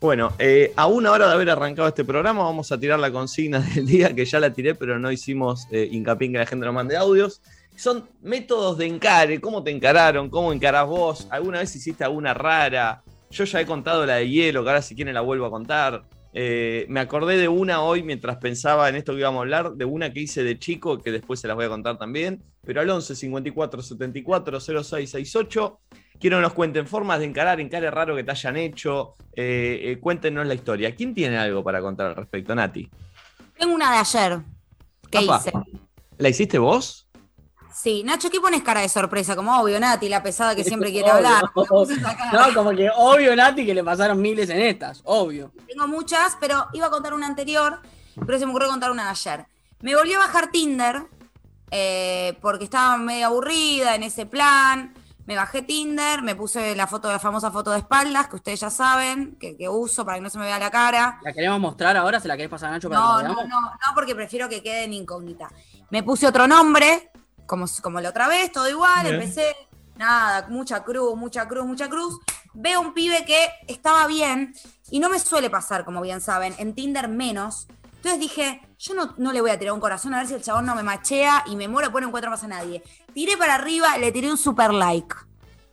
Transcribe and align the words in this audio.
Bueno, 0.00 0.32
eh, 0.38 0.72
a 0.76 0.86
una 0.86 1.10
hora 1.10 1.26
de 1.26 1.34
haber 1.34 1.50
arrancado 1.50 1.88
este 1.88 2.04
programa, 2.04 2.44
vamos 2.44 2.70
a 2.70 2.78
tirar 2.78 3.00
la 3.00 3.10
consigna 3.10 3.58
del 3.74 3.84
día, 3.84 4.14
que 4.14 4.24
ya 4.24 4.38
la 4.38 4.52
tiré, 4.52 4.76
pero 4.76 4.96
no 5.00 5.10
hicimos 5.10 5.66
eh, 5.72 5.88
hincapié 5.90 6.26
en 6.26 6.32
que 6.34 6.38
la 6.38 6.46
gente 6.46 6.66
nos 6.66 6.74
mande 6.74 6.96
audios. 6.96 7.42
Son 7.74 8.08
métodos 8.22 8.78
de 8.78 8.86
encare, 8.86 9.40
cómo 9.40 9.64
te 9.64 9.72
encararon, 9.72 10.30
cómo 10.30 10.52
encarás 10.52 10.86
vos, 10.86 11.26
alguna 11.30 11.58
vez 11.58 11.74
hiciste 11.74 12.04
alguna 12.04 12.32
rara. 12.32 13.02
Yo 13.30 13.42
ya 13.44 13.60
he 13.60 13.66
contado 13.66 14.06
la 14.06 14.16
de 14.16 14.28
hielo, 14.28 14.62
que 14.62 14.68
ahora 14.70 14.82
si 14.82 14.94
quieren 14.94 15.14
la 15.14 15.20
vuelvo 15.20 15.46
a 15.46 15.50
contar. 15.50 16.04
Eh, 16.32 16.86
me 16.88 17.00
acordé 17.00 17.36
de 17.36 17.48
una 17.48 17.82
hoy 17.82 18.04
mientras 18.04 18.36
pensaba 18.36 18.88
en 18.88 18.94
esto 18.94 19.12
que 19.12 19.18
íbamos 19.18 19.38
a 19.38 19.42
hablar, 19.42 19.72
de 19.72 19.84
una 19.84 20.12
que 20.12 20.20
hice 20.20 20.44
de 20.44 20.60
chico, 20.60 20.98
que 20.98 21.10
después 21.10 21.40
se 21.40 21.48
las 21.48 21.56
voy 21.56 21.64
a 21.64 21.68
contar 21.68 21.98
también. 21.98 22.44
Pero 22.64 22.80
al 22.80 22.88
11 22.88 23.16
54 23.16 23.82
74 23.82 24.60
06 24.60 25.10
68 25.10 25.80
Quiero 26.20 26.38
que 26.38 26.42
nos 26.42 26.52
cuenten 26.52 26.86
formas 26.86 27.20
de 27.20 27.26
encarar, 27.26 27.60
encare 27.60 27.90
raro 27.90 28.16
que 28.16 28.24
te 28.24 28.30
hayan 28.32 28.56
hecho. 28.56 29.14
Eh, 29.34 29.80
eh, 29.84 29.98
cuéntenos 30.00 30.46
la 30.46 30.54
historia. 30.54 30.94
¿Quién 30.94 31.14
tiene 31.14 31.38
algo 31.38 31.62
para 31.62 31.80
contar 31.80 32.08
al 32.08 32.16
respecto, 32.16 32.54
Nati? 32.54 32.90
Tengo 33.56 33.74
una 33.74 33.92
de 33.92 33.98
ayer. 33.98 34.40
¿Qué 35.10 35.18
Apa. 35.18 35.38
hice? 35.38 35.52
¿La 36.18 36.28
hiciste 36.28 36.58
vos? 36.58 37.06
Sí, 37.72 38.02
Nacho, 38.02 38.28
¿qué 38.28 38.40
pones 38.40 38.62
cara 38.64 38.80
de 38.80 38.88
sorpresa? 38.88 39.36
Como 39.36 39.56
obvio, 39.60 39.78
Nati, 39.78 40.08
la 40.08 40.20
pesada 40.20 40.56
que 40.56 40.64
siempre 40.64 40.90
quiere 40.90 41.08
Obvio. 41.12 41.28
hablar. 41.28 41.44
No, 42.32 42.54
como 42.54 42.70
que 42.74 42.90
obvio, 42.96 43.36
Nati, 43.36 43.64
que 43.64 43.72
le 43.74 43.84
pasaron 43.84 44.20
miles 44.20 44.50
en 44.50 44.60
estas, 44.60 45.00
obvio. 45.04 45.52
Tengo 45.68 45.86
muchas, 45.86 46.36
pero 46.40 46.66
iba 46.72 46.86
a 46.86 46.90
contar 46.90 47.14
una 47.14 47.28
anterior, 47.28 47.78
pero 48.26 48.36
se 48.38 48.44
me 48.46 48.50
ocurrió 48.50 48.68
contar 48.68 48.90
una 48.90 49.04
de 49.04 49.10
ayer. 49.10 49.46
Me 49.80 49.94
volví 49.94 50.12
a 50.12 50.18
bajar 50.18 50.50
Tinder 50.50 51.02
eh, 51.70 52.36
porque 52.40 52.64
estaba 52.64 52.96
medio 52.96 53.26
aburrida 53.26 53.94
en 53.94 54.02
ese 54.02 54.26
plan. 54.26 54.92
Me 55.28 55.36
bajé 55.36 55.60
Tinder, 55.60 56.22
me 56.22 56.34
puse 56.34 56.74
la 56.74 56.86
foto, 56.86 57.12
la 57.12 57.18
famosa 57.18 57.50
foto 57.50 57.70
de 57.72 57.80
espaldas, 57.80 58.28
que 58.28 58.36
ustedes 58.36 58.60
ya 58.60 58.70
saben, 58.70 59.36
que, 59.38 59.58
que 59.58 59.68
uso 59.68 60.02
para 60.02 60.16
que 60.16 60.22
no 60.22 60.30
se 60.30 60.38
me 60.38 60.46
vea 60.46 60.58
la 60.58 60.70
cara. 60.70 61.20
¿La 61.22 61.34
queremos 61.34 61.60
mostrar 61.60 61.94
ahora? 61.98 62.18
¿Se 62.18 62.28
la 62.28 62.34
querés 62.34 62.48
pasar 62.48 62.70
a 62.70 62.72
Nacho 62.72 62.88
para 62.88 62.98
No, 63.02 63.16
que 63.18 63.22
la 63.24 63.28
no, 63.28 63.34
no, 63.42 63.60
no, 63.60 63.94
porque 63.94 64.14
prefiero 64.14 64.48
que 64.48 64.62
quede 64.62 64.84
en 64.84 64.94
incógnita. 64.94 65.50
Me 65.90 66.02
puse 66.02 66.26
otro 66.26 66.46
nombre, 66.48 67.10
como, 67.44 67.66
como 67.82 68.00
la 68.00 68.08
otra 68.08 68.26
vez, 68.26 68.50
todo 68.52 68.70
igual, 68.70 69.02
Bien. 69.02 69.16
empecé, 69.16 69.54
nada, 69.96 70.46
mucha 70.48 70.82
cruz, 70.82 71.14
mucha 71.14 71.46
cruz, 71.46 71.66
mucha 71.66 71.90
cruz. 71.90 72.18
Veo 72.54 72.80
un 72.80 72.94
pibe 72.94 73.26
que 73.26 73.50
estaba 73.66 74.06
bien, 74.06 74.54
y 74.90 74.98
no 74.98 75.10
me 75.10 75.18
suele 75.18 75.50
pasar, 75.50 75.84
como 75.84 76.00
bien 76.00 76.22
saben, 76.22 76.54
en 76.56 76.74
Tinder 76.74 77.06
menos. 77.06 77.68
Entonces 77.96 78.18
dije, 78.18 78.62
yo 78.78 78.94
no, 78.94 79.14
no 79.18 79.32
le 79.32 79.40
voy 79.40 79.50
a 79.50 79.58
tirar 79.58 79.74
un 79.74 79.80
corazón 79.80 80.14
a 80.14 80.18
ver 80.18 80.26
si 80.28 80.34
el 80.34 80.42
chabón 80.42 80.66
no 80.66 80.74
me 80.74 80.82
machea 80.82 81.44
y 81.46 81.56
me 81.56 81.68
muero, 81.68 81.90
pues 81.90 82.02
no 82.02 82.08
encuentro 82.08 82.30
más 82.30 82.44
a 82.44 82.48
nadie. 82.48 82.82
Tiré 83.12 83.36
para 83.36 83.56
arriba, 83.56 83.98
le 83.98 84.12
tiré 84.12 84.30
un 84.30 84.38
super 84.38 84.72
like. 84.72 85.14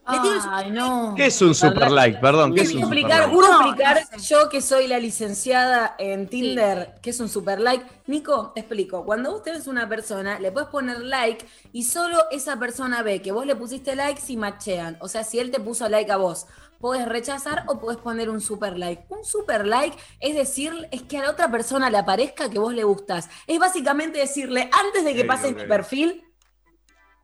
Le 0.08 0.20
tiro 0.20 0.36
el 0.36 0.42
super 0.42 0.54
Ay, 0.54 0.72
no. 0.72 1.14
¿Qué 1.18 1.26
es 1.26 1.42
un 1.42 1.56
super 1.56 1.90
like? 1.90 2.20
Perdón, 2.20 2.54
¿qué 2.54 2.62
es 2.62 2.68
un 2.76 2.82
¿Puedo 2.82 2.86
super 2.86 2.98
explicar, 3.00 3.20
like? 3.22 3.34
¿puedo 3.34 3.52
No, 3.52 3.62
explicar 3.62 4.08
no 4.12 4.20
sé. 4.20 4.26
yo 4.28 4.50
que 4.50 4.62
soy 4.62 4.88
la 4.88 5.00
licenciada 5.00 5.96
en 5.98 6.28
Tinder, 6.28 6.94
que 7.02 7.10
es 7.10 7.20
un 7.20 7.28
super 7.28 7.60
like? 7.60 7.84
Nico, 8.06 8.52
te 8.54 8.60
explico. 8.60 9.04
Cuando 9.04 9.32
vos 9.32 9.42
tenés 9.42 9.66
una 9.66 9.90
persona, 9.90 10.40
le 10.40 10.52
puedes 10.52 10.70
poner 10.70 11.00
like 11.00 11.44
y 11.74 11.84
solo 11.86 12.20
esa 12.30 12.60
persona 12.60 13.02
ve 13.02 13.24
que 13.24 13.32
vos 13.32 13.48
le 13.48 13.56
pusiste 13.56 13.96
like 13.96 14.22
si 14.22 14.38
machean. 14.38 14.96
O 15.00 15.08
sea, 15.08 15.24
si 15.24 15.40
él 15.40 15.50
te 15.50 15.60
puso 15.60 15.90
like 15.90 16.12
a 16.12 16.18
vos, 16.18 16.46
podés 16.86 17.08
rechazar 17.08 17.64
o 17.66 17.80
podés 17.80 17.98
poner 17.98 18.30
un 18.30 18.40
super 18.40 18.78
like. 18.78 19.08
Un 19.10 19.26
super 19.26 19.66
like 19.66 19.98
es 20.20 20.36
decir, 20.36 20.88
es 20.92 21.02
que 21.02 21.18
a 21.18 21.24
la 21.24 21.32
otra 21.32 21.50
persona 21.50 21.90
le 21.90 21.98
aparezca 21.98 22.48
que 22.48 22.60
vos 22.60 22.76
le 22.76 22.84
gustás. 22.84 23.28
Es 23.48 23.58
básicamente 23.58 24.20
decirle, 24.20 24.70
antes 24.72 25.04
de 25.04 25.16
que 25.16 25.22
Ok, 25.22 25.28
pases 25.28 25.56
mi 25.56 25.66
perfil, 25.66 26.24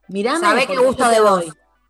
mirame. 0.08 0.40
Sabe 0.40 0.66
que 0.66 0.78
gusto 0.78 1.08
de 1.08 1.22
vos. 1.22 1.45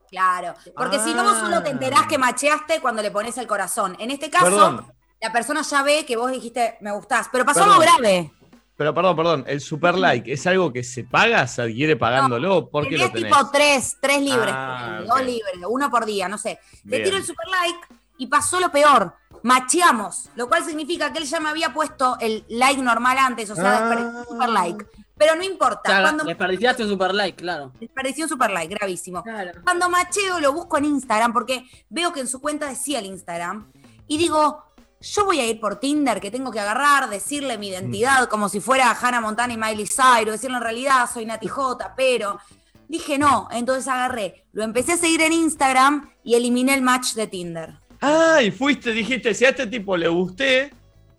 Claro, 0.10 0.54
porque 0.76 1.00
si 1.00 1.14
no 1.14 1.24
vos 1.24 1.38
solo 1.38 1.64
te 1.64 1.70
enterás 1.70 2.08
que 2.08 2.18
macheaste 2.18 2.82
cuando 2.82 3.02
le 3.02 3.10
pones 3.10 3.38
el 3.38 3.48
corazón. 3.48 3.96
En 4.00 4.12
este 4.12 4.30
caso, 4.30 4.48
Perdón. 4.48 4.94
la 5.22 5.32
persona 5.32 5.62
ya 5.62 5.82
ve 5.82 6.06
que 6.06 6.18
vos 6.18 6.30
dijiste 6.30 6.78
me 6.82 6.92
gustás, 6.92 7.30
pero 7.32 7.46
pasó 7.46 7.62
Perdón. 7.62 7.82
algo 7.82 7.86
grave. 7.86 8.34
Pero 8.82 8.96
perdón, 8.96 9.16
perdón, 9.16 9.44
el 9.48 9.62
super 9.62 9.94
like 9.96 10.34
es 10.34 10.48
algo 10.48 10.74
que 10.74 10.84
se 10.84 11.04
paga, 11.04 11.46
se 11.46 11.62
adquiere 11.62 11.96
pagándolo. 11.96 12.68
¿Por 12.68 12.88
qué 12.88 12.98
lo 12.98 13.12
Tenés 13.12 13.30
tipo 13.32 13.52
tres, 13.52 13.98
tres 14.02 14.20
libres, 14.24 14.52
Ah, 14.52 15.02
dos 15.06 15.20
ok. 15.20 15.26
libres, 15.28 15.56
uno 15.70 15.92
por 15.92 16.04
día, 16.04 16.28
no 16.28 16.40
sé. 16.40 16.58
Le 16.86 16.98
Bien. 16.98 17.04
tiro 17.04 17.18
el 17.18 17.24
super 17.24 17.46
like 17.48 17.80
y 18.18 18.26
pasó 18.26 18.60
lo 18.60 18.72
peor. 18.72 19.14
Macheamos, 19.44 20.30
lo 20.36 20.48
cual 20.50 20.66
significa 20.66 21.14
que 21.14 21.20
él 21.20 21.26
ya 21.26 21.40
me 21.40 21.50
había 21.50 21.72
puesto 21.76 22.18
el 22.20 22.44
like 22.50 22.82
normal 22.82 23.20
antes, 23.20 23.52
o 23.52 23.56
sea, 23.56 23.78
Ah. 23.78 23.82
desperdició 23.90 24.24
super 24.32 24.50
like. 24.50 24.86
Pero 25.16 25.36
no 25.36 25.44
importa, 25.44 25.82
sea, 25.92 26.02
cuando 26.02 26.24
desperdiciaste 26.24 26.82
un 26.84 26.90
super 26.90 27.14
like, 27.14 27.38
claro. 27.40 27.72
desperdició 27.80 28.26
un 28.26 28.30
super 28.30 28.50
like, 28.50 28.74
gravísimo. 28.74 29.22
Claro. 29.22 29.62
Cuando 29.64 29.90
macheo 29.92 30.40
lo 30.40 30.54
busco 30.54 30.80
en 30.80 30.86
Instagram 30.86 31.34
porque 31.34 31.70
veo 31.90 32.12
que 32.12 32.22
en 32.22 32.28
su 32.28 32.42
cuenta 32.42 32.68
decía 32.68 32.98
el 32.98 33.06
Instagram 33.06 33.72
y 34.08 34.18
digo, 34.18 34.71
yo 35.02 35.26
voy 35.26 35.40
a 35.40 35.48
ir 35.48 35.60
por 35.60 35.80
Tinder 35.80 36.22
que 36.22 36.32
tengo 36.32 36.52
que 36.52 36.60
agarrar, 36.60 37.10
decirle 37.10 37.58
mi 37.58 37.70
identidad 37.70 38.28
como 38.30 38.50
si 38.50 38.60
fuera 38.60 38.92
Hannah 38.92 39.22
Montana 39.22 39.54
y 39.54 39.58
Miley 39.58 39.88
Cyrus, 39.88 40.34
decirle 40.34 40.58
en 40.58 40.64
realidad 40.64 41.10
soy 41.12 41.26
Nati 41.26 41.48
J, 41.48 41.94
pero 41.96 42.40
dije 42.88 43.18
no, 43.18 43.48
entonces 43.52 43.88
agarré, 43.88 44.46
lo 44.54 44.64
empecé 44.64 44.94
a 44.94 44.98
seguir 44.98 45.22
en 45.22 45.34
Instagram 45.34 46.12
y 46.24 46.36
eliminé 46.36 46.74
el 46.74 46.82
match 46.82 47.14
de 47.14 47.28
Tinder. 47.28 47.80
Ay, 48.00 48.52
fuiste, 48.52 48.92
dijiste, 48.92 49.34
si 49.34 49.46
a 49.46 49.50
este 49.50 49.68
tipo 49.68 49.96
le 49.96 50.08
gusté, 50.08 50.72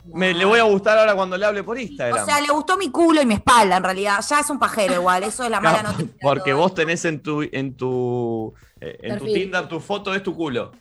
me, 0.05 0.35
le 0.35 0.45
voy 0.45 0.59
a 0.59 0.65
gustar 0.65 0.99
ahora 0.99 1.15
cuando 1.15 1.37
le 1.37 1.47
hable 1.47 1.63
por 1.63 1.79
Instagram. 1.79 2.23
O 2.23 2.27
sea, 2.27 2.41
le 2.41 2.49
gustó 2.49 2.77
mi 2.77 2.91
culo 2.91 3.23
y 3.23 3.27
mi 3.27 3.35
espalda 3.35 3.77
en 3.77 3.85
realidad, 3.85 4.25
ya 4.29 4.41
es 4.41 4.51
un 4.51 4.59
pajero 4.59 4.95
igual, 4.95 5.23
eso 5.23 5.45
es 5.45 5.51
la 5.51 5.61
mala 5.61 5.83
noticia. 5.83 6.15
Porque 6.21 6.53
vos 6.53 6.75
tenés 6.75 7.05
en 7.05 7.23
tu, 7.23 7.43
en 7.43 7.77
tu, 7.77 8.53
eh, 8.81 8.99
en 9.03 9.19
tu. 9.19 9.27
Tinder 9.27 9.69
tu 9.69 9.81
foto 9.81 10.15
es 10.15 10.23
tu 10.23 10.35
culo. 10.35 10.73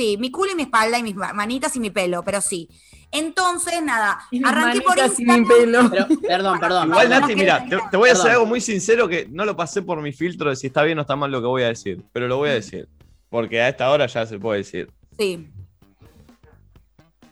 Sí, 0.00 0.16
mi 0.18 0.30
culo 0.30 0.52
y 0.52 0.54
mi 0.54 0.62
espalda 0.62 0.98
y 0.98 1.02
mis 1.02 1.14
ma- 1.14 1.34
manitas 1.34 1.76
y 1.76 1.80
mi 1.80 1.90
pelo, 1.90 2.22
pero 2.24 2.40
sí. 2.40 2.68
Entonces, 3.10 3.82
nada, 3.82 4.18
Y 4.30 4.38
mis 4.38 4.48
arranqué 4.48 4.80
por 4.80 4.96
manitas 4.96 5.20
y 5.20 5.24
mi 5.26 5.34
Instagram. 5.34 5.90
pelo. 5.90 6.06
Pero, 6.08 6.20
perdón, 6.22 6.58
perdón. 6.60 6.88
Igual, 6.88 7.10
no, 7.10 7.20
Nati, 7.20 7.34
mira, 7.34 7.66
te, 7.90 7.96
voy 7.98 8.08
a 8.08 8.12
Perdón. 8.14 8.30
algo 8.30 8.46
muy 8.46 8.60
sincero 8.62 9.08
que 9.08 9.26
no 9.30 9.44
lo 9.44 9.54
pasé 9.56 9.82
por 9.82 10.00
mi 10.00 10.12
filtro 10.12 10.48
de 10.48 10.56
si 10.56 10.68
está 10.68 10.84
bien 10.84 10.96
o 10.98 11.02
está 11.02 11.16
mal 11.16 11.30
lo 11.30 11.40
que 11.42 11.46
voy 11.48 11.62
a 11.64 11.66
decir, 11.68 12.02
pero 12.12 12.28
lo 12.28 12.38
voy 12.38 12.48
a 12.48 12.52
decir. 12.54 12.88
Porque 13.28 13.60
a 13.60 13.68
esta 13.68 13.90
hora 13.90 14.06
ya 14.06 14.24
se 14.24 14.38
puede 14.38 14.58
decir. 14.60 14.90
Sí. 15.18 15.50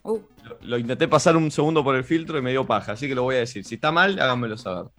Uh, 0.03 0.19
Lo, 0.45 0.59
lo 0.61 0.79
intenté 0.79 1.09
pasar 1.09 1.37
un 1.39 1.50
segundo 1.50 1.83
por 1.83 1.97
el 1.97 2.05
filtro 2.05 2.37
y 2.39 2.43
me 2.43 2.50
dio 2.50 2.67
paja, 2.67 2.93
así 2.93 3.09
que 3.09 3.15
lo 3.15 3.23
voy 3.23 3.37
a 3.37 3.39
decir. 3.39 3.65
Si 3.65 3.77
está 3.77 3.91
mal, 3.91 4.19
háganmelo 4.21 4.59
saber. 4.59 4.91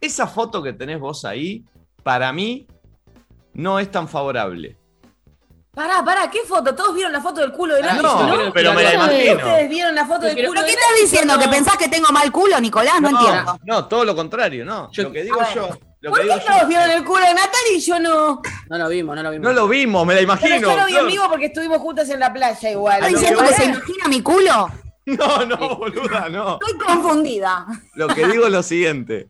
Esa 0.00 0.26
foto 0.26 0.62
que 0.62 0.72
tenés 0.72 1.00
vos 1.00 1.24
ahí, 1.26 1.64
para 2.02 2.32
mí, 2.32 2.66
no 3.52 3.78
es 3.78 3.90
tan 3.90 4.08
favorable. 4.08 4.76
Pará, 5.76 6.02
pará, 6.02 6.30
¿qué 6.30 6.38
foto? 6.48 6.74
¿Todos 6.74 6.94
vieron 6.94 7.12
la 7.12 7.20
foto 7.20 7.42
del 7.42 7.52
culo 7.52 7.74
de 7.74 7.82
Nati? 7.82 8.02
No, 8.02 8.26
¿no? 8.26 8.50
pero 8.50 8.72
me 8.72 8.82
la 8.82 8.88
¿Ustedes 9.04 9.34
imagino. 9.34 9.68
vieron 9.68 9.94
la 9.94 10.06
foto 10.06 10.24
del 10.24 10.34
Pero- 10.34 10.48
culo 10.48 10.60
¿Pero 10.62 10.66
qué 10.66 10.72
estás 10.72 11.00
diciendo? 11.02 11.38
¿Que 11.38 11.48
pensás 11.48 11.76
que 11.76 11.88
tengo 11.88 12.08
mal 12.12 12.32
culo, 12.32 12.58
Nicolás? 12.58 12.98
No, 13.02 13.10
entiendo. 13.10 13.58
No, 13.62 13.84
todo 13.84 14.02
lo 14.06 14.16
contrario, 14.16 14.64
no. 14.64 14.90
Yo- 14.90 15.02
lo 15.02 15.12
que 15.12 15.22
digo 15.22 15.38
yo. 15.54 15.68
Lo 16.00 16.10
¿Por 16.10 16.20
que 16.22 16.28
qué 16.28 16.40
todos 16.46 16.60
yo- 16.62 16.66
vieron 16.66 16.90
el 16.92 17.04
culo 17.04 17.20
de 17.20 17.34
Natalia 17.34 17.72
y 17.76 17.80
yo 17.80 18.00
no? 18.00 18.40
No 18.70 18.78
lo 18.78 18.88
vimos, 18.88 19.16
no 19.16 19.22
lo 19.22 19.30
vimos. 19.32 19.44
No 19.44 19.52
lo 19.52 19.68
vimos, 19.68 20.06
me 20.06 20.14
la 20.14 20.20
Pero 20.20 20.32
imagino. 20.32 20.70
yo 20.70 20.76
lo 20.78 20.86
vi 20.86 20.96
en 20.96 21.06
vivo 21.08 21.24
porque 21.28 21.46
estuvimos 21.46 21.78
juntas 21.78 22.08
en 22.08 22.20
la 22.20 22.32
playa 22.32 22.70
igual. 22.70 22.94
¿Estás 23.04 23.10
diciendo 23.20 23.42
que 23.42 23.54
se 23.54 23.64
imagina 23.66 24.08
mi 24.08 24.22
culo? 24.22 24.70
No, 25.04 25.44
no, 25.46 25.76
boluda, 25.76 26.28
no. 26.30 26.58
Estoy 26.60 26.78
confundida. 26.84 27.66
Lo 27.94 28.08
que 28.08 28.26
digo 28.26 28.46
es 28.46 28.52
lo 28.52 28.62
siguiente. 28.62 29.28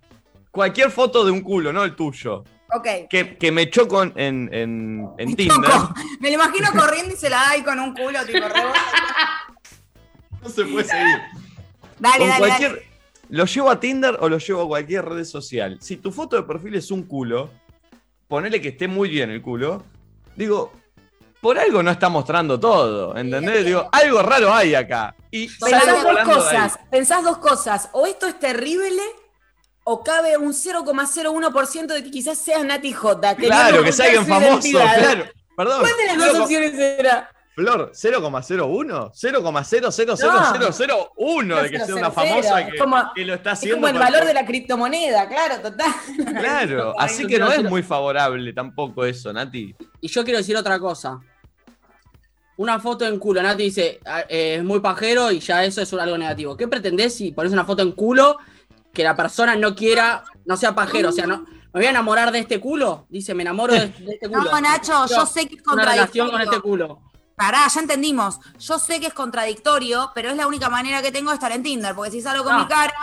Cualquier 0.53 0.91
foto 0.91 1.25
de 1.25 1.33
un 1.33 1.43
culo, 1.43 1.71
no 1.73 1.85
el 1.85 1.95
tuyo, 1.95 2.45
Que, 2.83 3.37
que 3.37 3.53
me 3.53 3.63
echó 3.63 3.87
con, 3.89 4.13
en, 4.17 4.49
en, 4.53 5.09
en 5.19 5.37
Tinder, 5.37 5.71
Choco. 5.71 5.95
Me 6.21 6.29
lo 6.29 6.35
imagino 6.35 6.69
corriendo 6.73 7.15
y 7.15 7.17
se 7.17 7.29
la 7.31 7.37
da 7.57 7.65
con 7.65 7.79
un 7.81 7.95
culo, 7.95 8.25
tipo, 8.25 8.47
re- 8.49 8.63
no 10.43 10.49
se 10.49 10.65
puede 10.65 10.85
seguir. 10.85 11.19
Dale, 11.99 12.19
Con 12.19 12.29
dale, 12.29 12.39
cualquier, 12.39 12.71
dale. 12.71 12.87
¿Lo 13.31 13.45
llevo 13.47 13.71
a 13.71 13.81
Tinder 13.81 14.17
o 14.21 14.29
lo 14.29 14.39
llevo 14.39 14.63
a 14.63 14.67
cualquier 14.69 15.05
red 15.05 15.25
social? 15.25 15.79
Si 15.81 15.97
tu 15.97 16.13
foto 16.13 16.37
de 16.37 16.43
perfil 16.45 16.75
es 16.77 16.91
un 16.91 17.03
culo, 17.05 17.51
ponele 18.29 18.61
que 18.61 18.69
esté 18.69 18.87
muy 18.87 19.09
bien 19.09 19.31
el 19.31 19.43
culo, 19.43 19.83
digo, 20.37 20.73
por 21.41 21.59
algo 21.59 21.83
no 21.83 21.91
está 21.91 22.09
mostrando 22.09 22.59
todo, 22.61 23.17
¿entendés? 23.17 23.65
Digo, 23.65 23.89
algo 23.93 24.23
raro 24.23 24.53
hay 24.55 24.75
acá. 24.75 25.15
Y 25.31 25.49
Pensás 25.49 26.03
dos 26.03 26.19
cosas, 26.25 26.79
pensás 26.91 27.25
dos 27.25 27.39
cosas. 27.39 27.89
O 27.93 28.07
esto 28.07 28.27
es 28.27 28.39
terrible, 28.39 29.03
o 29.89 30.03
cabe 30.03 30.37
un 30.37 30.53
0,01% 30.53 31.87
de 31.87 32.03
que 32.03 32.11
quizás 32.11 32.37
sea 32.39 32.65
Nati 32.65 32.93
J. 32.93 33.37
Claro, 33.37 33.85
que 33.85 33.93
sea 33.93 34.07
alguien 34.07 34.27
famoso, 34.27 34.55
identidad. 34.67 34.99
claro. 34.99 35.25
Perdón. 35.57 35.81
¿Cuál 35.81 35.93
de 35.97 36.07
las 36.07 36.17
dos 36.33 36.41
opciones 36.41 36.75
era? 36.75 37.31
Flor, 37.55 37.93
0,01, 37.95 39.13
0,00001 39.15 41.63
de 41.63 41.71
que 41.71 41.81
sea 41.81 41.95
una 41.95 42.11
famosa 42.11 42.67
que, 42.67 42.77
Es 42.77 42.81
como- 42.83 43.13
que 43.15 43.25
lo 43.25 43.35
está 43.35 43.53
Es 43.53 43.59
haciendo. 43.61 43.77
como 43.79 43.89
el 43.89 43.95
para- 43.95 44.11
valor 44.11 44.27
de 44.27 44.35
la 44.35 44.45
criptomoneda, 44.45 45.29
claro, 45.29 45.61
total. 45.63 45.93
Claro, 46.39 46.95
así 46.99 47.27
que 47.27 47.39
no 47.39 47.51
es 47.53 47.63
muy 47.63 47.83
favorable 47.83 48.53
tampoco 48.53 49.05
eso, 49.05 49.33
Nati. 49.33 49.75
Y 50.01 50.09
yo 50.09 50.25
quiero 50.25 50.39
decir 50.39 50.57
otra 50.57 50.79
cosa. 50.79 51.21
Una 52.59 52.81
foto 52.81 53.07
en 53.07 53.19
culo, 53.19 53.43
Nati 53.43 53.65
dice, 53.65 54.01
ah, 54.07 54.21
eh, 54.29 54.57
es 54.59 54.65
muy 54.65 54.81
pajero 54.81 55.31
y 55.31 55.41
ya 55.41 55.65
eso 55.65 55.81
es 55.81 55.93
un- 55.93 56.01
algo 56.01 56.19
negativo. 56.19 56.57
¿Qué 56.57 56.69
pretendés 56.69 57.15
si 57.15 57.33
pones 57.33 57.53
una 57.53 57.65
foto 57.65 57.83
en 57.83 57.93
culo 57.93 58.37
que 58.97 59.05
la 59.05 59.15
persona 59.15 59.55
no 59.57 59.77
quiera, 59.77 60.25
no 60.47 60.57
sea 60.57 60.75
pajero? 60.75 61.11
O 61.11 61.13
sea, 61.13 61.27
no, 61.27 61.45
¿me 61.45 61.81
voy 61.81 61.85
a 61.85 61.91
enamorar 61.91 62.33
de 62.33 62.39
este 62.39 62.59
culo? 62.59 63.07
Dice, 63.11 63.35
me 63.35 63.43
enamoro 63.43 63.75
de, 63.75 63.89
de 63.89 64.13
este 64.15 64.29
culo. 64.29 64.45
No, 64.51 64.61
Nacho, 64.61 65.07
yo 65.07 65.27
sé 65.27 65.47
que 65.47 65.57
es 65.57 65.63
Una 65.67 65.85
relación 65.85 66.29
con 66.31 66.39
contradictorio. 66.39 66.51
este 66.57 66.61
culo. 66.63 67.03
Pará, 67.37 67.69
ya 67.69 67.81
entendimos. 67.81 68.41
Yo 68.59 68.79
sé 68.79 68.99
que 68.99 69.09
es 69.09 69.13
contradictorio, 69.13 70.11
pero 70.15 70.31
es 70.31 70.37
la 70.39 70.47
única 70.47 70.71
manera 70.71 71.03
que 71.03 71.13
tengo 71.13 71.31
de 71.31 71.35
estar 71.35 71.53
en 71.53 71.63
Tinder. 71.63 71.95
Porque 71.95 72.11
si 72.11 72.23
salgo 72.23 72.45
con 72.45 72.57
mi 72.59 72.67
cara, 72.67 72.95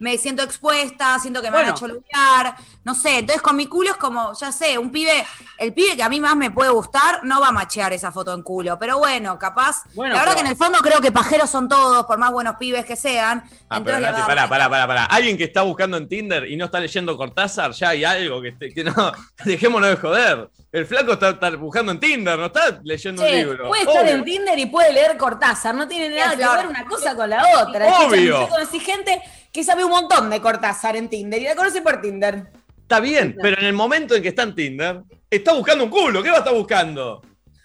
me 0.00 0.18
siento 0.18 0.42
expuesta, 0.42 1.18
siento 1.20 1.40
que 1.40 1.48
me 1.50 1.58
Bueno. 1.58 1.68
van 1.68 1.76
a 1.76 1.78
choluquear. 1.78 2.56
No 2.84 2.94
sé, 2.94 3.18
entonces 3.18 3.42
con 3.42 3.54
mi 3.54 3.66
culo 3.66 3.90
es 3.90 3.96
como, 3.98 4.32
ya 4.32 4.50
sé, 4.50 4.76
un 4.78 4.90
pibe, 4.90 5.24
el 5.58 5.72
pibe 5.74 5.94
que 5.94 6.02
a 6.02 6.08
mí 6.08 6.18
más 6.20 6.34
me 6.34 6.50
puede 6.50 6.70
gustar, 6.70 7.20
no 7.22 7.40
va 7.40 7.48
a 7.48 7.52
machear 7.52 7.92
esa 7.92 8.10
foto 8.10 8.32
en 8.34 8.42
culo. 8.42 8.78
Pero 8.78 8.98
bueno, 8.98 9.38
capaz. 9.38 9.82
Bueno, 9.94 10.14
la 10.14 10.20
verdad 10.20 10.32
pero- 10.34 10.42
que 10.42 10.46
en 10.46 10.52
el 10.52 10.56
fondo 10.56 10.78
creo 10.78 11.00
que 11.00 11.12
pajeros 11.12 11.50
son 11.50 11.68
todos, 11.68 12.06
por 12.06 12.18
más 12.18 12.32
buenos 12.32 12.56
pibes 12.56 12.84
que 12.86 12.96
sean. 12.96 13.44
Ah, 13.68 13.76
Entonces 13.76 14.02
pero 14.02 14.26
pará, 14.26 14.48
pará, 14.48 14.68
pará, 14.70 14.86
pará. 14.86 15.04
Alguien 15.04 15.36
que 15.36 15.44
está 15.44 15.62
buscando 15.62 15.96
en 15.98 16.08
Tinder 16.08 16.46
y 16.50 16.56
no 16.56 16.64
está 16.64 16.80
leyendo 16.80 17.16
Cortázar, 17.16 17.72
ya 17.72 17.90
hay 17.90 18.02
algo 18.04 18.40
que, 18.40 18.56
que 18.74 18.82
no. 18.82 19.12
Dejémonos 19.44 19.90
de 19.90 19.96
joder. 19.96 20.50
El 20.72 20.86
flaco 20.86 21.12
está, 21.14 21.30
está 21.30 21.50
buscando 21.50 21.92
en 21.92 22.00
Tinder, 22.00 22.38
no 22.38 22.46
está 22.46 22.80
leyendo 22.84 23.22
un 23.22 23.30
libro. 23.30 23.68
puede 23.68 23.82
estar 23.82 24.02
Obvio. 24.04 24.14
en 24.14 24.24
Tinder 24.24 24.58
y 24.58 24.66
puede 24.66 24.92
leer 24.92 25.16
Cortázar, 25.18 25.74
no 25.74 25.86
tiene 25.86 26.08
nada 26.16 26.30
que 26.36 26.46
ver 26.58 26.66
una 26.68 26.84
cosa 26.86 27.14
con 27.14 27.28
la 27.28 27.44
otra. 27.60 27.86
Obvio. 28.06 28.36
Escucha, 28.36 28.40
Yo 28.40 28.48
conocí 28.48 28.80
gente 28.80 29.20
que 29.52 29.64
sabe 29.64 29.84
un 29.84 29.90
montón 29.90 30.30
de 30.30 30.40
Cortázar 30.40 30.96
en 30.96 31.08
Tinder 31.08 31.40
y 31.40 31.44
la 31.44 31.56
conoce 31.56 31.82
por 31.82 32.00
Tinder. 32.00 32.46
Está 32.82 33.00
bien, 33.00 33.36
pero 33.40 33.58
en 33.58 33.66
el 33.66 33.72
momento 33.72 34.14
en 34.14 34.22
que 34.22 34.28
está 34.28 34.42
en 34.42 34.54
Tinder, 34.54 35.02
está 35.30 35.52
buscando 35.54 35.84
un 35.84 35.90
culo. 35.90 36.22
¿Qué 36.22 36.30
va 36.30 36.36
a 36.36 36.40
estar 36.40 36.54
buscando? 36.54 37.22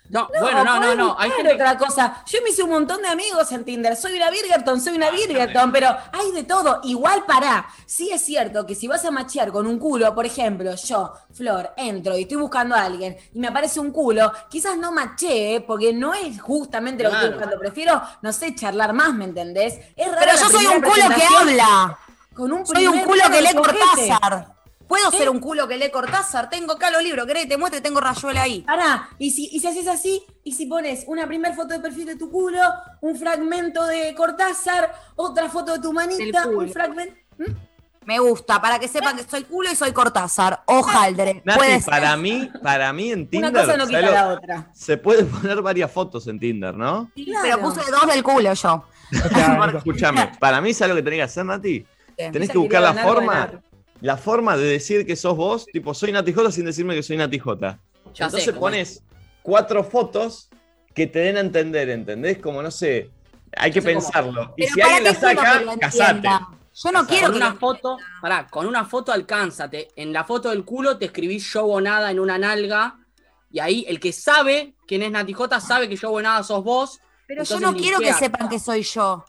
No, 0.09 0.29
bueno, 0.39 0.63
no, 0.63 0.79
no, 0.79 0.95
no. 0.95 1.15
Hay 1.19 1.31
gente 1.31 1.53
otra 1.53 1.77
cosa. 1.77 2.23
Yo 2.27 2.39
me 2.43 2.49
hice 2.49 2.63
un 2.63 2.69
montón 2.69 3.01
de 3.01 3.07
amigos 3.07 3.51
en 3.51 3.65
Tinder. 3.65 3.95
Soy 3.95 4.15
una 4.15 4.29
Virgerton, 4.29 4.79
soy 4.79 4.95
una 4.95 5.09
Virgerton, 5.09 5.71
pero 5.71 5.89
hay 6.11 6.31
de 6.31 6.43
todo. 6.43 6.81
Igual 6.83 7.25
para. 7.25 7.65
Sí 7.85 8.11
es 8.11 8.21
cierto 8.23 8.65
que 8.65 8.75
si 8.75 8.87
vas 8.87 9.03
a 9.05 9.11
machear 9.11 9.51
con 9.51 9.65
un 9.67 9.79
culo, 9.79 10.13
por 10.13 10.25
ejemplo, 10.25 10.75
yo, 10.75 11.13
Flor, 11.33 11.73
entro 11.77 12.17
y 12.17 12.23
estoy 12.23 12.37
buscando 12.37 12.75
a 12.75 12.83
alguien 12.83 13.17
y 13.33 13.39
me 13.39 13.47
aparece 13.47 13.79
un 13.79 13.91
culo, 13.91 14.31
quizás 14.49 14.77
no 14.77 14.91
machee 14.91 15.61
porque 15.61 15.93
no 15.93 16.13
es 16.13 16.39
justamente 16.41 17.03
lo 17.03 17.09
que 17.09 17.15
estoy 17.15 17.31
buscando. 17.31 17.59
Prefiero, 17.59 18.01
no 18.21 18.31
sé, 18.31 18.53
charlar 18.55 18.93
más, 18.93 19.13
¿me 19.13 19.25
entendés? 19.25 19.79
Es 19.95 20.07
rara 20.07 20.19
Pero 20.19 20.37
yo 20.37 20.49
soy 20.49 20.65
un 20.67 20.81
culo 20.81 21.15
que 21.15 21.35
habla. 21.35 21.97
Con 22.33 22.51
un 22.51 22.65
Soy 22.65 22.85
un 22.85 22.99
culo 22.99 23.23
que 23.31 23.41
lee. 23.41 23.53
Cortázar. 23.55 24.54
Puedo 24.87 25.11
ser 25.11 25.29
un 25.29 25.39
culo 25.39 25.67
que 25.67 25.77
lee 25.77 25.89
Cortázar. 25.89 26.49
Tengo 26.49 26.73
acá 26.73 26.91
los 26.91 27.01
libros. 27.03 27.25
¿Querés 27.25 27.43
que 27.43 27.49
te 27.49 27.57
muestre? 27.57 27.81
Tengo 27.81 27.99
rayuela 27.99 28.43
ahí. 28.43 28.61
Pará, 28.61 29.09
y 29.17 29.31
si, 29.31 29.49
y 29.51 29.59
si 29.59 29.67
haces 29.67 29.87
así, 29.87 30.23
y 30.43 30.51
si 30.53 30.65
pones 30.67 31.05
una 31.07 31.25
primer 31.27 31.55
foto 31.55 31.73
de 31.73 31.79
perfil 31.79 32.05
de 32.05 32.15
tu 32.15 32.29
culo, 32.29 32.59
un 33.01 33.15
fragmento 33.17 33.85
de 33.85 34.13
Cortázar, 34.15 34.93
otra 35.15 35.49
foto 35.49 35.73
de 35.73 35.79
tu 35.79 35.91
manita, 35.91 36.47
un 36.47 36.69
fragmento. 36.69 37.15
Me 38.05 38.19
gusta, 38.19 38.61
para 38.61 38.77
que 38.77 38.87
sepan 38.87 39.17
que 39.17 39.23
soy 39.23 39.45
culo 39.45 39.71
y 39.71 39.75
soy 39.75 39.91
Cortázar. 39.91 40.61
Hojaldre. 40.67 41.41
Nati, 41.43 41.83
para 41.83 42.15
mí, 42.15 42.51
para 42.61 42.93
mí 42.93 43.11
en 43.11 43.27
Tinder. 43.27 43.49
Una 43.49 43.61
cosa 43.61 43.77
no 43.77 43.87
quita 43.87 44.01
¿sabes 44.01 44.11
lo- 44.13 44.27
la 44.27 44.33
otra. 44.35 44.69
Se 44.73 44.97
puede 44.97 45.23
poner 45.25 45.59
varias 45.63 45.91
fotos 45.91 46.27
en 46.27 46.39
Tinder, 46.39 46.75
¿no? 46.75 47.09
Sí, 47.15 47.25
Claro. 47.25 47.41
Pero 47.43 47.59
puse 47.61 47.81
dos 47.89 48.05
del 48.07 48.21
culo 48.21 48.53
yo. 48.53 48.85
Escúchame, 49.77 50.31
para 50.39 50.61
mí, 50.61 50.73
¿sabes 50.75 50.89
lo 50.91 50.95
que 50.97 51.03
tenés 51.03 51.17
que 51.17 51.23
hacer, 51.23 51.45
Nati? 51.45 51.85
Tenés 52.15 52.49
que 52.49 52.57
buscar 52.57 52.81
la 52.81 52.93
forma, 52.93 53.33
ganar. 53.33 53.61
La 54.05 54.17
forma 54.17 54.55
de 54.55 54.65
decir 54.65 55.03
que 55.05 55.15
sos 55.15 55.35
vos, 55.35 55.65
tipo, 55.65 55.95
soy 55.95 56.11
Nati 56.11 56.31
J 56.31 56.51
sin 56.51 56.65
decirme 56.65 56.93
que 56.93 57.01
soy 57.01 57.17
Nati 57.17 57.39
J. 57.39 57.79
Ya 58.13 58.25
Entonces 58.25 58.43
sé 58.43 58.53
pones 58.53 59.03
cuatro 59.41 59.83
fotos 59.83 60.47
que 60.93 61.07
te 61.07 61.19
den 61.19 61.37
a 61.37 61.39
entender, 61.39 61.89
¿entendés? 61.89 62.37
Como, 62.37 62.61
no 62.61 62.69
sé, 62.69 63.09
hay 63.57 63.71
que 63.71 63.81
sé 63.81 63.87
pensarlo. 63.93 64.53
Y 64.57 64.61
Pero 64.61 64.73
si 64.75 64.81
¿para 64.81 64.95
alguien 64.95 65.13
la 65.13 65.19
saca, 65.19 65.79
casate. 65.79 66.29
Yo 66.75 66.91
no 66.91 67.07
quiero 67.07 67.27
con 67.27 67.31
que 67.31 67.37
una 67.37 67.55
foto, 67.55 67.97
pará, 68.21 68.47
con 68.47 68.67
una 68.67 68.85
foto 68.85 69.11
alcánzate. 69.11 69.87
En 69.95 70.13
la 70.13 70.23
foto 70.23 70.51
del 70.51 70.63
culo 70.63 70.99
te 70.99 71.05
escribís 71.05 71.51
yo 71.51 71.65
bonada 71.65 72.11
en 72.11 72.19
una 72.19 72.37
nalga. 72.37 72.99
Y 73.49 73.59
ahí 73.59 73.85
el 73.87 73.99
que 73.99 74.13
sabe 74.13 74.75
quién 74.85 75.01
es 75.01 75.09
Nati 75.09 75.33
J 75.33 75.59
sabe 75.59 75.89
que 75.89 75.95
yo 75.95 76.11
bonada 76.11 76.43
sos 76.43 76.63
vos. 76.63 76.99
Pero 77.25 77.43
yo 77.43 77.59
no 77.59 77.73
quiero 77.73 77.97
que 77.97 78.13
sepan 78.13 78.49
que 78.49 78.59
soy 78.59 78.83
yo. 78.83 79.25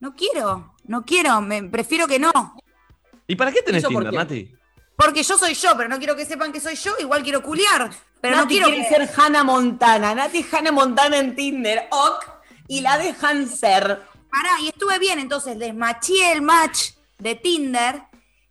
No 0.00 0.14
quiero, 0.14 0.74
no 0.84 1.04
quiero, 1.04 1.42
me, 1.42 1.62
prefiero 1.64 2.06
que 2.06 2.18
no. 2.18 2.30
¿Y 3.26 3.36
para 3.36 3.52
qué 3.52 3.62
tenés 3.62 3.82
¿Eso 3.82 3.92
por 3.92 4.04
Tinder, 4.04 4.10
qué? 4.10 4.16
Nati? 4.16 4.56
Porque 4.96 5.22
yo 5.22 5.36
soy 5.36 5.54
yo, 5.54 5.76
pero 5.76 5.88
no 5.88 5.98
quiero 5.98 6.16
que 6.16 6.24
sepan 6.24 6.52
que 6.52 6.60
soy 6.60 6.74
yo. 6.76 6.94
Igual 6.98 7.22
quiero 7.22 7.42
culiar. 7.42 7.90
Pero 8.20 8.36
no 8.36 8.42
Nati 8.42 8.54
quiero 8.54 8.68
quiere 8.68 8.88
que... 8.88 8.88
ser 8.88 9.10
Hannah 9.16 9.44
Montana. 9.44 10.14
Nati 10.14 10.38
es 10.38 10.54
Hannah 10.54 10.72
Montana 10.72 11.18
en 11.18 11.34
Tinder. 11.34 11.88
Ok. 11.90 12.24
Y 12.68 12.80
la 12.80 12.98
dejan 12.98 13.48
ser. 13.48 14.02
Pará, 14.30 14.60
y 14.60 14.68
estuve 14.68 14.98
bien, 14.98 15.18
entonces 15.18 15.58
desmaché 15.58 16.32
el 16.32 16.42
match 16.42 16.90
de 17.18 17.34
Tinder 17.36 18.02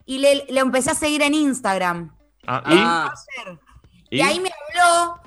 y 0.06 0.19
le, 0.19 0.45
le 0.48 0.60
empecé 0.60 0.92
a 0.92 0.95
seguir 0.95 1.22
en 1.22 1.33
Instagram. 1.33 2.16
Ah, 2.48 3.13
¿y? 4.10 4.18
Y, 4.18 4.22
ahí 4.22 4.39
me 4.39 4.50
habló. 4.50 5.19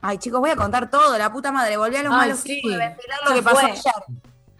Ay, 0.00 0.18
chicos, 0.18 0.40
voy 0.40 0.50
a 0.50 0.56
contar 0.56 0.90
todo, 0.90 1.16
la 1.18 1.32
puta 1.32 1.50
madre. 1.50 1.76
Volví 1.76 1.96
a 1.96 2.02
los 2.02 2.12
Ay, 2.12 2.18
malos 2.18 2.40
sí. 2.40 2.60
de 2.62 2.76
ventilar 2.76 3.18
lo 3.26 3.34
que 3.34 3.42
pasó 3.42 3.60
fue. 3.60 3.70
ayer. 3.70 3.82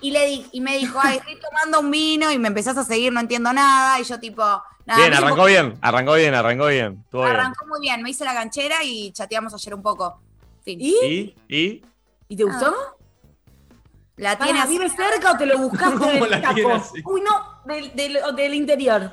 Y, 0.06 0.10
le 0.12 0.26
di, 0.26 0.46
y 0.52 0.60
me 0.60 0.76
dijo, 0.78 0.98
ay, 1.02 1.16
estoy 1.16 1.36
tomando 1.40 1.80
un 1.80 1.90
vino 1.90 2.30
y 2.30 2.38
me 2.38 2.46
empezás 2.48 2.76
a 2.78 2.84
seguir, 2.84 3.12
no 3.12 3.18
entiendo 3.18 3.52
nada. 3.52 3.98
Y 3.98 4.04
yo, 4.04 4.20
tipo, 4.20 4.42
nada. 4.84 5.00
Bien, 5.00 5.12
arrancó 5.14 5.36
poco- 5.36 5.46
bien, 5.48 5.78
arrancó 5.80 6.12
bien, 6.14 6.34
arrancó 6.34 6.66
bien. 6.66 7.04
Arrancó 7.12 7.66
muy 7.66 7.80
bien, 7.80 8.02
me 8.02 8.10
hice 8.10 8.24
la 8.24 8.32
ganchera 8.34 8.84
y 8.84 9.10
chateamos 9.12 9.52
ayer 9.52 9.74
un 9.74 9.82
poco. 9.82 10.20
Fin. 10.62 10.78
¿Y? 10.80 10.94
¿Y? 11.04 11.36
¿Y? 11.48 11.82
¿Y 12.28 12.36
te 12.36 12.44
gustó? 12.44 12.72
La 14.16 14.32
Pará, 14.38 14.44
tiene 14.44 14.60
así. 14.60 14.70
¿Vive 14.78 14.88
cerca 14.90 15.32
o 15.32 15.36
te 15.36 15.44
lo 15.46 15.58
buscaste 15.58 15.98
¿Cómo 15.98 16.10
del 16.12 16.30
la 16.30 16.48
así? 16.76 17.02
Uy, 17.04 17.20
no, 17.20 17.62
del, 17.64 17.94
del- 17.96 18.18
del 18.36 18.54
interior. 18.54 19.12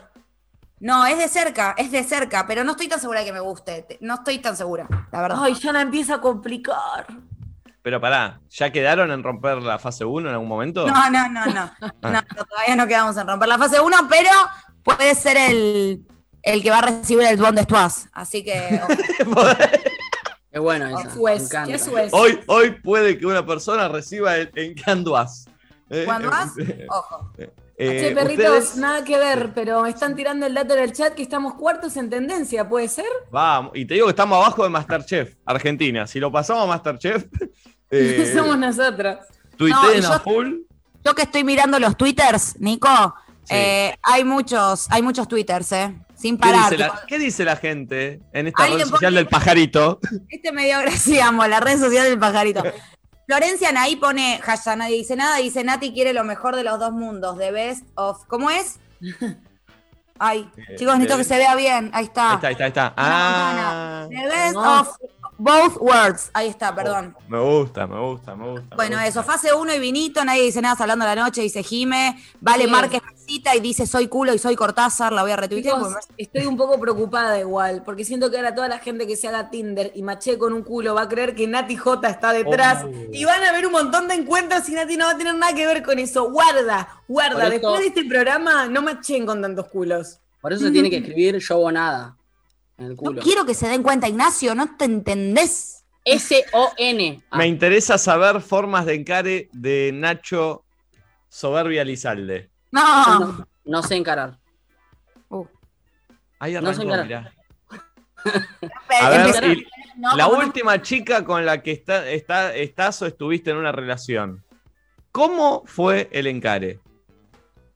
No, 0.79 1.05
es 1.05 1.17
de 1.17 1.27
cerca, 1.27 1.73
es 1.77 1.91
de 1.91 2.03
cerca, 2.03 2.45
pero 2.45 2.63
no 2.63 2.71
estoy 2.71 2.87
tan 2.87 2.99
segura 2.99 3.21
de 3.21 3.25
que 3.25 3.33
me 3.33 3.39
guste. 3.39 3.81
Te- 3.81 3.97
No 4.01 4.15
estoy 4.15 4.39
tan 4.39 4.55
segura, 4.55 4.87
la 5.11 5.21
verdad. 5.21 5.39
Ay, 5.41 5.55
ya 5.55 5.71
la 5.71 5.81
empieza 5.81 6.15
a 6.15 6.21
complicar. 6.21 7.07
Pero 7.83 7.99
pará, 8.01 8.39
¿ya 8.49 8.71
quedaron 8.71 9.11
en 9.11 9.21
romper 9.23 9.57
la 9.61 9.77
fase 9.77 10.05
1 10.05 10.27
en 10.29 10.33
algún 10.33 10.47
momento? 10.47 10.87
No, 10.87 11.09
no, 11.11 11.29
no, 11.29 11.45
no. 11.45 11.71
Todavía 12.01 12.75
no 12.77 12.87
quedamos 12.87 13.15
en 13.17 13.27
romper 13.27 13.49
la 13.49 13.57
fase 13.57 13.79
1, 13.79 13.97
pero 14.09 14.29
puede 14.83 15.13
ser 15.15 15.37
el, 15.37 16.01
el 16.41 16.63
que 16.63 16.69
va 16.71 16.79
a 16.79 16.81
recibir 16.83 17.27
el 17.27 17.37
Bond 17.37 17.57
de 17.57 17.63
Stuaz. 17.65 18.07
Así 18.13 18.43
que. 18.43 18.81
es 20.51 20.61
bueno 20.61 20.87
¿Qué 20.95 21.01
eso. 21.07 21.11
Suez? 21.15 21.49
¿Qué 21.67 21.77
Suez? 21.79 22.13
hoy, 22.13 22.39
hoy 22.47 22.71
puede 22.81 23.17
que 23.17 23.25
una 23.25 23.45
persona 23.45 23.87
reciba 23.89 24.37
el, 24.37 24.49
en 24.55 24.75
anduás. 24.85 25.45
Eh, 25.89 26.03
¿Cuándo 26.05 26.29
vas? 26.29 26.57
eh, 26.57 26.87
Ojo. 26.89 27.33
eh, 27.37 27.51
che, 27.77 28.15
perritos, 28.15 28.45
ustedes- 28.45 28.77
nada 28.77 29.03
que 29.03 29.17
ver, 29.17 29.51
pero 29.53 29.81
me 29.81 29.89
están 29.89 30.15
tirando 30.15 30.45
el 30.45 30.53
dato 30.53 30.73
en 30.75 30.79
el 30.83 30.93
chat 30.93 31.13
que 31.13 31.21
estamos 31.23 31.55
cuartos 31.55 31.97
en 31.97 32.09
tendencia, 32.09 32.67
¿puede 32.69 32.87
ser? 32.87 33.05
Vamos, 33.31 33.71
y 33.75 33.85
te 33.85 33.95
digo 33.95 34.05
que 34.07 34.11
estamos 34.11 34.37
abajo 34.37 34.63
de 34.63 34.69
Masterchef, 34.69 35.35
Argentina. 35.45 36.07
Si 36.07 36.19
lo 36.19 36.31
pasamos 36.31 36.63
a 36.63 36.67
Masterchef, 36.67 37.25
eh, 37.93 38.33
Somos 38.37 38.57
nosotros. 38.57 39.17
tuiteen 39.57 40.01
No, 40.01 40.09
a 40.13 40.17
yo- 40.17 40.19
full. 40.23 40.53
Yo 41.05 41.13
que 41.15 41.23
estoy 41.23 41.43
mirando 41.43 41.79
los 41.79 41.97
twitters, 41.97 42.59
Nico, 42.59 42.87
Sí. 43.45 43.55
eh, 43.55 43.97
hay 44.03 44.23
muchos, 44.23 44.87
hay 44.89 45.01
muchos 45.01 45.27
twitters, 45.27 45.69
¿eh? 45.73 45.95
Sin 46.15 46.37
¿Qué 46.37 46.41
parar. 46.47 46.69
dice, 46.71 46.77
la, 46.77 46.85
tipo, 46.91 46.99
qué 47.07 47.19
dice 47.19 47.43
la 47.43 47.55
gente 47.57 48.21
en 48.31 48.47
esta 48.47 48.65
red 48.67 48.85
social 48.85 49.13
del 49.13 49.27
pajarito? 49.27 49.99
Este 50.29 50.53
me 50.53 50.63
dio 50.65 50.79
gracia, 50.79 51.27
amo, 51.27 51.45
la 51.45 51.59
red 51.59 51.77
social 51.77 52.05
del 52.05 52.17
pajarito. 52.17 52.63
Florencia 53.27 53.69
Anaí 53.69 53.97
pone, 53.97 54.39
hashtag 54.41 54.77
nadie 54.77 54.95
dice 54.97 55.15
nada, 55.17 55.37
dice 55.37 55.61
Nati 55.65 55.91
quiere 55.93 56.13
lo 56.13 56.23
mejor 56.23 56.55
de 56.55 56.63
los 56.63 56.79
dos 56.79 56.93
mundos, 56.93 57.37
the 57.37 57.51
best 57.51 57.83
of. 57.95 58.23
¿Cómo 58.27 58.49
es? 58.49 58.79
Ay, 60.19 60.49
Eh, 60.55 60.75
chicos, 60.77 60.93
necesito 60.97 61.15
the 61.15 61.23
que 61.23 61.23
se 61.27 61.37
vea 61.37 61.55
bien. 61.55 61.89
Ahí 61.93 62.05
está. 62.05 62.29
Ahí 62.31 62.35
está, 62.35 62.47
ahí 62.47 62.53
está, 62.53 62.63
ahí 62.63 62.69
está. 62.69 62.93
Ah, 62.95 64.07
The 64.09 64.25
best 64.27 64.53
No. 64.53 64.81
of 64.81 64.89
both 65.37 65.77
worlds. 65.79 66.29
Ahí 66.33 66.47
está, 66.47 66.73
perdón. 66.75 67.15
me 67.27 67.39
gusta, 67.39 67.87
me 67.87 67.99
gusta, 67.99 68.35
me 68.35 68.49
gusta. 68.51 68.67
me 68.71 68.75
Bueno, 68.75 68.95
gusta. 68.97 69.07
eso, 69.07 69.23
fase 69.23 69.53
1 69.53 69.73
y 69.75 69.79
vinito, 69.79 70.23
nadie 70.23 70.43
dice 70.43 70.61
nada, 70.61 70.75
hablando 70.79 71.05
la 71.05 71.15
noche, 71.15 71.41
dice 71.41 71.63
Jime, 71.63 72.17
Vale 72.39 72.65
Sí. 72.65 72.69
Márquez 72.69 73.01
cita 73.25 73.55
y 73.55 73.61
dice 73.61 73.87
soy 73.87 74.07
culo 74.09 74.33
y 74.33 74.37
soy 74.39 74.55
Cortázar, 74.55 75.13
la 75.13 75.21
voy 75.21 75.31
a 75.31 75.37
retuitear. 75.37 75.79
Porque 75.79 75.95
estoy 76.17 76.45
un 76.45 76.57
poco 76.57 76.77
preocupada 76.79 77.39
igual, 77.39 77.81
porque 77.83 78.03
siento 78.03 78.29
que 78.29 78.35
ahora 78.37 78.53
toda 78.53 78.67
la 78.67 78.79
gente 78.79 79.07
que 79.07 79.15
se 79.15 79.27
haga 79.29 79.49
Tinder 79.49 79.91
y 79.95 80.01
maché 80.03 80.37
con 80.37 80.51
un 80.53 80.61
culo 80.63 80.93
va 80.95 81.03
a 81.03 81.07
creer 81.09 81.33
que 81.33 81.47
Nati 81.47 81.75
J 81.77 82.07
está 82.09 82.33
detrás 82.33 82.83
Oh. 82.83 82.91
y 83.11 83.23
van 83.23 83.41
a 83.43 83.51
ver 83.53 83.65
un 83.65 83.71
montón 83.71 84.07
de 84.09 84.15
encuentros 84.15 84.67
y 84.67 84.73
Nati 84.73 84.97
no 84.97 85.05
va 85.05 85.11
a 85.11 85.17
tener 85.17 85.35
nada 85.35 85.53
que 85.53 85.65
ver 85.65 85.83
con 85.83 85.99
eso. 85.99 86.29
Guarda, 86.31 86.87
guarda. 87.07 87.39
Por 87.43 87.49
Después 87.49 87.79
de 87.81 87.87
este 87.87 88.03
programa 88.05 88.65
no 88.67 88.81
machen 88.81 89.25
con 89.25 89.41
tantos 89.41 89.67
culos. 89.67 90.19
Por 90.41 90.51
eso 90.51 90.65
se 90.65 90.71
tiene 90.71 90.89
que 90.89 90.97
escribir 90.97 91.37
yo 91.37 91.57
bonada 91.57 92.17
en 92.85 92.91
el 92.91 92.97
No 93.01 93.21
quiero 93.21 93.45
que 93.45 93.53
se 93.53 93.67
den 93.67 93.83
cuenta, 93.83 94.07
Ignacio, 94.07 94.53
no 94.55 94.75
te 94.77 94.85
entendés. 94.85 95.83
S-O-N. 96.05 97.23
Ah, 97.31 97.37
Me 97.37 97.47
interesa 97.47 97.97
saber 97.97 98.41
formas 98.41 98.85
de 98.85 98.95
encare 98.95 99.49
de 99.53 99.91
Nacho 99.93 100.63
Soberbia 101.29 101.83
Lizalde. 101.83 102.49
No. 102.71 103.19
no, 103.19 103.47
no 103.65 103.83
sé 103.83 103.95
encarar. 103.95 104.37
Uh, 105.29 105.45
Ahí 106.39 106.53
No 106.55 106.61
sé 106.73 106.81
arrancó, 106.81 106.83
encarar. 106.83 107.05
mirá. 107.05 107.33
pero 108.21 109.05
A 109.05 109.09
ver, 109.09 109.21
empecé- 109.21 109.53
y 109.53 109.65
no, 109.97 110.15
la 110.17 110.27
última 110.27 110.81
chica 110.81 111.23
con 111.23 111.45
la 111.45 111.61
que 111.61 111.71
está, 111.71 112.09
está, 112.09 112.53
estás 112.55 113.01
o 113.01 113.05
estuviste 113.05 113.51
en 113.51 113.57
una 113.57 113.71
relación. 113.71 114.43
¿Cómo 115.11 115.63
fue 115.67 116.09
el 116.11 116.27
encare? 116.27 116.79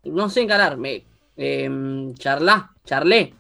No 0.04 0.28
sé 0.30 0.42
encarar. 0.42 0.78
Me, 0.78 1.06
charlá, 2.16 2.72
charlé. 2.86 3.34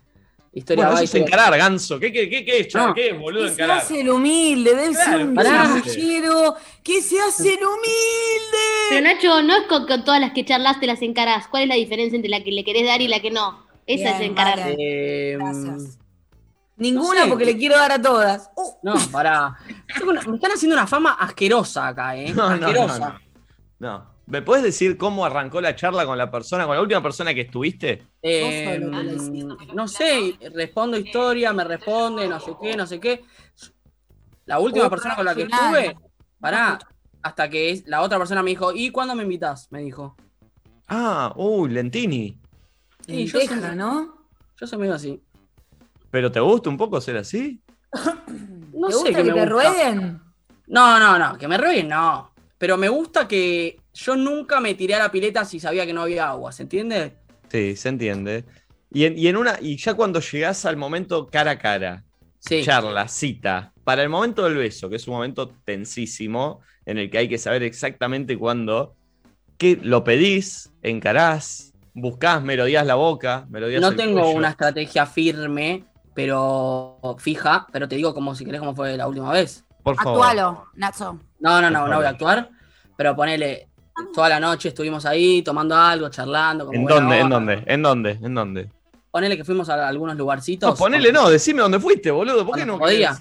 Historia 0.57 0.85
Bueno, 0.87 1.01
eso 1.01 1.17
es 1.17 1.23
encarar, 1.23 1.57
ganso. 1.57 1.99
¿Qué, 1.99 2.11
qué, 2.11 2.29
qué, 2.29 2.43
qué 2.45 2.59
es, 2.61 2.67
chaval? 2.67 2.89
No. 2.89 2.93
¿Qué 2.95 3.09
es, 3.09 3.19
boludo, 3.19 3.43
Que 3.43 3.47
se 3.49 3.53
encarar? 3.55 3.77
hace 3.79 4.01
el 4.01 4.09
humilde, 4.09 4.75
debe 4.75 4.91
Claro, 4.93 5.11
ser 5.17 5.27
un 5.27 5.35
pará. 5.35 5.49
Que 6.83 7.01
se 7.01 7.19
hace 7.21 7.49
el 7.53 7.55
Pero 7.59 7.69
humilde. 7.73 9.01
Nacho, 9.01 9.41
no 9.43 9.55
es 9.55 9.63
con, 9.67 9.85
con 9.87 10.03
todas 10.03 10.19
las 10.21 10.31
que 10.31 10.45
charlaste 10.45 10.87
las 10.87 11.01
encarás. 11.01 11.47
¿Cuál 11.47 11.63
es 11.63 11.69
la 11.69 11.75
diferencia 11.75 12.15
entre 12.15 12.29
la 12.29 12.43
que 12.43 12.51
le 12.51 12.63
querés 12.63 12.85
dar 12.85 13.01
y 13.01 13.07
la 13.07 13.19
que 13.19 13.31
no? 13.31 13.65
Esa 13.85 14.03
Bien, 14.11 14.15
es 14.23 14.29
encarar. 14.29 14.59
vale. 14.59 14.75
Eh, 14.79 15.37
Gracias. 15.37 15.97
Ninguna 16.77 17.23
sé. 17.23 17.29
porque 17.29 17.45
le 17.45 17.57
quiero 17.57 17.75
dar 17.77 17.91
a 17.91 18.01
todas. 18.01 18.49
Uh, 18.55 18.71
No, 18.83 18.95
pará. 19.11 19.55
Tengo 19.97 20.11
una- 20.11 20.21
Me 20.21 20.35
están 20.35 20.51
haciendo 20.51 20.75
una 20.75 20.85
fama 20.87 21.13
asquerosa 21.19 21.87
acá, 21.87 22.15
¿eh? 22.15 22.31
No, 22.35 22.49
no, 22.51 22.57
no, 22.57 22.67
asquerosa. 22.67 23.19
no. 23.79 23.87
No. 23.89 24.16
¿Me 24.27 24.41
puedes 24.41 24.63
decir 24.63 24.97
cómo 24.97 25.25
arrancó 25.25 25.61
la 25.61 25.75
charla 25.75 26.05
con 26.05 26.17
la 26.17 26.29
persona, 26.29 26.65
con 26.65 26.75
la 26.75 26.81
última 26.81 27.01
persona 27.01 27.33
que 27.33 27.41
estuviste? 27.41 28.03
Eh, 28.21 28.79
hiciste. 29.15 29.73
no 29.73 29.87
sé, 29.87 30.37
respondo 30.53 30.97
historia, 30.97 31.53
me 31.53 31.63
responde, 31.63 32.27
no 32.27 32.37
sé 32.39 32.51
qué, 32.61 32.75
no 32.75 32.85
sé 32.85 32.99
qué. 32.99 33.23
La 34.45 34.59
última 34.59 34.89
persona 34.89 35.15
con 35.15 35.25
la 35.25 35.33
que 35.33 35.43
estuve, 35.43 35.95
pará, 36.41 36.77
hasta 37.21 37.49
que 37.49 37.81
la 37.85 38.01
otra 38.01 38.17
persona 38.17 38.43
me 38.43 38.49
dijo, 38.49 38.73
¿y 38.73 38.89
cuándo 38.91 39.15
me 39.15 39.23
invitas? 39.23 39.71
Me 39.71 39.81
dijo. 39.81 40.15
Ah, 40.89 41.33
uy, 41.37 41.69
Lentini. 41.69 42.37
Sí, 43.05 43.25
yo 43.27 43.39
lenteja, 43.39 43.67
soy- 43.69 43.75
¿no? 43.77 44.27
Yo 44.59 44.67
soy 44.67 44.79
medio 44.79 44.93
así. 44.93 45.21
¿Pero 46.11 46.31
te 46.31 46.39
gusta 46.41 46.69
un 46.69 46.77
poco 46.77 46.99
ser 46.99 47.15
así? 47.17 47.61
No 48.73 48.87
¿Te 48.87 48.93
sé 48.93 48.99
gusta 48.99 49.17
que 49.17 49.23
me 49.23 49.23
te 49.23 49.31
gusta. 49.31 49.45
rueguen? 49.45 50.21
No, 50.67 50.99
no, 50.99 51.17
no, 51.17 51.37
que 51.37 51.47
me 51.47 51.57
rueguen, 51.57 51.87
no. 51.89 52.31
Pero 52.57 52.75
me 52.77 52.89
gusta 52.89 53.27
que 53.27 53.79
yo 53.97 54.15
nunca 54.15 54.59
me 54.59 54.75
tiré 54.75 54.93
a 54.95 54.99
la 54.99 55.11
pileta 55.11 55.43
si 55.45 55.59
sabía 55.59 55.85
que 55.85 55.93
no 55.93 56.01
había 56.03 56.29
agua, 56.29 56.51
¿se 56.51 56.63
entiende? 56.63 57.17
Sí, 57.49 57.75
se 57.75 57.89
entiende. 57.89 58.45
Y 58.91 59.05
en, 59.05 59.17
y 59.17 59.27
en 59.27 59.37
una, 59.37 59.57
y 59.59 59.77
ya 59.77 59.93
cuando 59.95 60.19
llegás 60.19 60.65
al 60.65 60.77
momento 60.77 61.27
cara 61.27 61.51
a 61.51 61.59
cara, 61.59 62.03
Sí. 62.39 62.63
charla, 62.63 63.07
cita, 63.07 63.73
para 63.83 64.03
el 64.03 64.09
momento 64.09 64.43
del 64.43 64.55
beso, 64.55 64.89
que 64.89 64.95
es 64.97 65.07
un 65.07 65.15
momento 65.15 65.49
tensísimo, 65.65 66.61
en 66.85 66.97
el 66.99 67.09
que 67.09 67.17
hay 67.17 67.27
que 67.27 67.37
saber 67.37 67.63
exactamente 67.63 68.37
cuándo, 68.37 68.95
que 69.57 69.77
lo 69.81 70.03
pedís, 70.03 70.71
encarás, 70.83 71.73
buscás, 71.93 72.43
melodías 72.43 72.85
la 72.85 72.95
boca, 72.95 73.45
melodías 73.49 73.81
No 73.81 73.89
el 73.89 73.95
tengo 73.97 74.21
cuello. 74.21 74.37
una 74.37 74.49
estrategia 74.49 75.05
firme, 75.07 75.83
pero 76.13 76.99
fija, 77.19 77.65
pero 77.71 77.87
te 77.87 77.95
digo 77.95 78.13
como 78.13 78.35
si 78.35 78.45
querés 78.45 78.59
cómo 78.61 78.75
fue 78.75 78.95
la 78.95 79.07
última 79.07 79.31
vez. 79.33 79.65
Por 79.83 79.95
favor. 79.95 80.21
Actualo, 80.25 80.65
Nacho. 80.75 81.19
No, 81.39 81.59
no, 81.61 81.69
no, 81.71 81.87
no 81.87 81.97
voy 81.97 82.05
a 82.05 82.09
actuar, 82.09 82.49
pero 82.95 83.15
ponele, 83.15 83.66
toda 84.13 84.29
la 84.29 84.39
noche 84.39 84.69
estuvimos 84.69 85.05
ahí 85.05 85.41
tomando 85.41 85.75
algo, 85.75 86.09
charlando. 86.09 86.65
como 86.65 86.77
¿En 86.77 86.85
dónde? 86.85 87.19
¿En 87.19 87.29
dónde? 87.29 87.63
¿En 87.65 87.81
dónde? 87.81 88.11
¿En 88.21 88.33
dónde? 88.33 88.69
Ponele 89.11 89.37
que 89.37 89.43
fuimos 89.43 89.67
a 89.69 89.87
algunos 89.87 90.15
lugarcitos. 90.15 90.69
No, 90.69 90.75
ponele 90.75 91.11
no, 91.11 91.29
decime 91.29 91.61
dónde 91.61 91.79
fuiste, 91.79 92.11
boludo. 92.11 92.45
¿Por 92.45 92.55
qué 92.55 92.65
no 92.65 92.77
podía. 92.77 93.17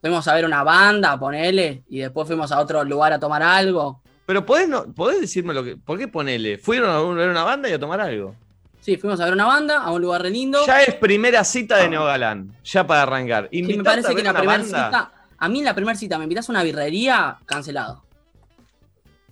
Fuimos 0.00 0.26
a 0.26 0.34
ver 0.34 0.44
una 0.44 0.64
banda, 0.64 1.18
ponele, 1.18 1.84
y 1.88 2.00
después 2.00 2.26
fuimos 2.26 2.50
a 2.50 2.58
otro 2.58 2.82
lugar 2.84 3.12
a 3.12 3.20
tomar 3.20 3.42
algo. 3.42 4.02
Pero 4.26 4.44
podés, 4.44 4.68
no, 4.68 4.84
podés 4.92 5.20
decirme 5.20 5.54
lo 5.54 5.62
que. 5.62 5.76
¿Por 5.76 5.98
qué 5.98 6.08
ponele? 6.08 6.58
¿Fueron 6.58 6.90
a 6.90 7.00
ver 7.14 7.28
una 7.28 7.44
banda 7.44 7.68
y 7.68 7.72
a 7.72 7.78
tomar 7.78 8.00
algo? 8.00 8.34
Sí, 8.80 8.96
fuimos 8.96 9.20
a 9.20 9.24
ver 9.24 9.34
una 9.34 9.46
banda, 9.46 9.82
a 9.82 9.90
un 9.90 10.00
lugar 10.00 10.22
re 10.22 10.30
lindo. 10.30 10.66
Ya 10.66 10.82
es 10.82 10.94
primera 10.94 11.44
cita 11.44 11.76
de 11.76 11.88
Neogalán. 11.88 12.54
Ya 12.64 12.86
para 12.86 13.02
arrancar. 13.02 13.48
que 13.50 13.62
me 13.62 13.84
parece 13.84 14.12
a 14.12 14.14
que 14.14 14.22
la 14.22 14.34
primera 14.34 14.62
cita, 14.62 15.12
a 15.36 15.48
mí 15.48 15.58
en 15.60 15.64
la 15.64 15.74
primera 15.74 15.96
cita 15.96 16.18
me 16.18 16.24
invitas 16.24 16.48
a 16.48 16.52
una 16.52 16.62
birrería, 16.62 17.38
cancelado. 17.46 18.02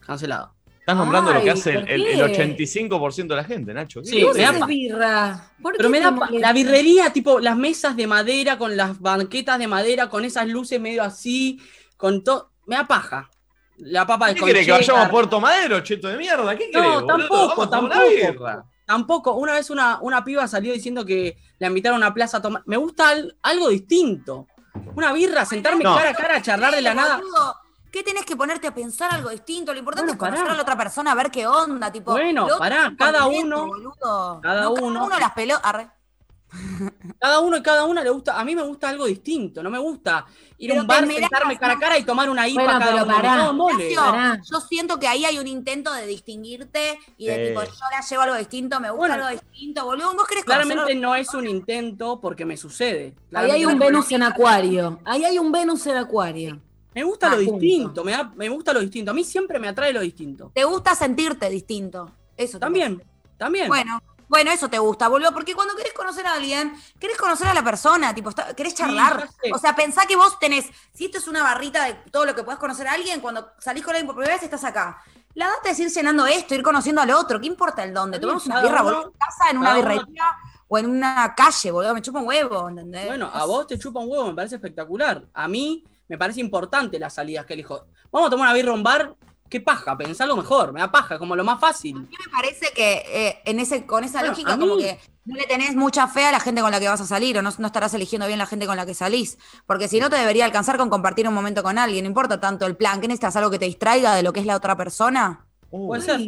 Cancelado. 0.00 0.55
Estás 0.86 0.98
nombrando 0.98 1.34
lo 1.34 1.42
que 1.42 1.50
hace 1.50 1.70
el, 1.72 1.80
¿por 1.80 1.90
el- 1.90 2.06
el 2.06 2.32
qué? 2.32 2.54
85% 2.54 3.26
de 3.34 3.34
la 3.34 3.42
gente, 3.42 3.74
Nacho. 3.74 4.02
¿Qué 4.02 4.06
Sí, 4.08 4.22
¿Vos 4.22 4.36
me 4.36 4.42
da 4.44 4.66
birra? 4.66 5.50
¿Por 5.60 5.76
Pero 5.76 5.88
qué 5.88 5.90
me 5.90 6.00
da 6.00 6.14
la 6.38 6.52
birrería, 6.52 7.12
tipo 7.12 7.40
las 7.40 7.56
mesas 7.56 7.96
de 7.96 8.06
madera 8.06 8.56
con 8.56 8.76
las 8.76 9.00
banquetas 9.00 9.58
de 9.58 9.66
madera, 9.66 10.08
con 10.08 10.24
esas 10.24 10.46
luces 10.46 10.80
medio 10.80 11.02
así, 11.02 11.58
con 11.96 12.22
todo. 12.22 12.52
Me 12.66 12.76
da 12.76 12.86
paja. 12.86 13.28
La 13.78 14.06
papa 14.06 14.28
de 14.28 14.36
¿Qué 14.36 14.44
querés? 14.44 14.64
¿Que 14.64 14.70
vayamos 14.70 15.06
a. 15.06 15.10
Puerto 15.10 15.40
Madero, 15.40 15.80
cheto 15.80 16.06
de 16.06 16.16
mierda? 16.18 16.56
¿Qué 16.56 16.70
No, 16.72 16.80
querés? 16.80 16.94
boludo? 17.02 17.06
tampoco, 17.18 17.68
tampoco. 17.68 18.00
birra. 18.08 18.64
Tampoco, 18.86 19.32
una 19.34 19.54
vez 19.54 19.68
una, 19.70 19.98
una 20.00 20.24
piba 20.24 20.46
salió 20.46 20.72
diciendo 20.72 21.04
que 21.04 21.36
la 21.58 21.66
invitaron 21.66 22.00
a 22.00 22.06
una 22.06 22.14
plaza 22.14 22.36
a 22.36 22.42
tomar. 22.42 22.62
Me 22.66 22.76
gusta 22.76 23.08
al- 23.08 23.36
algo 23.42 23.70
distinto. 23.70 24.46
Una 24.94 25.12
birra, 25.12 25.44
sentarme 25.44 25.82
No. 25.82 25.96
cara 25.96 26.10
a 26.10 26.14
cara 26.14 26.36
a 26.36 26.42
charlar 26.42 26.72
de 26.72 26.80
la 26.82 26.94
nada. 26.94 27.20
¿Qué 27.96 28.02
tenés 28.02 28.26
que 28.26 28.36
ponerte 28.36 28.66
a 28.66 28.74
pensar 28.74 29.10
algo 29.14 29.30
distinto? 29.30 29.72
Lo 29.72 29.78
importante 29.78 30.12
Bueno, 30.12 30.16
es 30.16 30.18
conocer 30.18 30.42
pará. 30.44 30.52
a 30.52 30.56
la 30.56 30.62
otra 30.62 30.76
persona, 30.76 31.12
a 31.12 31.14
ver 31.14 31.30
qué 31.30 31.46
onda, 31.46 31.90
tipo. 31.90 32.10
Bueno, 32.12 32.46
pará, 32.58 32.82
es 32.82 32.88
un 32.90 32.96
cada 32.96 33.26
uno- 33.26 33.66
boludo. 33.68 34.40
cada 34.42 34.60
No, 34.64 34.72
uno- 34.74 35.08
las 35.18 35.32
pelotas. 35.32 35.64
arre. 35.64 35.90
Cada 37.18 37.40
uno 37.40 37.56
y 37.56 37.62
cada 37.62 37.84
una 37.86 38.02
le 38.04 38.10
gusta. 38.10 38.38
A 38.38 38.44
mí 38.44 38.54
me 38.54 38.60
gusta 38.62 38.90
algo 38.90 39.06
distinto. 39.06 39.62
No 39.62 39.70
me 39.70 39.78
gusta 39.78 40.26
ir 40.58 40.72
a 40.72 40.80
un 40.80 40.86
bar, 40.86 41.06
mirás, 41.06 41.22
sentarme 41.30 41.58
cara 41.58 41.72
a 41.72 41.78
cara 41.78 41.98
y 41.98 42.02
tomar 42.04 42.28
una 42.28 42.46
IPA 42.46 42.62
Bueno, 42.64 42.78
cada 42.78 42.92
pero 42.92 43.04
uno. 43.04 43.14
pará. 43.16 43.36
No, 43.36 43.52
mole. 43.54 43.90
Ignacio, 43.90 44.12
pará. 44.12 44.40
yo 44.44 44.60
siento 44.60 44.98
que 44.98 45.08
ahí 45.08 45.24
hay 45.24 45.38
un 45.38 45.46
intento 45.46 45.90
de 45.94 46.06
distinguirte 46.06 46.98
y 47.16 47.26
de 47.28 47.48
tipo, 47.48 47.62
yo 47.64 47.70
la 47.90 48.00
llevo 48.06 48.22
algo 48.22 48.36
distinto, 48.36 48.78
me 48.78 48.90
gusta 48.90 48.98
Bueno. 49.16 49.26
algo 49.26 49.40
distinto, 49.40 49.84
boludo. 49.86 50.14
Vos 50.14 50.26
querés 50.26 50.44
Claramente 50.44 50.94
no 50.96 51.14
es 51.14 51.32
un 51.32 51.46
intento 51.48 52.20
porque 52.20 52.44
me 52.44 52.58
sucede. 52.58 53.14
Ahí 53.32 53.50
hay 53.52 53.64
un 53.64 53.78
Venus 53.78 54.12
en 54.12 54.22
Acuario. 54.22 55.00
Ahí 55.06 55.24
hay 55.24 55.38
un 55.38 55.50
Venus 55.50 55.86
en 55.86 55.96
Acuario. 55.96 56.60
Me 56.96 57.04
gusta 57.04 57.26
Ah, 57.30 57.34
lo 57.36 57.40
distinto. 57.42 58.02
Me, 58.04 58.12
da- 58.12 58.32
me 58.34 58.48
gusta 58.48 58.72
lo 58.72 58.80
distinto. 58.80 59.10
A 59.10 59.14
mí 59.14 59.22
siempre 59.22 59.58
me 59.58 59.68
atrae 59.68 59.92
lo 59.92 60.00
distinto. 60.00 60.50
Te 60.54 60.64
gusta 60.64 60.94
sentirte 60.94 61.50
distinto. 61.50 62.10
Eso 62.38 62.58
También, 62.58 63.02
también. 63.36 63.68
Bueno, 63.68 64.00
bueno, 64.28 64.50
eso 64.50 64.68
te 64.70 64.78
gusta, 64.78 65.06
boludo, 65.08 65.30
porque 65.34 65.54
cuando 65.54 65.76
querés 65.76 65.92
conocer 65.92 66.26
a 66.26 66.32
alguien, 66.32 66.72
querés 66.98 67.18
conocer 67.18 67.48
a 67.48 67.54
la 67.54 67.62
persona, 67.62 68.14
tipo, 68.14 68.30
está- 68.30 68.54
querés 68.56 68.74
charlar. 68.74 69.28
o 69.52 69.58
sea, 69.58 69.76
pensá 69.76 70.06
que 70.06 70.16
vos 70.16 70.38
tenés, 70.38 70.64
si 70.94 71.04
esto 71.04 71.18
es 71.18 71.28
una 71.28 71.42
barrita 71.42 71.84
de 71.84 71.94
todo 72.10 72.24
lo 72.24 72.34
que 72.34 72.42
podés 72.42 72.58
conocer 72.58 72.88
a 72.88 72.94
alguien, 72.94 73.20
cuando 73.20 73.50
salís 73.58 73.84
con 73.84 73.90
alguien 73.94 74.06
por 74.06 74.16
primera 74.16 74.34
vez 74.34 74.42
estás 74.42 74.64
acá. 74.64 74.98
La 75.34 75.48
data 75.48 75.68
es 75.70 75.78
ir 75.78 75.90
llenando 75.90 76.26
esto, 76.26 76.54
ir 76.54 76.62
conociendo 76.62 77.02
al 77.02 77.10
otro. 77.10 77.38
¿Qué 77.38 77.46
importa 77.46 77.84
el 77.84 77.92
dónde? 77.92 78.18
Tomamos 78.18 78.46
una 78.46 78.62
birra, 78.62 78.80
boludo, 78.80 79.02
en 79.02 79.12
casa, 79.18 79.50
en 79.50 79.58
una 79.58 79.74
birrería 79.74 80.24
o 80.66 80.78
en 80.78 80.86
una 80.86 81.34
calle, 81.36 81.70
boludo. 81.70 81.92
Me 81.92 82.00
chupa 82.00 82.20
un 82.20 82.26
huevo, 82.26 82.70
¿entendés? 82.70 83.06
Bueno, 83.06 83.30
a 83.32 83.44
vos 83.44 83.66
te 83.66 83.78
chupa 83.78 84.00
un 84.00 84.10
huevo, 84.10 84.28
me 84.28 84.34
parece 84.34 84.54
espectacular. 84.54 85.26
A 85.34 85.46
mí 85.46 85.84
me 86.08 86.18
parece 86.18 86.40
importante 86.40 86.98
las 86.98 87.14
salidas 87.14 87.46
que 87.46 87.54
elijo. 87.54 87.86
Vamos 88.10 88.28
a 88.28 88.30
tomar 88.30 88.48
una 88.48 88.54
birra 88.54 88.70
a 88.70 88.74
un 88.74 88.82
bar. 88.82 89.14
¿Qué 89.48 89.60
paja? 89.60 89.96
Pensá 89.96 90.26
lo 90.26 90.36
mejor. 90.36 90.72
Me 90.72 90.80
da 90.80 90.90
paja, 90.90 91.18
como 91.18 91.36
lo 91.36 91.44
más 91.44 91.60
fácil. 91.60 91.96
A 91.96 92.00
mí 92.00 92.08
me 92.24 92.32
parece 92.32 92.72
que 92.74 93.04
eh, 93.06 93.38
en 93.44 93.60
ese, 93.60 93.86
con 93.86 94.02
esa 94.02 94.18
Bueno, 94.18 94.32
lógica, 94.32 94.58
como 94.58 94.76
que 94.76 94.98
no 95.24 95.36
le 95.36 95.44
tenés 95.44 95.76
mucha 95.76 96.08
fe 96.08 96.24
a 96.24 96.32
la 96.32 96.40
gente 96.40 96.62
con 96.62 96.70
la 96.70 96.80
que 96.80 96.88
vas 96.88 97.00
a 97.00 97.06
salir, 97.06 97.38
o 97.38 97.42
no, 97.42 97.50
no 97.56 97.66
estarás 97.66 97.94
eligiendo 97.94 98.26
bien 98.26 98.38
la 98.38 98.46
gente 98.46 98.66
con 98.66 98.76
la 98.76 98.86
que 98.86 98.94
salís. 98.94 99.38
Porque 99.66 99.86
si 99.86 100.00
no, 100.00 100.10
te 100.10 100.16
debería 100.16 100.44
alcanzar 100.44 100.76
con 100.78 100.90
compartir 100.90 101.28
un 101.28 101.34
momento 101.34 101.62
con 101.62 101.78
alguien. 101.78 102.04
No 102.04 102.08
importa 102.08 102.40
tanto 102.40 102.66
el 102.66 102.76
plan. 102.76 103.00
¿Qué 103.00 103.06
necesitas? 103.06 103.36
¿Algo 103.36 103.50
que 103.50 103.58
te 103.58 103.66
distraiga 103.66 104.14
de 104.14 104.24
lo 104.24 104.32
que 104.32 104.40
es 104.40 104.46
la 104.46 104.56
otra 104.56 104.76
persona? 104.76 105.46
Uh, 105.70 105.88
Puede 105.88 106.02
ser, 106.02 106.20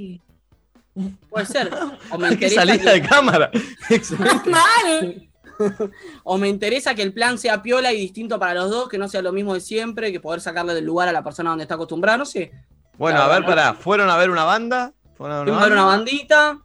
puede 1.29 1.47
ser. 1.47 1.71
O 2.11 2.19
me 2.19 2.37
qué 2.39 2.51
salida 2.51 2.79
que, 2.79 3.01
de 3.01 3.03
cámara. 3.03 3.51
Excelente. 3.91 4.51
Mal. 4.51 5.28
o 6.25 6.39
me 6.39 6.49
interesa 6.49 6.95
que 6.95 7.03
el 7.03 7.13
plan 7.13 7.39
sea 7.39 7.63
piola 7.63 7.93
y 7.93 7.99
distinto 8.01 8.39
para 8.39 8.55
los 8.55 8.71
dos, 8.71 8.89
que 8.89 8.99
no 8.99 9.09
sea 9.09 9.23
lo 9.23 9.33
mismo 9.33 9.55
de 9.55 9.61
siempre, 9.61 10.13
que 10.13 10.21
poder 10.21 10.41
sacarle 10.41 10.75
del 10.75 10.85
lugar 10.85 11.09
a 11.09 11.13
la 11.13 11.23
persona 11.23 11.51
donde 11.51 11.65
está 11.65 11.75
acostumbrada, 11.75 12.19
no 12.19 12.25
sé. 12.27 12.53
Bueno, 12.97 13.21
a 13.21 13.29
ver, 13.29 13.45
pará. 13.45 13.75
¿Fueron 13.75 14.11
a 14.11 14.17
ver 14.17 14.31
una 14.31 14.45
banda? 14.45 14.93
¿Fueron 15.17 15.49
a 15.49 15.63
ver 15.63 15.73
una 15.73 15.85
bandita, 15.85 16.59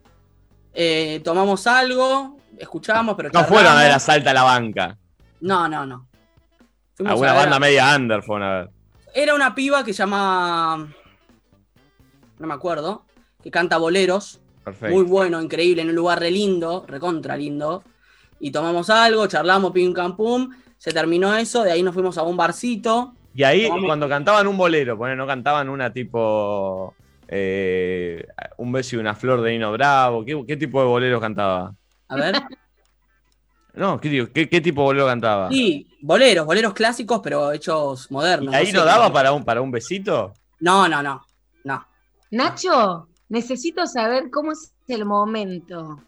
eh, 0.74 1.22
tomamos 1.24 1.66
algo, 1.68 2.38
escuchamos, 2.58 3.16
pero 3.16 3.30
No 3.30 3.34
charlamos. 3.34 3.50
fueron 3.58 3.78
a 3.78 3.82
ver 3.84 3.92
a 3.92 4.00
Salta 4.00 4.32
a 4.32 4.34
la 4.34 4.44
Banca. 4.44 4.98
No, 5.42 5.68
no, 5.68 5.86
no. 5.86 6.08
Fuimos 6.96 7.12
Alguna 7.14 7.32
a 7.32 7.36
banda 7.36 7.56
a- 7.56 7.60
media 7.60 7.96
under 7.96 8.22
fueron 8.24 8.48
a 8.48 8.56
ver. 8.56 8.70
Era 9.16 9.36
una 9.36 9.54
piba 9.56 9.84
que 9.84 9.94
llama. 9.94 10.88
No 12.40 12.48
me 12.48 12.54
acuerdo. 12.54 13.06
Que 13.44 13.52
canta 13.52 13.78
boleros. 13.78 14.40
Perfecto. 14.64 14.96
Muy 14.96 15.04
bueno, 15.04 15.42
increíble, 15.42 15.82
en 15.82 15.90
un 15.90 15.96
lugar 15.96 16.20
re 16.20 16.32
lindo, 16.32 16.86
recontra 16.88 17.36
lindo. 17.36 17.84
Y 18.46 18.52
tomamos 18.52 18.90
algo, 18.90 19.26
charlamos, 19.28 19.72
pim 19.72 19.94
cam 19.94 20.18
pum. 20.18 20.50
Se 20.78 20.92
terminó 20.92 21.34
eso, 21.34 21.64
de 21.64 21.72
ahí 21.72 21.82
nos 21.82 21.94
fuimos 21.94 22.18
a 22.18 22.24
un 22.24 22.36
barcito. 22.36 23.14
Y 23.34 23.44
ahí, 23.44 23.70
cuando 23.86 24.10
cantaban 24.10 24.46
un 24.48 24.58
bolero, 24.58 24.98
poné, 24.98 25.16
no 25.16 25.26
cantaban 25.26 25.70
una 25.70 25.94
tipo. 25.94 26.94
eh, 27.30 28.28
un 28.58 28.74
beso 28.74 28.98
y 28.98 29.00
una 29.00 29.16
flor 29.16 29.40
de 29.42 29.52
Nino 29.52 29.72
Bravo. 29.72 30.26
¿Qué, 30.26 30.44
qué 30.46 30.58
tipo 30.58 30.82
de 30.82 30.88
bolero 30.88 31.22
cantaba? 31.22 31.74
A 32.10 32.16
ver. 32.18 32.36
No, 33.76 34.00
¿qué, 34.00 34.08
digo? 34.10 34.28
¿Qué, 34.32 34.48
qué 34.48 34.62
tipo 34.62 34.82
de 34.82 34.86
bolero 34.86 35.08
cantaba? 35.08 35.50
Sí, 35.50 35.88
boleros, 36.02 36.46
boleros 36.46 36.74
clásicos, 36.74 37.22
pero 37.24 37.52
hechos 37.52 38.12
modernos. 38.12 38.54
¿Y 38.54 38.58
ahí 38.58 38.72
no 38.72 38.82
qué- 38.82 38.86
daba 38.86 39.12
para 39.12 39.32
un, 39.32 39.44
para 39.44 39.62
un 39.62 39.72
besito? 39.72 40.32
No, 40.60 40.88
no, 40.88 41.02
no. 41.02 41.26
No. 41.64 41.84
Nacho, 42.30 43.08
necesito 43.30 43.88
saber 43.88 44.30
cómo 44.30 44.52
es 44.52 44.74
el 44.88 45.06
momento 45.06 46.00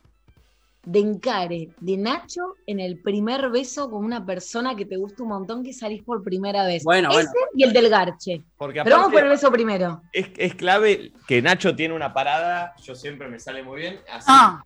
de 0.86 1.00
encare 1.00 1.70
de 1.80 1.98
Nacho 1.98 2.56
en 2.68 2.80
el 2.80 3.00
primer 3.02 3.50
beso 3.50 3.90
con 3.90 4.06
una 4.06 4.26
persona 4.26 4.76
que 4.76 4.86
te 4.86 4.98
gusta 4.98 5.24
un 5.24 5.30
montón 5.30 5.64
que 5.64 5.74
salís 5.74 6.04
por 6.04 6.24
primera 6.24 6.66
vez. 6.66 6.84
Bueno, 6.84 7.10
Ese 7.10 7.24
bueno. 7.24 7.32
y 7.56 7.64
el 7.64 7.74
del 7.74 7.90
garche. 7.90 8.44
Porque 8.58 8.82
Pero 8.84 8.98
vamos 8.98 9.12
por 9.12 9.24
el 9.24 9.30
beso 9.30 9.52
primero. 9.52 10.02
es, 10.14 10.30
es 10.38 10.56
clave 10.56 11.12
que 11.28 11.42
Nacho 11.42 11.76
tiene 11.76 11.94
una 11.96 12.14
parada, 12.14 12.76
yo 12.84 12.94
siempre 12.96 13.28
me 13.28 13.40
sale 13.40 13.64
muy 13.64 13.82
bien, 13.82 14.00
así, 14.12 14.26
Ah. 14.30 14.64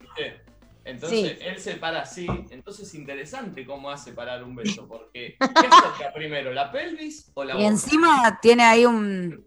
Entonces 0.85 1.38
Sí. 1.38 1.45
él 1.45 1.59
se 1.59 1.75
para 1.75 2.01
así. 2.01 2.25
Entonces 2.49 2.88
es 2.88 2.95
interesante 2.95 3.63
cómo 3.65 3.91
hace 3.91 4.11
parar 4.11 4.43
un 4.43 4.55
beso. 4.55 4.88
Porque 4.88 5.35
¿qué 5.99 6.05
primero? 6.15 6.51
¿La 6.51 6.71
pelvis 6.71 7.29
o 7.35 7.43
la 7.43 7.53
Y 7.53 7.57
boca? 7.57 7.67
encima 7.67 8.39
tiene 8.41 8.63
ahí 8.63 8.85
un. 8.85 9.45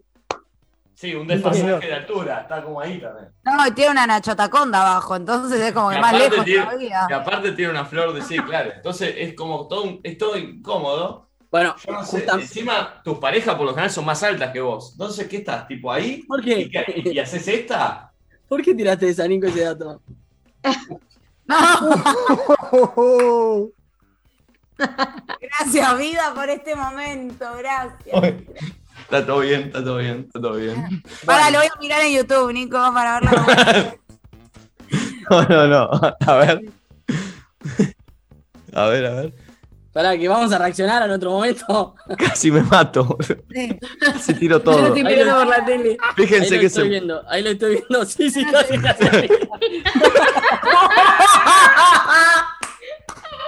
Sí, 1.03 1.13
un 1.15 1.27
desfasaje 1.27 1.85
de 1.85 1.93
altura. 1.93 2.39
Está 2.43 2.63
como 2.63 2.79
ahí 2.79 2.97
también. 3.01 3.27
No, 3.43 3.67
y 3.67 3.71
tiene 3.71 3.91
una 3.91 4.07
nachotaconda 4.07 4.79
abajo, 4.79 5.17
entonces 5.17 5.59
es 5.59 5.73
como 5.73 5.89
que 5.89 5.97
Y 5.97 5.99
más 5.99 6.13
lejos 6.17 6.45
tiene- 6.45 6.63
todavía. 6.63 7.07
Y 7.09 7.13
aparte 7.13 7.51
tiene 7.51 7.71
una 7.71 7.83
flor 7.83 8.13
de 8.13 8.21
sí, 8.21 8.37
claro. 8.37 8.71
Entonces 8.73 9.13
es 9.17 9.33
como 9.35 9.67
todo, 9.67 9.83
un- 9.83 9.99
es 10.01 10.17
todo 10.17 10.37
incómodo. 10.37 11.27
Bueno, 11.51 11.75
Yo 11.85 11.91
no 11.91 12.05
sé, 12.05 12.25
encima 12.33 13.01
tus 13.03 13.17
parejas 13.17 13.53
por 13.55 13.65
lo 13.65 13.71
general 13.71 13.91
son 13.91 14.05
más 14.05 14.23
altas 14.23 14.51
que 14.53 14.61
vos. 14.61 14.93
Entonces, 14.93 15.27
¿qué 15.27 15.35
estás? 15.37 15.67
¿Tipo 15.67 15.91
ahí? 15.91 16.23
¿por 16.23 16.39
¿Y, 16.39 16.69
qué? 16.69 16.85
qué- 16.85 17.09
y 17.11 17.19
haces 17.19 17.45
esta? 17.49 18.13
¿Por 18.47 18.61
qué 18.61 18.73
tiraste 18.73 19.09
esa, 19.09 19.27
Nico, 19.27 19.47
ese 19.47 19.65
dato? 19.65 20.01
Gracias, 25.41 25.97
vida, 25.97 26.33
por 26.33 26.49
este 26.49 26.75
momento. 26.75 27.45
Gracias. 27.57 28.33
Está 29.03 29.25
todo 29.25 29.39
bien, 29.39 29.61
está 29.61 29.83
todo 29.83 29.97
bien, 29.97 30.23
está 30.27 30.41
todo 30.41 30.55
bien. 30.55 31.03
Ahora 31.27 31.49
lo 31.51 31.59
voy 31.59 31.67
a 31.67 31.79
mirar 31.79 32.01
en 32.01 32.13
YouTube, 32.17 32.51
Nico, 32.53 32.77
para 32.93 33.19
verlo. 33.19 33.45
No, 35.29 35.41
no, 35.43 35.67
no. 35.67 35.89
A 36.27 36.33
ver. 36.35 36.61
A 38.73 38.85
ver, 38.87 39.05
a 39.05 39.09
ver. 39.15 39.33
Para 39.93 40.17
que 40.17 40.27
vamos 40.27 40.51
a 40.51 40.57
reaccionar 40.57 41.01
en 41.03 41.11
otro 41.11 41.31
momento. 41.31 41.95
Casi 42.17 42.51
me 42.51 42.61
mato. 42.61 43.17
Sí. 43.53 43.79
Casi 44.01 44.33
tiro 44.33 44.57
Yo 44.59 44.63
lo 44.65 44.71
todo. 44.77 44.87
estoy 44.87 44.99
Ahí 45.01 45.05
mirando 45.15 45.33
lo- 45.33 45.39
por 45.45 45.47
la 45.57 45.63
tele. 45.65 45.97
Ahí 46.01 46.13
Fíjense 46.17 46.55
lo 46.55 46.59
que 46.59 46.65
estoy 46.67 46.83
se. 46.83 46.89
viendo, 46.89 47.23
ahí 47.29 47.41
lo 47.41 47.49
estoy 47.51 47.71
viendo. 47.75 48.05
Sí, 48.09 48.29
sí, 48.29 48.45
casi, 48.45 48.77
casi. 48.79 49.05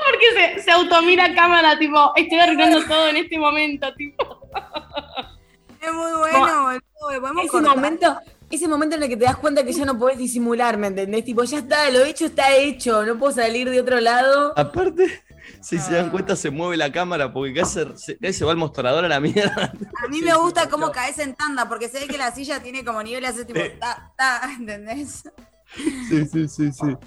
Porque 0.05 0.55
se, 0.55 0.61
se 0.63 0.71
automira 0.71 1.25
a 1.25 1.33
cámara, 1.35 1.77
tipo, 1.77 2.13
estoy 2.15 2.39
arruinando 2.39 2.83
todo 2.85 3.07
en 3.09 3.17
este 3.17 3.37
momento, 3.37 3.93
tipo. 3.95 4.47
Es 5.85 5.93
muy 5.93 6.11
bueno, 6.19 6.63
boludo. 6.63 6.81
Podemos 7.21 7.43
Ese 7.43 7.51
cortar. 7.51 7.75
momento, 7.75 8.17
ese 8.49 8.67
momento 8.67 8.95
en 8.95 9.03
el 9.03 9.09
que 9.09 9.17
te 9.17 9.25
das 9.25 9.37
cuenta 9.37 9.63
que 9.63 9.73
ya 9.73 9.85
no 9.85 9.97
podés 9.97 10.17
disimular, 10.17 10.77
¿me 10.77 10.87
entendés? 10.87 11.25
Tipo, 11.25 11.43
ya 11.43 11.59
está, 11.59 11.89
lo 11.91 12.03
hecho 12.03 12.25
está 12.25 12.55
hecho, 12.55 13.05
no 13.05 13.17
puedo 13.17 13.33
salir 13.33 13.69
de 13.69 13.79
otro 13.81 13.99
lado. 13.99 14.53
Aparte, 14.57 15.23
si 15.61 15.77
se 15.77 15.93
dan 15.93 16.09
cuenta, 16.09 16.35
se 16.35 16.49
mueve 16.49 16.77
la 16.77 16.91
cámara 16.91 17.31
porque 17.31 17.53
casi 17.53 17.81
se, 17.95 18.33
se 18.33 18.45
va 18.45 18.51
el 18.51 18.57
mostrador 18.57 19.05
a 19.05 19.07
la 19.07 19.19
mierda. 19.19 19.71
A 20.03 20.07
mí 20.07 20.21
me 20.21 20.33
gusta 20.35 20.69
cómo 20.69 20.91
caes 20.91 21.19
en 21.19 21.35
tanda, 21.35 21.67
porque 21.67 21.89
se 21.89 21.99
ve 21.99 22.07
que 22.07 22.17
la 22.17 22.33
silla 22.33 22.61
tiene 22.63 22.83
como 22.83 23.03
nivel 23.03 23.25
así, 23.25 23.45
tipo, 23.45 23.59
ta, 23.79 24.11
ta, 24.17 24.41
¿entendés? 24.57 25.23
Sí, 26.09 26.25
sí, 26.31 26.47
sí, 26.47 26.71
sí. 26.71 26.97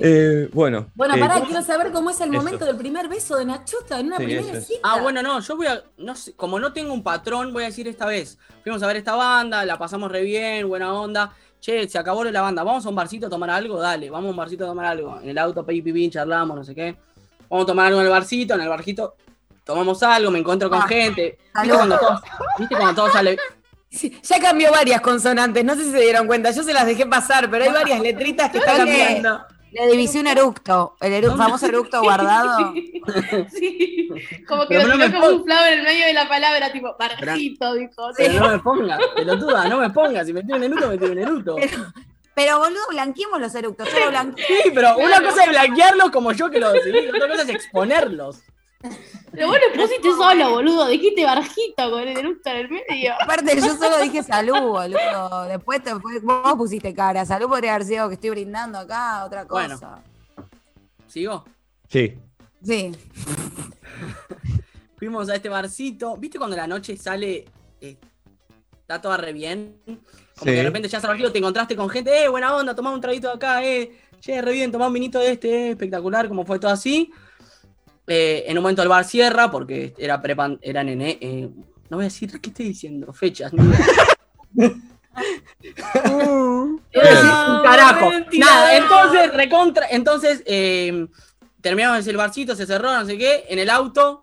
Eh, 0.00 0.48
bueno. 0.52 0.86
Bueno, 0.94 1.14
eh, 1.16 1.20
pará, 1.20 1.34
¿cómo- 1.34 1.46
quiero 1.46 1.62
saber 1.62 1.92
cómo 1.92 2.10
es 2.10 2.20
el 2.20 2.28
Eso. 2.30 2.38
momento 2.42 2.64
del 2.64 2.76
primer 2.76 3.08
beso 3.08 3.36
de 3.36 3.44
Nachota 3.44 3.98
en 4.00 4.06
una 4.06 4.16
Sí, 4.18 4.24
primera 4.24 4.58
es. 4.58 4.66
cita. 4.66 4.80
Ah, 4.82 5.00
bueno, 5.00 5.22
no, 5.22 5.40
yo 5.40 5.56
voy 5.56 5.66
a. 5.66 5.82
No 5.96 6.14
sé, 6.14 6.34
como 6.34 6.58
no 6.58 6.72
tengo 6.72 6.92
un 6.92 7.02
patrón, 7.02 7.52
voy 7.52 7.64
a 7.64 7.66
decir 7.66 7.88
esta 7.88 8.06
vez. 8.06 8.38
Fuimos 8.62 8.82
a 8.82 8.86
ver 8.86 8.96
esta 8.96 9.14
banda, 9.14 9.64
la 9.64 9.78
pasamos 9.78 10.10
re 10.10 10.22
bien, 10.22 10.68
buena 10.68 10.92
onda. 10.92 11.32
Che, 11.60 11.88
se 11.88 11.98
acabó 11.98 12.22
la 12.24 12.40
banda, 12.40 12.62
¿vamos 12.62 12.86
a 12.86 12.88
un 12.88 12.94
barcito 12.94 13.26
a 13.26 13.30
tomar 13.30 13.50
algo? 13.50 13.80
Dale, 13.80 14.10
vamos 14.10 14.28
a 14.28 14.30
un 14.30 14.36
barcito 14.36 14.64
a 14.64 14.68
tomar 14.68 14.86
algo. 14.86 15.18
En 15.20 15.28
el 15.30 15.38
auto, 15.38 15.64
pi, 15.66 16.10
charlamos, 16.10 16.56
no 16.56 16.62
sé 16.64 16.74
qué. 16.74 16.96
Vamos 17.50 17.64
a 17.64 17.66
tomar 17.66 17.86
algo 17.86 18.00
en 18.00 18.06
el 18.06 18.12
barcito, 18.12 18.54
en 18.54 18.60
el 18.60 18.68
barcito 18.68 19.16
tomamos 19.64 20.02
algo, 20.02 20.30
me 20.30 20.38
encuentro 20.38 20.70
con 20.70 20.80
Ah, 20.80 20.86
gente. 20.88 21.38
¿Viste 21.62 21.76
cuando, 21.76 21.98
todo, 21.98 22.22
¿Viste 22.58 22.74
cuando 22.76 23.02
todo 23.02 23.12
sale? 23.12 23.36
Sí, 23.90 24.14
ya 24.22 24.38
cambió 24.38 24.70
varias 24.70 25.00
consonantes, 25.00 25.64
no 25.64 25.74
sé 25.74 25.84
si 25.84 25.90
se 25.92 26.00
dieron 26.02 26.26
cuenta, 26.26 26.50
yo 26.50 26.62
se 26.62 26.74
las 26.74 26.84
dejé 26.84 27.06
pasar, 27.06 27.50
pero 27.50 27.64
hay 27.64 27.72
varias 27.72 27.98
letritas 28.00 28.50
que 28.50 28.58
está 28.58 28.74
Creo 28.74 28.84
que- 28.84 28.92
cambiando. 28.98 29.46
Le 29.72 29.86
divisé 29.88 30.20
un 30.20 30.26
eructo, 30.26 30.96
el 31.00 31.12
eru- 31.12 31.36
famoso 31.36 31.66
eructo 31.66 32.00
guardado. 32.02 32.72
Sí. 33.52 34.08
Como 34.48 34.62
que 34.62 34.76
Pero 34.76 34.88
lo 34.88 34.96
no 34.96 35.04
tiró 35.06 35.20
como 35.20 35.36
un 35.36 35.44
flower 35.44 35.72
en 35.74 35.78
el 35.80 35.84
medio 35.84 36.06
de 36.06 36.12
la 36.14 36.28
palabra, 36.28 36.72
tipo, 36.72 36.96
barjito, 36.98 37.74
dijo. 37.74 38.10
Pero 38.16 38.40
no 38.40 38.48
me 38.50 38.58
pongas, 38.58 38.98
pelotuda, 39.14 39.68
no 39.68 39.78
me 39.78 39.90
pongas. 39.90 40.26
Si 40.26 40.32
me 40.32 40.42
tiro 40.42 40.56
en 40.56 40.64
Eruto, 40.64 40.88
me 40.88 40.98
tiro 40.98 41.12
en 41.12 41.18
Eruto. 41.18 41.56
Pero 42.34 42.58
boludo, 42.58 42.80
blanqueemos 42.90 43.40
los 43.40 43.54
eructos. 43.54 43.88
Yo 43.92 43.98
lo 44.00 44.10
blanqueé. 44.10 44.44
Sí, 44.46 44.70
pero 44.74 44.96
una 44.96 45.20
cosa 45.20 45.44
es 45.44 45.50
blanquearlos 45.50 46.10
como 46.10 46.32
yo 46.32 46.48
que 46.50 46.60
lo 46.60 46.72
decidí, 46.72 47.08
otra 47.08 47.28
cosa 47.28 47.42
es 47.42 47.48
exponerlos. 47.48 48.42
Pero 49.32 49.48
vos 49.48 49.56
lo 49.74 49.82
pusiste 49.82 50.08
solo, 50.12 50.50
boludo. 50.50 50.86
Dijiste 50.88 51.24
barjito 51.24 51.90
con 51.90 52.00
el 52.00 52.16
eructo 52.16 52.50
en 52.50 52.56
el 52.56 52.68
medio. 52.70 53.12
Aparte, 53.20 53.56
yo 53.56 53.76
solo 53.76 53.98
dije 53.98 54.22
salud, 54.22 54.60
boludo. 54.60 55.44
Después 55.44 55.82
te, 55.82 55.92
vos 55.94 56.54
pusiste 56.56 56.94
cara. 56.94 57.24
Salud 57.24 57.48
podría 57.48 57.74
haber 57.74 57.86
sido 57.86 58.08
que 58.08 58.14
estoy 58.14 58.30
brindando 58.30 58.78
acá, 58.78 59.24
otra 59.24 59.46
cosa. 59.46 59.76
Bueno. 59.76 60.02
¿Sigo? 61.08 61.44
Sí. 61.88 62.14
Sí. 62.62 62.92
Fuimos 64.96 65.28
a 65.28 65.36
este 65.36 65.48
barcito. 65.48 66.16
¿Viste 66.16 66.38
cuando 66.38 66.56
la 66.56 66.66
noche 66.66 66.96
sale? 66.96 67.46
eh, 67.80 67.96
está 68.80 69.00
toda 69.00 69.16
re 69.16 69.32
bien. 69.32 69.80
Como 69.84 69.98
Sí. 70.38 70.44
que 70.44 70.52
de 70.52 70.62
repente 70.62 70.88
ya 70.88 71.00
barquito, 71.00 71.32
te 71.32 71.38
encontraste 71.38 71.74
con 71.74 71.88
gente, 71.90 72.24
eh, 72.24 72.28
buena 72.28 72.54
onda, 72.54 72.72
tomá 72.72 72.92
un 72.92 73.00
traguito 73.00 73.26
de 73.28 73.34
acá, 73.34 73.64
eh. 73.64 73.90
Che, 74.20 74.40
re 74.40 74.52
bien, 74.52 74.70
tomá 74.70 74.86
un 74.86 74.92
vinito 74.92 75.18
de 75.18 75.32
este, 75.32 75.48
eh, 75.50 75.70
espectacular, 75.70 76.28
como 76.28 76.44
fue 76.44 76.58
todo 76.60 76.70
así. 76.70 77.10
Eh, 78.08 78.44
en 78.46 78.56
un 78.56 78.62
momento 78.62 78.82
el 78.82 78.88
bar 78.88 79.04
cierra 79.04 79.50
porque 79.50 79.94
era 79.98 80.20
prepan, 80.22 80.58
era 80.62 80.82
nene. 80.82 81.18
eh, 81.20 81.48
no 81.90 81.96
voy 81.98 82.04
a 82.04 82.08
decir, 82.08 82.40
¿qué 82.40 82.50
estoy 82.50 82.66
diciendo? 82.66 83.12
Fechas. 83.12 83.52
No, 83.52 83.64
No 86.04 86.26
un 86.26 86.82
carajo. 87.64 88.10
mentira. 88.10 88.46
Nada, 88.46 88.76
entonces, 88.76 89.32
recontra. 89.34 89.86
Entonces, 89.90 90.42
eh, 90.46 91.06
terminamos 91.60 92.06
el 92.06 92.16
barcito, 92.16 92.54
se 92.54 92.66
cerró, 92.66 92.92
no 92.92 93.04
sé 93.04 93.18
qué. 93.18 93.44
En 93.48 93.58
el 93.58 93.70
auto, 93.70 94.20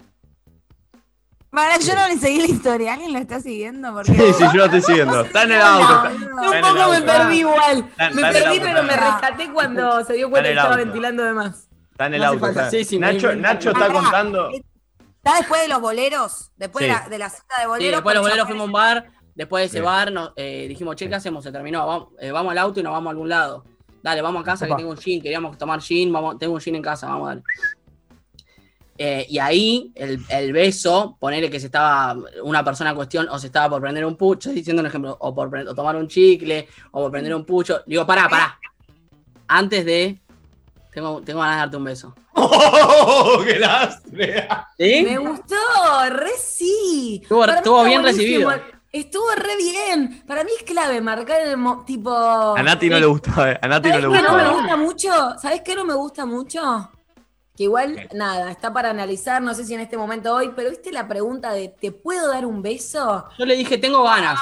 Para, 1.49 1.77
yo 1.79 1.95
no 1.95 2.07
le 2.07 2.17
seguí 2.17 2.39
la 2.39 2.47
historia. 2.47 2.93
¿Alguien 2.93 3.13
lo 3.13 3.19
está 3.19 3.39
siguiendo? 3.39 3.93
Porque... 3.93 4.11
Sí, 4.13 4.33
sí, 4.37 4.43
yo 4.53 4.53
lo 4.57 4.65
estoy 4.65 4.81
siguiendo. 4.81 5.21
Está 5.21 5.43
en 5.43 5.51
el 5.53 5.61
auto. 5.61 6.09
está 6.09 6.69
Un 6.69 6.75
poco 6.77 6.89
me 6.91 7.01
perdí 7.01 7.37
igual. 7.39 7.77
Está- 7.91 8.09
Me 8.11 8.21
está 8.21 8.31
perdí, 8.31 8.59
pero 8.61 8.83
me 8.83 8.95
rescaté 8.97 9.51
cuando 9.53 10.03
se 10.05 10.13
dio 10.13 10.29
cuenta 10.29 10.49
en 10.49 10.55
que 10.55 10.59
estaba 10.59 10.75
ventilando 10.77 11.23
de 11.23 11.33
más. 11.33 11.64
Está 11.95 12.07
en 12.07 12.13
el 12.15 12.21
No 12.21 12.27
auto. 12.27 12.39
falta. 12.41 12.65
está. 12.65 12.71
Sí, 12.77 12.83
sí, 12.83 12.99
Nacho, 12.99 13.27
me- 13.29 13.35
Nacho 13.37 13.69
está 13.71 13.89
contando. 13.89 14.49
¿Está 14.51 15.37
después 15.37 15.61
de 15.61 15.69
los 15.69 15.79
boleros? 15.79 16.51
Después 16.57 16.83
Sí. 16.83 16.91
de, 16.91 16.97
la, 16.97 17.07
de 17.07 17.17
la 17.17 17.29
cita 17.29 17.55
de 17.55 17.61
Sí, 17.61 17.67
boleros. 17.69 17.91
después 17.97 18.15
los 18.15 18.21
con 18.21 18.29
boleros 18.29 18.47
fuimos 18.47 18.63
a 18.63 18.65
un 18.65 18.71
bar. 18.73 19.11
Después 19.33 19.61
de 19.61 19.65
ese 19.67 19.77
Sí. 19.77 19.83
bar 19.83 20.11
nos, 20.11 20.33
eh, 20.35 20.65
dijimos, 20.67 20.97
che, 20.97 21.07
¿qué 21.07 21.15
hacemos? 21.15 21.41
Se 21.43 21.53
terminó. 21.53 21.87
Vamos, 21.87 22.07
eh, 22.19 22.31
vamos 22.31 22.51
al 22.51 22.57
auto 22.57 22.81
y 22.81 22.83
nos 22.83 22.91
vamos 22.91 23.07
a 23.07 23.11
algún 23.11 23.29
lado. 23.29 23.63
Dale, 24.03 24.21
vamos 24.21 24.41
a 24.41 24.45
casa 24.45 24.65
Opa. 24.65 24.75
que 24.75 24.81
tengo 24.81 24.91
un 24.91 24.97
gin. 24.97 25.21
Queríamos 25.21 25.57
tomar 25.57 25.81
gin. 25.81 26.11
Vamos, 26.11 26.37
tengo 26.37 26.53
un 26.53 26.59
gin 26.59 26.75
en 26.75 26.81
casa. 26.81 27.07
Vamos 27.07 27.25
a 27.25 27.27
darle. 27.29 27.43
Eh, 28.97 29.25
y 29.29 29.39
ahí 29.39 29.91
el, 29.95 30.19
el 30.29 30.53
beso, 30.53 31.17
ponerle 31.19 31.49
que 31.49 31.59
se 31.61 31.65
estaba 31.67 32.15
una 32.43 32.63
persona 32.63 32.89
en 32.91 32.95
cuestión 32.97 33.27
o 33.29 33.39
se 33.39 33.47
estaba 33.47 33.69
por 33.69 33.81
prender 33.81 34.05
un 34.05 34.15
pucho, 34.15 34.49
estoy 34.49 34.55
diciendo 34.55 34.81
un 34.81 34.85
ejemplo, 34.87 35.17
o 35.19 35.33
por 35.35 35.53
o 35.57 35.75
tomar 35.75 35.95
un 35.97 36.07
chicle, 36.07 36.67
o 36.91 37.01
por 37.03 37.11
prender 37.11 37.35
un 37.35 37.45
pucho. 37.45 37.81
Digo, 37.85 38.05
pará, 38.05 38.29
pará. 38.29 38.57
Antes 39.47 39.85
de. 39.85 40.21
Tengo, 40.95 41.21
tengo 41.21 41.41
ganas 41.41 41.55
de 41.57 41.59
darte 41.59 41.77
un 41.77 41.83
beso. 41.83 42.15
¡Oh, 42.33 43.39
qué 43.45 43.59
lastre! 43.59 44.47
¿Sí? 44.77 45.03
Me 45.03 45.17
gustó, 45.17 45.55
re 46.09 46.31
sí. 46.41 47.21
Estuvo- 47.21 47.83
bien 47.83 48.01
buenísimo. 48.01 48.49
recibido. 48.49 48.75
Estuvo 48.93 49.29
re 49.35 49.57
bien. 49.57 50.23
Para 50.25 50.45
mí 50.45 50.51
es 50.57 50.63
clave 50.63 51.01
marcar 51.01 51.41
el 51.41 51.57
mo- 51.57 51.83
tipo. 51.85 52.09
A 52.15 52.63
Nati 52.63 52.89
no 52.89 52.97
le 52.97 53.05
gustó, 53.07 53.45
eh. 53.45 53.59
A 53.61 53.67
Nati 53.67 53.89
no 53.89 53.95
¿Sabes 53.95 54.09
le 54.09 54.17
qué 54.17 54.23
no 54.23 54.33
me 54.37 54.43
gustó. 54.43 54.57
gusta 54.57 54.77
mucho? 54.77 55.39
¿Sabes 55.39 55.61
qué 55.63 55.75
no 55.75 55.83
me 55.83 55.93
gusta 55.95 56.25
mucho? 56.25 56.91
Que 57.57 57.63
igual, 57.63 58.07
nada, 58.13 58.51
está 58.51 58.71
para 58.73 58.89
analizar, 58.89 59.41
no 59.41 59.53
sé 59.53 59.65
si 59.65 59.73
en 59.73 59.81
este 59.81 59.97
momento 59.97 60.33
hoy, 60.33 60.51
pero 60.55 60.69
viste 60.69 60.91
la 60.93 61.07
pregunta 61.09 61.51
de 61.51 61.69
¿te 61.69 61.91
puedo 61.91 62.29
dar 62.29 62.45
un 62.45 62.61
beso? 62.61 63.25
Yo 63.37 63.45
le 63.45 63.55
dije, 63.55 63.77
tengo 63.77 64.01
ganas. 64.03 64.39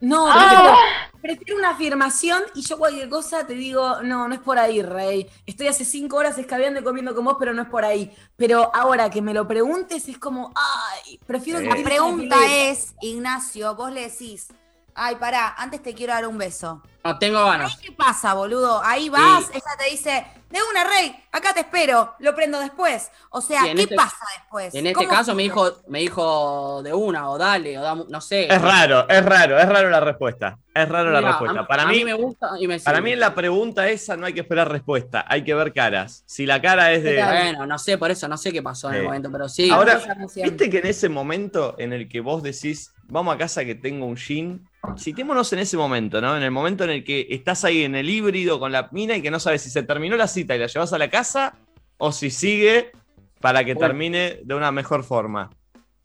No, 0.00 0.26
Ah. 0.30 0.34
prefiero, 0.40 0.76
prefiero 1.20 1.58
una 1.58 1.70
afirmación 1.70 2.42
y 2.54 2.62
yo 2.62 2.78
cualquier 2.78 3.08
cosa 3.08 3.46
te 3.46 3.54
digo, 3.54 4.02
no, 4.02 4.28
no 4.28 4.34
es 4.34 4.40
por 4.40 4.58
ahí, 4.58 4.82
Rey. 4.82 5.28
Estoy 5.46 5.66
hace 5.68 5.84
cinco 5.84 6.16
horas 6.16 6.38
escabeando 6.38 6.80
y 6.80 6.84
comiendo 6.84 7.14
con 7.14 7.24
vos, 7.24 7.36
pero 7.38 7.52
no 7.52 7.62
es 7.62 7.68
por 7.68 7.84
ahí. 7.84 8.14
Pero 8.36 8.70
ahora 8.74 9.10
que 9.10 9.20
me 9.22 9.34
lo 9.34 9.46
preguntes 9.48 10.08
es 10.08 10.18
como, 10.18 10.52
ay, 10.54 11.18
prefiero 11.26 11.58
Sí. 11.60 11.66
La 11.66 11.76
pregunta 11.82 12.36
es, 12.50 12.94
Ignacio, 13.00 13.74
vos 13.74 13.90
le 13.92 14.02
decís, 14.08 14.48
ay, 14.94 15.16
pará, 15.16 15.54
antes 15.58 15.82
te 15.82 15.94
quiero 15.94 16.12
dar 16.12 16.26
un 16.26 16.38
beso. 16.38 16.82
No, 17.04 17.18
tengo 17.18 17.44
ganas. 17.44 17.76
¿Qué 17.78 17.90
pasa, 17.92 18.34
boludo? 18.34 18.80
Ahí 18.84 19.08
vas, 19.08 19.44
ella 19.50 19.62
te 19.78 19.90
dice, 19.90 20.26
de 20.50 20.58
una, 20.70 20.84
Rey, 20.84 21.14
acá 21.30 21.52
te 21.52 21.60
espero, 21.60 22.14
lo 22.20 22.34
prendo 22.34 22.58
después. 22.58 23.10
O 23.30 23.40
sea, 23.40 23.62
¿qué 23.64 23.72
este- 23.82 23.94
pasa 23.94 24.16
después? 24.38 24.74
En 24.74 24.86
este 24.86 24.94
¿Cómo 25.04 25.08
caso 25.08 25.34
me 25.34 25.42
dijo, 25.42 25.70
me 25.88 25.98
dijo 26.00 26.82
de 26.82 26.92
una, 26.94 27.28
o 27.30 27.36
dale, 27.36 27.78
o 27.78 28.06
no 28.08 28.20
sé. 28.20 28.52
Es 28.52 28.62
raro, 28.62 29.06
es 29.08 29.24
raro, 29.24 29.58
es 29.58 29.68
raro 29.68 29.90
la 29.90 30.00
respuesta. 30.00 30.58
Es 30.74 30.88
raro 30.88 31.10
la 31.10 31.20
respuesta. 31.20 31.60
a- 31.60 31.66
Para 31.66 31.82
a 31.82 31.86
mí, 31.86 32.04
me 32.04 32.14
gusta 32.14 32.50
y 32.58 32.66
me 32.66 32.78
para 32.80 33.00
mí 33.00 33.12
en 33.12 33.20
la 33.20 33.34
pregunta 33.34 33.88
esa 33.88 34.16
no 34.16 34.26
hay 34.26 34.32
que 34.32 34.40
esperar 34.40 34.70
respuesta, 34.70 35.24
hay 35.28 35.42
que 35.44 35.52
ver 35.54 35.72
caras. 35.72 36.22
Si 36.26 36.46
la 36.46 36.62
cara 36.62 36.92
es 36.92 37.02
de. 37.02 37.22
Bueno, 37.22 37.66
no 37.66 37.78
sé, 37.78 37.98
por 37.98 38.10
eso 38.10 38.26
no 38.28 38.38
sé 38.38 38.52
qué 38.52 38.62
pasó 38.62 38.88
en 38.88 38.96
el 38.96 39.04
momento, 39.04 39.30
pero 39.30 39.48
sí. 39.48 39.70
Ahora. 39.70 40.00
¿viste 40.36 40.70
que 40.70 40.78
en 40.78 40.86
ese 40.86 41.08
momento 41.08 41.74
en 41.78 41.92
el 41.92 42.08
que 42.08 42.20
vos 42.20 42.42
decís, 42.42 42.94
vamos 43.04 43.34
a 43.34 43.38
casa 43.38 43.64
que 43.64 43.74
tengo 43.74 44.06
un 44.06 44.16
jean, 44.16 44.68
citémonos 44.96 45.52
en 45.52 45.58
ese 45.60 45.76
momento, 45.76 46.20
¿no? 46.20 46.36
En 46.36 46.42
el 46.42 46.50
momento 46.50 46.84
en 46.84 46.90
el 46.90 47.04
que 47.04 47.26
estás 47.30 47.64
ahí 47.64 47.82
en 47.84 47.94
el 47.94 48.08
híbrido 48.08 48.58
con 48.58 48.72
la 48.72 48.88
mina 48.92 49.16
y 49.16 49.22
que 49.22 49.30
no 49.30 49.40
sabes 49.40 49.62
si 49.62 49.70
se 49.70 49.82
terminó 49.82 50.16
la 50.16 50.28
cita 50.28 50.54
y 50.54 50.58
la 50.58 50.66
llevas 50.66 50.92
a 50.92 50.98
la 50.98 51.10
casa 51.10 51.56
o 51.98 52.12
si 52.12 52.30
sigue 52.30 52.92
para 53.40 53.64
que 53.64 53.74
Bueno. 53.74 53.88
termine 53.88 54.40
de 54.44 54.54
una 54.54 54.72
mejor 54.72 55.04
forma. 55.04 55.50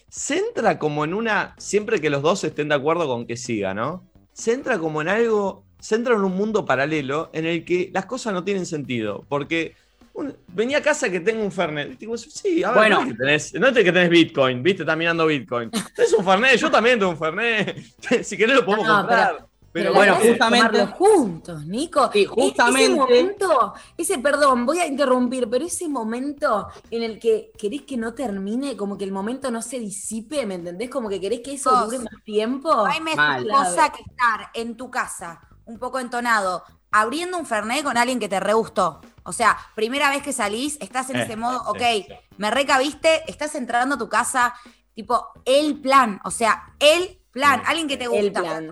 Se 0.10 0.38
entra 0.38 0.78
como 0.78 1.04
en 1.06 1.14
una, 1.14 1.56
siempre 1.58 2.00
que 2.00 2.10
los 2.10 2.22
dos 2.22 2.44
estén 2.44 2.70
de 2.70 2.76
acuerdo 2.76 3.08
con 3.08 3.26
que 3.26 3.38
siga, 3.38 3.74
¿no? 3.74 4.04
Se 4.34 4.54
entra 4.54 4.78
como 4.78 5.02
en 5.02 5.08
algo, 5.08 5.66
se 5.80 5.96
entra 5.96 6.14
en 6.16 6.22
un 6.22 6.36
mundo 6.36 6.66
paralelo 6.66 7.30
en 7.34 7.46
el 7.46 7.66
que 7.66 7.90
las 7.94 8.06
cosas 8.06 8.34
no 8.34 8.44
tienen 8.44 8.66
sentido, 8.66 9.26
porque 9.30 9.76
un- 10.14 10.36
venía 10.48 10.78
a 10.78 10.82
casa 10.82 11.10
que 11.10 11.20
tengo 11.20 11.44
un 11.44 11.52
Fernet. 11.52 11.94
Y 11.94 11.96
digo, 11.98 12.18
sí, 12.18 12.64
a 12.64 12.70
ver, 12.72 12.78
Bueno. 12.78 12.96
no 12.98 13.02
es 13.02 13.12
que 13.12 13.18
tenés, 13.18 13.54
no 13.56 13.68
es 13.68 13.74
que 13.74 13.84
tenés 13.92 14.10
Bitcoin, 14.10 14.62
viste, 14.64 14.84
estás 14.84 14.98
mirando 14.98 15.26
Bitcoin. 15.26 15.70
Tenés 15.96 16.14
un 16.14 16.24
Fernet, 16.26 16.56
yo 16.58 16.70
también 16.72 17.00
tengo 17.00 17.12
un 17.12 17.18
Fernet. 17.18 17.78
si 18.24 18.38
querés 18.38 18.56
lo 18.56 18.66
podemos 18.66 18.88
No, 18.88 18.98
comprar. 18.98 19.46
Pero, 19.72 19.90
la 19.90 19.96
bueno, 19.98 20.14
idea 20.14 20.24
es 20.24 20.30
justamente- 20.30 20.86
juntos, 20.86 21.66
Nico. 21.66 22.12
Sí, 22.14 22.22
E- 22.22 22.26
justamente- 22.28 22.84
Ese 22.86 22.94
momento, 22.96 23.74
ese, 23.98 24.20
perdón, 24.20 24.68
voy 24.68 24.78
a 24.78 24.86
interrumpir, 24.86 25.50
pero 25.50 25.66
ese 25.66 25.90
momento 25.90 26.68
en 26.92 27.02
el 27.02 27.18
que 27.18 27.50
querés 27.58 27.82
que 27.82 27.98
no 27.98 28.14
termine, 28.14 28.78
como 28.78 29.00
que 29.00 29.04
el 29.04 29.12
momento 29.12 29.50
no 29.50 29.64
se 29.64 29.80
disipe, 29.80 30.46
¿me 30.46 30.54
entendés? 30.56 30.92
Como 30.92 31.10
que 31.10 31.20
querés 31.20 31.40
que 31.40 31.54
eso 31.56 31.72
Sos. 31.72 31.86
dure 31.86 31.98
más 32.04 32.24
tiempo. 32.24 32.86
Hay 32.86 33.02
mejor 33.02 33.18
Mal. 33.18 33.48
cosa 33.48 33.92
que 33.92 34.04
estar 34.04 34.52
en 34.54 34.78
tu 34.78 34.92
casa, 34.92 35.40
un 35.66 35.80
poco 35.80 36.00
entonado, 36.00 36.64
abriendo 36.92 37.40
un 37.40 37.48
Fernet 37.48 37.84
con 37.84 37.98
alguien 37.98 38.20
que 38.20 38.30
te 38.30 38.40
re 38.40 38.54
gustó. 38.54 39.02
O 39.26 39.32
sea, 39.34 39.58
primera 39.76 40.10
vez 40.10 40.22
que 40.24 40.34
salís, 40.34 40.78
estás 40.82 41.10
en 41.10 41.18
Eh, 41.18 41.24
ese 41.24 41.36
modo, 41.36 41.62
ok, 41.68 41.80
sí. 41.80 42.08
me 42.38 42.52
recabiste, 42.52 43.30
estás 43.30 43.56
entrando 43.56 43.96
a 43.96 43.98
tu 43.98 44.10
casa, 44.10 44.54
tipo, 44.94 45.28
el 45.46 45.80
plan, 45.82 46.20
o 46.24 46.32
sea, 46.32 46.74
el 46.80 47.20
plan, 47.32 47.60
Sí. 47.62 47.66
alguien 47.68 47.88
que 47.88 47.98
te 47.98 48.06
El 48.06 48.12
gusta. 48.26 48.42
plan. 48.42 48.72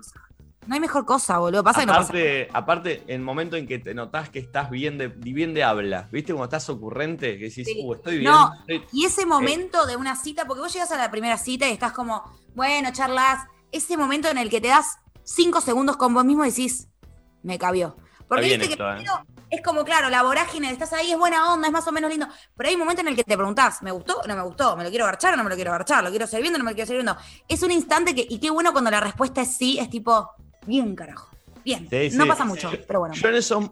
No 0.67 0.75
hay 0.75 0.79
mejor 0.79 1.05
cosa, 1.07 1.39
boludo. 1.39 1.63
Pasa 1.63 1.79
que 1.79 1.85
no 1.87 1.93
pasa. 1.93 2.03
aparte, 2.03 2.49
aparte, 2.53 3.03
el 3.07 3.19
momento 3.21 3.55
en 3.55 3.65
que 3.65 3.79
te 3.79 3.95
notás 3.95 4.29
que 4.29 4.37
estás 4.37 4.69
bien 4.69 4.99
de, 4.99 5.07
bien 5.07 5.55
de 5.55 5.63
habla, 5.63 6.07
¿viste? 6.11 6.33
Cuando 6.33 6.43
estás 6.45 6.69
ocurrente, 6.69 7.39
que 7.39 7.45
decís, 7.45 7.65
Sí. 7.67 7.81
uh, 7.83 7.95
estoy 7.95 8.19
bien. 8.19 8.31
No, 8.31 8.53
estoy- 8.67 8.85
Y 8.91 9.05
ese 9.05 9.25
momento 9.25 9.87
de 9.87 9.95
una 9.95 10.15
cita, 10.15 10.45
porque 10.45 10.61
vos 10.61 10.71
llegas 10.71 10.91
a 10.91 10.97
la 10.97 11.09
primera 11.09 11.37
cita 11.39 11.67
y 11.67 11.71
estás 11.71 11.93
como, 11.93 12.23
bueno, 12.53 12.89
charlas, 12.93 13.47
ese 13.71 13.97
momento 13.97 14.27
en 14.29 14.37
el 14.37 14.51
que 14.51 14.61
te 14.61 14.67
das 14.67 14.97
cinco 15.23 15.61
segundos 15.61 15.97
con 15.97 16.13
vos 16.13 16.25
mismo 16.25 16.45
y 16.45 16.49
decís, 16.49 16.89
me 17.41 17.57
cabió. 17.57 17.95
Porque 18.27 18.43
viste 18.57 18.67
que 18.67 18.73
¿eh? 18.75 18.77
primero 18.77 19.25
es 19.51 19.61
como, 19.61 19.83
claro, 19.83 20.09
la 20.09 20.23
vorágine 20.23 20.67
de 20.67 20.73
estás 20.73 20.93
ahí, 20.93 21.11
es 21.11 21.17
buena 21.17 21.53
onda, 21.53 21.67
es 21.67 21.73
más 21.73 21.85
o 21.85 21.91
menos 21.91 22.09
lindo. 22.09 22.25
Pero 22.55 22.69
hay 22.69 22.75
un 22.75 22.79
momento 22.79 23.01
en 23.01 23.09
el 23.09 23.15
que 23.17 23.25
te 23.25 23.35
preguntás, 23.35 23.83
¿me 23.83 23.91
gustó 23.91 24.21
o 24.21 24.27
no 24.27 24.35
me 24.35 24.41
gustó? 24.43 24.77
¿Me 24.77 24.83
lo 24.85 24.89
quiero 24.89 25.05
garchar 25.05 25.33
o 25.33 25.37
no 25.37 25.43
me 25.43 25.49
lo 25.49 25.55
quiero 25.55 25.71
garchar? 25.71 26.01
¿Lo 26.03 26.09
quiero 26.09 26.25
seguir 26.25 26.43
viendo 26.43 26.57
o 26.57 26.59
no 26.59 26.63
me 26.63 26.71
lo 26.71 26.75
quiero 26.75 26.87
seguir 26.87 27.03
viendo? 27.03 27.21
Es 27.49 27.61
un 27.61 27.71
instante 27.71 28.15
que, 28.15 28.25
y 28.27 28.39
qué 28.39 28.49
bueno 28.49 28.71
cuando 28.71 28.89
la 28.89 29.01
respuesta 29.01 29.41
es 29.41 29.55
sí, 29.55 29.77
es 29.77 29.89
tipo, 29.89 30.31
bien 30.65 30.95
carajo. 30.95 31.29
Bien. 31.65 31.87
Sí, 31.89 32.09
no 32.13 32.23
sí. 32.23 32.29
pasa 32.29 32.45
mucho, 32.45 32.71
pero 32.87 33.01
bueno. 33.01 33.13
Yo 33.13 33.27
en 33.27 33.35
esos, 33.35 33.69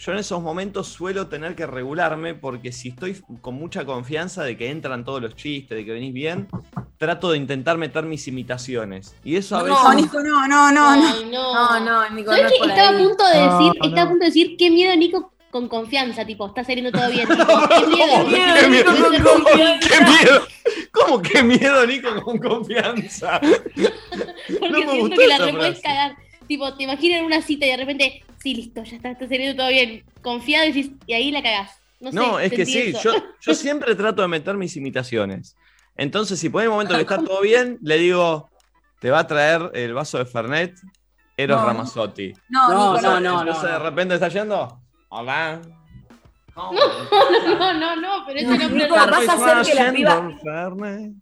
yo 0.00 0.12
en 0.12 0.18
esos 0.18 0.40
momentos 0.40 0.88
suelo 0.88 1.26
tener 1.26 1.54
que 1.54 1.66
regularme 1.66 2.34
porque 2.34 2.72
si 2.72 2.88
estoy 2.88 3.20
con 3.42 3.54
mucha 3.54 3.84
confianza 3.84 4.42
de 4.42 4.56
que 4.56 4.70
entran 4.70 5.04
todos 5.04 5.20
los 5.20 5.36
chistes, 5.36 5.76
de 5.76 5.84
que 5.84 5.92
venís 5.92 6.14
bien, 6.14 6.48
trato 6.96 7.30
de 7.30 7.36
intentar 7.36 7.76
meter 7.76 8.04
mis 8.04 8.26
imitaciones. 8.26 9.14
Y 9.22 9.36
eso 9.36 9.56
a 9.58 9.62
No, 9.62 9.66
veces... 9.66 10.02
Nico, 10.02 10.22
no, 10.22 10.48
no, 10.48 10.72
no, 10.72 10.96
no. 10.96 11.06
Ay, 11.06 11.28
no. 11.30 11.54
No, 11.54 11.80
no, 11.80 12.10
Nico, 12.10 12.30
no 12.30 12.36
¿Sabes 12.38 12.52
es 12.52 12.60
Estaba 12.66 12.88
a 12.88 12.98
punto 12.98 13.26
de 13.26 13.38
decir, 13.38 13.72
no. 13.78 13.86
estaba 13.88 14.02
a 14.02 14.08
punto 14.08 14.20
de 14.24 14.26
decir, 14.30 14.56
qué 14.56 14.70
miedo, 14.70 14.96
Nico, 14.96 15.34
con 15.50 15.68
confianza, 15.68 16.24
tipo, 16.24 16.46
está 16.46 16.64
saliendo 16.64 16.92
todo 16.98 17.10
bien. 17.10 17.28
Qué 17.28 17.86
miedo. 17.86 18.26
¿Qué 18.58 18.68
miedo? 18.68 18.84
con 18.86 19.42
¿Cómo? 19.42 19.44
¿Qué 19.44 20.00
miedo? 20.00 20.42
¿Cómo 20.92 21.22
qué 21.22 21.42
miedo, 21.42 21.86
Nico, 21.86 22.22
con 22.22 22.38
confianza? 22.38 23.38
Porque 23.38 23.90
No 24.60 24.70
me 24.70 24.76
siento 24.78 24.96
gustó 24.96 25.16
que 25.16 25.26
la 25.26 25.38
re 25.38 25.52
puedes 25.52 25.80
cagar. 25.82 26.16
Tipo, 26.50 26.74
te 26.74 26.82
imaginas 26.82 27.22
una 27.22 27.40
cita 27.42 27.64
y 27.64 27.68
de 27.70 27.76
repente, 27.76 28.24
sí, 28.42 28.54
listo, 28.56 28.82
ya 28.82 28.96
está, 28.96 29.12
está 29.12 29.28
saliendo 29.28 29.54
todo 29.56 29.68
bien. 29.68 30.02
Confiado 30.20 30.66
y, 30.66 30.72
decís- 30.72 30.96
y 31.06 31.12
ahí 31.12 31.30
la 31.30 31.44
cagás. 31.44 31.80
No, 32.00 32.10
No, 32.10 32.38
sé, 32.38 32.46
es 32.46 32.52
que 32.52 32.66
sí, 32.66 32.92
yo, 33.04 33.12
yo 33.40 33.54
siempre 33.54 33.94
trato 33.94 34.20
de 34.22 34.26
meter 34.26 34.56
mis 34.56 34.76
imitaciones. 34.76 35.54
Entonces, 35.94 36.40
si 36.40 36.48
por 36.48 36.64
el 36.64 36.68
momento 36.70 36.96
que 36.96 37.02
está 37.02 37.18
todo 37.24 37.40
bien, 37.42 37.78
le 37.82 37.98
digo, 37.98 38.50
te 38.98 39.10
va 39.10 39.20
a 39.20 39.26
traer 39.28 39.70
el 39.74 39.94
vaso 39.94 40.18
de 40.18 40.26
Fernet, 40.26 40.74
Eros 41.36 41.58
No, 41.58 41.62
no. 41.62 41.68
Ramazzotti. 41.68 42.32
No, 42.48 42.68
No, 42.68 42.94
Nico, 42.96 43.02
no, 43.02 43.20
no, 43.20 43.40
Entonces, 43.42 43.62
no, 43.62 43.68
de 43.68 43.78
no. 43.78 43.84
repente 43.84 44.14
está 44.14 44.26
yendo, 44.28 44.80
hola. 45.10 45.60
No, 46.56 46.72
no, 47.74 47.94
no, 47.96 48.24
pero 48.26 48.40
ese 48.40 48.48
No, 48.48 48.56
nombre 48.58 48.88
no. 48.88 48.94
vas 48.96 49.28
a 49.28 49.32
hacer 49.60 49.72
que 49.72 49.80
la 49.80 49.92
piba- 49.92 50.36
Fernet. 50.42 51.12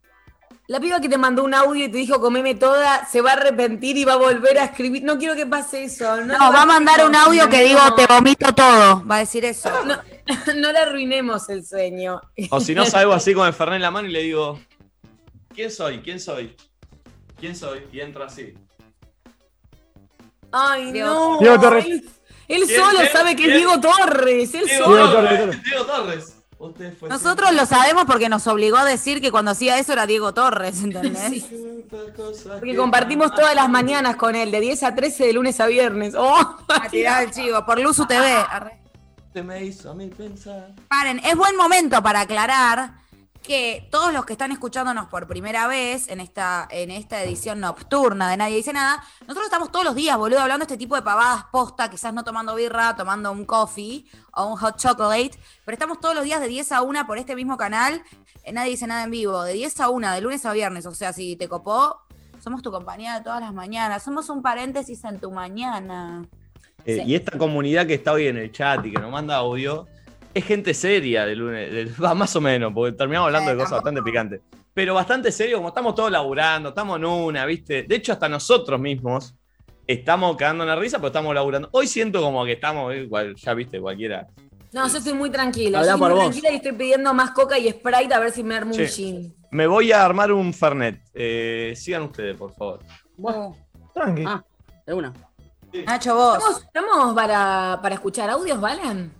La 0.68 0.78
piba 0.80 1.00
que 1.00 1.08
te 1.08 1.16
mandó 1.16 1.44
un 1.44 1.54
audio 1.54 1.86
y 1.86 1.88
te 1.88 1.96
dijo 1.96 2.20
comeme 2.20 2.54
toda, 2.54 3.06
se 3.06 3.22
va 3.22 3.30
a 3.30 3.32
arrepentir 3.32 3.96
y 3.96 4.04
va 4.04 4.12
a 4.12 4.16
volver 4.16 4.58
a 4.58 4.64
escribir. 4.64 5.02
No 5.02 5.16
quiero 5.16 5.34
que 5.34 5.46
pase 5.46 5.84
eso. 5.84 6.18
No, 6.18 6.38
No, 6.38 6.52
va 6.52 6.62
a 6.62 6.66
mandar 6.66 7.06
un 7.06 7.16
audio 7.16 7.48
que 7.48 7.64
digo, 7.64 7.80
te 7.94 8.06
vomito 8.06 8.54
todo. 8.54 9.02
Va 9.06 9.16
a 9.16 9.18
decir 9.20 9.46
eso. 9.46 9.70
No, 9.86 9.96
no 10.56 10.70
le 10.70 10.78
arruinemos 10.78 11.48
el 11.48 11.64
sueño. 11.64 12.20
O 12.50 12.60
si 12.60 12.74
no, 12.74 12.84
salgo 12.84 13.14
así 13.14 13.32
con 13.32 13.46
el 13.46 13.54
Fernet 13.54 13.76
en 13.76 13.82
la 13.82 13.90
mano 13.90 14.08
y 14.08 14.12
le 14.12 14.22
digo, 14.24 14.60
¿quién 15.54 15.70
soy? 15.70 16.00
¿Quién 16.00 16.20
soy? 16.20 16.54
¿Quién 17.40 17.56
soy? 17.56 17.86
Y 17.90 18.00
entro 18.00 18.24
así. 18.24 18.52
Ay, 20.52 20.92
Diego 20.92 21.08
no. 21.08 21.38
Diego 21.38 21.60
Torres. 21.60 21.86
Él, 21.86 22.10
él 22.48 22.64
¿Quién, 22.66 22.80
solo 22.80 22.98
quién, 22.98 23.12
sabe 23.12 23.36
que 23.36 23.46
es 23.46 23.54
Diego 23.54 23.80
Torres. 23.80 24.52
Él 24.54 24.66
Diego 24.66 24.84
solo. 24.84 25.12
Torres, 25.12 25.40
Torres. 25.40 25.62
Diego 25.62 25.86
Torres. 25.86 26.37
Usted 26.58 26.96
fue 26.98 27.08
Nosotros 27.08 27.52
lo 27.54 27.66
sabemos 27.66 28.04
porque 28.04 28.28
nos 28.28 28.46
obligó 28.48 28.78
a 28.78 28.84
decir 28.84 29.20
que 29.20 29.30
cuando 29.30 29.52
hacía 29.52 29.78
eso 29.78 29.92
era 29.92 30.06
Diego 30.06 30.34
Torres, 30.34 30.82
¿entendés? 30.82 31.44
Sí. 31.44 31.84
Porque 31.88 32.72
que 32.72 32.76
compartimos 32.76 33.32
todas 33.34 33.54
las 33.54 33.68
mañanas 33.68 34.16
con 34.16 34.34
él, 34.34 34.50
de 34.50 34.60
10 34.60 34.82
a 34.82 34.94
13, 34.94 35.26
de 35.26 35.32
lunes 35.32 35.60
a 35.60 35.66
viernes. 35.66 36.14
Oh, 36.16 36.56
A 36.68 36.88
tirar 36.88 37.24
el 37.24 37.30
chivo, 37.30 37.64
por 37.64 37.80
Luzu 37.80 38.06
TV. 38.06 38.26
Arre. 38.26 38.78
Te 39.32 39.42
me 39.42 39.64
hizo 39.64 39.90
a 39.90 39.94
mí 39.94 40.08
pensar. 40.08 40.74
Paren, 40.88 41.20
es 41.24 41.36
buen 41.36 41.56
momento 41.56 42.02
para 42.02 42.22
aclarar 42.22 42.92
que 43.48 43.88
todos 43.90 44.12
los 44.12 44.26
que 44.26 44.34
están 44.34 44.52
escuchándonos 44.52 45.08
por 45.08 45.26
primera 45.26 45.66
vez 45.66 46.08
en 46.08 46.20
esta, 46.20 46.68
en 46.70 46.90
esta 46.90 47.24
edición 47.24 47.60
nocturna 47.60 48.28
de 48.28 48.36
Nadie 48.36 48.56
Dice 48.56 48.74
Nada, 48.74 49.02
nosotros 49.22 49.46
estamos 49.46 49.72
todos 49.72 49.86
los 49.86 49.94
días, 49.94 50.18
boludo, 50.18 50.40
hablando 50.40 50.64
este 50.64 50.76
tipo 50.76 50.94
de 50.96 51.00
pavadas 51.00 51.44
posta, 51.50 51.88
quizás 51.88 52.12
no 52.12 52.24
tomando 52.24 52.54
birra, 52.54 52.94
tomando 52.94 53.32
un 53.32 53.46
coffee 53.46 54.04
o 54.34 54.48
un 54.48 54.56
hot 54.58 54.76
chocolate, 54.76 55.30
pero 55.64 55.74
estamos 55.74 55.98
todos 55.98 56.14
los 56.14 56.24
días 56.24 56.42
de 56.42 56.48
10 56.48 56.72
a 56.72 56.82
1 56.82 57.06
por 57.06 57.16
este 57.16 57.34
mismo 57.34 57.56
canal, 57.56 58.02
en 58.44 58.54
Nadie 58.56 58.72
Dice 58.72 58.86
Nada 58.86 59.04
en 59.04 59.10
vivo, 59.12 59.42
de 59.42 59.54
10 59.54 59.80
a 59.80 59.88
1, 59.88 60.12
de 60.12 60.20
lunes 60.20 60.44
a 60.44 60.52
viernes, 60.52 60.84
o 60.84 60.94
sea, 60.94 61.14
si 61.14 61.34
te 61.36 61.48
copó, 61.48 62.02
somos 62.40 62.60
tu 62.60 62.70
compañía 62.70 63.14
de 63.14 63.24
todas 63.24 63.40
las 63.40 63.54
mañanas, 63.54 64.02
somos 64.02 64.28
un 64.28 64.42
paréntesis 64.42 65.02
en 65.04 65.20
tu 65.20 65.30
mañana. 65.30 66.26
Eh, 66.84 66.96
Sí. 66.96 67.02
Y 67.06 67.14
esta 67.14 67.38
comunidad 67.38 67.86
que 67.86 67.94
está 67.94 68.12
hoy 68.12 68.26
en 68.26 68.36
el 68.36 68.52
chat 68.52 68.84
y 68.84 68.92
que 68.92 69.00
nos 69.00 69.10
manda 69.10 69.36
audio, 69.36 69.86
es 70.38 70.44
gente 70.44 70.74
seria 70.74 71.24
de 71.26 71.36
lunes, 71.36 71.70
de- 71.72 71.84
va, 72.02 72.14
más 72.14 72.34
o 72.36 72.40
menos, 72.40 72.72
porque 72.72 72.96
terminamos 72.96 73.26
hablando 73.26 73.50
Eh, 73.50 73.54
de 73.54 73.58
cosas 73.58 73.70
tampoco. 73.70 73.84
bastante 73.94 74.10
picantes. 74.10 74.40
Pero 74.74 74.94
bastante 74.94 75.32
serio, 75.32 75.56
como 75.58 75.68
estamos 75.68 75.94
todos 75.94 76.10
laburando, 76.10 76.68
estamos 76.70 76.98
en 76.98 77.04
una, 77.04 77.44
¿viste? 77.46 77.82
De 77.82 77.96
hecho, 77.96 78.12
hasta 78.12 78.28
nosotros 78.28 78.78
mismos 78.80 79.34
estamos 79.86 80.36
cagando 80.36 80.64
en 80.64 80.68
la 80.70 80.76
risa, 80.76 80.98
pero 80.98 81.08
estamos 81.08 81.34
laburando. 81.34 81.68
Hoy 81.72 81.86
siento 81.86 82.20
como 82.20 82.44
que 82.44 82.52
estamos, 82.52 82.92
eh, 82.94 83.08
ya 83.36 83.54
viste, 83.54 83.80
cualquiera. 83.80 84.26
No, 84.72 84.86
yo 84.86 84.98
estoy 84.98 85.14
muy 85.14 85.30
tranquila. 85.30 85.78
Habla 85.78 85.92
Yo 85.92 85.94
estoy 85.96 86.00
por 86.08 86.10
muy 86.10 86.24
vos. 86.24 86.30
tranquila 86.30 86.52
y 86.52 86.56
estoy 86.56 86.72
pidiendo 86.72 87.14
más 87.14 87.30
coca 87.30 87.58
y 87.58 87.70
Sprite 87.70 88.12
a 88.14 88.18
ver 88.20 88.30
si 88.32 88.44
me 88.44 88.54
armo 88.54 88.72
un 88.74 88.86
Sí. 88.86 88.86
gin. 88.86 89.34
Me 89.50 89.66
voy 89.66 89.90
a 89.92 90.04
armar 90.04 90.30
un 90.30 90.52
Fernet. 90.52 91.00
Eh, 91.14 91.72
sigan 91.74 92.02
ustedes, 92.02 92.36
por 92.36 92.52
favor. 92.52 92.80
Bueno, 93.16 93.56
Tranqui. 93.94 94.24
Ah. 94.26 94.44
de 94.86 94.92
una. 94.94 95.12
Nacho, 95.86 96.14
vos. 96.14 96.34
¿Estamos, 96.38 96.62
estamos 96.64 97.14
para, 97.14 97.78
para 97.82 97.94
escuchar 97.94 98.28
audios, 98.30 98.60
Valen? 98.60 99.10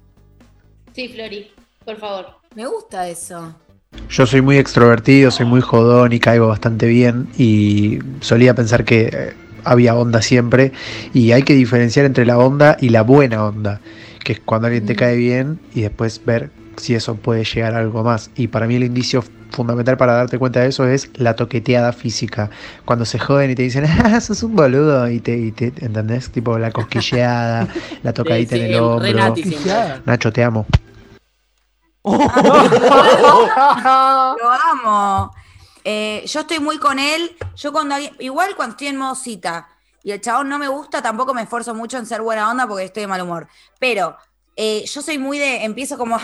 Sí, 0.99 1.07
Flori, 1.07 1.49
por 1.85 1.97
favor. 1.97 2.27
Me 2.57 2.67
gusta 2.67 3.09
eso. 3.09 3.55
Yo 4.11 4.27
soy 4.27 4.43
muy 4.43 4.57
extrovertido, 4.59 5.31
soy 5.31 5.47
muy 5.47 5.61
jodón 5.61 6.13
y 6.13 6.19
caigo 6.19 6.49
bastante 6.49 6.89
bien 6.89 7.29
y 7.39 8.01
solía 8.19 8.53
pensar 8.55 8.85
que 8.85 9.03
eh, 9.13 9.33
había 9.63 9.95
onda 9.95 10.23
siempre 10.23 10.73
y 11.15 11.31
hay 11.31 11.45
que 11.45 11.55
diferenciar 11.55 12.05
entre 12.05 12.27
la 12.27 12.37
onda 12.37 12.77
y 12.81 12.89
la 12.89 13.03
buena 13.03 13.45
onda, 13.45 13.81
que 14.25 14.33
es 14.33 14.41
cuando 14.41 14.67
alguien 14.67 14.87
te 14.87 14.95
Mm. 14.95 14.97
cae 14.97 15.17
bien 15.17 15.61
y 15.73 15.83
después 15.83 16.21
ver 16.27 16.51
si 16.79 16.97
eso 16.97 17.15
puede 17.15 17.45
llegar 17.45 17.75
a 17.77 17.79
algo 17.79 18.03
más. 18.03 18.33
Y 18.35 18.49
para 18.49 18.67
mí 18.67 18.75
el 18.75 18.83
indicio 18.83 19.23
fundamental 19.53 19.97
para 19.99 20.15
darte 20.15 20.37
cuenta 20.37 20.63
de 20.63 20.67
eso 20.69 20.89
es 20.89 21.11
la 21.15 21.37
toqueteada 21.37 21.93
física. 21.93 22.51
Cuando 22.85 23.05
se 23.05 23.21
joden 23.21 23.53
y 23.53 23.55
te 23.55 23.63
dicen, 23.63 23.85
ah, 24.05 24.21
sos 24.21 24.43
un 24.43 24.57
boludo 24.57 25.09
y 25.09 25.21
te, 25.21 25.39
y 25.39 25.53
te 25.53 25.67
¿entendés? 25.79 26.31
Tipo 26.31 26.59
la 26.59 26.73
cosquilleada, 26.73 27.69
la 28.03 28.13
tocadita 28.13 28.57
Sí, 28.57 28.63
en 28.63 28.71
el 28.73 28.81
hombro. 28.81 29.37
Nacho, 30.05 30.33
te 30.33 30.43
amo. 30.43 30.67
Lo 34.41 34.51
amo. 34.51 35.31
Eh, 35.85 36.25
yo 36.27 36.41
estoy 36.41 36.59
muy 36.61 36.79
con 36.79 36.99
él. 36.99 37.37
Yo 37.57 37.73
cuando 37.73 37.95
alguien, 37.95 38.15
igual 38.19 38.55
cuando 38.57 38.73
estoy 38.73 38.89
en 38.89 38.97
modo 38.97 39.15
cita 39.15 39.69
y 40.03 40.13
el 40.13 40.21
chabón 40.21 40.49
no 40.49 40.59
me 40.59 40.69
gusta, 40.69 41.03
tampoco 41.03 41.35
me 41.35 41.43
esfuerzo 41.43 41.75
mucho 41.75 41.99
en 41.99 42.07
ser 42.07 42.23
buena 42.23 42.51
onda 42.51 42.67
porque 42.67 42.85
estoy 42.85 43.03
de 43.03 43.07
mal 43.07 43.21
humor. 43.23 43.49
Pero 43.79 44.17
eh, 44.57 44.85
yo 44.87 45.03
soy 45.03 45.19
muy 45.19 45.39
de, 45.39 45.65
empiezo 45.65 45.97
como, 45.99 46.19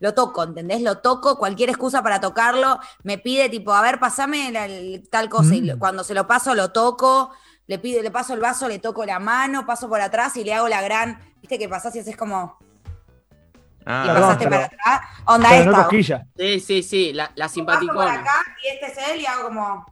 lo 0.00 0.14
toco, 0.14 0.42
¿entendés? 0.42 0.82
Lo 0.82 0.98
toco, 0.98 1.36
cualquier 1.38 1.68
excusa 1.70 2.02
para 2.02 2.20
tocarlo, 2.20 2.78
me 3.02 3.18
pide 3.18 3.48
tipo, 3.48 3.72
a 3.72 3.80
ver, 3.82 3.98
pasame 4.00 4.50
la- 4.52 4.66
el- 4.66 5.08
tal 5.10 5.28
cosa. 5.28 5.54
Y 5.54 5.60
lo- 5.62 5.76
Mm. 5.76 5.78
cuando 5.78 6.04
se 6.04 6.14
lo 6.14 6.26
paso, 6.26 6.54
lo 6.54 6.70
toco. 6.72 7.30
Le 7.68 7.76
le 7.76 7.78
pido, 7.78 8.02
le 8.02 8.10
paso 8.10 8.34
el 8.34 8.40
vaso, 8.40 8.66
le 8.68 8.80
toco 8.80 9.04
la 9.06 9.18
mano, 9.20 9.64
paso 9.64 9.88
por 9.88 10.00
atrás 10.00 10.36
y 10.36 10.42
le 10.44 10.52
hago 10.52 10.68
la 10.68 10.82
gran, 10.82 11.18
viste 11.40 11.58
que 11.60 11.68
pasás 11.68 11.94
y 11.94 12.00
haces 12.00 12.16
como, 12.16 12.58
y 13.82 13.84
Ah, 13.86 14.02
Perdón, 14.06 14.22
pasaste 14.22 14.44
pero- 14.44 14.50
para 14.50 14.64
atrás. 14.66 15.00
Onda 15.26 15.48
no 15.50 15.54
esta. 15.56 15.72
cosquilla. 15.82 16.26
Sí, 16.36 16.60
sí, 16.60 16.82
sí, 16.82 17.12
la, 17.12 17.24
la 17.34 17.44
Paso 17.46 17.64
por 17.64 17.74
simpaticona. 17.74 18.12
acá 18.14 18.44
y 18.62 18.68
este 18.68 18.86
es 18.86 19.08
él 19.10 19.20
y 19.20 19.26
hago 19.26 19.44
como. 19.48 19.86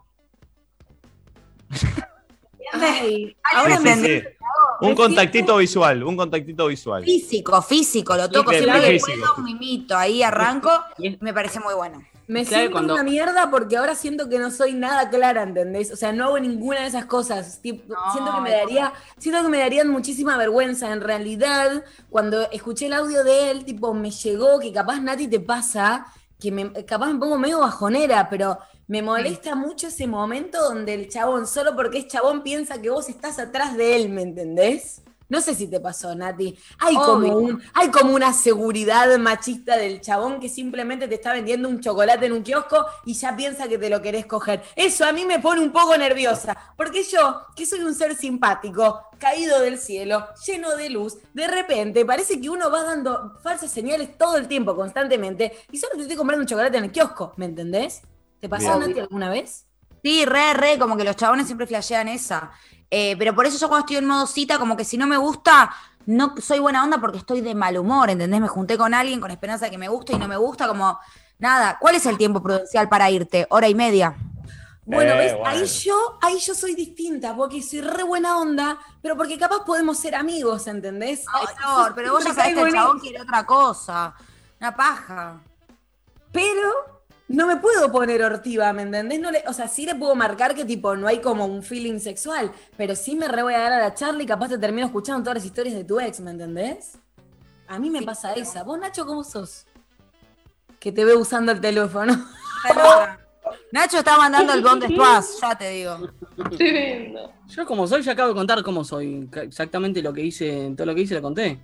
Ay, 2.72 3.37
Ahora 3.53 3.76
sí, 3.79 3.83
me 3.83 3.94
sí, 3.96 4.20
sí. 4.20 4.22
Un 4.83 4.94
contactito 4.94 5.57
visual, 5.57 6.03
un 6.05 6.16
contactito 6.16 6.66
visual. 6.68 7.05
Físico, 7.05 7.61
físico, 7.62 8.16
lo 8.16 8.31
toco 8.31 8.53
siempre 8.53 8.81
que 8.81 9.00
puedo, 9.00 9.35
un 9.38 9.44
mimito, 9.44 9.96
ahí 9.96 10.22
arranco, 10.22 10.70
Y 10.98 11.16
me 11.20 11.35
parece 11.35 11.59
muy 11.61 11.74
bueno. 11.74 12.00
Me 12.30 12.44
Claro, 12.44 12.60
siento 12.62 12.72
cuando- 12.72 12.94
una 12.94 13.02
mierda 13.02 13.50
porque 13.50 13.76
ahora 13.76 13.94
siento 13.96 14.28
que 14.28 14.38
no 14.38 14.50
soy 14.52 14.74
nada 14.74 15.10
clara, 15.10 15.42
¿entendés? 15.42 15.90
O 15.92 15.96
sea, 15.96 16.12
no 16.12 16.26
hago 16.26 16.38
ninguna 16.38 16.80
de 16.82 16.86
esas 16.86 17.06
cosas. 17.06 17.60
Tipo, 17.60 17.92
No, 17.92 18.12
siento 18.12 18.32
que 18.36 18.40
me 18.42 18.50
daría, 18.52 18.92
siento 19.18 19.42
que 19.42 19.48
me 19.48 19.58
darían 19.58 19.88
muchísima 19.88 20.36
vergüenza. 20.36 20.92
En 20.92 21.00
realidad, 21.00 21.84
cuando 22.08 22.48
escuché 22.52 22.86
el 22.86 22.92
audio 22.92 23.24
de 23.24 23.50
él, 23.50 23.64
tipo, 23.64 23.92
me 23.94 24.10
llegó 24.12 24.60
que 24.60 24.72
capaz 24.72 25.00
Nati 25.00 25.26
te 25.26 25.40
pasa, 25.40 26.06
que 26.38 26.52
me, 26.52 26.72
capaz 26.84 27.12
me 27.12 27.18
pongo 27.18 27.36
medio 27.36 27.58
bajonera, 27.58 28.28
pero 28.30 28.58
me 28.86 29.02
molesta 29.02 29.54
mucho 29.56 29.88
ese 29.88 30.06
momento 30.06 30.62
donde 30.62 30.94
el 30.94 31.08
chabón, 31.08 31.46
solo 31.48 31.74
porque 31.74 31.98
es 31.98 32.06
chabón, 32.06 32.42
piensa 32.42 32.80
que 32.80 32.90
vos 32.90 33.08
estás 33.08 33.38
atrás 33.40 33.76
de 33.76 33.96
él, 33.96 34.08
¿me 34.08 34.22
entendés? 34.22 35.02
No 35.30 35.40
sé 35.40 35.54
si 35.54 35.68
te 35.68 35.80
pasó, 35.80 36.14
Nati. 36.14 36.58
Hay 36.80 36.96
como, 36.96 37.36
un, 37.36 37.62
hay 37.72 37.88
como 37.90 38.14
una 38.14 38.32
seguridad 38.32 39.16
machista 39.18 39.76
del 39.76 40.00
chabón 40.00 40.40
que 40.40 40.48
simplemente 40.48 41.06
te 41.06 41.14
está 41.14 41.32
vendiendo 41.32 41.68
un 41.68 41.80
chocolate 41.80 42.26
en 42.26 42.32
un 42.32 42.42
kiosco 42.42 42.84
y 43.04 43.14
ya 43.14 43.36
piensa 43.36 43.68
que 43.68 43.78
te 43.78 43.88
lo 43.88 44.02
querés 44.02 44.26
coger. 44.26 44.62
Eso 44.74 45.04
a 45.04 45.12
mí 45.12 45.24
me 45.24 45.38
pone 45.38 45.60
un 45.60 45.70
poco 45.70 45.96
nerviosa, 45.96 46.56
porque 46.76 47.04
yo, 47.04 47.46
que 47.54 47.64
soy 47.64 47.80
un 47.80 47.94
ser 47.94 48.16
simpático, 48.16 49.06
caído 49.18 49.60
del 49.60 49.78
cielo, 49.78 50.26
lleno 50.44 50.74
de 50.74 50.90
luz, 50.90 51.18
de 51.32 51.46
repente 51.46 52.04
parece 52.04 52.40
que 52.40 52.50
uno 52.50 52.68
va 52.68 52.82
dando 52.82 53.38
falsas 53.40 53.70
señales 53.70 54.18
todo 54.18 54.36
el 54.36 54.48
tiempo, 54.48 54.74
constantemente, 54.74 55.52
y 55.70 55.78
solo 55.78 55.94
te 55.94 56.02
estoy 56.02 56.16
comprando 56.16 56.42
un 56.42 56.48
chocolate 56.48 56.76
en 56.76 56.84
el 56.84 56.92
kiosco, 56.92 57.34
¿me 57.36 57.44
entendés? 57.46 58.02
¿Te 58.40 58.48
pasó, 58.48 58.78
Bien. 58.78 58.88
Nati, 58.88 59.00
alguna 59.00 59.30
vez? 59.30 59.66
Sí, 60.02 60.24
re, 60.24 60.54
re, 60.54 60.78
como 60.78 60.96
que 60.96 61.04
los 61.04 61.14
chabones 61.14 61.46
siempre 61.46 61.66
flashean 61.66 62.08
esa. 62.08 62.50
Eh, 62.90 63.14
pero 63.18 63.35
por 63.35 63.46
eso 63.46 63.59
yo 63.59 63.68
cuando 63.68 63.85
estoy 63.87 63.96
en 63.96 64.07
modo 64.07 64.26
cita, 64.26 64.59
como 64.59 64.76
que 64.76 64.85
si 64.85 64.96
no 64.98 65.07
me 65.07 65.16
gusta, 65.16 65.70
no 66.07 66.35
soy 66.40 66.59
buena 66.59 66.83
onda 66.83 66.98
porque 67.00 67.18
estoy 67.18 67.40
de 67.40 67.55
mal 67.55 67.76
humor, 67.79 68.11
¿entendés? 68.11 68.40
Me 68.40 68.48
junté 68.48 68.76
con 68.76 68.94
alguien 68.94 69.20
con 69.20 69.31
esperanza 69.31 69.66
de 69.66 69.70
que 69.70 69.79
me 69.79 69.88
guste 69.88 70.14
y 70.14 70.18
no 70.18 70.26
me 70.26 70.37
gusta, 70.37 70.66
como 70.66 70.98
nada. 71.38 71.79
¿Cuál 71.81 71.94
es 71.94 72.07
el 72.07 72.18
tiempo 72.18 72.42
prudencial 72.42 72.88
para 72.88 73.09
irte? 73.11 73.46
Hora 73.50 73.68
y 73.68 73.74
media. 73.74 74.16
Bueno, 74.85 75.12
Eh, 75.12 75.18
¿ves? 75.18 75.33
bueno. 75.35 75.46
Ahí 75.48 75.64
yo, 75.66 76.18
ahí 76.20 76.38
yo 76.40 76.53
soy 76.55 76.74
distinta, 76.74 77.37
porque 77.37 77.62
soy 77.62 77.81
re 77.81 78.03
buena 78.03 78.38
onda, 78.38 78.76
pero 79.00 79.16
porque 79.16 79.38
capaz 79.38 79.64
podemos 79.64 79.96
ser 79.98 80.16
amigos, 80.16 80.66
¿entendés? 80.66 81.24
Ay, 81.33 81.46
pero 81.94 82.12
vos 82.14 82.24
ya 82.24 82.35
sabés 82.35 82.55
que 82.55 82.62
el 82.62 82.72
chabón 82.72 82.98
quiere 82.98 83.20
otra 83.22 83.46
cosa. 83.46 84.14
Una 84.59 84.74
paja. 84.74 85.40
Pero 86.33 86.99
no 87.32 87.46
me 87.46 87.56
puedo 87.58 87.92
poner 87.92 88.22
hortiva, 88.24 88.72
¿me 88.72 88.82
entendés? 88.82 89.20
No 89.20 89.30
le- 89.30 89.44
o 89.46 89.52
sea, 89.52 89.68
sí 89.68 89.86
le 89.86 89.94
puedo 89.94 90.14
marcar 90.16 90.54
que 90.54 90.64
tipo 90.64 90.96
no 90.96 91.06
hay 91.06 91.20
como 91.20 91.46
un 91.46 91.62
feeling 91.62 92.00
sexual, 92.00 92.50
pero 92.76 92.96
sí 92.96 93.14
me 93.14 93.28
re 93.28 93.42
voy 93.44 93.54
a 93.54 93.60
dar 93.60 93.72
a 93.72 93.78
la 93.78 93.94
charla 93.94 94.22
y 94.22 94.26
capaz 94.26 94.48
te 94.48 94.58
termino 94.58 94.86
escuchando 94.86 95.22
todas 95.22 95.36
las 95.36 95.44
historias 95.44 95.74
de 95.76 95.84
tu 95.84 96.00
ex, 96.00 96.18
¿me 96.20 96.32
entendés? 96.32 96.98
A 97.68 97.78
mí 97.78 97.88
me 97.88 98.02
pasa 98.02 98.32
esa. 98.34 98.64
¿Vos, 98.64 98.78
Nacho, 98.80 99.06
cómo 99.06 99.22
sos? 99.22 99.64
Que 100.80 100.90
te 100.90 101.04
veo 101.04 101.20
usando 101.20 101.52
el 101.52 101.60
teléfono. 101.60 102.12
Nacho 103.72 103.98
está 103.98 104.16
mandando 104.16 104.52
el 104.52 104.62
Bond 104.62 104.82
Después, 104.86 105.38
ya 105.40 105.56
te 105.56 105.70
digo. 105.70 105.98
Tremendo. 106.56 107.32
Yo 107.46 107.64
como 107.66 107.86
soy, 107.86 108.02
ya 108.02 108.12
acabo 108.12 108.30
de 108.30 108.34
contar 108.34 108.62
cómo 108.64 108.82
soy. 108.82 109.28
Exactamente 109.32 110.02
lo 110.02 110.12
que 110.12 110.22
hice, 110.22 110.72
todo 110.76 110.86
lo 110.86 110.94
que 110.96 111.02
hice 111.02 111.14
lo 111.14 111.22
conté. 111.22 111.60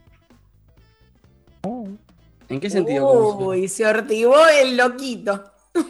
¿En 2.49 2.61
qué 2.61 2.71
sentido? 2.71 3.35
Uy, 3.39 3.67
se 3.67 3.85
hortivó 3.85 4.37
el 4.49 4.77
loquito. 4.77 5.43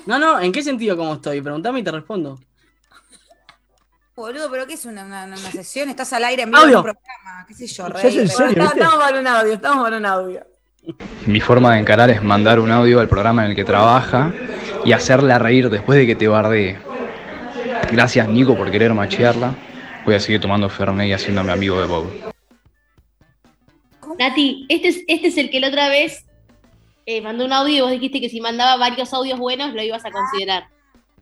No, 0.06 0.18
no, 0.18 0.40
¿en 0.40 0.52
qué 0.52 0.62
sentido 0.62 0.96
cómo 0.96 1.14
estoy? 1.14 1.40
Preguntame 1.40 1.80
y 1.80 1.82
te 1.82 1.90
respondo. 1.90 2.38
Boludo, 4.14 4.50
pero 4.50 4.66
¿qué 4.66 4.74
es 4.74 4.84
una, 4.86 5.04
una- 5.04 5.24
una 5.26 5.36
sesión? 5.36 5.90
Estás 5.90 6.12
al 6.14 6.24
aire 6.24 6.42
en 6.44 6.50
vivo 6.50 6.62
en 6.62 6.68
un 6.76 6.82
programa. 6.82 7.44
¿Qué 7.46 7.54
sé 7.54 7.66
yo, 7.66 7.88
rey? 7.88 8.06
es 8.18 8.32
serio. 8.34 8.48
¿viste? 8.48 8.62
Estamos 8.80 8.94
para 8.96 9.20
un 9.20 9.26
audio, 9.26 9.52
estamos 9.52 9.84
para 9.84 9.96
un 9.98 10.06
audio. 10.06 10.46
Mi 11.26 11.40
forma 11.40 11.74
de 11.74 11.80
encarar 11.80 12.08
es 12.10 12.22
mandar 12.22 12.60
un 12.60 12.70
audio 12.70 13.00
al 13.00 13.08
programa 13.08 13.44
en 13.44 13.50
el 13.50 13.56
que 13.56 13.64
trabaja 13.64 14.32
y 14.84 14.92
hacerla 14.92 15.38
reír 15.38 15.68
después 15.68 15.98
de 15.98 16.06
que 16.06 16.14
te 16.16 16.28
bardee. 16.28 16.78
Gracias 17.92 18.28
Nico 18.28 18.56
por 18.56 18.70
querer 18.70 18.94
machearla. 18.94 19.54
Voy 20.04 20.14
a 20.14 20.20
seguir 20.20 20.40
tomando 20.40 20.68
Fernet 20.68 21.08
y 21.08 21.12
haciéndome 21.12 21.52
amigo 21.52 21.80
de 21.80 21.86
Bob. 21.86 22.06
Nati, 24.18 24.64
este 24.68 24.88
es, 24.88 25.00
este 25.08 25.26
es 25.28 25.36
el 25.36 25.50
que 25.50 25.60
la 25.60 25.68
otra 25.68 25.88
vez 25.88 26.24
eh, 27.06 27.22
mandó 27.22 27.44
un 27.44 27.52
audio 27.52 27.76
y 27.76 27.80
vos 27.80 27.90
dijiste 27.92 28.20
que 28.20 28.28
si 28.28 28.40
mandaba 28.40 28.76
varios 28.76 29.14
audios 29.14 29.38
buenos 29.38 29.72
lo 29.72 29.82
ibas 29.82 30.04
a 30.04 30.10
considerar. 30.10 30.68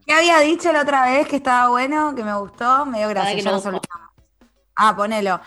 ¿Qué 0.07 0.13
había 0.13 0.39
dicho 0.41 0.73
la 0.73 0.83
otra 0.83 1.05
vez 1.07 1.29
que 1.29 1.37
estaba 1.37 1.69
bueno, 1.69 2.15
que 2.15 2.25
me 2.25 2.35
gustó? 2.37 2.85
Me 2.87 2.99
dio 2.99 3.09
gracia, 3.09 3.39
ya 3.39 3.53
no. 3.53 3.81
Ah, 4.77 4.97
ponelo. 4.97 5.41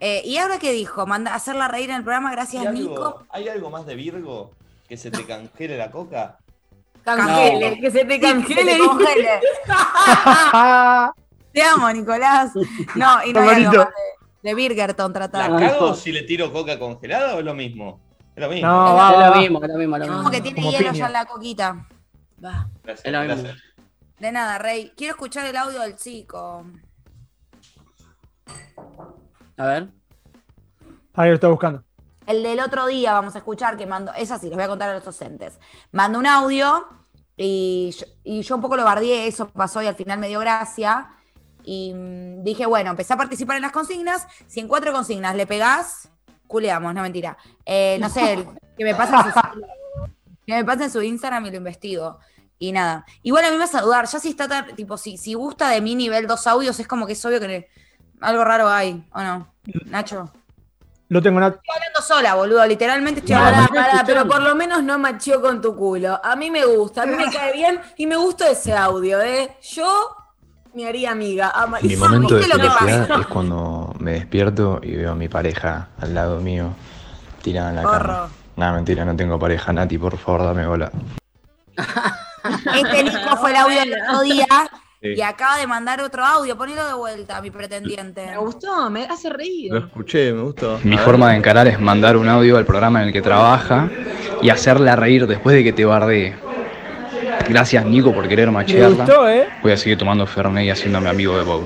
Eh, 0.00 0.22
¿Y 0.24 0.36
ahora 0.36 0.58
qué 0.58 0.72
dijo? 0.72 1.06
Manda, 1.06 1.34
hacerla 1.34 1.68
reír 1.68 1.90
en 1.90 1.96
el 1.96 2.02
programa, 2.02 2.28
¿Hay 2.30 2.34
gracias, 2.36 2.66
algo, 2.66 2.78
Nico. 2.78 3.26
¿Hay 3.30 3.48
algo 3.48 3.70
más 3.70 3.86
de 3.86 3.94
Virgo? 3.94 4.50
¿Que 4.88 4.96
se 4.96 5.10
te 5.10 5.24
cangele 5.24 5.78
la 5.78 5.90
coca? 5.90 6.38
Cangele, 7.04 7.78
que 7.80 7.90
se 7.90 8.04
te 8.04 8.14
Sí, 8.14 8.20
que 8.20 8.26
cangele. 8.26 8.72
te 8.72 8.78
congele. 8.78 9.40
Te 11.52 11.62
amo, 11.62 11.90
Nicolás. 11.92 12.50
No, 12.96 13.24
y 13.24 13.32
no 13.32 13.40
hay 13.40 13.64
algo 13.64 13.78
más 13.78 13.88
de, 13.88 14.48
de 14.48 14.54
Birgerton 14.54 15.12
¿La 15.12 15.28
tratado. 15.30 15.56
cago 15.58 15.94
si 15.94 16.10
le 16.10 16.22
tiro 16.22 16.52
coca 16.52 16.78
congelada 16.78 17.36
o 17.36 17.38
es 17.38 17.44
lo 17.44 17.54
mismo? 17.54 18.00
Es 18.36 18.42
lo 18.42 18.48
mismo. 18.48 18.66
No, 18.68 18.88
es 18.88 18.94
va, 18.94 19.12
lo 19.12 19.30
va. 19.32 19.38
mismo, 19.38 19.62
es 19.62 19.68
lo 19.70 19.78
mismo, 19.78 19.96
es 19.96 20.00
lo 20.00 20.06
Como 20.08 20.18
mismo. 20.18 20.30
que 20.30 20.40
tiene 20.40 20.56
Como 20.60 20.70
hielo 20.72 20.90
piña. 20.90 20.98
ya 20.98 21.06
en 21.06 21.12
la 21.12 21.24
coquita. 21.26 21.86
Va. 22.44 22.68
Gracias, 22.82 23.06
Es 23.06 23.12
lo 23.12 23.20
mismo. 23.20 23.34
gracias. 23.42 23.62
De 24.18 24.32
nada, 24.32 24.58
Rey. 24.58 24.92
Quiero 24.96 25.14
escuchar 25.14 25.46
el 25.46 25.56
audio 25.56 25.80
del 25.80 25.96
chico. 25.96 26.64
A 29.56 29.66
ver. 29.66 29.88
Ahí 31.14 31.28
lo 31.28 31.34
está 31.34 31.48
buscando. 31.48 31.84
El 32.26 32.42
del 32.42 32.60
otro 32.60 32.86
día 32.86 33.12
vamos 33.12 33.34
a 33.34 33.38
escuchar 33.38 33.76
que 33.76 33.86
mandó, 33.86 34.12
es 34.14 34.30
así, 34.30 34.46
les 34.48 34.54
voy 34.56 34.64
a 34.64 34.68
contar 34.68 34.88
a 34.90 34.94
los 34.94 35.04
docentes. 35.04 35.58
Mandó 35.92 36.18
un 36.18 36.26
audio 36.26 36.86
y 37.36 37.90
yo, 37.98 38.06
y 38.24 38.42
yo 38.42 38.54
un 38.56 38.62
poco 38.62 38.76
lo 38.76 38.84
bardeé, 38.84 39.26
eso 39.26 39.48
pasó 39.50 39.82
y 39.82 39.86
al 39.86 39.94
final 39.94 40.18
me 40.18 40.28
dio 40.28 40.40
gracia. 40.40 41.10
Y 41.64 41.92
mm, 41.94 42.42
dije, 42.42 42.66
bueno, 42.66 42.90
empecé 42.90 43.12
a 43.12 43.16
participar 43.18 43.56
en 43.56 43.62
las 43.62 43.72
consignas. 43.72 44.26
Si 44.46 44.60
en 44.60 44.68
cuatro 44.68 44.92
consignas 44.92 45.34
le 45.36 45.46
pegás, 45.46 46.08
culeamos, 46.46 46.94
no 46.94 47.02
mentira. 47.02 47.36
Eh, 47.64 47.98
no 48.00 48.08
sé, 48.08 48.46
que 48.78 48.84
me 48.84 48.94
pasen 48.94 49.18
su, 49.32 49.40
que 50.46 50.54
me 50.54 50.64
pasen 50.64 50.90
su 50.90 51.02
Instagram 51.02 51.46
y 51.46 51.50
lo 51.50 51.56
investigo. 51.56 52.18
Y 52.58 52.72
nada. 52.72 53.04
Igual 53.22 53.44
a 53.44 53.48
mí 53.48 53.54
me 53.54 53.60
vas 53.60 53.74
a 53.74 53.80
dudar, 53.82 54.06
ya 54.06 54.18
si 54.20 54.28
está 54.30 54.48
tan- 54.48 54.74
tipo, 54.76 54.96
si, 54.96 55.16
si 55.18 55.34
gusta 55.34 55.68
de 55.70 55.80
mi 55.80 55.94
nivel 55.94 56.26
dos 56.26 56.46
audios, 56.46 56.78
es 56.80 56.86
como 56.86 57.06
que 57.06 57.12
es 57.14 57.24
obvio 57.24 57.40
que 57.40 57.68
algo 58.20 58.44
raro 58.44 58.68
hay, 58.68 59.06
¿o 59.12 59.20
no? 59.22 59.52
Nacho. 59.86 60.32
Lo 61.08 61.20
tengo 61.20 61.38
Nat. 61.40 61.56
Estoy 61.56 61.74
hablando 61.76 62.00
sola, 62.00 62.34
boludo. 62.34 62.64
Literalmente 62.66 63.20
estoy 63.20 63.34
No, 63.36 63.44
hablando. 63.44 63.72
pero 64.06 64.26
por 64.26 64.40
lo 64.40 64.54
menos 64.54 64.82
no 64.82 64.98
macheó 64.98 65.40
con 65.42 65.60
tu 65.60 65.76
culo. 65.76 66.18
A 66.24 66.34
mí 66.36 66.50
me 66.50 66.64
gusta, 66.64 67.02
a 67.02 67.06
mí 67.06 67.14
me 67.16 67.30
cae 67.32 67.52
bien 67.52 67.80
y 67.96 68.06
me 68.06 68.16
gustó 68.16 68.46
ese 68.46 68.72
audio, 68.72 69.20
¿eh? 69.20 69.56
Yo 69.62 70.16
me 70.74 70.86
haría 70.88 71.10
amiga. 71.12 71.50
ama- 71.54 71.78
Mi 71.82 71.92
y- 71.92 71.96
momento 71.96 72.34
de 72.34 72.40
¿viste 72.40 72.56
lo 72.56 72.62
que 72.62 72.70
felicidad 72.70 73.20
es 73.20 73.26
cuando 73.26 73.94
me 73.98 74.12
despierto 74.12 74.80
y 74.82 74.96
veo 74.96 75.12
a 75.12 75.14
mi 75.14 75.28
pareja 75.28 75.88
al 76.00 76.14
lado 76.14 76.40
mío, 76.40 76.70
tirada 77.42 77.70
en 77.70 77.76
la 77.76 77.82
Porro. 77.82 78.06
cama. 78.06 78.28
Nada, 78.56 78.72
mentira, 78.74 79.04
no 79.04 79.16
tengo 79.16 79.38
pareja. 79.38 79.72
Nati, 79.72 79.98
por 79.98 80.16
favor, 80.16 80.42
dame 80.44 80.66
bola. 80.66 80.90
Este 82.74 83.04
Nico 83.04 83.36
fue 83.40 83.50
el 83.50 83.56
audio 83.56 83.80
del 83.80 83.94
otro 84.02 84.20
día 84.22 84.46
Sí. 85.02 85.10
y 85.16 85.20
acaba 85.22 85.58
de 85.58 85.66
mandar 85.66 86.00
otro 86.00 86.24
audio. 86.24 86.56
Ponelo 86.56 86.86
de 86.86 86.94
vuelta, 86.94 87.40
mi 87.42 87.50
pretendiente. 87.50 88.26
Me 88.26 88.38
gustó, 88.38 88.88
me 88.90 89.04
hace 89.04 89.28
reír. 89.28 89.70
Lo 89.72 89.78
escuché, 89.80 90.32
me 90.32 90.40
gustó. 90.42 90.78
Mi 90.82 90.96
forma 90.96 91.30
de 91.30 91.36
encarar 91.36 91.66
es 91.68 91.78
mandar 91.80 92.16
un 92.16 92.26
audio 92.28 92.56
al 92.56 92.64
programa 92.64 93.02
en 93.02 93.08
el 93.08 93.12
que 93.12 93.20
trabaja 93.20 93.90
y 94.40 94.48
hacerla 94.50 94.96
reír 94.96 95.26
después 95.26 95.54
de 95.56 95.62
que 95.64 95.72
te 95.74 95.84
bardee. 95.84 96.34
Gracias 97.48 97.84
Nico 97.84 98.12
por 98.14 98.28
querer 98.28 98.46
Me 98.48 98.52
machearla. 98.54 99.04
gustó, 99.04 99.28
¿eh? 99.28 99.48
Voy 99.62 99.72
a 99.72 99.76
seguir 99.76 99.98
tomando 99.98 100.26
Fernet 100.26 100.64
y 100.66 100.70
haciéndome 100.70 101.08
amigo 101.10 101.36
de 101.36 101.44
Bob. 101.44 101.62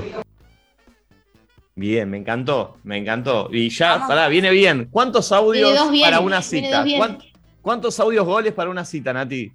Bien, 1.74 2.10
me 2.10 2.16
encantó, 2.18 2.76
me 2.82 2.96
encantó. 2.98 3.48
Y 3.52 3.68
ya, 3.70 3.92
Vamos. 3.92 4.08
pará, 4.08 4.28
viene 4.28 4.50
bien. 4.50 4.88
¿Cuántos 4.90 5.30
audios 5.30 5.90
bien, 5.92 6.04
para 6.04 6.20
una 6.20 6.42
cita? 6.42 6.78
dos 6.78 6.84
bien. 6.84 6.98
¿Cuán- 6.98 7.18
¿Cuántos 7.62 8.00
audios 8.00 8.24
goles 8.26 8.52
para 8.52 8.70
una 8.70 8.84
cita, 8.84 9.12
Nati? 9.12 9.52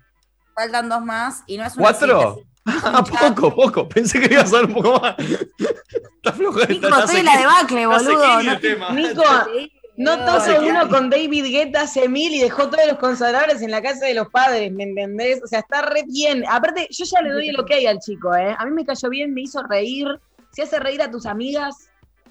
Faltan 0.55 0.87
dos 0.87 1.01
más 1.03 1.43
y 1.47 1.57
no 1.57 1.65
es 1.65 1.73
una 1.75 1.83
¿Cuatro? 1.83 2.35
cita, 2.65 2.81
Ah, 2.85 3.03
poco, 3.03 3.53
poco. 3.53 3.89
Pensé 3.89 4.21
que 4.21 4.33
iba 4.33 4.43
a 4.43 4.45
ser 4.45 4.65
un 4.65 4.73
poco 4.73 4.99
más. 5.01 5.15
Está 5.19 6.31
flojo. 6.31 6.59
Nico, 6.69 6.87
en 6.87 7.25
la 7.25 7.37
debacle, 7.37 7.85
boludo. 7.85 8.41
No-. 8.43 8.93
Nico, 8.93 9.23
no 9.97 10.17
no, 10.17 10.25
toso 10.25 10.59
uno 10.61 10.89
con 10.89 11.09
David 11.09 11.45
Guetta 11.45 11.81
hace 11.81 12.09
mil 12.09 12.33
y 12.33 12.39
dejó 12.39 12.69
todos 12.69 12.87
los 12.87 12.97
consagrables 12.97 13.61
en 13.61 13.71
la 13.71 13.81
casa 13.81 14.05
de 14.05 14.13
los 14.15 14.27
padres, 14.29 14.71
¿me 14.71 14.83
entendés? 14.83 15.41
O 15.43 15.47
sea, 15.47 15.59
está 15.59 15.83
re 15.83 16.03
bien. 16.07 16.43
Aparte, 16.49 16.87
yo 16.89 17.05
ya 17.05 17.21
le 17.21 17.31
doy 17.31 17.49
el 17.49 17.59
ok 17.59 17.71
al 17.87 17.99
chico, 17.99 18.35
¿eh? 18.35 18.55
A 18.57 18.65
mí 18.65 18.71
me 18.71 18.85
cayó 18.85 19.09
bien, 19.09 19.33
me 19.33 19.41
hizo 19.41 19.61
reír. 19.63 20.07
si 20.51 20.61
hace 20.61 20.79
reír 20.79 21.01
a 21.01 21.09
tus 21.11 21.25
amigas, 21.25 21.75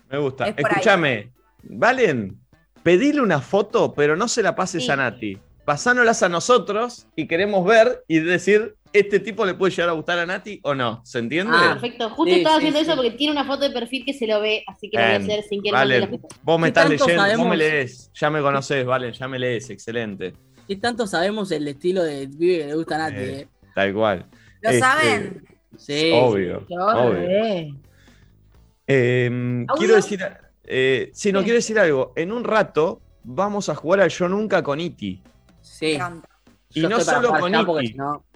Me 0.08 0.18
gusta. 0.18 0.48
Es. 0.48 0.54
Escúchame, 0.58 1.32
Valen, 1.64 2.38
pedile 2.82 3.20
una 3.20 3.40
foto, 3.40 3.94
pero 3.94 4.16
no 4.16 4.28
se 4.28 4.42
la 4.42 4.54
pases 4.54 4.84
Sí. 4.84 4.90
a 4.90 4.96
Nati. 4.96 5.38
Pasánolas 5.64 6.22
a 6.22 6.28
nosotros 6.28 7.06
y 7.16 7.26
queremos 7.28 7.64
ver 7.64 8.04
y 8.08 8.18
decir, 8.20 8.74
¿este 8.92 9.20
tipo 9.20 9.44
le 9.46 9.54
puede 9.54 9.70
llegar 9.72 9.88
a 9.88 9.92
gustar 9.92 10.18
a 10.18 10.26
Nati 10.26 10.60
o 10.62 10.74
no? 10.74 11.00
¿Se 11.04 11.18
entiende? 11.18 11.52
Ah, 11.56 11.70
Perfecto. 11.72 12.10
Justo 12.10 12.32
Sí, 12.34 12.38
estaba 12.40 12.56
sí, 12.56 12.58
haciendo 12.60 12.78
sí. 12.80 12.84
eso 12.86 12.94
porque 12.96 13.10
tiene 13.12 13.32
una 13.32 13.44
foto 13.44 13.62
de 13.62 13.70
perfil 13.70 14.04
que 14.04 14.12
se 14.14 14.26
lo 14.26 14.40
ve, 14.40 14.64
así 14.66 14.88
que 14.90 14.98
lo 14.98 15.04
voy 15.04 15.12
a 15.12 15.16
hacer 15.16 15.44
sin 15.44 15.62
que 15.62 15.68
él 15.70 15.74
mande 15.74 15.98
la 16.00 16.06
Valen, 16.06 16.20
foto. 16.20 16.36
vos 16.42 16.60
me 16.60 16.64
¿Qué 16.66 16.68
estás 16.68 16.90
leyendo, 16.90 17.38
vos 17.38 17.48
me 17.48 17.56
lees, 17.56 18.10
ya 18.14 18.30
me 18.30 18.40
conocés, 18.40 18.84
Valen, 18.86 19.12
ya 19.12 19.28
me 19.28 19.38
lees, 19.38 19.70
excelente. 19.70 20.34
¿Qué 20.68 20.76
tanto 20.76 21.06
sabemos 21.06 21.50
el 21.52 21.66
estilo 21.68 22.02
de 22.04 22.28
pibe 22.28 22.58
que 22.58 22.66
le 22.66 22.74
gusta 22.74 22.94
a 22.94 22.98
Nati? 23.10 23.16
Eh, 23.22 23.40
eh? 23.40 23.48
Tal 23.74 23.92
cual. 23.94 24.26
¿Lo 24.60 24.70
Este, 24.70 24.80
saben? 24.80 25.44
Sí. 25.76 26.10
Obvio. 26.14 26.66
yo 26.68 26.76
obvio. 26.86 27.76
Eh, 28.86 29.30
¿Audio? 29.68 29.74
quiero 29.78 29.94
decir, 29.96 30.20
eh, 30.64 31.10
sí, 31.14 31.32
no 31.32 31.40
quiero 31.42 31.56
decir 31.56 31.78
algo. 31.78 32.12
En 32.16 32.32
un 32.32 32.44
rato 32.44 33.00
vamos 33.24 33.68
a 33.68 33.74
jugar 33.74 34.00
al 34.00 34.10
Yo 34.10 34.28
Nunca 34.28 34.62
con 34.62 34.80
Iti. 34.80 35.22
Sí. 35.60 35.86
Me 35.86 35.94
encanta. 35.94 36.28
Y 36.74 36.80
Yo 36.82 36.88
no 36.88 37.00
solo 37.00 37.28
con 37.30 37.52
ya 37.52 37.64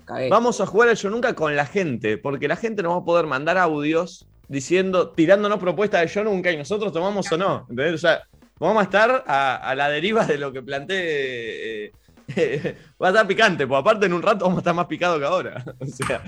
no. 0.09 0.29
Vamos 0.31 0.61
a 0.61 0.66
jugar 0.66 0.88
al 0.88 0.97
Yo 0.97 1.11
Nunca 1.11 1.35
con 1.35 1.55
la 1.57 1.66
gente, 1.66 2.16
porque 2.19 2.49
la 2.49 2.57
gente 2.57 2.83
nos 2.83 2.95
va 2.95 2.99
a 2.99 3.05
poder 3.05 3.27
mandar 3.27 3.59
audios 3.59 4.27
diciendo, 4.49 5.11
tirándonos 5.11 5.59
propuestas 5.59 6.03
de 6.03 6.07
Yo 6.09 6.25
Nunca 6.25 6.51
y 6.53 6.57
nosotros 6.57 6.92
tomamos 6.92 7.31
o 7.33 7.37
no. 7.38 7.61
¿entendés? 7.69 7.95
O 7.95 7.99
sea, 7.99 8.23
vamos 8.59 8.81
a 8.81 8.85
estar 8.85 9.25
a, 9.27 9.57
a 9.57 9.75
la 9.75 9.88
deriva 9.88 10.25
de 10.27 10.38
lo 10.38 10.53
que 10.53 10.62
planteé. 10.62 11.87
eh, 11.87 11.92
va 13.03 13.09
a 13.09 13.11
estar 13.11 13.27
picante, 13.27 13.66
porque 13.66 13.81
aparte 13.81 14.07
en 14.07 14.12
un 14.12 14.23
rato 14.23 14.45
vamos 14.45 14.59
a 14.59 14.61
estar 14.61 14.75
más 14.75 14.87
picados 14.87 15.19
que 15.19 15.25
ahora. 15.25 15.64
O 15.81 15.87
sea, 15.87 16.23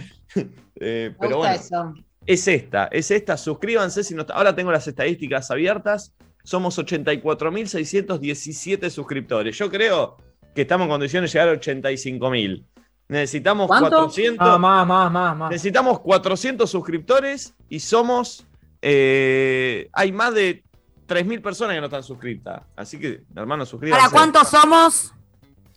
eh, 0.81 1.12
pero 1.21 1.38
bueno, 1.38 1.55
eso. 1.55 1.95
es 2.27 2.47
esta, 2.49 2.88
es 2.93 3.11
esta. 3.11 3.37
Suscríbanse 3.37 4.03
si 4.05 4.14
no 4.14 4.23
está- 4.23 4.35
Ahora 4.35 4.55
tengo 4.55 4.71
las 4.73 4.87
estadísticas 4.88 5.51
abiertas. 5.51 6.14
Somos 6.45 6.79
84.617 6.79 8.91
suscriptores. 8.91 9.57
Yo 9.59 9.71
creo 9.71 10.17
que 10.55 10.62
estamos 10.62 10.85
en 10.87 10.91
condiciones 10.91 11.33
de 11.33 11.38
llegar 11.38 11.55
a 11.55 11.59
85.000. 11.61 12.64
Necesitamos 13.09 13.66
¿Cuánto? 13.68 13.88
400. 13.90 14.47
Ah, 14.49 14.59
más, 14.59 14.87
más, 14.87 15.11
más, 15.11 15.37
más. 15.37 15.51
Necesitamos 15.51 16.01
400 16.01 16.71
suscriptores 16.71 17.55
y 17.68 17.81
somos. 17.81 18.47
eh, 18.83 19.88
hay 19.92 20.12
más 20.12 20.35
de 20.35 20.62
3.000 21.09 21.40
personas 21.42 21.75
que 21.75 21.81
no 21.81 21.87
están 21.87 22.03
suscritas. 22.03 22.62
Así 22.77 22.99
que, 23.01 23.23
hermano, 23.35 23.64
suscríbanse. 23.64 24.03
¿Para 24.05 24.12
cuántos 24.12 24.49
somos? 24.49 25.14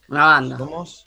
Una 0.09 0.25
banda. 0.25 0.57
Somos 0.57 1.05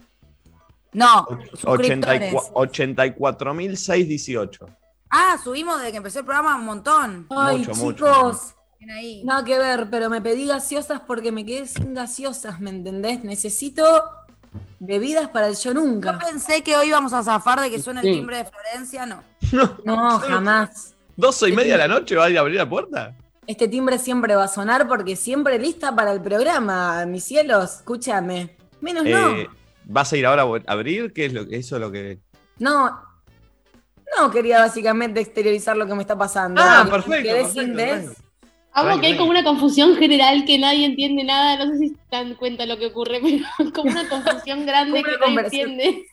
No, 0.93 1.27
84 1.29 1.57
suscriptores. 1.57 2.33
84.618. 2.55 4.67
Ah, 5.11 5.37
subimos 5.43 5.79
desde 5.79 5.93
que 5.93 5.99
empezó 5.99 6.21
el 6.21 6.25
programa 6.25 6.57
un 6.57 6.65
montón. 6.65 7.27
Ay, 7.31 7.59
Mucho, 7.59 7.75
mucho. 7.77 8.07
chicos, 8.07 8.55
Bien 8.81 8.91
ahí. 8.91 9.25
nada 9.25 9.45
que 9.45 9.59
ver, 9.59 9.89
pero 9.91 10.11
me 10.11 10.21
pedí 10.21 10.47
gaseosas 10.47 11.01
porque 11.07 11.31
me 11.31 11.47
quedé 11.47 11.67
sin 11.67 11.95
gaseosas, 11.95 12.61
¿me 12.61 12.71
entendés? 12.71 13.23
Necesito 13.23 13.85
bebidas 14.79 15.29
para 15.29 15.49
el 15.49 15.55
yo 15.55 15.73
Yo 15.73 15.75
nunca. 15.75 16.19
pensé 16.19 16.63
que 16.63 16.77
hoy 16.77 16.89
íbamos 16.89 17.13
a 17.13 17.23
zafar 17.23 17.61
de 17.61 17.71
que 17.71 17.81
suene 17.81 18.01
el 18.01 18.15
timbre 18.15 18.39
de 18.39 18.45
Florencia, 18.45 19.07
no. 19.07 19.23
No, 19.85 20.19
jamás. 20.19 20.95
¿12 21.17 21.51
y 21.51 21.53
media 21.53 21.73
de 21.75 21.79
la 21.79 21.89
noche 21.89 22.17
va 22.17 22.25
a 22.25 22.31
ir 22.31 22.39
a 22.39 22.41
abrir 22.41 22.57
la 22.57 22.69
puerta? 22.69 23.15
Este 23.47 23.69
timbre 23.69 23.99
siempre 23.99 24.35
va 24.35 24.45
a 24.45 24.49
sonar 24.49 24.89
porque 24.89 25.17
siempre 25.17 25.59
lista 25.59 25.95
para 25.95 26.13
el 26.13 26.21
programa, 26.21 27.05
mis 27.07 27.25
cielos. 27.25 27.77
Escúchame. 27.77 28.57
Menos 28.81 29.05
no. 29.05 29.37
Eh, 29.37 29.49
¿Vas 29.85 30.13
a 30.13 30.17
ir 30.17 30.27
ahora 30.27 30.43
a 30.43 30.73
abrir? 30.73 31.13
¿Qué 31.13 31.27
es 31.27 31.33
lo 31.33 31.47
que 31.47 31.57
eso 31.59 31.77
es 31.77 31.81
lo 31.81 31.93
que.? 31.93 32.19
No. 32.59 33.01
No 34.19 34.31
quería 34.31 34.61
básicamente 34.61 35.21
exteriorizar 35.21 35.77
lo 35.77 35.87
que 35.87 35.95
me 35.95 36.03
está 36.03 36.17
pasando. 36.17 36.61
Ah, 36.65 36.87
perfecto, 36.89 37.23
quedé 37.23 37.43
perfecto, 37.43 37.77
perfecto. 37.77 38.23
Amo 38.75 39.01
que 39.01 39.07
hay 39.07 39.17
como 39.17 39.31
una 39.31 39.45
confusión 39.45 39.97
general 39.97 40.45
que 40.45 40.59
nadie 40.59 40.85
entiende 40.87 41.23
nada. 41.25 41.65
No 41.65 41.73
sé 41.73 41.79
si 41.79 41.89
se 41.91 41.97
dan 42.11 42.35
cuenta 42.35 42.67
lo 42.67 42.77
que 42.77 42.87
ocurre, 42.87 43.21
pero 43.59 43.73
como 43.73 43.91
una 43.91 44.09
confusión 44.09 44.67
grande 44.67 45.01
una 45.01 45.09
que 45.09 45.19
nadie 45.19 45.41
entiende. 45.63 46.07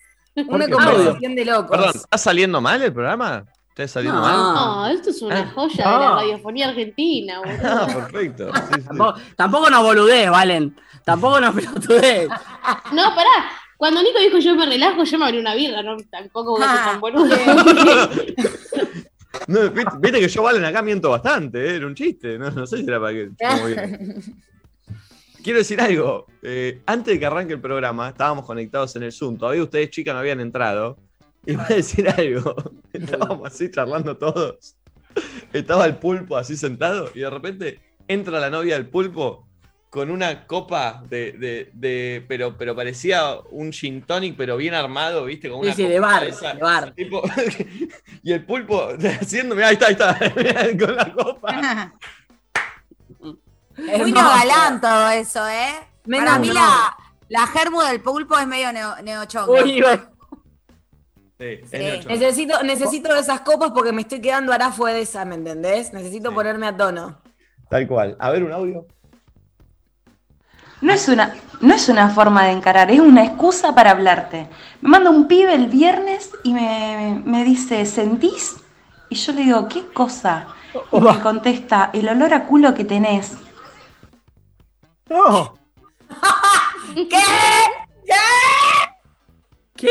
Una 0.48 0.68
conversación 0.70 1.36
de 1.36 1.46
locos. 1.46 1.72
Perdón, 1.72 1.92
¿está 1.96 2.18
saliendo 2.18 2.62
mal 2.62 2.82
el 2.82 2.94
programa? 2.94 3.44
¿Está 3.70 3.88
saliendo 3.88 4.22
No. 4.22 4.28
mal? 4.28 4.36
No, 4.38 4.88
esto 4.88 5.10
es 5.10 5.22
una 5.22 5.40
Ah. 5.40 5.52
joya 5.56 5.76
de 5.76 5.84
Ah. 5.84 6.00
la 6.00 6.10
radiofonía 6.16 6.68
argentina, 6.70 7.42
Ah, 7.64 7.86
boludo. 7.88 7.96
perfecto. 8.10 8.52
Sí, 8.54 8.62
sí. 8.76 8.82
Tampoco, 8.88 9.14
tampoco 9.36 9.70
nos 9.70 9.84
boludés, 9.84 10.30
Valen. 10.30 10.76
Tampoco 11.04 11.40
nos 11.42 11.56
pelotudés. 11.56 12.30
No, 12.92 13.16
pará. 13.16 13.30
Cuando 13.78 14.04
Nico 14.04 14.20
dijo 14.20 14.38
yo 14.38 14.54
me 14.56 14.68
relajo, 14.68 15.04
yo 15.04 15.18
me 15.18 15.26
abrí 15.26 15.40
una 15.40 15.56
birra, 15.56 15.82
no 15.82 15.98
tampoco 16.12 16.52
voy 16.52 16.62
a 16.64 16.68
ser 16.70 16.80
Ah, 16.80 16.86
tan 16.92 17.00
boludo. 17.02 17.36
No, 19.48 19.70
viste, 19.70 19.92
viste 20.00 20.20
que 20.20 20.28
yo 20.28 20.44
Valen 20.44 20.66
acá 20.66 20.82
miento 20.82 21.10
bastante, 21.10 21.66
¿eh? 21.66 21.76
era 21.76 21.88
un 21.88 21.96
chiste. 21.96 22.38
No, 22.38 22.52
no 22.52 22.68
sé 22.68 22.78
si 22.78 22.84
era 22.84 23.00
para 23.00 23.14
que. 23.14 23.32
Quiero 25.44 25.60
decir 25.60 25.82
algo. 25.82 26.28
eh, 26.44 26.82
antes 26.86 27.14
de 27.14 27.20
que 27.20 27.26
arranque 27.26 27.54
el 27.54 27.62
programa, 27.62 28.10
estábamos 28.10 28.46
conectados 28.46 28.96
en 28.96 29.04
el 29.04 29.12
Zoom. 29.12 29.38
Todavía 29.38 29.64
ustedes, 29.64 29.90
chicas, 29.90 30.14
no 30.14 30.20
habían 30.20 30.40
entrado. 30.40 30.98
Y 31.46 31.56
voy 31.56 31.66
a 31.68 31.76
decir 31.76 32.08
algo. 32.10 32.56
Estábamos 32.94 33.48
así 33.48 33.72
charlando 33.72 34.16
todos. 34.18 34.76
Estaba 35.52 35.86
el 35.86 35.98
pulpo 35.98 36.38
así 36.38 36.56
sentado 36.56 37.10
y 37.14 37.20
de 37.20 37.30
repente 37.30 37.80
entra 38.08 38.40
la 38.40 38.50
novia 38.50 38.76
del 38.76 38.88
pulpo 38.88 39.48
con 39.92 40.10
una 40.10 40.48
copa 40.48 41.04
de. 41.08 41.34
de- 41.34 41.70
de- 41.74 42.26
pero, 42.28 42.58
pero 42.58 42.76
parecía 42.76 43.36
un 43.52 43.72
gin 43.74 44.02
tonic, 44.02 44.36
pero 44.38 44.56
bien 44.58 44.74
armado, 44.74 45.26
¿viste? 45.26 45.50
Con 45.50 45.60
Sí, 45.60 45.66
una 45.68 45.76
sí, 45.76 45.84
de 45.84 45.90
copita 46.00 46.08
bar, 46.08 46.24
esa, 46.24 46.54
de 46.54 46.62
bar. 46.62 46.92
tipo, 46.96 47.22
y 48.24 48.32
el 48.32 48.44
pulpo 48.46 48.88
haciendo. 49.22 49.54
Mirá, 49.54 49.68
ahí 49.68 49.74
está, 49.74 49.88
ahí 49.88 49.94
está. 49.94 50.18
mirá, 50.36 50.86
con 50.88 50.96
la 50.96 51.14
copa. 51.14 51.52
Muy 53.78 53.90
Hermoso. 53.90 54.14
neogalán 54.14 54.82
todo 54.82 55.10
eso, 55.12 55.48
¿eh? 55.48 55.74
Menos 56.06 56.26
Para 56.26 56.40
mí 56.40 56.48
no. 56.50 56.54
la, 56.56 56.98
la 57.30 57.48
germu 57.48 57.82
del 57.82 58.02
pulpo 58.02 58.38
es 58.38 58.48
medio 58.48 58.72
neo, 58.74 58.96
neochonga. 59.04 59.64
Uy. 59.64 59.84
Sí, 61.40 61.46
es 61.48 61.70
Sí. 61.70 61.78
de. 61.78 62.04
Necesito, 62.08 62.64
necesito 62.64 63.16
esas 63.16 63.42
copas 63.42 63.72
porque 63.72 63.92
me 63.92 64.02
estoy 64.04 64.22
quedando 64.22 64.54
arafue 64.54 64.94
de 64.94 65.02
esa, 65.02 65.26
¿me 65.26 65.36
entendés? 65.36 65.92
Necesito 65.94 66.30
Sí. 66.30 66.36
ponerme 66.36 66.68
a 66.68 66.78
tono. 66.78 67.22
Tal 67.70 67.88
cual. 67.88 68.16
A 68.20 68.30
ver 68.30 68.44
un 68.44 68.52
audio. 68.52 68.86
No 70.82 70.92
es, 70.92 71.08
una, 71.08 71.36
no 71.60 71.74
es 71.74 71.90
una 71.90 72.10
forma 72.10 72.46
de 72.46 72.52
encarar, 72.52 72.90
es 72.90 73.00
una 73.00 73.24
excusa 73.24 73.76
para 73.76 73.92
hablarte. 73.92 74.50
Me 74.82 74.90
manda 74.90 75.12
un 75.12 75.28
pibe 75.28 75.54
el 75.54 75.68
viernes 75.68 76.32
y 76.44 76.54
me, 76.54 77.22
me 77.24 77.44
dice, 77.44 77.86
¿sentís? 77.86 78.56
Y 79.10 79.16
yo 79.16 79.34
le 79.34 79.44
digo, 79.44 79.68
¿qué 79.68 79.86
cosa? 79.88 80.48
Y 80.92 81.00
me 81.00 81.20
contesta, 81.20 81.92
el 81.94 82.10
olor 82.10 82.34
a 82.34 82.46
culo 82.46 82.74
que 82.74 82.84
tenés. 82.84 83.34
No. 85.08 85.56
¿Qué? 86.96 87.24
¿Qué? 89.76 89.90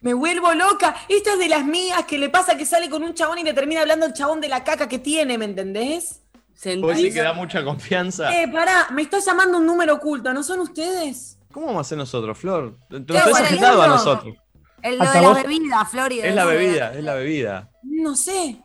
Me 0.00 0.14
vuelvo 0.14 0.52
loca. 0.54 0.94
Esta 1.08 1.32
es 1.32 1.38
de 1.38 1.48
las 1.48 1.64
mías 1.64 2.04
que 2.04 2.18
le 2.18 2.28
pasa 2.28 2.56
que 2.56 2.66
sale 2.66 2.88
con 2.88 3.02
un 3.02 3.14
chabón 3.14 3.38
y 3.38 3.44
le 3.44 3.54
termina 3.54 3.82
hablando 3.82 4.06
el 4.06 4.14
chabón 4.14 4.40
de 4.40 4.48
la 4.48 4.64
caca 4.64 4.88
que 4.88 4.98
tiene, 4.98 5.36
¿me 5.38 5.44
entendés? 5.44 6.19
Vos 6.62 6.88
decís 6.88 6.96
¿Sentís? 6.96 7.14
que 7.14 7.22
da 7.22 7.32
mucha 7.32 7.64
confianza. 7.64 8.30
Eh, 8.38 8.46
pará, 8.48 8.88
me 8.92 9.02
está 9.02 9.18
llamando 9.18 9.58
un 9.58 9.66
número 9.66 9.94
oculto, 9.94 10.32
¿no 10.34 10.42
son 10.42 10.60
ustedes? 10.60 11.38
¿Cómo 11.52 11.66
vamos 11.66 11.80
a 11.80 11.82
hacer 11.82 11.98
nosotros, 11.98 12.36
Flor? 12.38 12.76
Te 12.88 12.98
lo 12.98 13.06
¿Qué, 13.06 13.18
has 13.18 13.30
bueno, 13.30 13.46
agendado 13.46 13.82
a 13.82 13.86
no? 13.88 13.94
nosotros. 13.94 14.36
El 14.82 14.98
lo 14.98 15.04
de 15.10 15.20
la 15.20 15.28
vos. 15.28 15.42
bebida, 15.42 15.84
Florida. 15.86 16.26
Es 16.26 16.34
la 16.34 16.44
bebida, 16.44 16.92
es 16.94 17.04
la 17.04 17.14
bebida. 17.14 17.70
No 17.82 18.14
sé. 18.14 18.62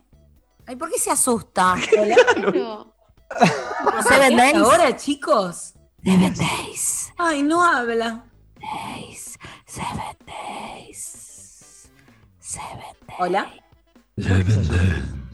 Ay, 0.66 0.76
¿por 0.76 0.90
qué 0.90 0.98
se 0.98 1.10
asusta? 1.10 1.74
Claro. 2.34 2.94
Seven 4.08 4.36
Days. 4.36 4.54
Ahora, 4.56 4.96
chicos. 4.96 5.74
Seven 6.04 6.34
Days. 6.34 7.12
Ay, 7.18 7.42
no 7.42 7.64
habla. 7.64 8.24
Days. 8.60 9.36
Seven 9.66 10.16
Days. 10.24 11.88
Seven 12.38 12.78
Days. 12.78 13.18
Hola. 13.18 13.50
Seven 14.16 14.68
Days. 14.68 15.25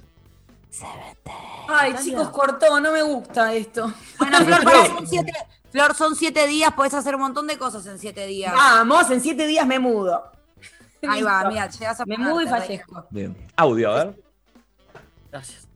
Ay, 1.69 1.95
chicos, 2.03 2.31
cortó, 2.31 2.81
no 2.81 2.93
me 2.93 3.03
gusta 3.03 3.53
esto. 3.55 3.93
Bueno, 4.19 4.39
Flor, 4.45 4.65
pará, 4.65 4.87
son 4.87 5.07
siete, 5.07 5.33
Flor, 5.71 5.95
son 5.95 6.17
siete 6.17 6.47
días, 6.47 6.73
podés 6.73 6.95
hacer 6.95 7.15
un 7.15 7.23
montón 7.23 7.47
de 7.47 7.59
cosas 7.59 7.87
en 7.87 7.99
siete 7.99 8.27
días. 8.27 8.53
Vamos, 8.53 9.11
en 9.11 9.21
siete 9.21 9.47
días 9.47 9.67
me 9.67 9.79
mudo. 9.79 10.31
Ahí 11.09 11.23
va, 11.23 11.49
mira, 11.49 11.69
llegas 11.69 12.01
a 12.01 12.07
Me 12.07 12.17
mudo 12.17 12.43
y 12.43 12.47
fallezco. 12.47 13.07
Bien. 13.11 13.37
Audio, 13.57 13.91
a 13.91 14.05
ver. 14.05 14.23
Gracias. 15.31 15.67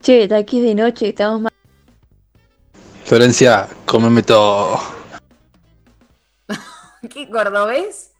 Che, 0.00 0.22
está 0.22 0.36
aquí 0.36 0.60
de 0.60 0.74
noche, 0.74 1.08
estamos 1.08 1.40
más. 1.40 1.52
Florencia, 3.04 3.68
cómeme 3.84 4.22
todo. 4.22 4.80
¿Qué 7.10 7.28
cordobés? 7.28 8.12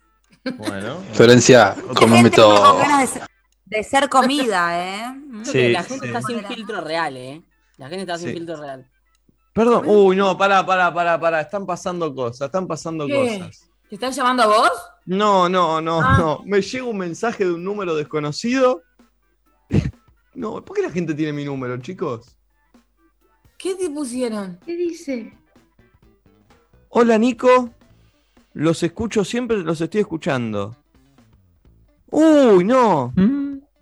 Bueno. 0.56 0.98
Florencia, 1.12 1.76
cómeme 1.94 2.30
todo. 2.30 2.78
ganas 2.78 3.00
de 3.00 3.06
ser, 3.06 3.28
de 3.66 3.82
ser 3.84 4.08
comida, 4.08 4.78
¿eh? 4.78 5.20
Sí, 5.44 5.52
que 5.52 5.68
la 5.70 5.82
gente 5.82 6.06
sí. 6.06 6.12
está 6.14 6.22
sin 6.22 6.44
filtro 6.44 6.80
real, 6.80 7.16
¿eh? 7.16 7.42
La 7.76 7.88
gente 7.88 8.02
está 8.02 8.16
sin 8.18 8.28
Sí. 8.28 8.34
filtro 8.34 8.56
real. 8.56 8.88
Perdón. 9.52 9.84
Uy, 9.86 10.16
no, 10.16 10.36
pará, 10.36 10.64
pará, 10.64 10.92
pará, 10.92 11.18
pará. 11.20 11.40
Están 11.40 11.66
pasando 11.66 12.14
cosas, 12.14 12.46
están 12.46 12.66
pasando 12.66 13.06
¿Qué? 13.06 13.38
cosas. 13.40 13.68
¿Te 13.88 13.94
están 13.94 14.12
llamando 14.12 14.42
a 14.42 14.46
vos? 14.46 14.72
No, 15.04 15.48
no, 15.48 15.80
no, 15.80 16.00
Ah. 16.00 16.16
no. 16.18 16.42
Me 16.44 16.60
llega 16.60 16.84
un 16.84 16.98
mensaje 16.98 17.44
de 17.44 17.52
un 17.52 17.62
número 17.64 17.94
desconocido 17.94 18.82
No, 20.34 20.62
¿por 20.64 20.76
qué 20.76 20.82
la 20.82 20.90
gente 20.90 21.14
tiene 21.14 21.32
mi 21.32 21.44
número, 21.44 21.76
chicos? 21.78 22.36
¿Qué 23.58 23.74
te 23.74 23.88
pusieron? 23.88 24.58
¿Qué 24.66 24.76
dice? 24.76 25.32
Hola, 26.90 27.16
Nico. 27.18 27.70
Los 28.52 28.82
escucho 28.82 29.24
siempre, 29.24 29.56
los 29.58 29.80
estoy 29.80 30.02
escuchando. 30.02 30.76
Uy, 32.10 32.64
no. 32.64 33.12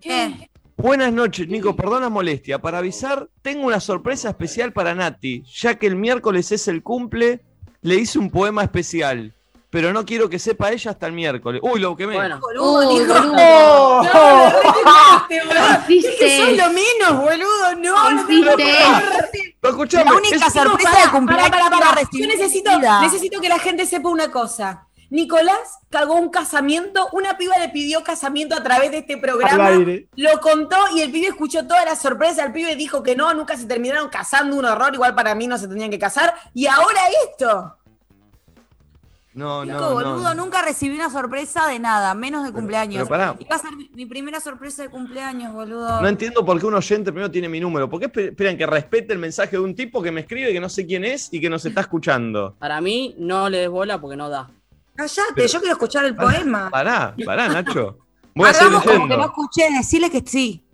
¿Qué? 0.05 0.51
Buenas 0.77 1.13
noches, 1.13 1.49
Nico. 1.49 1.75
Perdona 1.75 2.11
molestia. 2.11 2.59
Para 2.61 2.79
avisar, 2.79 3.29
tengo 3.41 3.67
una 3.67 3.81
sorpresa 3.81 4.29
especial 4.29 4.73
para 4.75 4.95
Nati. 4.95 5.43
Ya 5.57 5.77
que 5.77 5.87
el 5.87 5.97
miércoles 5.97 6.53
es 6.53 6.69
el 6.69 6.83
cumple, 6.83 7.41
le 7.81 7.95
hice 7.95 8.19
un 8.19 8.31
poema 8.31 8.63
especial. 8.65 9.33
Pero 9.71 9.93
no 9.95 10.05
quiero 10.05 10.29
que 10.29 10.39
sepa 10.39 10.71
ella 10.71 10.91
hasta 10.93 11.07
el 11.07 11.15
miércoles. 11.15 11.61
Uy, 11.65 11.81
lo 11.81 11.97
quemé. 11.97 12.15
Bueno, 12.17 12.39
Boludo, 12.39 12.89
Uy, 12.91 13.01
boludo. 13.07 13.35
No. 13.35 14.03
Es 15.89 16.07
que 16.19 16.37
sos 16.39 16.57
lo 16.57 16.69
menos, 16.71 17.25
boludo. 17.25 17.75
No, 17.79 18.11
no 18.11 18.21
escuchame, 19.71 20.05
La 20.05 20.17
única 20.17 20.47
es- 20.47 20.53
sorpresa 20.53 21.01
de 21.05 21.11
cumpleaños 21.11 21.51
pará, 21.51 21.51
pará, 21.51 21.71
que 21.71 21.77
iba 21.77 21.77
a 21.77 21.81
pará. 21.91 22.01
recibir 22.03 22.29
Yo 22.29 22.37
necesito, 22.37 22.71
necesito 23.01 23.41
que 23.41 23.49
la 23.49 23.59
gente 23.59 23.87
sepa 23.87 24.09
una 24.11 24.31
cosa. 24.31 24.87
Nicolás 25.15 25.79
cagó 25.91 26.15
un 26.15 26.29
casamiento, 26.29 27.09
una 27.12 27.39
piba 27.39 27.57
le 27.59 27.69
pidió 27.69 28.03
casamiento 28.03 28.57
a 28.57 28.65
través 28.65 28.91
de 28.91 28.99
este 28.99 29.17
programa. 29.17 29.69
aire. 29.69 30.09
Lo 30.17 30.41
contó 30.41 30.77
y 30.93 31.03
el 31.03 31.12
pibe 31.12 31.29
escuchó 31.29 31.65
toda 31.69 31.85
la 31.85 31.95
sorpresa. 31.95 32.45
El 32.45 32.53
pibe 32.53 32.75
dijo 32.75 33.05
que 33.05 33.15
no, 33.15 33.33
nunca 33.33 33.57
se 33.57 33.67
terminaron 33.67 34.09
casando, 34.09 34.57
un 34.57 34.65
horror. 34.65 34.93
Igual 34.93 35.15
para 35.15 35.37
mí 35.37 35.47
no 35.47 35.57
se 35.57 35.69
tenían 35.69 35.89
que 35.91 36.01
casar. 36.01 36.35
Y 36.53 36.67
ahora 36.67 37.01
esto. 37.31 37.77
No, 39.35 39.65
Nico, 39.65 39.79
no, 39.79 39.93
boludo, 39.93 40.35
no. 40.35 40.45
nunca 40.45 40.62
recibí 40.62 40.95
una 40.97 41.11
sorpresa 41.11 41.67
de 41.69 41.79
nada, 41.79 42.15
menos 42.15 42.45
de 42.45 42.53
cumpleaños. 42.53 42.97
pero 42.97 43.09
pará. 43.09 43.37
Iba 43.39 43.55
a 43.57 43.59
ser 43.59 43.71
mi, 43.95 44.07
primera 44.07 44.41
sorpresa 44.41 44.83
de 44.83 44.89
cumpleaños, 44.89 45.53
boludo. 45.53 46.01
No 46.01 46.09
entiendo 46.09 46.45
por 46.45 46.59
qué 46.59 46.67
un 46.67 46.75
oyente 46.75 47.12
primero 47.12 47.31
tiene 47.31 47.49
mi 47.49 47.61
número. 47.61 47.89
¿Por 47.89 48.01
qué 48.01 48.07
espe- 48.12 48.29
esperan 48.31 48.57
que 48.57 48.67
respete 48.67 49.12
el 49.12 49.19
mensaje 49.21 49.53
de 49.53 49.61
un 49.62 49.75
tipo 49.77 50.03
que 50.03 50.11
me 50.12 50.23
escribe 50.23 50.53
que 50.53 50.61
no 50.61 50.69
sé 50.69 50.87
quién 50.87 51.05
es 51.05 51.33
y 51.33 51.41
que 51.41 51.49
nos 51.51 51.65
está 51.65 51.81
escuchando? 51.83 52.57
para 52.59 52.81
mí 52.81 53.15
no 53.19 53.49
le 53.49 53.59
des 53.59 53.69
bola 53.71 54.01
porque 54.01 54.17
no 54.17 54.29
da. 54.29 54.51
Cállate, 54.95 55.33
Pero- 55.35 55.49
yo 55.49 55.59
quiero 55.61 55.73
escuchar 55.75 56.05
el 56.05 56.15
poema. 56.17 56.71
Pará, 56.71 57.15
pará, 57.25 57.49
Nacho. 57.49 57.99
Voy 58.35 58.49
a 58.49 58.51
Hagamos 58.51 58.83
como 58.83 59.09
que 59.09 59.17
no 59.17 59.25
escuché, 59.27 59.69
decirle 59.77 60.11
que 60.11 60.23
sí. 60.27 60.65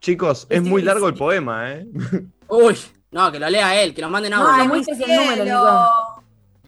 Chicos, 0.00 0.46
es 0.50 0.62
muy 0.62 0.82
largo 0.82 1.08
el 1.08 1.14
poema, 1.14 1.70
¿eh? 1.72 1.86
Uy, 2.48 2.76
no, 3.12 3.30
que 3.30 3.38
lo 3.38 3.48
lea 3.48 3.80
él, 3.82 3.94
que 3.94 4.02
nos 4.02 4.10
manden 4.10 4.32
No, 4.32 4.38
audio. 4.38 4.74
Ay, 4.74 4.82
el 5.02 5.48
número. 5.48 5.88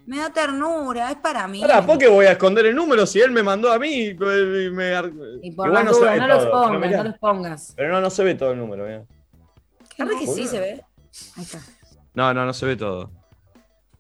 Me 0.04 0.18
da 0.18 0.30
ternura, 0.30 1.10
es 1.10 1.16
para 1.16 1.46
mí. 1.48 1.60
Pará, 1.60 1.84
¿por 1.86 1.96
qué 1.98 2.08
voy 2.08 2.26
a 2.26 2.32
esconder 2.32 2.66
el 2.66 2.74
número 2.76 3.06
si 3.06 3.20
él 3.20 3.30
me 3.30 3.42
mandó 3.42 3.72
a 3.72 3.78
mí? 3.78 4.06
y 4.08 4.14
me- 4.14 4.98
Y 5.42 5.50
por 5.52 5.68
Igual 5.68 5.72
las 5.72 5.84
no 5.84 6.00
ve 6.00 6.18
no 6.18 6.26
no 6.26 7.04
los 7.04 7.18
pongas. 7.18 7.72
Pero 7.76 7.92
no, 7.92 8.00
no 8.00 8.10
se 8.10 8.24
ve 8.24 8.34
todo 8.34 8.52
el 8.52 8.58
número, 8.58 8.88
¿eh? 8.88 9.04
Claro 9.96 10.18
que 10.18 10.26
sí 10.26 10.46
se 10.46 10.58
ve. 10.60 10.84
Ahí 11.36 11.42
está. 11.44 11.58
No, 12.14 12.34
no, 12.34 12.44
no 12.44 12.52
se 12.52 12.66
ve 12.66 12.76
todo. 12.76 13.10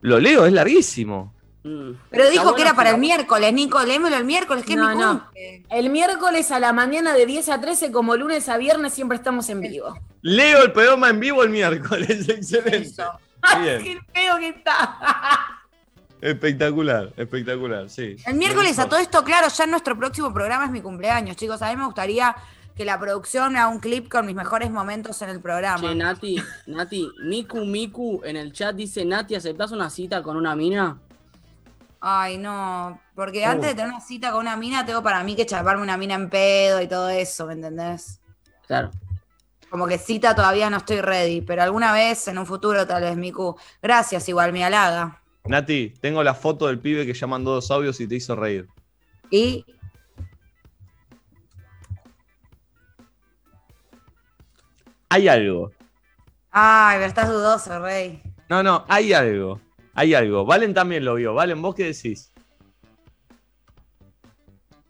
Lo 0.00 0.18
leo, 0.18 0.44
es 0.44 0.52
larguísimo. 0.52 1.34
Mm. 1.64 1.92
Pero 2.10 2.28
dijo 2.30 2.42
bueno 2.42 2.56
que 2.56 2.62
era 2.62 2.74
para 2.74 2.90
el 2.90 2.98
miércoles, 2.98 3.52
Nico, 3.52 3.80
léemelo 3.82 4.16
el 4.16 4.24
miércoles, 4.24 4.64
que 4.64 4.74
No, 4.74 4.90
es 4.90 4.96
mi 4.96 5.02
no. 5.02 5.30
El 5.70 5.90
miércoles 5.90 6.50
a 6.50 6.58
la 6.58 6.72
mañana 6.72 7.14
de 7.14 7.24
10 7.26 7.48
a 7.50 7.60
13, 7.60 7.92
como 7.92 8.16
lunes 8.16 8.48
a 8.48 8.56
viernes, 8.56 8.94
siempre 8.94 9.16
estamos 9.16 9.48
en 9.48 9.60
vivo. 9.60 9.94
Leo 10.22 10.62
el 10.62 10.72
poema 10.72 11.10
en 11.10 11.20
vivo 11.20 11.42
el 11.42 11.50
miércoles, 11.50 12.10
excelente. 12.28 12.88
Eso. 12.88 13.10
Bien. 13.60 13.82
¡Qué 13.82 14.00
feo 14.12 14.38
que 14.38 14.48
está! 14.48 14.98
Espectacular, 16.20 17.12
espectacular, 17.16 17.90
sí. 17.90 18.16
El 18.26 18.34
miércoles 18.34 18.78
a 18.78 18.88
todo 18.88 19.00
esto, 19.00 19.24
claro, 19.24 19.48
ya 19.48 19.66
nuestro 19.66 19.98
próximo 19.98 20.32
programa 20.32 20.66
es 20.66 20.70
mi 20.70 20.80
cumpleaños, 20.80 21.36
chicos. 21.36 21.60
A 21.62 21.70
mí 21.70 21.76
me 21.76 21.84
gustaría 21.84 22.36
que 22.76 22.84
la 22.84 22.98
producción 22.98 23.56
haga 23.56 23.68
un 23.68 23.80
clip 23.80 24.08
con 24.08 24.26
mis 24.26 24.34
mejores 24.34 24.70
momentos 24.70 25.20
en 25.22 25.30
el 25.30 25.40
programa. 25.40 25.80
Che, 25.80 25.94
Nati, 25.94 26.42
Nati, 26.66 27.10
Miku 27.24 27.64
Miku 27.64 28.22
en 28.24 28.36
el 28.36 28.52
chat 28.52 28.74
dice, 28.74 29.04
Nati, 29.04 29.34
¿aceptás 29.34 29.72
una 29.72 29.90
cita 29.90 30.22
con 30.22 30.36
una 30.36 30.54
mina? 30.54 30.98
Ay, 32.04 32.36
no, 32.36 33.00
porque 33.14 33.46
Oh. 33.46 33.50
antes 33.50 33.68
de 33.70 33.74
tener 33.76 33.88
una 33.92 34.00
cita 34.00 34.32
con 34.32 34.40
una 34.40 34.56
mina, 34.56 34.84
tengo 34.84 35.04
para 35.04 35.22
mí 35.22 35.36
que 35.36 35.46
chaparme 35.46 35.82
una 35.82 35.96
mina 35.96 36.14
en 36.16 36.28
pedo 36.28 36.80
y 36.82 36.88
todo 36.88 37.08
eso, 37.08 37.46
¿me 37.46 37.52
entendés? 37.52 38.20
Claro. 38.66 38.90
Como 39.70 39.86
que 39.86 39.98
cita 39.98 40.34
todavía 40.34 40.68
no 40.68 40.78
estoy 40.78 41.00
ready, 41.00 41.42
pero 41.42 41.62
alguna 41.62 41.92
vez, 41.92 42.26
en 42.26 42.38
un 42.38 42.44
futuro, 42.46 42.84
tal 42.88 43.02
vez, 43.02 43.16
Miku. 43.16 43.56
Gracias, 43.80 44.28
igual, 44.28 44.52
me 44.52 44.64
halaga. 44.64 45.22
Nati, 45.44 45.94
tengo 46.00 46.24
la 46.24 46.34
foto 46.34 46.66
del 46.66 46.80
pibe 46.80 47.06
que 47.06 47.14
ya 47.14 47.26
mandó 47.28 47.52
dos 47.52 47.70
audios 47.70 48.00
y 48.00 48.08
te 48.08 48.16
hizo 48.16 48.34
reír. 48.34 48.68
Y 49.30 49.64
Hay 55.08 55.28
algo. 55.28 55.70
Ay, 56.50 56.96
pero 56.96 57.06
estás 57.08 57.28
dudoso, 57.28 57.78
Rey. 57.80 58.22
No, 58.48 58.62
no, 58.62 58.84
hay 58.88 59.12
algo. 59.12 59.60
Hay 59.94 60.14
algo. 60.14 60.44
Valen 60.44 60.74
también 60.74 61.04
lo 61.04 61.14
vio. 61.16 61.34
Valen, 61.34 61.60
¿vos 61.60 61.74
qué 61.74 61.84
decís? 61.84 62.32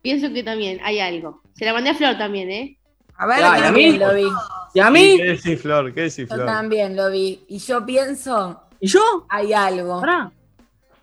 Pienso 0.02 0.32
que 0.32 0.42
también 0.42 0.80
hay 0.82 0.98
algo. 1.00 1.42
Se 1.54 1.64
la 1.64 1.72
mandé 1.72 1.90
a 1.90 1.94
Flor 1.94 2.18
también, 2.18 2.50
¿eh? 2.50 2.78
A 3.16 3.26
ver, 3.26 3.38
Ya, 3.38 3.50
creo 3.52 3.62
¿y 3.64 3.66
a 3.68 3.72
que- 3.72 3.78
mí? 3.92 3.98
Lo 3.98 4.14
vi. 4.14 4.26
¿Y 4.74 4.80
a 4.80 4.90
mí? 4.90 5.16
¿Qué 5.16 5.24
decís, 5.24 5.60
Flor? 5.62 5.92
¿Qué 5.94 6.00
decís, 6.02 6.28
Yo 6.28 6.34
Flor? 6.34 6.46
también 6.46 6.96
lo 6.96 7.10
vi. 7.10 7.44
Y 7.48 7.58
yo 7.58 7.84
pienso, 7.84 8.62
¿Y 8.80 8.88
yo? 8.88 9.26
hay 9.28 9.52
algo. 9.52 10.00
Pará. 10.00 10.32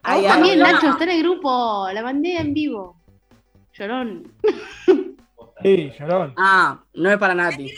A 0.02 0.14
Hay 0.14 0.22
vos 0.22 0.32
también, 0.32 0.62
algo. 0.62 0.74
Nacho, 0.74 0.89
está 0.91 1.04
en 1.06 1.10
el 1.12 1.24
grupo. 1.24 1.88
La 1.93 2.02
mandé 2.02 2.38
en 2.38 2.54
vivo. 2.54 3.00
Llorón. 3.74 4.32
Sí, 5.62 5.91
llorón. 6.00 6.34
Ah, 6.38 6.80
no 6.93 7.12
es 7.12 7.18
para 7.18 7.36
Nati. 7.36 7.70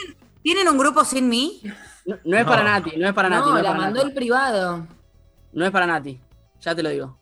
¿Tienen 0.44 0.68
un 0.68 0.78
grupo 0.78 1.04
sin 1.04 1.28
mí? 1.28 1.64
No, 2.06 2.16
no 2.26 2.38
es 2.38 2.46
No. 2.46 2.52
para 2.52 2.64
Nati, 2.64 2.96
no 2.96 3.08
es 3.08 3.14
para 3.16 3.28
Nati. 3.28 3.50
No, 3.50 3.56
la 3.56 3.64
para 3.64 3.76
mandó 3.80 3.96
Nati. 4.02 4.08
el 4.10 4.14
privado. 4.14 4.88
No 5.54 5.66
es 5.66 5.72
para 5.72 5.86
Nati. 5.88 6.20
Ya 6.62 6.76
te 6.76 6.84
lo 6.84 6.90
digo. 6.90 7.18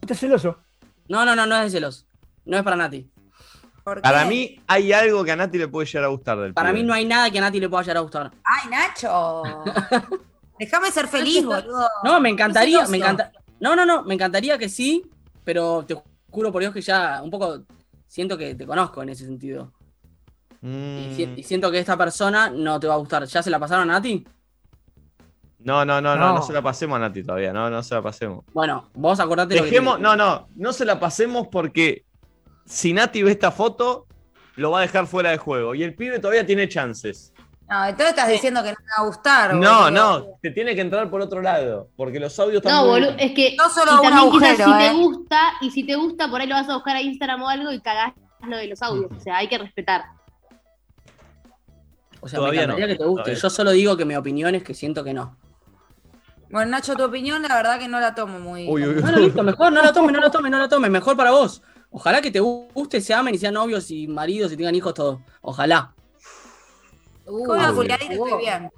Estás 0.00 0.18
celoso. 0.18 0.58
No, 1.08 1.24
no, 1.24 1.34
no, 1.36 1.46
no 1.46 1.56
es 1.56 1.64
de 1.64 1.70
celos. 1.78 2.06
No 2.44 2.56
es 2.56 2.62
para 2.62 2.76
Nati. 2.76 3.08
Para 3.84 4.24
mí 4.26 4.60
hay 4.68 4.92
algo 4.92 5.24
que 5.24 5.32
a 5.32 5.36
Nati 5.36 5.58
le 5.58 5.66
puede 5.68 5.86
llegar 5.86 6.04
a 6.04 6.08
gustar 6.08 6.38
del 6.38 6.54
Para 6.54 6.70
pibe. 6.70 6.82
mí 6.82 6.86
no 6.86 6.94
hay 6.94 7.04
nada 7.04 7.30
que 7.30 7.38
a 7.38 7.40
Nati 7.40 7.58
le 7.58 7.68
pueda 7.68 7.82
llegar 7.82 7.96
a 7.96 8.00
gustar. 8.00 8.30
Ay, 8.44 8.70
Nacho. 8.70 9.52
Déjame 10.58 10.90
ser 10.92 11.08
feliz, 11.08 11.44
boludo. 11.44 11.88
No, 12.04 12.20
me 12.20 12.28
encantaría, 12.28 12.86
me 12.86 12.98
encanta. 12.98 13.32
No, 13.58 13.74
no, 13.74 13.84
no, 13.84 14.04
me 14.04 14.14
encantaría 14.14 14.56
que 14.58 14.68
sí, 14.68 15.02
pero 15.44 15.84
te 15.84 16.00
juro 16.30 16.52
por 16.52 16.60
Dios 16.62 16.72
que 16.72 16.80
ya 16.80 17.20
un 17.22 17.30
poco 17.30 17.62
siento 18.06 18.38
que 18.38 18.54
te 18.54 18.66
conozco 18.66 19.02
en 19.02 19.08
ese 19.08 19.24
sentido. 19.24 19.72
Y, 20.62 20.66
Mm, 20.66 21.16
si- 21.16 21.34
y 21.38 21.42
siento 21.42 21.70
que 21.72 21.80
esta 21.80 21.96
persona 21.96 22.48
no 22.50 22.78
te 22.78 22.86
va 22.86 22.94
a 22.94 22.98
gustar. 22.98 23.24
¿Ya 23.24 23.42
se 23.42 23.50
la 23.50 23.58
pasaron 23.58 23.90
a 23.90 23.94
Nati? 23.94 24.24
No, 25.64 25.84
no, 25.84 26.00
no, 26.00 26.16
no, 26.16 26.34
no, 26.34 26.42
se 26.42 26.52
la 26.52 26.62
pasemos 26.62 26.96
a 26.96 27.00
Nati 27.00 27.22
todavía. 27.22 27.52
No, 27.52 27.70
no 27.70 27.82
se 27.82 27.94
la 27.94 28.02
pasemos. 28.02 28.44
Bueno, 28.52 28.90
vos 28.94 29.20
acordate 29.20 29.54
lo 29.56 29.62
que 29.62 29.70
Dejemos, 29.70 29.96
te- 29.96 30.02
no, 30.02 30.16
no, 30.16 30.48
no 30.56 30.72
se 30.72 30.84
la 30.84 30.98
pasemos 30.98 31.48
porque 31.48 32.04
si 32.64 32.92
Nati 32.92 33.22
ve 33.22 33.30
esta 33.32 33.50
foto, 33.50 34.06
lo 34.56 34.70
va 34.72 34.78
a 34.78 34.82
dejar 34.82 35.06
fuera 35.06 35.30
de 35.30 35.38
juego. 35.38 35.74
Y 35.74 35.82
el 35.82 35.94
pibe 35.94 36.18
todavía 36.18 36.44
tiene 36.44 36.68
chances. 36.68 37.32
No, 37.68 37.84
entonces 37.86 38.10
estás 38.10 38.28
diciendo 38.28 38.62
que 38.62 38.70
no 38.70 38.76
me 38.80 38.86
va 38.98 39.02
a 39.04 39.06
gustar. 39.06 39.54
No, 39.54 39.84
boludo. 39.84 39.90
no, 39.90 40.26
te 40.42 40.50
tiene 40.50 40.74
que 40.74 40.82
entrar 40.82 41.08
por 41.08 41.20
otro 41.22 41.40
lado. 41.40 41.88
Porque 41.96 42.20
los 42.20 42.38
audios 42.38 42.56
están 42.56 42.72
No, 42.74 42.86
boludo, 42.86 43.14
es 43.18 43.32
que. 43.32 43.54
No 43.56 43.70
solo 43.70 43.92
y 43.92 43.94
un 43.94 44.02
también 44.02 44.30
quizás 44.30 44.56
si 44.56 44.70
¿eh? 44.70 44.88
te 44.88 44.92
gusta, 44.92 45.40
y 45.62 45.70
si 45.70 45.84
te 45.84 45.94
gusta, 45.94 46.28
por 46.28 46.40
ahí 46.40 46.46
lo 46.48 46.54
vas 46.54 46.68
a 46.68 46.74
buscar 46.74 46.96
a 46.96 47.00
Instagram 47.00 47.42
o 47.42 47.48
algo 47.48 47.72
y 47.72 47.80
cagás 47.80 48.12
lo 48.46 48.56
de 48.56 48.66
los 48.66 48.82
audios. 48.82 49.10
O 49.16 49.20
sea, 49.20 49.38
hay 49.38 49.48
que 49.48 49.56
respetar. 49.56 50.02
O 52.20 52.28
sea, 52.28 52.38
Todavía 52.38 52.60
me 52.60 52.64
encantaría 52.64 52.86
no, 52.86 52.92
que 52.92 52.98
te 52.98 53.04
guste. 53.04 53.22
todavía. 53.22 53.42
Yo 53.42 53.50
solo 53.50 53.70
digo 53.70 53.96
que 53.96 54.04
mi 54.04 54.16
opinión 54.16 54.54
es 54.54 54.62
que 54.62 54.74
siento 54.74 55.02
que 55.02 55.14
no. 55.14 55.36
Bueno, 56.52 56.70
Nacho, 56.70 56.94
tu 56.94 57.02
opinión, 57.02 57.40
la 57.40 57.56
verdad 57.56 57.78
que 57.78 57.88
no 57.88 57.98
la 57.98 58.14
tomo 58.14 58.38
muy. 58.38 58.68
Uy, 58.68 58.86
uy, 58.86 58.96
uy. 58.96 59.00
Bueno, 59.00 59.18
listo, 59.18 59.42
mejor, 59.42 59.72
no 59.72 59.82
la 59.82 59.90
tomes, 59.90 60.12
no 60.12 60.20
la 60.20 60.30
tomes, 60.30 60.52
no 60.52 60.58
la 60.58 60.68
tomes. 60.68 60.90
Mejor 60.90 61.16
para 61.16 61.30
vos. 61.30 61.62
Ojalá 61.90 62.20
que 62.20 62.30
te 62.30 62.40
guste, 62.40 63.00
se 63.00 63.14
amen 63.14 63.34
y 63.34 63.38
sean 63.38 63.54
novios 63.54 63.90
y 63.90 64.06
maridos 64.06 64.52
y 64.52 64.56
tengan 64.58 64.74
hijos 64.74 64.92
todos. 64.92 65.18
Ojalá. 65.40 65.92
Uh, 67.26 67.44
Con 67.46 67.56
una 67.56 67.68
Audio. 67.68 67.76
culiadita 67.76 68.12
estoy 68.12 68.38
bien. 68.38 68.70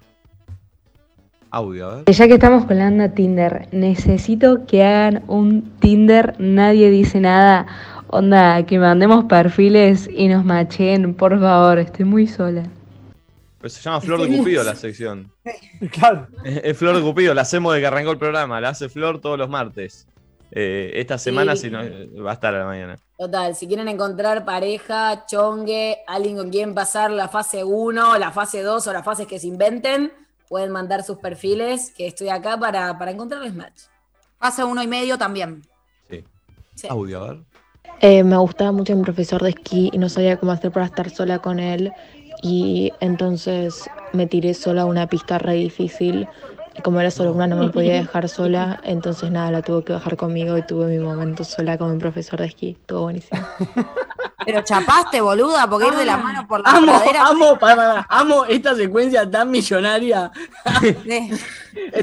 Audio, 1.51 1.89
a 1.89 1.95
ver. 1.97 2.05
Ya 2.14 2.29
que 2.29 2.35
estamos 2.35 2.64
con 2.64 2.79
la 2.79 2.87
onda 2.87 3.09
Tinder, 3.09 3.68
necesito 3.72 4.66
que 4.66 4.85
hagan 4.85 5.25
un 5.27 5.72
Tinder, 5.81 6.37
nadie 6.39 6.91
dice 6.91 7.20
nada. 7.20 7.66
Onda, 8.07 8.64
que 8.66 8.79
mandemos 8.79 9.25
perfiles 9.25 10.09
y 10.12 10.29
nos 10.29 10.45
machen, 10.45 11.14
por 11.14 11.41
favor, 11.41 11.81
estoy 11.81 12.05
muy 12.05 12.29
sola. 12.29 12.62
Pues 13.65 13.73
se 13.73 13.81
llama 13.81 13.99
Flor 14.03 14.21
de 14.21 14.37
Cupido 14.37 14.62
la 14.62 14.77
sección. 14.77 15.33
Claro. 15.91 16.29
Es 16.45 16.61
es 16.65 16.77
Flor 16.77 16.95
de 16.97 17.01
Cupido, 17.01 17.33
la 17.33 17.41
hacemos 17.41 17.73
de 17.73 17.81
que 17.81 17.87
arrancó 17.87 18.11
el 18.11 18.19
programa. 18.19 18.61
La 18.61 18.69
hace 18.69 18.91
Flor 18.91 19.23
todos 19.23 19.39
los 19.39 19.49
martes. 19.49 20.07
Eh, 20.51 20.91
esta 20.97 21.17
semana, 21.17 21.57
si 21.57 21.71
no, 21.71 21.79
va 22.23 22.33
a 22.33 22.35
estar 22.35 22.55
a 22.55 22.59
la 22.59 22.67
mañana. 22.67 22.99
Total, 23.17 23.57
si 23.57 23.67
quieren 23.67 23.89
encontrar 23.89 24.45
pareja, 24.45 25.25
chongue, 25.25 25.97
alguien 26.07 26.37
con 26.37 26.51
quien 26.51 26.75
pasar 26.75 27.11
la 27.11 27.29
fase 27.29 27.65
1, 27.65 28.19
la 28.19 28.33
fase 28.33 28.61
2 28.61 28.87
o 28.87 28.93
las 28.93 29.03
fases 29.03 29.27
que 29.27 29.39
se 29.39 29.47
inventen, 29.47 30.12
pueden 30.47 30.71
mandar 30.71 31.03
sus 31.03 31.17
perfiles, 31.17 31.91
que 31.97 32.07
estoy 32.07 32.29
acá 32.29 32.59
para, 32.59 32.99
para 32.99 33.12
encontrarles 33.12 33.55
match. 33.55 33.85
Hace 34.41 34.62
uno 34.62 34.83
y 34.83 34.87
medio 34.87 35.17
también. 35.17 35.62
Sí. 36.11 36.23
Sí. 36.75 36.87
Audio, 36.91 37.25
a 37.25 37.29
ver. 37.29 37.55
Eh, 38.01 38.25
me 38.25 38.37
gustaba 38.37 38.73
mucho 38.73 38.95
mi 38.95 39.03
profesor 39.03 39.43
de 39.43 39.51
esquí 39.51 39.89
y 39.93 39.99
no 39.99 40.09
sabía 40.09 40.37
cómo 40.37 40.53
hacer 40.53 40.71
para 40.71 40.87
estar 40.87 41.09
sola 41.11 41.39
con 41.39 41.59
él. 41.59 41.93
Y 42.45 42.92
entonces 43.01 43.88
me 44.12 44.26
tiré 44.26 44.53
sola 44.53 44.82
a 44.82 44.84
una 44.84 45.07
pista 45.07 45.38
re 45.38 45.55
difícil. 45.55 46.28
Y 46.76 46.82
como 46.82 47.01
era 47.01 47.11
solo 47.11 47.32
una, 47.32 47.47
no 47.47 47.57
me 47.57 47.70
podía 47.70 47.95
dejar 47.95 48.28
sola, 48.28 48.80
entonces 48.84 49.30
nada, 49.30 49.51
la 49.51 49.62
tuvo 49.62 49.82
que 49.82 49.95
bajar 49.95 50.16
conmigo 50.18 50.59
y 50.59 50.62
tuve 50.66 50.86
mi 50.86 50.99
momento 50.99 51.42
sola 51.42 51.78
con 51.78 51.92
mi 51.95 51.99
profesor 51.99 52.40
de 52.40 52.47
esquí. 52.47 52.76
Estuvo 52.78 53.03
buenísimo. 53.03 53.40
Pero 54.45 54.61
chapaste, 54.62 55.22
boluda, 55.22 55.66
porque 55.70 55.86
ir 55.88 55.95
de 55.95 56.05
la 56.05 56.18
mano 56.18 56.47
por 56.47 56.61
la 56.62 56.70
Amo, 56.70 56.86
pradera. 56.86 57.26
amo, 57.28 57.59
pará, 57.59 57.76
pará, 57.76 58.07
amo 58.11 58.45
esta 58.45 58.74
secuencia 58.74 59.30
tan 59.30 59.51
millonaria. 59.51 60.30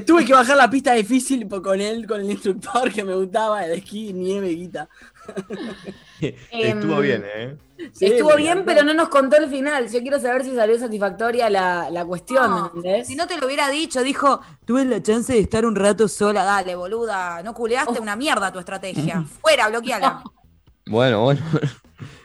Tuve 0.07 0.25
que 0.25 0.33
bajar 0.33 0.57
la 0.57 0.69
pista 0.69 0.93
difícil 0.93 1.47
con 1.47 1.79
él, 1.79 2.07
con 2.07 2.21
el 2.21 2.31
instructor 2.31 2.91
que 2.91 3.03
me 3.03 3.13
gustaba, 3.13 3.63
el 3.65 3.73
esquí, 3.73 4.11
nieve, 4.13 4.47
guita. 4.47 4.89
Estuvo 6.51 6.99
bien, 6.99 7.23
¿eh? 7.35 7.57
Sí, 7.93 8.05
Estuvo 8.05 8.35
bien, 8.35 8.63
pero 8.65 8.83
no 8.83 8.93
nos 8.93 9.09
contó 9.09 9.37
el 9.37 9.49
final. 9.49 9.89
Yo 9.89 10.01
quiero 10.01 10.19
saber 10.19 10.43
si 10.43 10.53
salió 10.53 10.77
satisfactoria 10.77 11.49
la, 11.49 11.89
la 11.89 12.05
cuestión, 12.05 12.49
No, 12.49 12.71
¿entendés? 12.75 13.07
si 13.07 13.15
no 13.15 13.25
te 13.27 13.37
lo 13.37 13.47
hubiera 13.47 13.69
dicho, 13.69 14.03
dijo, 14.03 14.39
tuve 14.65 14.85
la 14.85 15.01
chance 15.01 15.33
de 15.33 15.39
estar 15.39 15.65
un 15.65 15.75
rato 15.75 16.07
sola. 16.07 16.43
Dale, 16.43 16.75
boluda, 16.75 17.41
no 17.43 17.53
culeaste 17.53 17.99
una 17.99 18.15
mierda 18.15 18.51
tu 18.51 18.59
estrategia. 18.59 19.23
Fuera, 19.41 19.67
bloqueala. 19.69 20.23
Bueno, 20.85 21.23
bueno. 21.23 21.41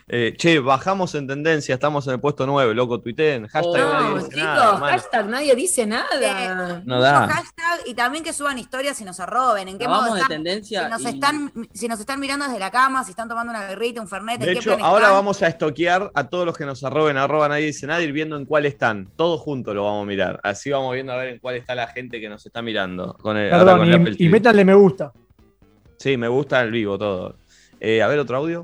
Eh, 0.09 0.35
che, 0.37 0.59
bajamos 0.59 1.13
en 1.15 1.27
tendencia, 1.27 1.73
estamos 1.75 2.07
en 2.07 2.13
el 2.13 2.19
puesto 2.21 2.45
9, 2.47 2.73
loco, 2.73 3.01
tuiteen. 3.01 3.45
Hashtag 3.47 3.81
No, 3.83 3.91
nadie 3.93 4.15
dice 4.15 4.29
chicos, 4.29 4.45
nada, 4.45 4.77
hashtag 4.87 5.27
nadie 5.27 5.55
dice 5.55 5.85
nada. 5.85 6.81
No 6.85 7.01
da. 7.01 7.27
Hashtag 7.27 7.81
y 7.87 7.93
también 7.93 8.23
que 8.23 8.31
suban 8.31 8.57
historias 8.57 9.01
y 9.01 9.03
nos 9.03 9.19
arroben. 9.19 9.67
¿En 9.67 9.77
qué 9.77 9.85
modo 9.85 10.13
de 10.13 10.21
están? 10.21 10.29
tendencia 10.29 10.85
Si 10.85 10.89
nos, 10.91 11.01
y- 11.01 11.07
están, 11.07 11.51
si 11.73 11.87
nos 11.89 11.99
están 11.99 12.21
mirando 12.21 12.45
desde 12.45 12.57
la 12.57 12.71
cama, 12.71 13.03
si 13.03 13.09
están 13.09 13.27
tomando 13.27 13.49
una 13.51 13.67
guerrita, 13.67 13.99
un 13.99 14.07
fernet, 14.07 14.39
De 14.39 14.47
¿en 14.47 14.53
qué 14.53 14.59
hecho, 14.59 14.77
ahora 14.81 15.07
están? 15.07 15.17
vamos 15.17 15.43
a 15.43 15.47
estoquear 15.47 16.09
a 16.13 16.23
todos 16.29 16.45
los 16.45 16.57
que 16.57 16.65
nos 16.65 16.81
arroben, 16.85 17.17
arroba 17.17 17.49
nadie 17.49 17.65
dice 17.65 17.85
nada, 17.85 18.01
ir 18.01 18.13
viendo 18.13 18.37
en 18.37 18.45
cuál 18.45 18.65
están. 18.65 19.09
Todos 19.17 19.41
juntos 19.41 19.75
lo 19.75 19.83
vamos 19.83 20.03
a 20.03 20.07
mirar. 20.07 20.39
Así 20.41 20.69
vamos 20.69 20.93
viendo 20.93 21.11
a 21.11 21.17
ver 21.17 21.33
en 21.33 21.39
cuál 21.39 21.55
está 21.57 21.75
la 21.75 21.87
gente 21.87 22.21
que 22.21 22.29
nos 22.29 22.45
está 22.45 22.61
mirando. 22.61 23.13
Con 23.15 23.35
el, 23.35 23.49
Perdón, 23.49 23.79
con 23.79 24.15
y, 24.17 24.29
métanle 24.29 24.63
me 24.63 24.73
gusta. 24.73 25.11
Sí, 25.97 26.15
me 26.15 26.29
gusta 26.29 26.61
el 26.61 26.71
vivo 26.71 26.97
todo. 26.97 27.35
Eh, 27.81 28.01
a 28.01 28.07
ver, 28.07 28.19
otro 28.19 28.37
audio. 28.37 28.63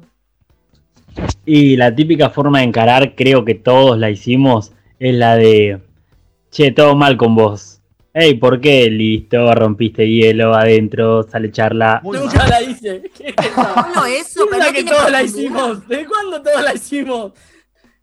Y 1.45 1.75
la 1.75 1.93
típica 1.93 2.29
forma 2.29 2.59
de 2.59 2.65
encarar, 2.65 3.15
creo 3.15 3.43
que 3.43 3.55
todos 3.55 3.97
la 3.97 4.09
hicimos, 4.09 4.71
es 4.99 5.15
la 5.15 5.35
de, 5.35 5.81
che, 6.51 6.71
todo 6.71 6.95
mal 6.95 7.17
con 7.17 7.35
vos. 7.35 7.81
Ey, 8.13 8.35
¿por 8.35 8.61
qué? 8.61 8.89
Listo, 8.91 9.53
rompiste 9.55 10.07
hielo 10.07 10.53
adentro, 10.53 11.23
sale 11.23 11.51
charla. 11.51 11.99
Nunca 12.03 12.47
la 12.47 12.61
hice. 12.61 13.01
¿Qué 13.17 13.29
es 13.35 13.45
eso? 13.45 13.63
Solo 13.63 14.05
eso, 14.05 14.45
pero 14.51 14.71
que 14.71 14.83
todos 14.83 15.11
la 15.11 15.23
hicimos. 15.23 15.87
¿Desde 15.87 16.05
cuándo 16.05 16.41
todos 16.41 16.61
la 16.63 16.73
hicimos? 16.75 17.33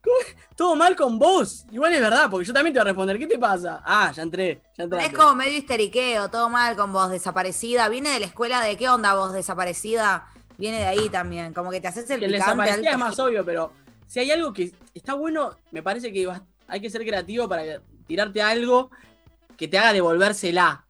¿Cómo? 0.03 0.17
Todo 0.57 0.77
mal 0.77 0.95
con 0.95 1.19
vos. 1.19 1.65
Igual 1.71 1.95
es 1.95 2.01
verdad, 2.03 2.29
porque 2.31 2.47
yo 2.47 2.53
también 2.53 2.75
te 2.75 2.81
voy 2.81 2.83
a 2.83 2.91
responder. 2.91 3.19
¿Qué 3.19 3.27
te 3.27 3.39
pasa? 3.39 3.81
Ah, 3.83 4.13
ya 4.15 4.23
entré. 4.23 4.61
Ya 4.77 4.85
entré. 4.85 5.07
Es 5.07 5.13
como 5.13 5.35
medio 5.35 5.57
histeriqueo, 5.57 6.29
todo 6.29 6.51
mal 6.51 6.77
con 6.77 6.93
vos 6.93 7.11
desaparecida. 7.11 7.89
Viene 7.89 8.11
de 8.11 8.21
la 8.21 8.27
escuela 8.27 8.61
de 8.61 8.77
qué 8.77 8.89
onda 8.91 9.15
vos 9.15 9.33
desaparecida. 9.33 10.27
Viene 10.61 10.79
de 10.79 10.85
ahí 10.87 11.09
también. 11.09 11.53
Como 11.55 11.71
que 11.71 11.81
te 11.81 11.89
haces 11.89 12.09
el 12.11 12.21
que 12.21 12.27
el 12.27 12.33
picante. 12.33 12.53
desaparecida 12.55 12.91
es 12.93 12.99
más 12.99 13.19
obvio, 13.19 13.45
pero 13.45 13.73
si 14.07 14.21
hay 14.21 14.31
algo 14.31 14.53
que 14.53 14.73
está 14.95 15.15
bueno, 15.15 15.57
me 15.73 15.83
parece 15.83 16.13
que 16.13 16.31
hay 16.69 16.81
que 16.81 16.91
ser 16.91 17.01
creativo 17.05 17.49
para 17.49 17.81
tirarte 18.07 18.43
algo 18.43 18.91
que 19.57 19.67
te 19.67 19.79
haga 19.79 19.93
devolvérsela. 19.95 20.85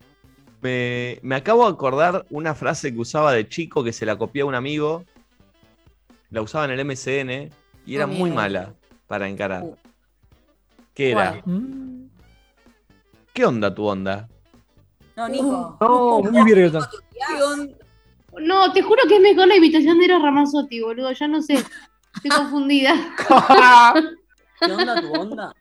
Me, 0.61 1.19
me 1.23 1.37
acabo 1.37 1.65
de 1.67 1.73
acordar 1.73 2.27
una 2.31 2.55
frase 2.55 2.93
que 2.93 2.99
usaba 2.99 3.33
de 3.33 3.49
chico 3.49 3.83
que 3.85 3.93
se 3.93 4.05
la 4.05 4.17
copió 4.19 4.45
a 4.45 4.49
un 4.49 4.55
amigo. 4.57 5.05
La 6.31 6.43
usaba 6.43 6.65
en 6.67 6.73
el 6.73 6.85
MCN 6.85 7.51
y 7.87 7.95
era 7.95 8.05
Ah, 8.05 8.09
muy 8.09 8.31
mala 8.31 8.75
para 9.07 9.29
encarar. 9.29 9.65
¿Qué 10.95 11.13
era? 11.13 11.41
¿Cuál? 11.43 12.11
¿Qué 13.33 13.45
onda 13.47 13.75
tu 13.75 13.85
onda? 13.87 14.29
No, 15.17 15.29
Nico. 15.29 15.77
No, 15.81 16.23
muy 16.31 16.45
virgen. 16.45 16.81
No, 18.39 18.73
te 18.73 18.83
juro 18.83 19.03
que 19.09 19.17
es 19.17 19.21
mejor 19.23 19.49
la 19.49 19.57
imitación 19.57 19.99
de 19.99 20.05
Eros 20.07 20.23
Ramazzotti, 20.23 20.81
boludo. 20.81 21.13
Ya 21.13 21.29
no 21.29 21.43
sé. 21.43 21.55
Estoy 21.55 22.31
confundida. 22.31 22.95
¿Qué 24.61 24.73
onda 24.73 25.01
tu 25.01 25.13
onda? 25.13 25.55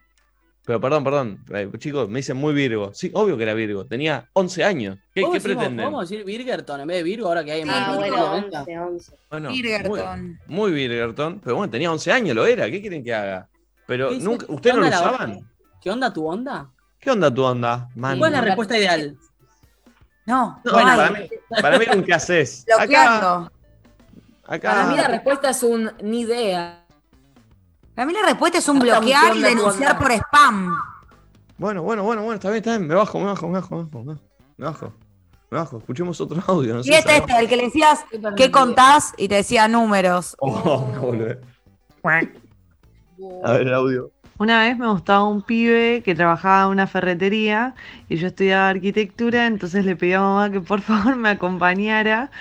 Pero 0.65 0.80
perdón, 0.80 1.03
perdón. 1.03 1.45
eh, 1.51 1.67
chicos, 1.80 2.09
me 2.09 2.20
dicen 2.20 2.38
muy 2.38 2.53
Virgo. 2.53 2.93
Sí, 2.93 3.09
obvio 3.15 3.36
que 3.38 3.43
era 3.43 3.55
Virgo. 3.55 3.88
Tenía 3.88 4.30
11 4.34 4.63
años. 4.63 4.97
¿Qué, 5.15 5.22
¿Cómo 5.22 5.34
qué 5.34 5.41
pretenden? 5.41 5.78
Podemos 5.78 6.07
decir 6.07 6.24
Virgerton 6.24 6.82
en 6.82 6.88
vez 6.88 6.97
de 6.97 7.03
Virgo 7.03 7.28
ahora 7.28 7.43
que 7.43 7.53
hay 7.53 7.65
más 7.65 7.88
Virgo, 7.97 8.03
Virgo, 8.03 8.32
11, 8.32 8.45
venga. 8.67 8.86
11. 8.86 9.15
Bueno, 9.32 9.49
Virgerton. 9.49 10.39
Muy, 10.45 10.72
muy 10.72 10.72
Virgerton. 10.74 11.39
Pero 11.39 11.55
bueno, 11.55 11.72
tenía 11.72 11.91
11 11.91 12.11
años, 12.11 12.36
lo 12.36 12.45
era. 12.45 12.70
¿Qué 12.70 12.82
quieren 12.82 13.03
que 13.03 13.13
haga? 13.13 13.49
Pero 13.88 14.11
nunca, 14.11 14.45
¿Qué 14.45 14.53
¿ustedes 14.53 14.76
no 14.76 14.82
lo 14.84 14.88
usaban? 14.89 15.39
¿Qué 15.82 15.89
onda 15.89 16.13
tu 16.13 16.28
onda? 16.28 16.70
¿Qué 16.99 17.09
onda 17.09 17.34
tu 17.34 17.43
onda, 17.43 17.89
man? 17.95 18.20
¿Cuál 18.20 18.34
es 18.34 18.39
la 18.39 18.45
respuesta 18.45 18.78
ideal? 18.78 19.17
No, 20.30 20.61
para, 20.63 21.09
mí, 21.09 21.27
para 21.59 21.80
mí 21.80 22.11
haces. 22.13 22.63
Bloqueando. 22.77 23.51
acá. 24.45 24.69
Para 24.69 24.86
mí 24.86 24.95
la 24.95 25.07
respuesta 25.07 25.49
es 25.49 25.63
un 25.63 25.91
ni 26.03 26.19
idea. 26.21 26.86
Para 27.95 28.05
mí 28.05 28.13
la 28.13 28.21
respuesta 28.27 28.59
es 28.59 28.69
un 28.69 28.77
bloquear 28.77 29.34
y 29.34 29.38
un 29.38 29.41
de 29.41 29.49
denunciar 29.49 29.97
por 29.97 30.11
spam. 30.11 30.77
Bueno, 31.57 31.82
bueno, 31.82 32.03
bueno, 32.03 32.21
bueno, 32.21 32.36
está 32.36 32.49
bien, 32.51 32.59
está 32.59 32.77
bien. 32.77 32.88
Me 32.88 32.93
bajo, 32.93 33.17
me 33.17 33.25
bajo, 33.25 33.47
me 33.47 33.53
bajo, 33.53 33.75
me 33.75 33.84
bajo. 33.86 34.03
Me 34.03 34.13
bajo. 34.13 34.21
Me 34.57 34.65
bajo. 34.65 34.93
Me 35.49 35.57
bajo. 35.57 35.77
Escuchemos 35.80 36.21
otro 36.21 36.43
audio. 36.47 36.75
No 36.75 36.82
Y 36.82 36.84
sé, 36.84 36.99
este, 36.99 37.17
este, 37.17 37.39
el 37.39 37.49
que 37.49 37.57
le 37.57 37.63
decías, 37.63 38.05
¿qué 38.38 38.51
contás? 38.51 39.13
Y 39.17 39.30
te 39.30 39.36
decía 39.36 39.67
números. 39.67 40.36
Oh. 40.39 40.86
A 43.43 43.51
ver 43.53 43.61
el 43.61 43.73
audio. 43.73 44.11
Una 44.39 44.61
vez 44.61 44.77
me 44.77 44.87
gustaba 44.87 45.27
un 45.27 45.41
pibe 45.41 46.01
que 46.01 46.15
trabajaba 46.15 46.63
en 46.63 46.69
una 46.69 46.87
ferretería 46.87 47.75
y 48.07 48.15
yo 48.15 48.27
estudiaba 48.27 48.69
arquitectura, 48.69 49.45
entonces 49.47 49.83
le 49.83 49.97
pedí 49.97 50.13
a 50.13 50.21
mamá 50.21 50.49
que 50.49 50.61
por 50.61 50.79
favor 50.89 51.17
me 51.17 51.27
acompañara. 51.27 52.31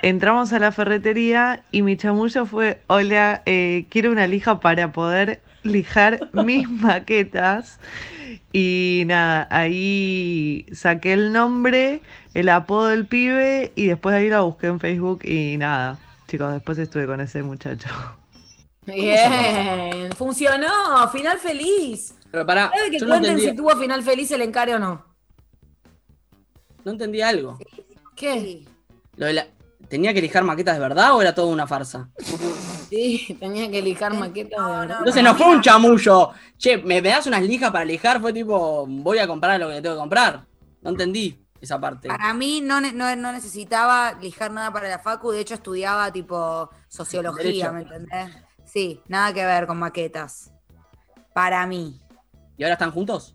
Entramos 0.00 0.54
a 0.54 0.58
la 0.58 0.72
ferretería 0.72 1.62
y 1.70 1.82
mi 1.82 1.98
chamullo 1.98 2.46
fue, 2.46 2.80
hola, 2.86 3.42
eh, 3.44 3.84
quiero 3.90 4.12
una 4.12 4.26
lija 4.26 4.60
para 4.60 4.92
poder 4.92 5.42
lijar 5.62 6.30
mis 6.32 6.70
maquetas. 6.70 7.80
Y 8.50 9.02
nada, 9.06 9.46
ahí 9.50 10.64
saqué 10.72 11.12
el 11.12 11.34
nombre, 11.34 12.00
el 12.32 12.48
apodo 12.48 12.88
del 12.88 13.06
pibe 13.06 13.72
y 13.76 13.88
después 13.88 14.14
ahí 14.14 14.30
la 14.30 14.40
busqué 14.40 14.68
en 14.68 14.80
Facebook 14.80 15.20
y 15.22 15.58
nada, 15.58 15.98
chicos, 16.28 16.50
después 16.54 16.78
estuve 16.78 17.06
con 17.06 17.20
ese 17.20 17.42
muchacho. 17.42 17.90
Bien, 18.86 20.12
funcionó, 20.16 21.08
final 21.10 21.38
feliz. 21.38 22.14
Pero 22.30 22.46
pará, 22.46 22.70
¿Sabe 22.74 22.90
que 22.90 22.98
yo 22.98 23.06
cuenten 23.06 23.38
si 23.40 23.54
tuvo 23.54 23.70
final 23.76 24.02
feliz 24.02 24.30
el 24.30 24.42
encare 24.42 24.74
o 24.74 24.78
no? 24.78 25.04
no 26.84 26.92
entendí 26.92 27.20
algo. 27.20 27.58
¿Qué? 28.14 28.64
Lo 29.16 29.26
de 29.26 29.32
la- 29.32 29.46
¿Tenía 29.88 30.12
que 30.14 30.20
lijar 30.20 30.42
maquetas 30.44 30.74
de 30.74 30.80
verdad 30.80 31.14
o 31.14 31.22
era 31.22 31.34
toda 31.34 31.48
una 31.52 31.66
farsa? 31.66 32.08
Sí, 32.88 33.36
tenía 33.40 33.70
que 33.70 33.82
lijar 33.82 34.14
maquetas 34.14 34.64
de 34.64 34.72
verdad. 34.80 34.98
Entonces 35.00 35.22
no 35.22 35.34
fue 35.34 35.46
un 35.48 35.60
chamullo. 35.60 36.30
Che, 36.58 36.78
¿me, 36.78 37.00
me 37.02 37.08
das 37.10 37.26
unas 37.26 37.42
lijas 37.42 37.70
para 37.70 37.84
lijar? 37.84 38.20
Fue 38.20 38.32
tipo, 38.32 38.84
voy 38.88 39.18
a 39.18 39.26
comprar 39.26 39.58
lo 39.60 39.68
que 39.68 39.80
tengo 39.82 39.94
que 39.96 40.00
comprar. 40.00 40.44
No 40.82 40.90
entendí 40.90 41.44
esa 41.60 41.80
parte. 41.80 42.08
Para 42.08 42.32
mí 42.34 42.60
no, 42.60 42.80
ne- 42.80 42.92
no, 42.92 43.14
no 43.16 43.32
necesitaba 43.32 44.12
lijar 44.20 44.50
nada 44.52 44.72
para 44.72 44.88
la 44.88 44.98
facu, 44.98 45.30
de 45.30 45.40
hecho 45.40 45.54
estudiaba 45.54 46.10
tipo 46.12 46.68
sociología, 46.88 47.70
Derecho. 47.70 47.72
¿me 47.72 47.82
entendés? 47.82 48.36
Sí, 48.66 49.00
nada 49.08 49.32
que 49.32 49.44
ver 49.44 49.66
con 49.66 49.78
maquetas. 49.78 50.52
Para 51.32 51.66
mí. 51.66 52.00
¿Y 52.58 52.62
ahora 52.64 52.74
están 52.74 52.90
juntos? 52.90 53.34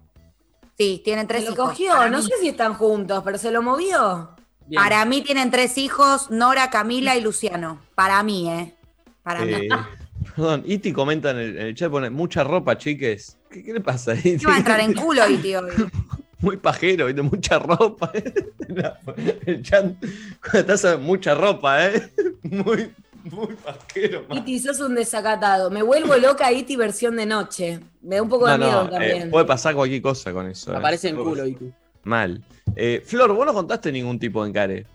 Sí, 0.78 1.02
tienen 1.04 1.28
tres 1.28 1.42
Se 1.44 1.50
lo 1.50 1.54
hijos. 1.56 1.70
cogió, 1.70 1.94
Para 1.94 2.10
no 2.10 2.18
mí. 2.20 2.24
sé 2.24 2.32
si 2.42 2.48
están 2.50 2.74
juntos, 2.74 3.22
pero 3.24 3.38
se 3.38 3.52
lo 3.52 3.62
movió. 3.62 4.36
Bien. 4.68 4.82
Para 4.82 5.04
mí 5.06 5.22
tienen 5.22 5.52
tres 5.52 5.78
hijos, 5.78 6.30
Nora, 6.32 6.70
Camila 6.70 7.16
y 7.16 7.22
Luciano. 7.22 7.82
Para 7.96 8.22
mí, 8.24 8.50
¿eh? 8.50 8.76
Para 9.24 9.46
mí. 9.46 9.54
Eh, 9.54 9.70
perdón, 10.36 10.64
Iti 10.66 10.92
comenta 10.94 11.32
en 11.32 11.38
el, 11.38 11.58
en 11.58 11.68
el 11.68 11.76
chat, 11.76 11.92
pone 11.92 12.10
mucha 12.10 12.44
ropa, 12.44 12.78
chiques. 12.78 13.38
¿Qué, 13.50 13.64
qué 13.64 13.74
le 13.74 13.82
pasa 13.82 14.12
a 14.12 14.16
Iti? 14.16 14.38
¿Qué 14.38 14.48
va 14.48 14.56
a 14.56 14.58
entrar 14.58 14.80
en 14.80 14.94
culo 14.94 15.24
hoy, 15.24 15.38
tío? 15.42 15.62
Muy 16.40 16.58
pajero, 16.58 17.06
¿viste? 17.06 17.22
Mucha 17.22 17.60
ropa. 17.60 18.12
La- 18.68 18.98
el 19.46 19.62
chat, 19.62 19.86
cuando 20.42 20.60
estás 20.60 20.86
a- 20.86 20.98
mucha 20.98 21.36
ropa, 21.36 21.86
¿eh? 21.88 22.12
Muy, 22.44 22.92
muy 23.32 23.58
man. 23.64 23.76
Iti, 24.30 24.60
sos 24.60 24.80
un 24.80 24.96
desacatado. 24.96 25.70
Me 25.70 25.84
vuelvo 25.84 26.16
loca 26.18 26.52
Iti 26.52 26.76
versión 26.76 27.16
de 27.18 27.26
noche. 27.26 27.80
Me 28.02 28.16
da 28.18 28.22
un 28.24 28.30
poco 28.30 28.48
de 28.48 28.56
miedo 28.58 28.84
no, 28.84 28.90
también. 28.90 29.28
eh, 29.28 29.28
puede 29.30 29.46
pasar 29.46 29.76
cualquier 29.76 30.02
cosa 30.02 30.34
con 30.34 30.48
eso. 30.48 30.74
¿eh? 30.74 30.78
Aparece 30.78 31.10
en 31.10 31.18
Puede 31.18 31.30
culo. 31.30 31.46
Itu. 31.46 31.74
Mal. 32.04 32.44
Eh, 32.76 33.02
Flor, 33.06 33.34
vos 33.34 33.46
no 33.46 33.54
contaste 33.54 33.92
ningún 33.92 34.20
tipo 34.20 34.44
de 34.44 34.50
encare. 34.50 34.88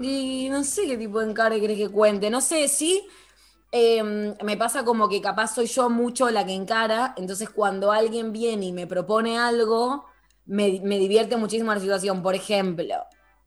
Y 0.00 0.48
no 0.50 0.64
sé 0.64 0.86
qué 0.86 0.96
tipo 0.96 1.20
de 1.20 1.30
encare 1.30 1.60
querés 1.60 1.76
que 1.78 1.88
cuente. 1.90 2.30
No 2.30 2.40
sé, 2.40 2.68
sí. 2.68 3.06
eh, 3.72 4.02
me 4.42 4.56
pasa 4.56 4.84
como 4.84 5.08
que 5.08 5.20
capaz 5.20 5.54
soy 5.54 5.66
yo 5.66 5.90
mucho 5.90 6.30
la 6.30 6.44
que 6.46 6.52
encara. 6.54 7.14
Entonces, 7.16 7.50
cuando 7.50 7.92
alguien 7.92 8.32
viene 8.32 8.66
y 8.66 8.72
me 8.72 8.86
propone 8.86 9.38
algo, 9.38 10.06
me, 10.46 10.80
me 10.82 10.98
divierte 10.98 11.36
muchísimo 11.36 11.72
la 11.74 11.80
situación. 11.80 12.22
Por 12.22 12.34
ejemplo, 12.34 12.94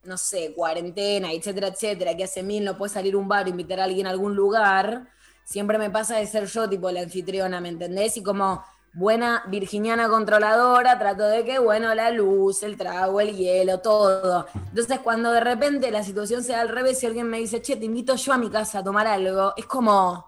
no 0.06 0.18
sé, 0.18 0.54
cuarentena, 0.56 1.32
etcétera, 1.32 1.68
etcétera, 1.70 2.16
que 2.16 2.26
hace 2.26 2.44
mil 2.44 2.64
no 2.64 2.78
puede 2.78 2.94
salir 2.94 3.16
un 3.16 3.28
bar 3.28 3.48
invitar 3.48 3.80
a 3.80 3.86
alguien 3.86 4.08
a 4.08 4.12
algún 4.12 4.36
lugar. 4.36 5.08
siempre 5.46 5.78
me 5.78 5.90
pasa 5.90 6.18
de 6.18 6.28
ser 6.28 6.46
yo, 6.46 6.70
tipo, 6.70 6.90
la 6.92 7.02
anfitriona, 7.02 7.60
¿me 7.62 7.70
entendés? 7.70 8.18
Y 8.18 8.24
como 8.24 8.64
buena 8.94 9.44
virginiana 9.48 10.08
controladora, 10.08 11.00
trato 11.00 11.24
de 11.24 11.44
que, 11.44 11.60
bueno, 11.60 11.94
la 11.96 12.12
luz, 12.12 12.64
el 12.64 12.78
trago, 12.78 13.20
el 13.20 13.36
hielo, 13.36 13.80
todo. 13.80 14.46
Entonces, 14.70 15.00
cuando 15.00 15.32
de 15.32 15.40
repente 15.40 15.92
la 15.92 16.04
situación 16.04 16.44
se 16.44 16.54
da 16.54 16.62
al 16.62 16.70
revés 16.70 17.02
y 17.04 17.08
alguien 17.08 17.28
me 17.28 17.40
dice, 17.40 17.62
che, 17.62 17.76
te 17.76 17.86
invito 17.86 18.16
yo 18.16 18.34
a 18.34 18.38
mi 18.38 18.50
casa 18.50 18.80
a 18.80 18.84
tomar 18.84 19.08
algo, 19.08 19.54
es 19.58 19.66
como, 19.66 20.26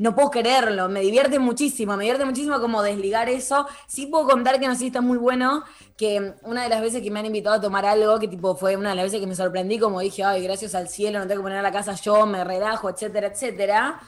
no 0.00 0.14
puedo 0.14 0.30
quererlo, 0.30 0.88
me 0.88 1.02
divierte 1.02 1.38
muchísimo, 1.38 1.94
me 1.94 2.04
divierte 2.04 2.24
muchísimo 2.24 2.58
como 2.58 2.82
desligar 2.82 3.28
eso. 3.28 3.66
Sí 3.86 4.06
puedo 4.06 4.26
contar 4.26 4.58
que 4.58 4.66
no 4.66 4.72
sé 4.72 4.80
si 4.80 4.86
está 4.86 5.02
muy 5.02 5.18
bueno, 5.18 5.62
que 5.94 6.32
una 6.42 6.62
de 6.62 6.70
las 6.70 6.80
veces 6.80 7.02
que 7.02 7.10
me 7.10 7.20
han 7.20 7.26
invitado 7.26 7.56
a 7.56 7.60
tomar 7.60 7.84
algo, 7.84 8.18
que 8.18 8.26
tipo 8.26 8.56
fue 8.56 8.76
una 8.76 8.90
de 8.90 8.96
las 8.96 9.04
veces 9.04 9.20
que 9.20 9.26
me 9.26 9.34
sorprendí, 9.34 9.78
como 9.78 10.00
dije, 10.00 10.24
ay, 10.24 10.42
gracias 10.42 10.74
al 10.74 10.88
cielo, 10.88 11.18
no 11.18 11.26
tengo 11.26 11.42
que 11.42 11.44
poner 11.44 11.58
a 11.58 11.62
la 11.62 11.70
casa 11.70 11.92
yo, 11.96 12.24
me 12.24 12.42
relajo, 12.44 12.88
etcétera, 12.88 13.26
etcétera. 13.26 14.00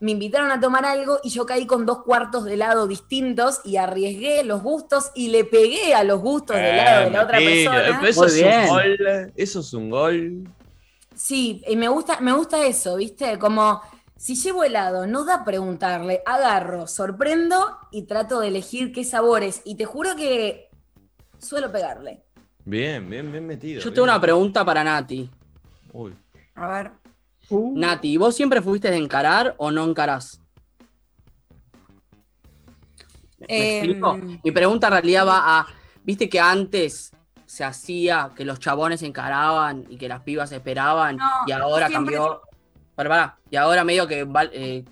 Me 0.00 0.12
invitaron 0.12 0.50
a 0.50 0.58
tomar 0.58 0.86
algo 0.86 1.20
y 1.22 1.28
yo 1.28 1.44
caí 1.44 1.66
con 1.66 1.84
dos 1.84 2.02
cuartos 2.02 2.44
de 2.44 2.54
helado 2.54 2.86
distintos 2.86 3.60
y 3.64 3.76
arriesgué 3.76 4.44
los 4.44 4.62
gustos 4.62 5.10
y 5.14 5.28
le 5.28 5.44
pegué 5.44 5.94
a 5.94 6.04
los 6.04 6.20
gustos 6.20 6.56
de 6.56 6.70
helado 6.70 7.04
de 7.04 7.10
la 7.10 7.22
otra 7.22 7.36
persona. 7.36 8.00
Eso 8.08 8.20
Muy 8.22 8.28
es 8.30 8.34
bien. 8.34 8.60
un 8.60 8.68
gol. 8.68 9.32
Eso 9.36 9.60
es 9.60 9.74
un 9.74 9.90
gol. 9.90 10.48
Sí, 11.14 11.62
y 11.66 11.76
me 11.76 11.88
gusta, 11.88 12.18
me 12.20 12.32
gusta 12.32 12.64
eso, 12.66 12.96
¿viste? 12.96 13.38
Como 13.38 13.82
si 14.16 14.34
llevo 14.34 14.64
helado, 14.64 15.06
no 15.06 15.24
da 15.24 15.44
preguntarle, 15.44 16.22
agarro, 16.26 16.86
sorprendo 16.86 17.78
y 17.90 18.02
trato 18.06 18.40
de 18.40 18.48
elegir 18.48 18.92
qué 18.92 19.04
sabores. 19.04 19.62
Y 19.64 19.76
te 19.76 19.84
juro 19.84 20.16
que 20.16 20.70
suelo 21.38 21.70
pegarle. 21.70 22.24
Bien, 22.64 23.08
bien, 23.08 23.30
bien 23.30 23.46
metido. 23.46 23.80
Yo 23.80 23.92
tengo 23.92 24.04
una 24.04 24.20
pregunta 24.20 24.64
para 24.64 24.82
Nati. 24.82 25.30
Uy. 25.92 26.16
A 26.54 26.66
ver. 26.68 26.92
Nati, 27.50 28.16
¿vos 28.16 28.34
siempre 28.34 28.60
fuiste 28.60 28.90
de 28.90 28.96
encarar 28.96 29.54
o 29.58 29.70
no 29.70 29.84
encarás? 29.84 30.40
¿Me 33.38 33.46
Em, 33.48 33.84
explico? 33.84 34.16
Mi 34.42 34.50
pregunta 34.50 34.86
en 34.88 34.92
realidad 34.94 35.26
va 35.26 35.58
a. 35.60 35.66
¿Viste 36.02 36.28
que 36.28 36.40
antes 36.40 37.12
se 37.44 37.64
hacía 37.64 38.30
que 38.34 38.44
los 38.44 38.58
chabones 38.58 39.02
encaraban 39.02 39.84
y 39.88 39.96
que 39.98 40.08
las 40.08 40.22
pibas 40.22 40.50
esperaban? 40.52 41.16
No, 41.18 41.28
y 41.46 41.52
ahora 41.52 41.88
siempre- 41.88 42.16
cambió. 42.16 42.40
Pará, 42.94 43.08
pará. 43.10 43.35
Y 43.56 43.58
ahora 43.58 43.84
medio 43.84 44.06
que 44.06 44.28
eh, 44.52 44.84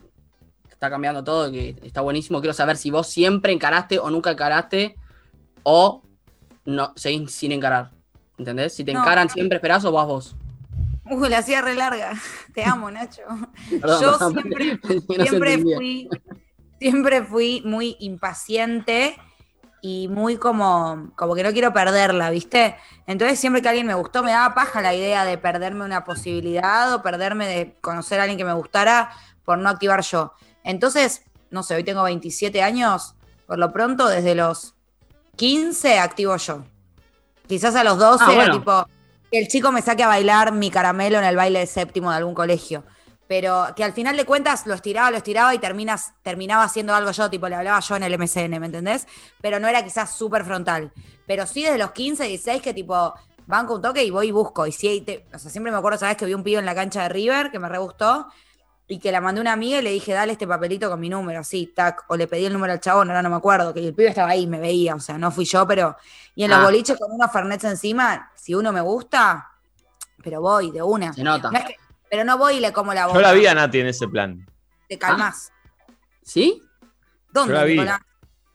está 0.71 0.89
cambiando 0.89 1.23
todo, 1.23 1.53
que 1.53 1.77
está 1.83 2.01
buenísimo. 2.01 2.41
Quiero 2.41 2.55
saber 2.55 2.79
si 2.79 2.91
vos 2.91 3.07
siempre 3.07 3.53
encaraste 3.53 3.99
o 3.99 4.09
nunca 4.09 4.31
encaraste 4.31 4.97
o 5.65 6.03
no 6.65 6.95
seguís 6.97 7.31
sin 7.31 7.53
encarar. 7.53 7.91
¿Entendés? 8.39 8.75
Si 8.75 8.83
te 8.83 8.95
No. 8.95 9.01
encaran, 9.03 9.29
siempre 9.29 9.57
esperás 9.57 9.85
o 9.85 9.93
vas 9.93 10.07
vos. 10.07 10.37
Uy, 11.11 11.29
la 11.29 11.41
hacía 11.41 11.61
re 11.61 11.75
larga. 11.75 12.15
Te 12.55 12.65
amo, 12.65 12.91
Nacho. 12.91 13.21
Perdón, 13.83 14.01
Yo 14.03 14.13
perdón, 14.13 14.33
siempre, 14.33 14.81
siempre 15.29 15.59
fui, 15.59 16.09
siempre 16.79 17.23
fui 17.23 17.63
muy 17.67 17.97
impaciente 18.01 19.15
y 19.87 20.09
muy 20.09 20.39
como, 20.39 21.11
como 21.15 21.35
que 21.35 21.43
no 21.43 21.53
quiero 21.53 21.75
perderla, 21.75 22.31
¿viste? 22.31 22.75
Entonces 23.07 23.39
siempre 23.39 23.61
que 23.61 23.69
alguien 23.69 23.87
me 23.87 23.93
gustó 23.93 24.23
me 24.23 24.31
daba 24.31 24.55
paja 24.55 24.81
la 24.81 24.95
idea 24.95 25.27
de 25.27 25.37
perderme 25.37 25.85
una 25.85 26.05
posibilidad 26.05 26.95
o 26.95 27.03
perderme 27.03 27.47
de 27.47 27.77
conocer 27.83 28.19
a 28.19 28.23
alguien 28.23 28.39
que 28.39 28.47
me 28.47 28.55
gustara 28.55 29.11
por 29.45 29.59
no 29.59 29.69
activar 29.69 30.01
yo. 30.01 30.33
Entonces, 30.63 31.25
no 31.51 31.63
sé, 31.63 31.75
hoy 31.75 31.85
tengo 31.85 32.03
27 32.03 32.63
años, 32.63 33.15
por 33.47 33.59
lo 33.59 33.75
pronto 33.75 34.09
desde 34.09 34.35
los 34.35 34.75
15 35.37 35.99
activo 35.99 36.35
yo. 36.39 36.65
Quizás 37.47 37.75
a 37.75 37.85
los 37.85 37.99
12 37.99 38.25
Ah, 38.27 38.33
era 38.33 38.53
tipo 38.53 38.87
que 39.31 39.39
el 39.39 39.49
chico 39.49 39.71
me 39.71 39.83
saque 39.83 40.03
a 40.03 40.09
bailar 40.09 40.53
mi 40.53 40.71
caramelo 40.71 41.19
en 41.19 41.25
el 41.25 41.37
baile 41.37 41.59
de 41.59 41.67
séptimo 41.67 42.11
de 42.11 42.17
algún 42.17 42.33
colegio. 42.33 42.85
Pero 43.37 43.67
que 43.75 43.83
al 43.83 43.93
final 43.93 44.17
de 44.17 44.25
cuentas 44.25 44.65
lo 44.65 44.75
estiraba, 44.75 45.11
lo 45.11 45.17
estiraba 45.17 45.53
y 45.57 45.59
terminas, 45.59 46.13
terminaba 46.23 46.63
haciendo 46.63 46.95
algo 46.95 47.11
yo, 47.11 47.29
tipo 47.29 47.49
le 47.49 47.57
hablaba 47.57 47.81
yo 47.81 47.97
en 47.97 48.05
el 48.05 48.17
MCN, 48.17 48.61
¿me 48.61 48.67
entendés? 48.67 49.09
Pero 49.43 49.59
no 49.59 49.67
era 49.67 49.83
quizás 49.83 50.17
súper 50.17 50.45
frontal. 50.45 50.93
Pero 51.27 51.45
sí 51.45 51.65
desde 51.65 51.79
los 51.79 51.91
15, 51.91 52.23
16 52.29 52.63
que 52.63 52.73
tipo 52.73 53.13
banco 53.45 53.75
un 53.75 53.83
toque 53.83 54.05
y 54.05 54.11
voy 54.11 54.29
y 54.29 54.31
busco. 54.31 54.69
Y 54.69 54.71
sí, 54.71 55.01
te- 55.01 55.27
o 55.35 55.39
sea, 55.41 55.51
siempre 55.51 55.73
me 55.73 55.79
acuerdo, 55.79 55.99
¿sabes? 55.99 56.17
Que 56.17 56.27
vi 56.27 56.35
un 56.35 56.45
pibe 56.45 56.61
en 56.61 56.65
la 56.65 56.77
cancha 56.77 57.03
de 57.03 57.09
River 57.09 57.51
que 57.51 57.59
me 57.59 57.69
re 57.69 57.79
gustó 57.79 58.29
y 58.87 59.01
que 59.01 59.11
la 59.11 59.21
mandé 59.21 59.41
a 59.41 59.43
una 59.43 59.53
amiga 59.55 59.81
y 59.81 59.83
le 59.83 59.91
dije, 59.91 60.13
dale 60.13 60.31
este 60.31 60.47
papelito 60.47 60.89
con 60.89 61.01
mi 61.01 61.09
número, 61.09 61.41
así, 61.41 61.67
tac. 61.75 62.05
O 62.07 62.17
le 62.17 62.29
pedí 62.29 62.45
el 62.45 62.53
número 62.53 62.73
al 62.73 62.79
chabón, 62.81 63.09
ahora 63.11 63.21
no 63.23 63.31
me 63.31 63.37
acuerdo, 63.37 63.75
que 63.75 63.81
el 63.81 63.95
pibe 63.95 64.11
estaba 64.11 64.29
ahí, 64.31 64.47
me 64.47 64.61
veía, 64.61 64.95
o 64.95 65.01
sea, 65.01 65.19
no 65.19 65.33
fui 65.33 65.45
yo, 65.45 65.67
pero. 65.67 65.97
Y 66.37 66.45
en 66.45 66.51
los 66.51 66.61
Ah. 66.61 66.63
boliches 66.67 66.97
con 66.97 67.11
unos 67.11 67.33
fernets 67.33 67.65
encima, 67.65 68.31
si 68.37 68.55
uno 68.55 68.73
me 68.73 68.81
gusta, 68.81 69.51
pero 70.23 70.41
voy 70.41 70.71
de 70.71 70.83
una. 70.83 71.13
Se 71.13 71.25
nota. 71.25 71.51
No 71.51 71.59
es 71.59 71.65
que- 71.65 71.77
pero 72.15 72.25
no 72.25 72.39
voy 72.39 72.59
y 72.59 72.61
le 72.61 72.73
como 72.73 72.95
la 72.95 73.07
boca. 73.09 73.19
Yo 73.19 73.23
la 73.23 73.33
vi 73.33 73.45
a 73.49 73.55
Nati 73.55 73.81
en 73.81 73.89
ese 73.89 74.07
plan. 74.07 74.47
Te 74.89 74.97
calmas. 74.97 75.51
¿Sí? 76.23 76.63
¿Dónde, 77.33 77.53
Yo 77.53 77.59
la 77.59 77.65
vi. 77.65 77.73
Nicolás? 77.73 78.01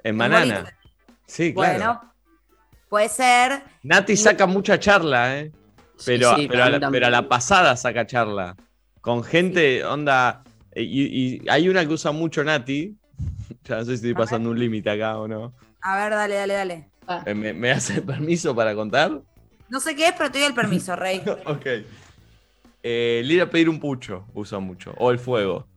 En 0.01 0.15
Manana. 0.15 0.77
Sí, 1.25 1.53
claro. 1.53 1.73
Bueno, 1.77 2.13
puede 2.87 3.09
ser. 3.09 3.61
Nati 3.83 4.15
saca 4.15 4.47
mucha 4.47 4.79
charla, 4.79 5.39
¿eh? 5.39 5.51
Pero, 6.05 6.37
sí, 6.37 6.47
pero, 6.49 6.63
a 6.63 6.69
la, 6.69 6.89
pero 6.89 7.07
a 7.07 7.09
la 7.09 7.27
pasada 7.27 7.75
saca 7.75 8.07
charla. 8.07 8.55
Con 9.01 9.25
gente, 9.25 9.83
onda. 9.83 10.41
eh, 10.71 10.83
Y, 10.83 11.01
y 11.43 11.49
hay 11.49 11.67
una 11.67 11.85
que 11.85 11.91
usa 11.93 12.13
mucho 12.13 12.41
Nati. 12.43 12.95
Ya 13.65 13.75
no 13.75 13.81
sé 13.81 13.87
si 13.87 13.93
estoy 13.95 14.13
pasando 14.13 14.51
un 14.51 14.57
límite 14.57 14.89
acá 14.89 15.17
o 15.17 15.27
no. 15.27 15.53
A 15.81 15.97
ver, 15.97 16.11
dale, 16.11 16.35
dale, 16.35 16.53
dale. 16.53 16.89
Eh, 17.25 17.33
¿Me, 17.33 17.53
me 17.53 17.71
hace 17.71 18.01
permiso 18.03 18.55
para 18.55 18.73
contar? 18.73 19.19
No 19.67 19.81
sé 19.81 19.97
qué 19.97 20.07
es, 20.07 20.13
pero 20.17 20.31
te 20.31 20.39
doy 20.39 20.47
el 20.47 20.53
permiso, 20.53 20.95
Rey. 20.95 21.21
Ok. 21.45 21.65
Eh, 22.83 23.19
el 23.23 23.31
ir 23.31 23.41
a 23.41 23.49
pedir 23.49 23.69
un 23.69 23.79
pucho 23.79 24.25
usa 24.33 24.59
mucho. 24.59 24.93
O 24.97 25.11
el 25.11 25.19
fuego. 25.19 25.67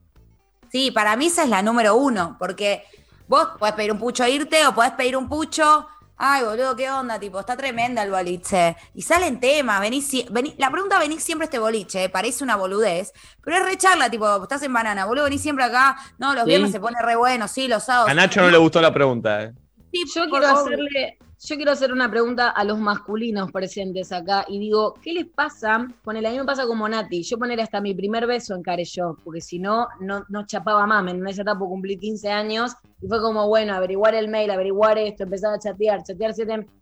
Sí, 0.70 0.90
para 0.90 1.16
mí 1.16 1.26
esa 1.26 1.42
es 1.44 1.48
la 1.48 1.62
número 1.62 1.96
uno, 1.96 2.36
porque 2.38 2.84
vos 3.28 3.48
podés 3.58 3.74
pedir 3.74 3.92
un 3.92 3.98
pucho 3.98 4.24
a 4.24 4.28
irte 4.28 4.66
o 4.66 4.74
podés 4.74 4.92
pedir 4.92 5.16
un 5.16 5.28
pucho. 5.28 5.86
Ay, 6.16 6.44
boludo, 6.44 6.76
¿qué 6.76 6.88
onda? 6.88 7.18
Tipo, 7.18 7.40
está 7.40 7.56
tremenda 7.56 8.02
el 8.04 8.10
boliche. 8.10 8.76
Y 8.94 9.02
salen 9.02 9.40
temas, 9.40 9.80
venís, 9.80 10.06
si- 10.06 10.24
vení- 10.26 10.54
la 10.56 10.70
pregunta 10.70 10.98
venís 11.00 11.24
siempre 11.24 11.44
a 11.44 11.46
este 11.46 11.58
boliche, 11.58 12.04
eh, 12.04 12.08
parece 12.08 12.44
una 12.44 12.54
boludez, 12.54 13.12
pero 13.42 13.56
es 13.56 13.64
re 13.64 13.76
charla, 13.76 14.08
tipo, 14.08 14.40
estás 14.42 14.62
en 14.62 14.72
banana, 14.72 15.04
boludo, 15.06 15.24
venís 15.24 15.42
siempre 15.42 15.64
acá. 15.64 15.96
No, 16.18 16.32
los 16.34 16.44
Sí. 16.44 16.50
viernes 16.50 16.70
se 16.70 16.78
pone 16.78 16.96
re 17.02 17.16
bueno, 17.16 17.48
sí, 17.48 17.66
los 17.66 17.82
sábados. 17.84 18.08
A 18.10 18.14
Nacho 18.14 18.40
no 18.40 18.50
le 18.50 18.58
gustó 18.58 18.80
la 18.80 18.94
pregunta, 18.94 19.42
¿eh? 19.42 19.52
Sí, 19.92 20.04
Yo 20.14 20.30
quiero 20.30 20.46
hacerle, 20.46 21.18
yo 21.44 21.56
quiero 21.56 21.72
hacer 21.72 21.92
una 21.92 22.08
pregunta 22.08 22.50
a 22.50 22.62
los 22.62 22.78
masculinos 22.78 23.50
presentes 23.50 24.12
acá 24.12 24.44
y 24.48 24.60
digo, 24.60 24.94
¿qué 25.02 25.12
les 25.12 25.26
pasa? 25.26 25.88
Ponele, 26.04 26.28
a 26.28 26.30
mí 26.30 26.38
me 26.38 26.44
pasa 26.44 26.66
como 26.66 26.88
Nati, 26.88 27.22
yo 27.24 27.36
poner 27.36 27.60
hasta 27.60 27.80
mi 27.80 27.94
primer 27.94 28.28
beso 28.28 28.54
encaré 28.54 28.84
yo, 28.84 29.16
porque 29.24 29.40
si 29.40 29.58
no, 29.58 29.88
no, 29.98 30.24
no 30.28 30.46
chapaba 30.46 30.86
más, 30.86 31.10
en 31.10 31.26
esa 31.26 31.42
etapa 31.42 31.58
cumplí 31.58 31.96
15 31.98 32.30
años 32.30 32.76
y 33.00 33.08
fue 33.08 33.20
como, 33.20 33.48
bueno, 33.48 33.74
averiguar 33.74 34.14
el 34.14 34.28
mail, 34.28 34.52
averiguar 34.52 34.98
esto, 34.98 35.24
empezar 35.24 35.52
a 35.52 35.58
chatear, 35.58 36.04
chatear, 36.04 36.32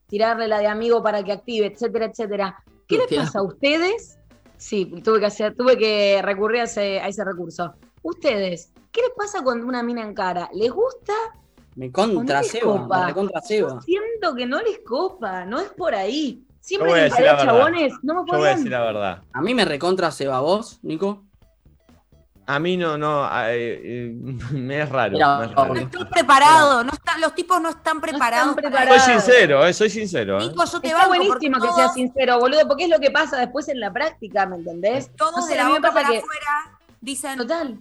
tirarle 0.06 0.46
la 0.46 0.58
de 0.58 0.66
amigo 0.66 1.02
para 1.02 1.22
que 1.22 1.32
active, 1.32 1.66
etcétera, 1.66 2.06
etcétera. 2.06 2.62
¿Qué 2.86 2.98
les 2.98 3.18
pasa 3.18 3.38
a 3.38 3.42
ustedes? 3.42 4.18
Sí, 4.58 4.92
tuve 5.02 5.20
que 5.20 5.26
hacer, 5.26 5.56
tuve 5.56 5.78
que 5.78 6.20
recurrir 6.22 6.60
a 6.60 6.64
ese, 6.64 7.00
a 7.00 7.08
ese 7.08 7.24
recurso. 7.24 7.72
Ustedes, 8.02 8.74
¿qué 8.92 9.00
les 9.00 9.12
pasa 9.16 9.42
cuando 9.42 9.66
una 9.66 9.82
mina 9.82 10.02
encara? 10.02 10.50
¿Les 10.52 10.70
gusta 10.70 11.14
Me 11.80 11.90
contra 11.90 12.42
les 12.42 12.50
ceba, 12.52 12.82
copa. 12.82 13.00
me 13.00 13.06
recontra 13.06 13.40
ceba. 13.40 13.80
Siento 13.80 14.34
que 14.34 14.44
no 14.46 14.60
les 14.60 14.80
copa, 14.80 15.46
no 15.46 15.58
es 15.60 15.70
por 15.70 15.94
ahí. 15.94 16.44
Siempre 16.60 16.90
voy 16.90 17.00
a 17.00 17.02
decir 17.04 17.24
la 17.24 17.38
chabones, 17.38 17.94
no 18.02 18.14
me 18.22 18.30
Yo 18.30 18.36
voy 18.38 18.48
a 18.48 18.54
decir 18.56 18.70
la 18.70 18.80
verdad. 18.80 19.22
A 19.32 19.40
mí 19.40 19.54
me 19.54 19.64
recontra 19.64 20.10
ceba. 20.10 20.40
¿Vos, 20.40 20.78
Nico? 20.82 21.24
A 22.46 22.58
mí 22.58 22.76
no, 22.76 22.98
no. 22.98 23.24
eh, 23.48 23.80
eh, 23.82 24.12
me 24.52 24.82
es 24.82 24.88
raro. 24.90 25.12
Mira, 25.12 25.38
me 25.38 25.44
es 25.46 25.52
raro. 25.54 25.74
No 25.74 25.80
estoy 25.80 26.04
preparado, 26.04 26.84
no 26.84 26.90
está- 26.92 27.16
los 27.16 27.34
tipos 27.34 27.60
no 27.62 27.70
están 27.70 27.98
preparados. 28.00 28.54
para 28.56 28.68
preparados. 28.68 29.02
Soy 29.02 29.12
sincero, 29.14 29.64
eh, 29.66 29.72
soy 29.72 29.88
sincero. 29.88 30.38
eh. 30.38 30.48
Nico, 30.48 30.64
yo 30.66 30.80
te 30.82 30.88
Está 30.88 31.06
buenísimo 31.06 31.56
que 31.60 31.66
todos- 31.66 31.76
seas 31.76 31.94
sincero, 31.94 32.38
boludo, 32.40 32.68
porque 32.68 32.84
es 32.84 32.90
lo 32.90 32.98
que 32.98 33.10
pasa 33.10 33.38
después 33.38 33.68
en 33.68 33.80
la 33.80 33.90
práctica, 33.90 34.44
¿me 34.44 34.56
entendés? 34.56 35.10
Todos 35.16 35.36
No 35.36 35.42
sé, 35.42 35.54
de 35.54 35.60
a 35.60 35.64
la 35.64 35.70
boca 35.70 35.92
para 35.94 36.08
que- 36.10 36.18
afuera 36.18 36.78
dicen, 37.00 37.38
Total. 37.38 37.78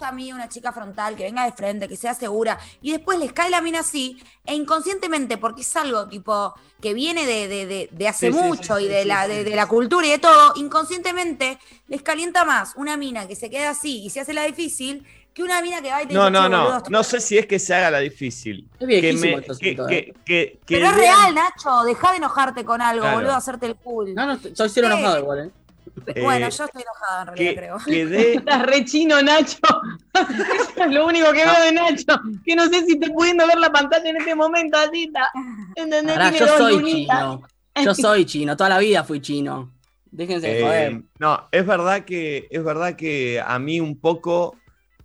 Me 0.00 0.06
gusta 0.06 0.08
a 0.08 0.12
mí 0.12 0.32
una 0.32 0.48
chica 0.48 0.72
frontal, 0.72 1.14
que 1.14 1.24
venga 1.24 1.44
de 1.44 1.52
frente, 1.52 1.86
que 1.88 1.96
sea 1.96 2.14
segura, 2.14 2.58
y 2.80 2.92
después 2.92 3.18
les 3.18 3.32
cae 3.32 3.50
la 3.50 3.60
mina 3.60 3.80
así, 3.80 4.16
e 4.46 4.54
inconscientemente, 4.54 5.36
porque 5.36 5.60
es 5.60 5.76
algo 5.76 6.08
tipo 6.08 6.54
que 6.80 6.94
viene 6.94 7.26
de, 7.26 7.48
de- 7.48 7.66
de- 7.66 7.88
de 7.92 8.08
hace 8.08 8.28
Sí, 8.32 8.32
mucho 8.38 8.76
sí, 8.78 8.84
y 8.84 8.88
de, 8.88 9.02
sí, 9.02 9.08
la, 9.08 9.24
sí. 9.26 9.32
de, 9.32 9.44
de 9.44 9.56
la 9.56 9.66
cultura 9.66 10.06
y 10.06 10.10
de 10.10 10.18
todo, 10.18 10.52
inconscientemente 10.56 11.58
les 11.88 12.00
calienta 12.02 12.44
más 12.46 12.72
una 12.76 12.96
mina 12.96 13.26
que 13.28 13.36
se 13.36 13.50
queda 13.50 13.70
así 13.70 14.02
y 14.04 14.10
se 14.10 14.20
hace 14.20 14.32
la 14.32 14.44
difícil 14.44 15.04
que 15.34 15.42
una 15.44 15.60
mina 15.62 15.80
que 15.80 15.90
va 15.90 16.02
y 16.02 16.06
te 16.06 16.14
No, 16.14 16.28
dice, 16.28 16.32
no, 16.32 16.42
"Che, 16.42 16.48
no. 16.50 16.82
No 16.88 17.04
sé 17.04 17.20
si 17.20 17.38
es 17.38 17.46
que 17.46 17.58
se 17.60 17.72
haga 17.74 17.90
la 17.90 18.00
difícil. 18.00 18.68
Es 18.80 18.86
que 18.88 19.12
me- 19.12 19.42
que- 19.58 19.70
eh. 19.70 20.14
que- 20.24 20.58
que 20.66 20.76
Pero 20.76 20.86
es 20.86 20.94
real, 20.96 21.34
Nacho, 21.34 21.82
deja 21.84 22.10
de 22.10 22.16
enojarte 22.16 22.64
con 22.64 22.80
algo, 22.82 23.02
Claro. 23.02 23.16
boludo, 23.18 23.34
hacerte 23.36 23.66
el 23.66 23.76
cool. 23.76 24.12
No, 24.14 24.26
no, 24.26 24.38
soy 24.54 24.68
cero 24.70 24.88
enojado 24.88 25.18
igual, 25.20 25.38
¿eh? 25.46 25.50
Bueno, 26.22 26.46
eh, 26.46 26.50
yo 26.50 26.64
estoy 26.64 26.82
enojada 26.82 27.20
en 27.22 27.26
realidad, 27.26 27.50
que, 27.50 27.56
creo. 27.56 27.76
Estás 28.38 28.62
re 28.62 28.84
chino, 28.84 29.22
Nacho. 29.22 29.58
Eso 30.14 30.84
es 30.84 30.92
lo 30.92 31.06
único 31.06 31.26
que 31.32 31.44
veo 31.44 31.60
de 31.64 31.72
Nacho. 31.72 32.20
Que 32.44 32.56
no 32.56 32.64
sé 32.66 32.84
si 32.86 32.92
estoy 32.94 33.10
pudiendo 33.10 33.46
ver 33.46 33.58
la 33.58 33.70
pantalla 33.70 34.08
en 34.10 34.16
este 34.16 34.34
momento, 34.34 34.78
Tiene 34.90 35.12
yo 36.38 36.46
soy 36.58 36.74
lunitas. 36.80 37.18
chino. 37.18 37.42
Yo 37.84 37.94
soy 37.94 38.24
chino, 38.26 38.56
toda 38.56 38.70
la 38.70 38.78
vida 38.78 39.04
fui 39.04 39.20
chino. 39.20 39.72
Déjense 40.10 40.46
de 40.48 40.58
Eh, 40.60 40.62
joder. 40.64 41.02
no, 41.20 41.48
es 41.52 41.64
verdad 41.66 42.04
que 42.04 42.48
es 42.50 42.64
verdad 42.64 42.96
que 42.96 43.40
a 43.40 43.58
mí 43.60 43.78
un 43.80 44.00
poco 44.00 44.56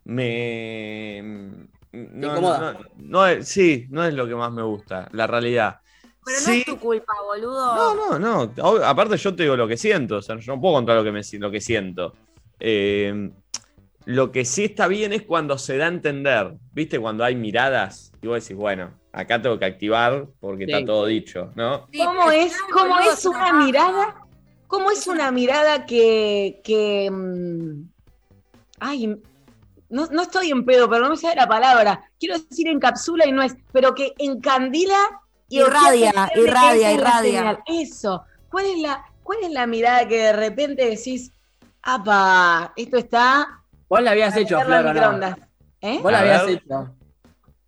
me 0.06 1.22
no, 1.92 2.28
incomoda? 2.28 2.74
no, 2.74 2.80
no 2.98 3.28
es- 3.28 3.48
sí, 3.48 3.86
no 3.90 4.04
es 4.04 4.14
lo 4.14 4.28
que 4.28 4.36
más 4.36 4.52
me 4.52 4.64
gusta, 4.64 5.08
la 5.12 5.28
realidad. 5.28 5.80
Pero 6.26 6.38
no 6.40 6.46
Sí. 6.46 6.60
es 6.60 6.66
tu 6.66 6.80
culpa, 6.80 7.14
boludo. 7.24 7.76
No, 7.96 8.20
no, 8.20 8.50
no. 8.58 8.84
Aparte, 8.86 9.16
yo 9.18 9.36
te 9.36 9.44
digo 9.44 9.56
lo 9.56 9.68
que 9.68 9.78
siento. 9.78 10.18
O 10.18 10.22
sea, 10.22 10.38
yo 10.40 10.56
no 10.56 10.60
puedo 10.62 10.74
contar 10.76 10.96
lo 10.98 11.04
que, 11.04 11.12
me, 11.12 11.22
lo 11.40 11.52
que 11.52 11.62
siento. 11.62 12.14
Eh, 12.60 13.30
lo 14.06 14.32
que 14.32 14.44
sí 14.46 14.66
está 14.66 14.88
bien 14.88 15.14
es 15.14 15.24
cuando 15.24 15.58
se 15.58 15.78
da 15.78 15.86
a 15.86 15.90
entender. 15.90 16.54
¿Viste? 16.74 17.00
Cuando 17.00 17.24
hay 17.24 17.36
miradas 17.36 18.12
y 18.22 18.28
vos 18.28 18.42
decís, 18.44 18.56
bueno, 18.58 18.92
acá 19.12 19.42
tengo 19.42 19.58
que 19.60 19.66
activar 19.66 20.28
porque 20.40 20.66
Sí. 20.66 20.72
está 20.72 20.86
todo 20.86 21.06
dicho, 21.06 21.52
¿no? 21.56 21.88
¿Cómo 21.96 22.32
es, 22.32 22.58
cómo 22.74 23.00
es 23.00 23.26
una 23.26 23.54
mirada? 23.54 24.16
¿Cómo 24.68 24.92
es 24.92 25.06
una 25.08 25.32
mirada 25.32 25.86
que, 25.86 26.60
que 26.64 27.10
mm, 27.12 27.84
ay, 28.80 29.16
no, 29.90 30.08
no 30.08 30.22
estoy 30.24 30.50
en 30.50 30.66
pedo, 30.66 30.90
pero 30.90 31.04
no 31.04 31.12
me 31.12 31.18
sale 31.18 31.36
la 31.36 31.48
palabra. 31.48 32.02
Quiero 32.20 32.38
decir 32.40 32.68
encapsula 32.68 33.26
y 33.28 33.32
no 33.32 33.42
es, 33.44 33.56
pero 33.72 33.94
que 33.94 34.14
encandila 34.18 34.98
Irradia, 35.50 36.30
que 36.34 36.42
irradia, 36.42 36.42
esa 36.42 36.76
es 36.76 36.82
la 36.82 36.92
irradia. 36.94 37.40
señal. 37.40 37.64
Eso. 37.68 38.24
¿Cuál 38.50 38.66
es 38.66 38.80
la, 38.80 39.06
cuál 39.24 39.40
es 39.44 39.52
la 39.52 39.68
mirada 39.68 40.08
que 40.08 40.18
de 40.18 40.34
repente 40.34 40.90
decís, 40.90 41.32
apa, 41.82 42.74
esto 42.76 42.98
está 42.98 43.62
Vos 43.88 44.02
la 44.02 44.12
habías 44.12 44.36
hecho, 44.36 44.60
Flor, 44.62 44.80
¿o 44.80 44.84
no? 44.84 44.94
microondas"? 44.94 45.38
¿Eh? 45.82 46.00
Vos 46.02 46.12
la 46.12 46.20
habías 46.20 46.48
hecho. 46.48 46.96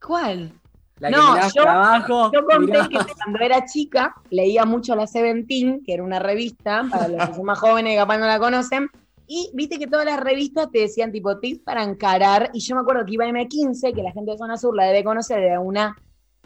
¿Cuál? 0.03 0.51
La 0.99 1.09
que 1.09 1.15
no, 1.15 1.49
yo, 1.53 1.69
abajo, 1.69 2.31
yo 2.33 2.43
conté 2.43 2.79
que 2.89 3.13
cuando 3.13 3.39
era 3.39 3.65
chica 3.65 4.15
leía 4.31 4.65
mucho 4.65 4.95
la 4.95 5.05
Seventeen, 5.05 5.83
que 5.85 5.93
era 5.93 6.03
una 6.03 6.17
revista, 6.17 6.83
para 6.89 7.07
los 7.07 7.27
que 7.27 7.35
son 7.35 7.45
más 7.45 7.59
jóvenes 7.59 7.93
que 7.93 7.97
capaz 7.97 8.17
no 8.17 8.25
la 8.25 8.39
conocen, 8.39 8.89
y 9.27 9.51
viste 9.53 9.77
que 9.77 9.85
todas 9.85 10.05
las 10.05 10.19
revistas 10.19 10.71
te 10.71 10.79
decían 10.79 11.11
tipo 11.11 11.37
tips 11.37 11.61
para 11.63 11.83
encarar, 11.83 12.49
y 12.53 12.61
yo 12.61 12.73
me 12.73 12.81
acuerdo 12.81 13.05
que 13.05 13.13
iba 13.13 13.25
a 13.25 13.27
M15, 13.27 13.93
que 13.93 14.01
la 14.01 14.11
gente 14.11 14.31
de 14.31 14.37
Zona 14.39 14.57
Sur 14.57 14.75
la 14.75 14.85
debe 14.85 15.03
conocer, 15.03 15.37
era 15.37 15.59
una, 15.59 15.95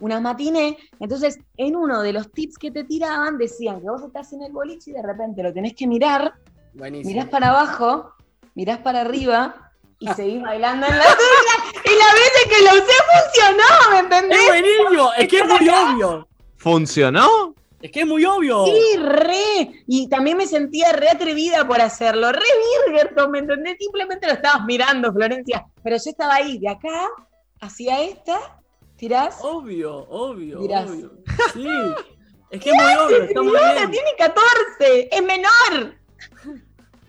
una 0.02 0.20
matiné, 0.20 0.76
entonces 0.98 1.38
en 1.56 1.76
uno 1.76 2.02
de 2.02 2.12
los 2.12 2.30
tips 2.32 2.58
que 2.58 2.72
te 2.72 2.82
tiraban 2.82 3.38
decían 3.38 3.80
que 3.80 3.88
vos 3.88 4.02
estás 4.02 4.32
en 4.32 4.42
el 4.42 4.50
boliche 4.50 4.90
y 4.90 4.94
de 4.94 5.02
repente 5.02 5.44
lo 5.44 5.52
tenés 5.52 5.74
que 5.74 5.86
mirar, 5.86 6.34
Buenísimo. 6.74 7.14
mirás 7.14 7.28
para 7.28 7.50
abajo, 7.50 8.12
mirás 8.54 8.78
para 8.78 9.02
arriba, 9.02 9.70
y 10.00 10.08
seguís 10.08 10.42
bailando 10.42 10.86
en 10.88 10.98
la 10.98 11.04
tuya, 11.04 11.82
y 11.84 11.98
la 11.98 12.14
veces 12.14 12.44
que 12.50 12.64
lo 12.64 12.72
usé 12.82 12.92
funcionó, 13.12 13.90
¿me 13.92 13.98
entendés? 14.00 14.38
Es 14.40 14.48
buenísimo, 14.48 15.12
es 15.16 15.28
que 15.28 15.38
es 15.38 15.46
muy 15.46 15.68
obvio. 15.94 16.28
¿Funcionó? 16.56 17.54
Es 17.80 17.90
que 17.92 18.00
es 18.00 18.06
muy 18.06 18.24
obvio. 18.24 18.64
Sí, 18.64 18.96
re. 18.96 19.84
Y 19.86 20.08
también 20.08 20.36
me 20.36 20.46
sentía 20.46 20.92
re 20.92 21.08
atrevida 21.10 21.66
por 21.66 21.80
hacerlo. 21.80 22.30
Re 22.30 22.46
Virgerton, 22.86 23.30
¿me 23.30 23.40
entendés? 23.40 23.76
Simplemente 23.78 24.26
lo 24.28 24.34
estabas 24.34 24.64
mirando, 24.64 25.12
Florencia. 25.12 25.66
Pero 25.82 25.96
yo 25.96 26.10
estaba 26.10 26.34
ahí, 26.36 26.58
de 26.58 26.68
acá, 26.68 27.08
hacia 27.60 28.00
esta, 28.02 28.61
tirás. 29.02 29.38
Obvio, 29.42 29.96
obvio, 30.10 30.60
Mirás. 30.60 30.88
obvio. 30.88 31.10
Sí. 31.52 31.66
Es 32.50 32.60
que 32.60 32.70
es 32.70 32.76
muy 32.76 32.94
obvio, 33.04 33.22
está 33.24 33.42
muy 33.42 33.50
bien. 33.52 33.90
tiene 33.90 34.10
14, 34.16 35.08
es 35.10 35.22
menor. 35.24 35.94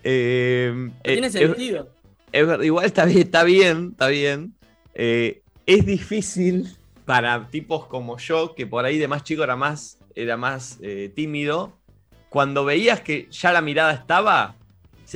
Eh, 0.03 0.89
eh, 1.03 1.11
Tiene 1.13 1.27
es- 1.27 1.33
sentido. 1.33 1.89
es 2.31 2.47
ver- 2.47 2.63
igual 2.63 2.85
está 2.85 3.05
bien, 3.05 3.19
está 3.19 3.43
bien, 3.43 3.89
está 3.91 4.07
bien. 4.07 4.55
Eh, 4.95 5.43
es 5.67 5.85
difícil 5.85 6.75
para 7.05 7.47
tipos 7.51 7.85
como 7.85 8.17
yo, 8.17 8.55
que 8.55 8.65
por 8.65 8.85
ahí 8.85 8.97
de 8.97 9.07
más 9.07 9.23
chico 9.23 9.43
era 9.43 9.55
más, 9.55 9.99
era 10.15 10.35
más 10.35 10.79
eh, 10.81 11.11
tímido. 11.15 11.73
Cuando 12.29 12.65
veías 12.65 13.01
que 13.01 13.27
ya 13.29 13.51
la 13.53 13.61
mirada 13.61 13.93
estaba, 13.93 14.55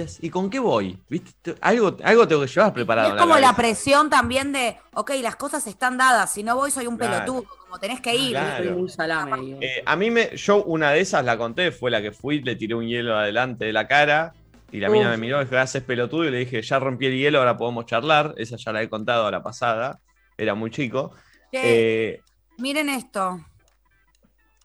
decías, 0.02 0.24
¿y 0.24 0.30
con 0.30 0.50
qué 0.50 0.60
voy? 0.60 0.98
¿Viste? 1.10 1.56
Algo, 1.62 1.96
algo 2.04 2.28
tengo 2.28 2.42
que 2.42 2.48
llevar 2.48 2.74
preparado. 2.74 3.16
Es 3.16 3.22
como 3.22 3.38
la 3.38 3.56
presión 3.56 4.10
también 4.10 4.52
de, 4.54 4.78
ok, 4.94 5.12
las 5.22 5.36
cosas 5.36 5.66
están 5.68 5.98
dadas, 5.98 6.32
si 6.32 6.44
no 6.44 6.56
voy 6.56 6.72
soy 6.72 6.88
un 6.88 6.98
Claro. 6.98 7.14
pelotudo, 7.26 7.46
como 7.60 7.80
tenés 7.80 8.02
que 8.02 8.16
ir. 8.16 8.32
Claro. 8.32 8.64
Soy 8.64 8.74
muy 8.74 8.90
salame. 8.90 9.58
Eh, 9.62 9.84
a 9.86 9.96
mí 9.96 10.10
me, 10.10 10.36
yo 10.36 10.64
una 10.64 10.92
de 10.92 11.02
esas 11.02 11.24
la 11.26 11.38
conté, 11.38 11.72
fue 11.72 11.92
la 11.92 12.02
que 12.02 12.12
fui, 12.12 12.42
le 12.42 12.56
tiré 12.56 12.76
un 12.76 12.86
hielo 12.88 13.16
adelante 13.18 13.66
de 13.66 13.74
la 13.74 13.88
cara 13.88 14.34
y 14.72 14.80
la 14.80 14.90
mina 14.90 15.06
Uf. 15.06 15.12
me 15.12 15.18
miró 15.18 15.42
y 15.42 15.46
dijo, 15.46 15.58
haces 15.58 15.84
pelotudo 15.84 16.26
y 16.26 16.32
le 16.32 16.40
dije, 16.40 16.62
ya 16.62 16.80
rompí 16.80 17.06
el 17.06 17.18
hielo, 17.18 17.40
ahora 17.40 17.56
podemos 17.58 17.86
charlar. 17.86 18.34
Esa 18.38 18.58
ya 18.58 18.72
la 18.72 18.82
he 18.82 18.90
contado 18.90 19.28
a 19.28 19.32
la 19.32 19.44
pasada, 19.44 20.00
era 20.38 20.56
muy 20.56 20.72
chico. 20.72 21.14
Eh, 21.52 22.20
Miren 22.58 22.90
esto. 22.90 23.40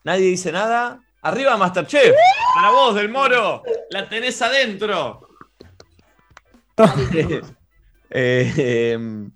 nadie 0.03 0.25
dice 0.27 0.51
nada. 0.51 0.99
Arriba 1.23 1.55
Masterchef, 1.57 2.13
para 2.55 2.69
vos 2.71 2.95
del 2.95 3.09
Moro, 3.09 3.63
la 3.89 4.07
tenés 4.09 4.41
adentro. 4.41 5.27
Eh, 8.15 9.29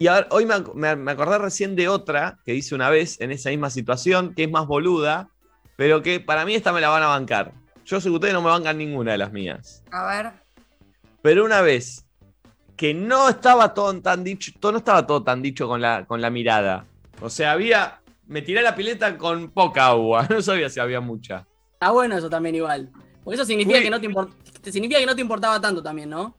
y 0.00 0.06
a 0.08 0.14
ver, 0.14 0.26
hoy 0.30 0.44
me, 0.44 0.54
ac- 0.54 0.74
me- 0.74 0.96
me 0.96 1.12
acordé 1.12 1.38
recién 1.38 1.76
de 1.76 1.86
otra 1.88 2.38
que 2.44 2.54
hice 2.56 2.74
una 2.74 2.90
vez 2.90 3.20
en 3.20 3.30
esa 3.30 3.50
misma 3.50 3.70
situación, 3.70 4.34
que 4.34 4.42
es 4.44 4.50
más 4.50 4.66
boluda, 4.66 5.28
pero 5.76 6.02
que 6.02 6.18
para 6.18 6.44
mí 6.44 6.56
esta 6.56 6.72
me 6.72 6.80
la 6.80 6.88
van 6.88 7.04
a 7.04 7.06
bancar. 7.06 7.52
Yo 7.84 8.00
sé 8.00 8.08
que 8.08 8.14
ustedes 8.16 8.34
no 8.34 8.42
me 8.42 8.50
bancan 8.50 8.78
ninguna 8.78 9.12
de 9.12 9.18
las 9.18 9.30
mías. 9.30 9.84
A 9.92 10.06
ver. 10.06 10.32
Pero 11.22 11.44
una 11.44 11.60
vez 11.60 12.04
que 12.76 12.94
no 12.94 13.28
estaba 13.28 13.74
todo 13.74 14.00
tan 14.00 14.24
dicho, 14.24 14.50
todo, 14.58 14.72
no 14.72 14.78
estaba 14.78 15.06
todo 15.06 15.22
tan 15.22 15.40
dicho 15.40 15.68
con 15.68 15.80
la, 15.80 16.04
con 16.04 16.20
la 16.20 16.30
mirada. 16.30 16.86
O 17.20 17.30
sea, 17.30 17.52
había. 17.52 18.00
Me 18.30 18.42
tiré 18.42 18.60
a 18.60 18.62
la 18.62 18.74
pileta 18.74 19.18
con 19.18 19.50
poca 19.50 19.88
agua. 19.88 20.26
No 20.30 20.40
sabía 20.40 20.68
si 20.68 20.80
había 20.80 21.00
mucha. 21.00 21.46
Está 21.72 21.90
bueno 21.90 22.16
eso 22.16 22.30
también 22.30 22.54
igual. 22.54 22.90
Porque 23.24 23.34
eso 23.34 23.44
significa 23.44 23.76
Fui- 23.78 23.84
que 23.84 23.90
no 23.90 24.00
te 24.00 24.08
import- 24.08 24.34
te 24.62 24.72
significa 24.72 25.00
que 25.00 25.06
no 25.06 25.14
te 25.14 25.20
importaba 25.20 25.60
tanto 25.60 25.82
también, 25.82 26.08
¿no? 26.10 26.36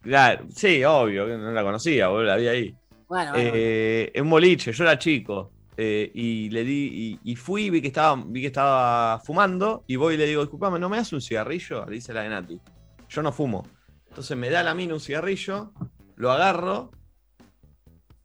Claro, 0.00 0.46
sí, 0.54 0.82
obvio, 0.84 1.26
no 1.38 1.52
la 1.52 1.62
conocía, 1.62 2.08
boludo, 2.08 2.24
la 2.24 2.36
vi 2.36 2.48
ahí. 2.48 2.76
Bueno, 3.08 3.32
bueno. 3.32 3.50
Eh, 3.54 4.10
en 4.14 4.24
un 4.24 4.30
boliche, 4.30 4.72
yo 4.72 4.84
era 4.84 4.98
chico. 4.98 5.50
eh, 5.76 6.10
y 6.14 6.50
le 6.50 6.64
di, 6.64 7.18
y, 7.24 7.32
y 7.32 7.36
fui, 7.36 7.70
vi 7.70 7.80
que 7.80 7.88
estaba, 7.88 8.20
vi 8.26 8.40
que 8.40 8.48
estaba 8.48 9.20
fumando, 9.24 9.84
y 9.86 9.96
voy 9.96 10.14
y 10.14 10.16
le 10.18 10.26
digo, 10.26 10.42
disculpame, 10.42 10.78
¿no 10.78 10.88
me 10.88 10.96
das 10.98 11.12
un 11.12 11.20
cigarrillo? 11.20 11.86
Le 11.86 11.94
dice 11.94 12.12
la 12.12 12.22
de 12.22 12.28
Nati. 12.28 12.60
Yo 13.08 13.22
no 13.22 13.32
fumo. 13.32 13.66
Entonces 14.08 14.36
me 14.36 14.50
da 14.50 14.62
la 14.62 14.74
mina 14.74 14.94
un 14.94 15.00
cigarrillo, 15.00 15.72
lo 16.16 16.30
agarro, 16.30 16.90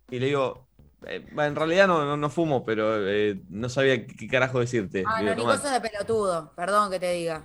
y 0.09 0.20
le 0.20 0.28
digo, 0.28 0.66
eh, 1.07 1.25
en 1.37 1.55
realidad 1.55 1.87
no, 1.87 2.05
no, 2.05 2.17
no 2.17 2.29
fumo, 2.29 2.65
pero 2.65 3.07
eh, 3.07 3.39
no 3.49 3.69
sabía 3.69 4.05
qué, 4.05 4.27
carajo 4.27 4.59
decirte. 4.59 5.03
Ah, 5.07 5.21
no, 5.21 5.35
Nico, 5.35 5.51
sos 5.57 5.71
de 5.71 5.81
pelotudo, 5.81 6.51
perdón 6.55 6.91
que 6.91 6.99
te 6.99 7.11
diga. 7.13 7.43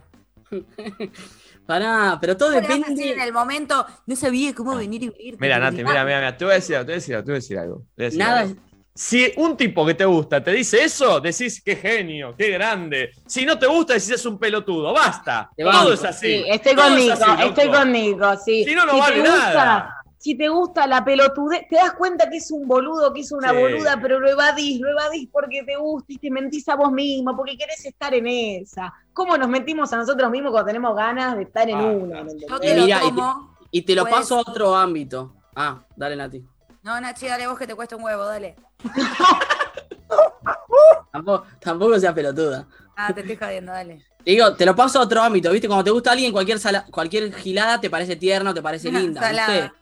Pará, 1.67 2.19
pero 2.21 2.37
todo 2.37 2.49
¿Cómo 2.49 2.61
le 2.61 2.67
vas 2.69 2.77
a 2.77 2.79
decir 2.81 2.97
depende. 2.97 3.13
en 3.13 3.21
el 3.21 3.33
momento, 3.33 3.87
no 4.07 4.17
sabía 4.17 4.53
cómo 4.55 4.75
venir 4.77 5.05
y 5.05 5.09
venir. 5.11 5.37
Mira, 5.39 5.59
Nati, 5.59 5.77
mira, 5.77 6.05
mira, 6.05 6.19
mira, 6.19 6.37
te 6.37 6.45
voy 6.45 6.53
a 6.53 6.55
decir, 6.57 6.77
algo, 6.77 6.87
te 6.87 6.93
voy 6.93 6.95
a 6.95 6.99
decir, 6.99 7.15
algo, 7.15 7.25
te 7.25 7.31
voy 7.31 7.37
a 7.37 7.39
decir 7.41 7.59
algo. 7.59 7.77
a 7.77 8.03
decir 8.03 8.19
Nada 8.19 8.41
algo. 8.41 8.57
Si 8.95 9.33
un 9.37 9.57
tipo 9.57 9.87
que 9.87 9.95
te 9.95 10.05
gusta 10.05 10.45
te 10.45 10.51
dice 10.53 10.85
eso, 10.85 11.19
decís 11.19 11.63
qué 11.65 11.77
genio, 11.77 12.35
qué 12.37 12.51
grande. 12.51 13.11
Si 13.27 13.47
no 13.47 13.59
te 13.59 13.67
gusta, 13.67 13.95
decís 13.95 14.11
es 14.11 14.27
un 14.27 14.39
pelotudo. 14.39 14.93
Basta. 14.93 15.49
Todo 15.57 15.95
es 15.95 16.05
así. 16.05 16.27
Sí, 16.27 16.45
estoy 16.47 16.75
Todo 16.75 16.85
con 16.85 16.99
es 16.99 16.99
Nico, 16.99 17.13
así, 17.15 17.31
loco. 17.31 17.43
estoy 17.43 17.69
con 17.71 17.93
Nico, 17.93 18.37
sí. 18.45 18.65
Si 18.65 18.75
no, 18.75 18.85
no 18.85 18.99
vale 18.99 19.21
gusta, 19.21 19.37
nada. 19.39 20.02
Si 20.23 20.37
te 20.37 20.49
gusta 20.49 20.87
la 20.87 21.05
pelotudez, 21.05 21.67
te 21.69 21.75
das 21.75 21.95
cuenta 21.95 22.31
que 22.31 22.37
es 22.37 22.49
un 22.53 22.69
boludo, 22.69 23.13
que 23.13 23.23
es 23.23 23.33
una 23.33 23.51
Sí. 23.51 23.57
boluda, 23.57 23.99
pero 24.01 24.21
lo 24.21 24.31
evadís, 24.31 24.79
lo 24.81 24.89
evadís 24.91 25.29
porque 25.33 25.65
te 25.65 25.75
gusta 25.75 26.13
y 26.13 26.19
te 26.19 26.31
mentís 26.31 26.69
a 26.69 26.77
vos 26.77 26.93
mismo, 26.93 27.37
porque 27.37 27.57
querés 27.59 27.85
estar 27.85 28.15
en 28.15 28.29
esa. 28.29 28.95
¿Cómo 29.13 29.37
nos 29.37 29.49
mentimos 29.49 29.93
a 29.93 29.97
nosotros 29.97 30.31
mismos 30.31 30.53
cuando 30.53 30.69
tenemos 30.69 30.95
ganas 30.95 31.37
de 31.37 31.43
estar 31.43 31.69
en 31.69 31.77
Ah, 31.77 31.83
una? 31.91 32.25
te 32.61 32.77
lo 32.77 32.85
Mira, 32.85 32.99
y 32.99 33.01
te- 33.01 33.07
tomo. 33.17 33.57
Y 33.73 33.83
te 33.83 33.95
lo 33.97 34.03
Pues- 34.03 34.15
paso 34.15 34.37
a 34.37 34.41
otro 34.43 34.77
ámbito. 34.77 35.35
Ah, 35.57 35.81
dale, 35.97 36.15
Nati. 36.15 36.41
No, 36.85 37.01
Nachi, 37.01 37.27
dale 37.27 37.49
vos 37.49 37.59
que 37.59 37.67
te 37.67 37.75
cuesta 37.75 37.97
un 37.97 38.05
huevo, 38.05 38.25
dale. 38.25 38.55
Tampoco, 41.13 41.47
tampoco 41.61 41.99
seas 41.99 42.15
pelotuda. 42.15 42.67
Ah, 42.97 43.13
te 43.13 43.21
estoy 43.23 43.37
jodiendo, 43.37 43.73
dale. 43.73 44.07
Digo, 44.25 44.55
te 44.55 44.65
lo 44.65 44.75
paso 44.77 45.01
a 45.01 45.03
otro 45.03 45.21
ámbito, 45.21 45.51
¿viste? 45.51 45.67
Cuando 45.67 45.85
te 45.85 45.91
gusta 45.91 46.13
alguien, 46.13 46.33
cualquier, 46.33 46.59
sala- 46.61 46.87
cualquier 46.91 47.35
gilada 47.35 47.81
te 47.81 47.91
parece 47.91 48.15
tierno, 48.17 48.55
te 48.55 48.63
parece 48.63 48.91
linda, 48.93 49.21
Salada. 49.21 49.53
¿viste? 49.53 49.73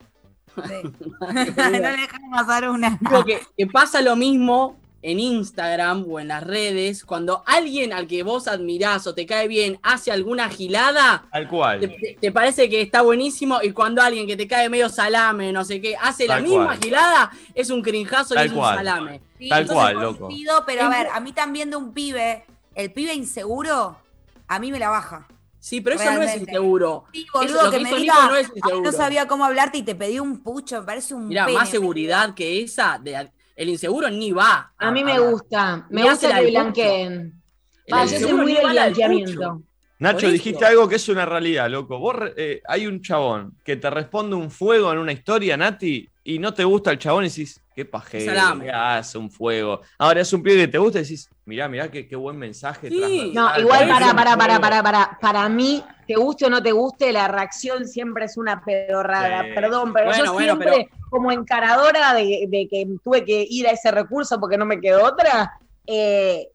Sí. 0.67 0.75
no 1.57 1.71
le 1.71 1.81
dejan 1.81 2.31
pasar 2.31 2.69
una. 2.69 2.99
Digo 3.01 3.25
que, 3.25 3.41
que 3.57 3.67
pasa 3.67 4.01
lo 4.01 4.17
mismo 4.17 4.81
en 5.03 5.19
Instagram 5.19 6.05
o 6.09 6.21
en 6.21 6.29
las 6.29 6.45
redes, 6.45 7.05
cuando 7.05 7.43
alguien 7.47 7.93
al 7.93 8.07
que 8.07 8.23
vos 8.23 8.49
admirás 8.49 9.07
o 9.07 9.15
te 9.15 9.25
cae 9.25 9.49
bien 9.49 9.79
hace 9.83 10.13
alguna 10.13 10.49
gilada, 10.51 11.25
Tal 11.33 11.49
cual. 11.49 11.97
te, 12.21 12.33
parece 12.33 12.69
que 12.69 12.83
está 12.83 13.01
buenísimo 13.03 13.61
y 13.63 13.73
cuando 13.73 14.03
alguien 14.03 14.27
que 14.27 14.37
te 14.37 14.47
cae 14.47 14.69
medio 14.69 14.89
salame, 14.89 15.53
no 15.53 15.65
sé 15.65 15.81
qué, 15.81 15.97
hace 15.97 16.27
la 16.27 16.41
misma 16.41 16.77
gilada, 16.77 17.31
es 17.55 17.71
un 17.71 17.83
crinjazo 17.83 18.35
y 18.35 18.47
es 18.47 18.53
cual. 18.53 18.79
un 18.79 18.85
salame. 18.85 19.21
Sí, 19.39 19.49
Tal 19.49 19.67
cual, 19.67 19.95
loco. 20.01 20.29
pero 20.67 20.85
a 20.85 20.89
ver, 20.91 21.07
a 21.13 21.21
mí 21.21 21.33
también 21.33 21.71
de 21.71 21.77
un 21.77 21.95
pibe, 21.95 22.45
el 22.75 22.93
pibe 22.93 23.15
inseguro, 23.15 23.97
a 24.49 24.59
mí 24.59 24.71
me 24.71 24.79
la 24.79 24.91
baja. 24.91 25.27
Sí, 25.61 25.81
pero 25.83 25.97
eso 25.97 26.13
no 26.13 26.23
es 26.23 26.37
inseguro. 26.41 27.05
Sí, 27.13 27.21
Eso- 27.23 27.39
boludo, 27.39 27.65
lo 27.65 27.71
que, 27.71 27.77
que 27.79 27.85
me 27.85 27.95
diga, 27.97 28.27
no 28.29 28.37
es 28.37 28.51
no 28.83 28.93
sabía 28.93 29.29
cómo 29.29 29.45
hablarte 29.45 29.79
y 29.79 29.83
te 29.83 29.95
pedí 29.95 30.19
un 30.19 30.43
pucho, 30.43 30.81
me 30.81 30.87
parece 30.87 31.15
un 31.15 31.29
Mira, 31.29 31.47
más 31.49 31.69
seguridad 31.69 32.35
que 32.35 32.63
esa, 32.63 32.99
de, 32.99 33.31
el 33.57 33.69
inseguro 33.69 34.09
ni 34.09 34.33
va. 34.33 34.73
A 34.79 34.91
mí 34.91 35.05
me 35.05 35.19
gusta, 35.19 35.87
me 35.91 36.03
gusta 36.03 36.15
hace 36.15 36.29
la 36.31 36.41
que 36.41 36.51
blanqueen. 36.51 37.43
Yo 37.87 38.07
soy 38.09 38.33
muy 38.33 38.55
del 38.55 38.71
blanqueamiento. 38.71 39.63
Nacho, 39.99 40.31
dijiste 40.31 40.65
algo 40.65 40.89
que 40.89 40.97
es 40.97 41.09
una 41.11 41.27
realidad, 41.27 41.69
loco. 41.69 41.99
Vos, 41.99 42.17
eh, 42.35 42.63
hay 42.67 42.87
un 42.87 43.03
chabón 43.03 43.59
que 43.63 43.77
te 43.77 43.91
responde 43.91 44.35
un 44.35 44.51
fuego 44.51 44.91
en 44.91 44.99
una 44.99 45.13
historia, 45.13 45.59
Nati, 45.59 46.09
y 46.25 46.39
no 46.39 46.55
te 46.55 46.65
gusta 46.65 46.91
el 46.91 46.99
chabón 46.99 47.27
y 47.27 47.29
decís, 47.29 47.61
qué 47.75 47.85
pajero, 47.85 48.33
Salame. 48.35 48.65
¿qué 48.65 48.71
hace 48.71 49.19
un 49.19 49.31
fuego? 49.31 49.83
Ahora 49.99 50.23
es 50.23 50.33
un 50.33 50.43
pibe 50.43 50.57
que 50.57 50.69
te 50.69 50.79
gusta 50.79 51.01
y 51.01 51.03
decís, 51.03 51.29
mirá, 51.51 51.69
mirá, 51.69 51.91
qué, 51.91 52.07
qué 52.07 52.15
buen 52.15 52.39
mensaje. 52.39 52.89
Sí. 52.89 53.33
No, 53.35 53.51
igual 53.59 53.89
para, 53.89 54.11
un 54.11 54.17
para, 54.17 54.37
para, 54.37 54.55
fuego". 54.55 54.61
para, 54.61 54.83
para. 54.83 55.19
Para 55.21 55.49
mí, 55.49 55.85
te 56.07 56.15
guste 56.15 56.47
o 56.47 56.51
no 56.51 56.63
te 56.63 56.71
guste, 56.71 57.13
la 57.13 57.27
reacción 57.27 57.87
siempre 57.87 58.27
es 58.27 58.37
una 58.37 58.65
pedorrada. 58.65 59.43
Sí. 59.43 59.51
Perdón, 59.55 59.93
pero 59.93 60.07
Bueno, 60.07 60.25
yo 60.25 60.33
bueno, 60.33 60.57
siempre, 60.57 60.89
como 61.11 61.33
encaradora 61.33 62.15
de, 62.15 62.47
de 62.49 62.69
que 62.71 62.87
tuve 63.03 63.25
que 63.25 63.45
ir 63.51 63.67
a 63.67 63.73
ese 63.73 63.91
recurso 63.91 64.39
porque 64.39 64.57
no 64.57 64.65
me 64.65 64.81
quedó 64.81 65.05
otra, 65.05 65.59
eh, 65.87 66.49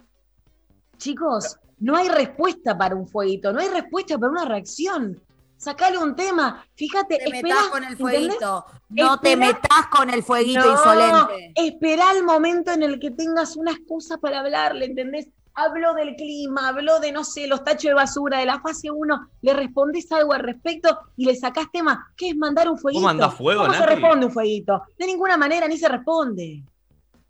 chicos, 0.97 1.57
no 1.79 1.97
hay 1.97 2.07
respuesta 2.07 2.77
para 2.77 2.95
un 2.95 3.07
fueguito, 3.07 3.51
no 3.51 3.59
hay 3.59 3.67
respuesta 3.67 4.17
para 4.17 4.31
una 4.31 4.45
reacción. 4.45 5.21
Sacale 5.57 5.97
un 5.97 6.15
tema, 6.15 6.65
fíjate, 6.75 7.17
te 7.17 7.23
esperá, 7.23 7.41
metas 7.55 7.67
con 7.69 7.83
el 7.83 7.91
¿entendés? 7.93 8.19
fueguito. 8.19 8.65
No 8.89 9.19
te 9.19 9.37
metas 9.37 9.87
con 9.89 10.09
el 10.09 10.21
fueguito 10.23 10.59
No, 10.63 10.71
insolente. 10.71 11.53
Esperá 11.55 12.11
el 12.11 12.23
momento 12.23 12.71
en 12.71 12.83
el 12.83 12.99
que 12.99 13.11
tengas 13.11 13.55
una 13.55 13.71
excusa 13.71 14.17
para 14.17 14.41
hablarle, 14.41 14.85
¿entendés? 14.85 15.27
Habló 15.53 15.93
del 15.93 16.15
clima, 16.17 16.67
habló 16.67 16.99
de, 16.99 17.13
no 17.13 17.23
sé, 17.23 17.47
los 17.47 17.63
tachos 17.63 17.83
de 17.83 17.93
basura 17.93 18.39
de 18.39 18.45
la 18.45 18.59
fase 18.59 18.91
1, 18.91 19.29
le 19.41 19.53
respondés 19.53 20.11
algo 20.11 20.33
al 20.33 20.41
respecto 20.41 20.99
y 21.15 21.25
le 21.25 21.35
sacás 21.35 21.67
tema. 21.71 22.11
¿Qué 22.17 22.29
es 22.29 22.35
mandar 22.35 22.69
un 22.69 22.77
fueguito? 22.77 23.05
mandás 23.05 23.33
fuego, 23.33 23.61
¿Cómo 23.61 23.73
se 23.73 23.85
responde 23.85 24.25
un 24.25 24.31
fueguito? 24.33 24.83
De 24.99 25.05
ninguna 25.07 25.37
manera, 25.37 25.67
ni 25.69 25.77
se 25.77 25.87
responde. 25.87 26.63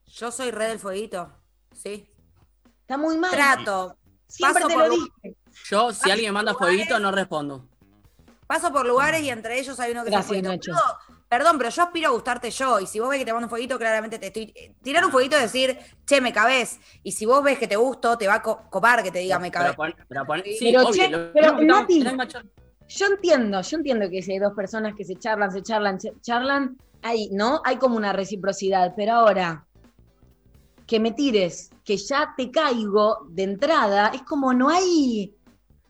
Yo 0.07 0.31
soy 0.31 0.49
re 0.49 0.69
del 0.69 0.79
fueguito. 0.79 1.31
Sí. 1.73 2.09
Está 2.81 2.97
muy 2.97 3.17
mal. 3.17 3.29
Trato. 3.31 3.97
Siempre 4.27 4.63
Paso 4.63 4.67
te 4.69 4.73
por 4.73 4.87
lo 4.87 4.95
dije. 4.95 5.37
Yo, 5.69 5.93
si 5.93 6.09
alguien 6.09 6.29
me 6.29 6.33
manda 6.39 6.55
fueguito, 6.55 6.99
no 6.99 7.11
respondo. 7.11 7.69
Paso 8.47 8.71
por 8.71 8.85
lugares 8.85 9.21
y 9.21 9.29
entre 9.29 9.59
ellos 9.59 9.79
hay 9.79 9.91
uno 9.91 10.03
que 10.03 10.11
Gracias, 10.11 10.37
un 10.37 10.43
Nacho. 10.43 10.71
Perdón, 11.27 11.57
pero 11.57 11.69
yo 11.71 11.81
aspiro 11.83 12.09
a 12.09 12.11
gustarte 12.11 12.51
yo. 12.51 12.79
Y 12.79 12.85
si 12.85 12.99
vos 12.99 13.09
ves 13.09 13.17
que 13.19 13.25
te 13.25 13.33
mando 13.33 13.47
un 13.47 13.49
fueguito, 13.49 13.77
claramente 13.79 14.19
te 14.19 14.27
estoy. 14.27 14.53
eh, 14.55 14.75
Tirar 14.83 15.03
un 15.03 15.11
fueguito 15.11 15.35
es 15.35 15.41
decir, 15.51 15.77
che, 16.05 16.21
me 16.21 16.31
cabés. 16.31 16.79
Y 17.01 17.11
si 17.13 17.25
vos 17.25 17.43
ves 17.43 17.57
que 17.57 17.67
te 17.67 17.75
gusto, 17.75 18.17
te 18.17 18.27
va 18.27 18.35
a 18.35 18.41
co- 18.43 18.61
copar 18.69 19.01
que 19.01 19.11
te 19.11 19.19
diga 19.19 19.39
me 19.39 19.49
cabés. 19.49 19.75
Pero, 19.75 19.95
pero 20.07 20.25
pon- 20.25 20.43
sí, 20.45 20.57
Pero, 20.71 20.81
obvio, 20.83 20.93
che, 20.93 21.09
lo 21.09 21.33
pero, 21.33 21.57
Nati. 21.59 22.03
Yo 22.87 23.07
entiendo, 23.07 23.61
yo 23.61 23.77
entiendo 23.77 24.09
que 24.11 24.21
si 24.21 24.33
hay 24.33 24.39
dos 24.39 24.53
personas 24.53 24.93
que 24.95 25.03
se 25.03 25.15
charlan, 25.15 25.51
se 25.51 25.63
charlan, 25.63 25.99
se 25.99 26.13
charlan, 26.21 26.77
hay, 27.01 27.29
¿no? 27.31 27.59
Hay 27.65 27.77
como 27.77 27.97
una 27.97 28.13
reciprocidad, 28.13 28.93
pero 28.95 29.13
ahora 29.13 29.65
que 30.85 30.99
me 30.99 31.11
tires, 31.11 31.71
que 31.83 31.97
ya 31.97 32.35
te 32.37 32.51
caigo 32.51 33.25
de 33.29 33.41
entrada, 33.41 34.09
es 34.13 34.21
como 34.21 34.53
no 34.53 34.69
hay, 34.69 35.33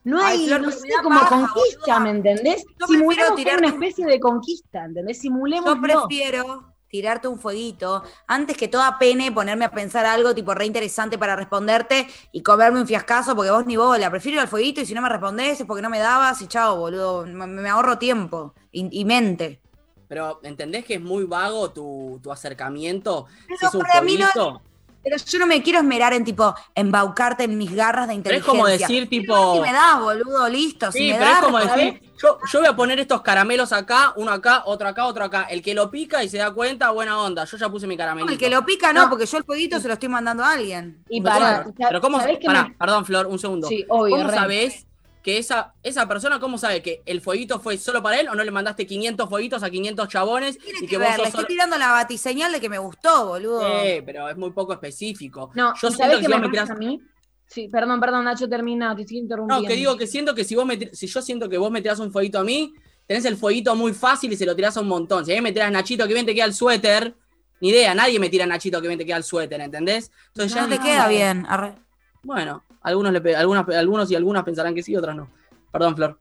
no 0.06 0.24
Ay, 0.24 0.38
hay, 0.42 0.46
Flor, 0.46 0.60
no 0.62 0.70
sé, 0.70 0.88
como 1.02 1.20
conquista, 1.28 1.80
boluda. 1.80 2.00
¿me 2.00 2.10
entendés? 2.10 2.64
Yo 2.78 2.86
Simulemos 2.86 3.40
una 3.40 3.56
un- 3.56 3.64
especie 3.64 4.06
de 4.06 4.20
conquista, 4.20 4.84
¿entendés? 4.84 5.20
Simulemos. 5.20 5.74
Yo 5.74 5.80
prefiero 5.80 6.72
tirarte 6.88 7.26
un 7.26 7.40
fueguito 7.40 8.04
antes 8.28 8.56
que 8.56 8.68
toda 8.68 8.98
pene 8.98 9.32
ponerme 9.32 9.64
a 9.64 9.70
pensar 9.72 10.06
algo 10.06 10.32
tipo 10.32 10.54
re 10.54 10.64
interesante 10.64 11.18
para 11.18 11.34
responderte 11.34 12.06
y 12.30 12.42
comerme 12.42 12.80
un 12.80 12.86
fiascazo 12.86 13.34
porque 13.34 13.50
vos 13.50 13.66
ni 13.66 13.76
bola. 13.76 14.08
Prefiero 14.10 14.36
ir 14.36 14.40
al 14.42 14.48
fueguito 14.48 14.80
y 14.80 14.86
si 14.86 14.94
no 14.94 15.02
me 15.02 15.08
respondés 15.08 15.60
es 15.60 15.66
porque 15.66 15.82
no 15.82 15.90
me 15.90 15.98
dabas 15.98 16.40
y 16.40 16.46
chao, 16.46 16.76
boludo. 16.78 17.26
Me, 17.26 17.46
me 17.48 17.68
ahorro 17.68 17.98
tiempo 17.98 18.54
y, 18.70 18.88
y 19.00 19.04
mente. 19.04 19.60
Pero, 20.08 20.38
¿entendés 20.44 20.84
que 20.84 20.94
es 20.94 21.00
muy 21.02 21.24
vago 21.24 21.72
tu, 21.72 22.20
tu 22.22 22.30
acercamiento? 22.30 23.26
Pero 23.48 23.58
si 23.58 23.66
es 23.66 23.74
un 23.74 23.80
para 23.82 24.00
mí 24.02 24.16
no-. 24.36 24.62
Pero 25.08 25.22
yo 25.24 25.38
no 25.38 25.46
me 25.46 25.62
quiero 25.62 25.78
esmerar 25.78 26.12
en 26.14 26.24
tipo 26.24 26.52
embaucarte 26.74 27.44
en 27.44 27.56
mis 27.56 27.72
garras 27.72 28.08
de 28.08 28.14
Pero 28.20 28.34
es 28.34 28.40
inteligencia. 28.42 28.50
como 28.50 28.66
decir, 28.66 29.08
tipo. 29.08 29.54
Si 29.54 29.60
me 29.60 29.72
das, 29.72 30.00
boludo, 30.00 30.48
listo. 30.48 30.90
Si 30.90 30.98
Sí, 30.98 31.04
me 31.12 31.14
pero 31.14 31.24
das, 31.26 31.38
es 31.38 31.44
como 31.44 31.58
decir, 31.60 32.02
yo, 32.20 32.38
yo 32.52 32.58
voy 32.58 32.68
a 32.68 32.74
poner 32.74 32.98
estos 32.98 33.22
caramelos 33.22 33.72
acá, 33.72 34.12
uno 34.16 34.32
acá, 34.32 34.62
otro 34.66 34.88
acá, 34.88 35.06
otro 35.06 35.24
acá. 35.24 35.44
El 35.44 35.62
que 35.62 35.74
lo 35.74 35.92
pica 35.92 36.24
y 36.24 36.28
se 36.28 36.38
da 36.38 36.50
cuenta, 36.50 36.90
buena 36.90 37.20
onda. 37.20 37.44
Yo 37.44 37.56
ya 37.56 37.68
puse 37.68 37.86
mi 37.86 37.96
caramelito. 37.96 38.32
El 38.32 38.38
que 38.38 38.50
lo 38.50 38.66
pica 38.66 38.92
no, 38.92 39.08
porque 39.08 39.26
yo 39.26 39.38
el 39.38 39.44
fueguito 39.44 39.78
se 39.78 39.86
lo 39.86 39.94
estoy 39.94 40.08
mandando 40.08 40.42
a 40.42 40.52
alguien. 40.54 41.04
Y 41.08 41.20
Pero 41.20 41.34
para, 41.34 41.62
claro, 41.62 41.74
pero 41.76 42.00
¿cómo, 42.00 42.18
¿sabés 42.20 42.38
qué 42.40 42.46
pará, 42.46 42.64
me- 42.64 42.74
perdón, 42.74 43.04
Flor, 43.04 43.26
un 43.26 43.38
segundo. 43.38 43.68
Sí, 43.68 43.84
obvio, 43.88 44.16
¿Cómo 44.16 44.30
sabés 44.30 44.86
que 45.26 45.38
esa, 45.38 45.74
esa 45.82 46.06
persona, 46.06 46.38
cómo 46.38 46.56
sabe 46.56 46.82
que 46.82 47.02
el 47.04 47.20
fueguito 47.20 47.58
fue 47.58 47.76
solo 47.78 48.00
para 48.00 48.20
él 48.20 48.28
o 48.28 48.36
no 48.36 48.44
le 48.44 48.50
mandaste 48.52 48.86
500 48.86 49.28
fueguitos 49.28 49.60
a 49.64 49.70
500 49.70 50.08
chabones 50.08 50.56
Tiene 50.56 50.78
y 50.78 50.80
que 50.82 50.86
que 50.86 50.98
ver, 50.98 51.08
vos 51.08 51.16
le 51.18 51.24
estoy 51.24 51.42
solo... 51.42 51.48
tirando 51.48 51.76
la 51.78 51.90
batiseñal 51.90 52.52
de 52.52 52.60
que 52.60 52.68
me 52.68 52.78
gustó, 52.78 53.26
boludo. 53.26 53.58
Sí, 53.60 54.02
pero 54.06 54.28
es 54.28 54.36
muy 54.36 54.52
poco 54.52 54.72
específico. 54.72 55.50
No, 55.56 55.74
yo 55.74 55.88
¿y 55.88 55.90
siento 55.90 55.96
¿sabés 55.96 56.16
que 56.18 56.22
qué 56.22 56.28
si 56.28 56.32
me 56.32 56.38
me 56.38 56.48
tirás... 56.48 56.70
a 56.70 56.74
mí? 56.76 57.02
Sí, 57.48 57.68
perdón, 57.68 57.98
perdón, 57.98 58.24
Nacho, 58.24 58.48
termina, 58.48 58.94
te 58.94 59.02
estoy 59.02 59.18
interrumpiendo. 59.18 59.62
No, 59.62 59.68
que 59.68 59.74
digo 59.74 59.96
que 59.96 60.06
siento 60.06 60.32
que 60.34 60.44
si 60.44 60.54
vos 60.54 60.64
me 60.66 60.78
tir- 60.78 60.90
si 60.92 61.06
yo 61.08 61.20
siento 61.22 61.48
que 61.48 61.58
vos 61.58 61.70
me 61.72 61.82
tirás 61.82 61.98
un 61.98 62.12
fueguito 62.12 62.38
a 62.38 62.44
mí, 62.44 62.72
tenés 63.06 63.24
el 63.24 63.36
fueguito 63.36 63.74
muy 63.74 63.92
fácil 63.94 64.32
y 64.32 64.36
se 64.36 64.46
lo 64.46 64.54
tirás 64.54 64.76
a 64.76 64.80
un 64.80 64.88
montón. 64.88 65.24
Si 65.26 65.32
a 65.32 65.34
mí 65.36 65.40
me 65.40 65.52
tirás 65.52 65.70
Nachito 65.72 66.06
que 66.06 66.14
bien 66.14 66.26
te 66.26 66.34
queda 66.34 66.44
el 66.44 66.54
suéter, 66.54 67.16
ni 67.60 67.70
idea, 67.70 67.94
nadie 67.94 68.18
me 68.20 68.28
tira 68.28 68.46
Nachito 68.46 68.80
que 68.80 68.88
bien 68.88 68.98
te 68.98 69.06
queda 69.06 69.16
el 69.16 69.24
suéter, 69.24 69.60
¿entendés? 69.60 70.10
Entonces 70.28 70.54
No 70.54 70.62
ya 70.62 70.68
te 70.68 70.78
ni- 70.78 70.84
queda 70.84 71.08
bien. 71.08 71.46
arre. 71.48 71.74
Bueno, 72.22 72.64
algunos, 72.86 73.12
le 73.12 73.36
algunas, 73.36 73.68
algunos 73.68 74.10
y 74.10 74.14
algunas 74.14 74.44
pensarán 74.44 74.74
que 74.74 74.82
sí, 74.82 74.96
otras 74.96 75.16
no. 75.16 75.28
Perdón, 75.72 75.96
Flor. 75.96 76.18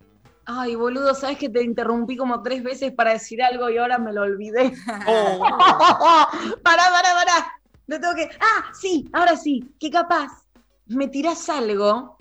Ay, 0.47 0.75
boludo, 0.75 1.13
¿sabes 1.15 1.37
que 1.37 1.49
te 1.49 1.63
interrumpí 1.63 2.17
como 2.17 2.41
tres 2.41 2.63
veces 2.63 2.91
para 2.91 3.13
decir 3.13 3.41
algo 3.41 3.69
y 3.69 3.77
ahora 3.77 3.97
me 3.97 4.11
lo 4.11 4.23
olvidé? 4.23 4.73
Oh. 5.07 5.39
pará, 6.63 6.83
pará, 6.91 7.09
pará. 7.13 7.53
No 7.87 7.99
tengo 7.99 8.15
que. 8.15 8.29
Ah, 8.39 8.71
sí, 8.73 9.07
ahora 9.13 9.37
sí. 9.37 9.73
Que 9.79 9.89
capaz 9.89 10.29
me 10.87 11.07
tirás 11.07 11.49
algo 11.49 12.17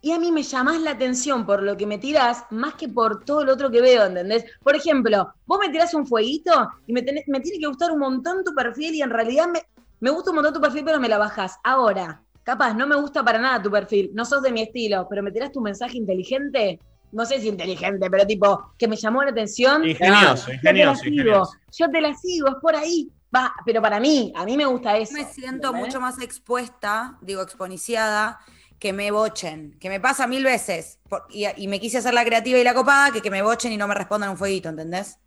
y 0.00 0.12
a 0.12 0.18
mí 0.18 0.30
me 0.32 0.42
llamás 0.42 0.80
la 0.80 0.92
atención 0.92 1.44
por 1.44 1.62
lo 1.62 1.76
que 1.76 1.86
me 1.86 1.98
tirás 1.98 2.44
más 2.50 2.74
que 2.74 2.88
por 2.88 3.24
todo 3.24 3.44
lo 3.44 3.52
otro 3.52 3.70
que 3.70 3.80
veo, 3.80 4.04
¿entendés? 4.06 4.44
Por 4.62 4.76
ejemplo, 4.76 5.32
vos 5.44 5.58
me 5.58 5.70
tirás 5.70 5.92
un 5.94 6.06
fueguito 6.06 6.52
y 6.86 6.92
me, 6.92 7.02
tenés- 7.02 7.24
me 7.26 7.40
tiene 7.40 7.58
que 7.58 7.66
gustar 7.66 7.90
un 7.90 7.98
montón 7.98 8.44
tu 8.44 8.54
perfil 8.54 8.94
y 8.94 9.02
en 9.02 9.10
realidad 9.10 9.48
me, 9.48 9.62
me 10.00 10.10
gusta 10.10 10.30
un 10.30 10.36
montón 10.36 10.54
tu 10.54 10.60
perfil, 10.60 10.84
pero 10.84 11.00
me 11.00 11.08
la 11.08 11.18
bajás. 11.18 11.56
Ahora, 11.64 12.22
capaz, 12.48 12.72
no 12.72 12.86
me 12.86 12.96
gusta 12.96 13.22
para 13.22 13.38
nada 13.38 13.60
tu 13.62 13.70
perfil, 13.70 14.10
no 14.14 14.24
sos 14.24 14.40
de 14.40 14.50
mi 14.50 14.62
estilo, 14.62 15.06
pero 15.10 15.22
me 15.22 15.30
tirás 15.30 15.52
tu 15.52 15.60
mensaje 15.60 15.98
inteligente. 15.98 16.80
No 17.12 17.26
sé 17.26 17.40
si 17.42 17.48
inteligente, 17.48 18.08
pero 18.10 18.26
tipo, 18.26 18.72
que 18.78 18.88
me 18.88 18.96
llamó 18.96 19.22
la 19.22 19.30
atención. 19.32 19.86
Ingenioso, 19.86 20.46
Yo 20.48 20.54
ingenioso, 20.54 21.02
sigo, 21.02 21.14
ingenioso. 21.14 21.52
yo 21.78 21.90
te 21.90 22.00
la 22.00 22.14
sigo, 22.14 22.48
es 22.48 22.54
por 22.62 22.74
ahí. 22.74 23.10
Va, 23.34 23.52
pero 23.66 23.82
para 23.82 24.00
mí, 24.00 24.32
a 24.34 24.46
mí 24.46 24.56
me 24.56 24.64
gusta 24.64 24.96
eso. 24.96 25.12
Me 25.12 25.26
siento 25.26 25.74
mucho 25.74 26.00
más 26.00 26.18
expuesta, 26.22 27.18
digo, 27.20 27.42
exponiciada, 27.42 28.38
que 28.78 28.94
me 28.94 29.10
bochen. 29.10 29.76
Que 29.78 29.90
me 29.90 30.00
pasa 30.00 30.26
mil 30.26 30.42
veces. 30.42 31.00
por- 31.06 31.26
y, 31.28 31.44
y 31.56 31.68
me 31.68 31.78
quise 31.80 31.98
hacer 31.98 32.14
la 32.14 32.24
creativa 32.24 32.58
y 32.58 32.64
la 32.64 32.72
copada, 32.72 33.10
que 33.12 33.20
que 33.20 33.30
me 33.30 33.42
bochen 33.42 33.72
y 33.72 33.76
no 33.76 33.86
me 33.88 33.94
respondan 33.94 34.30
un 34.30 34.38
fueguito, 34.38 34.70
¿entendés? 34.70 35.18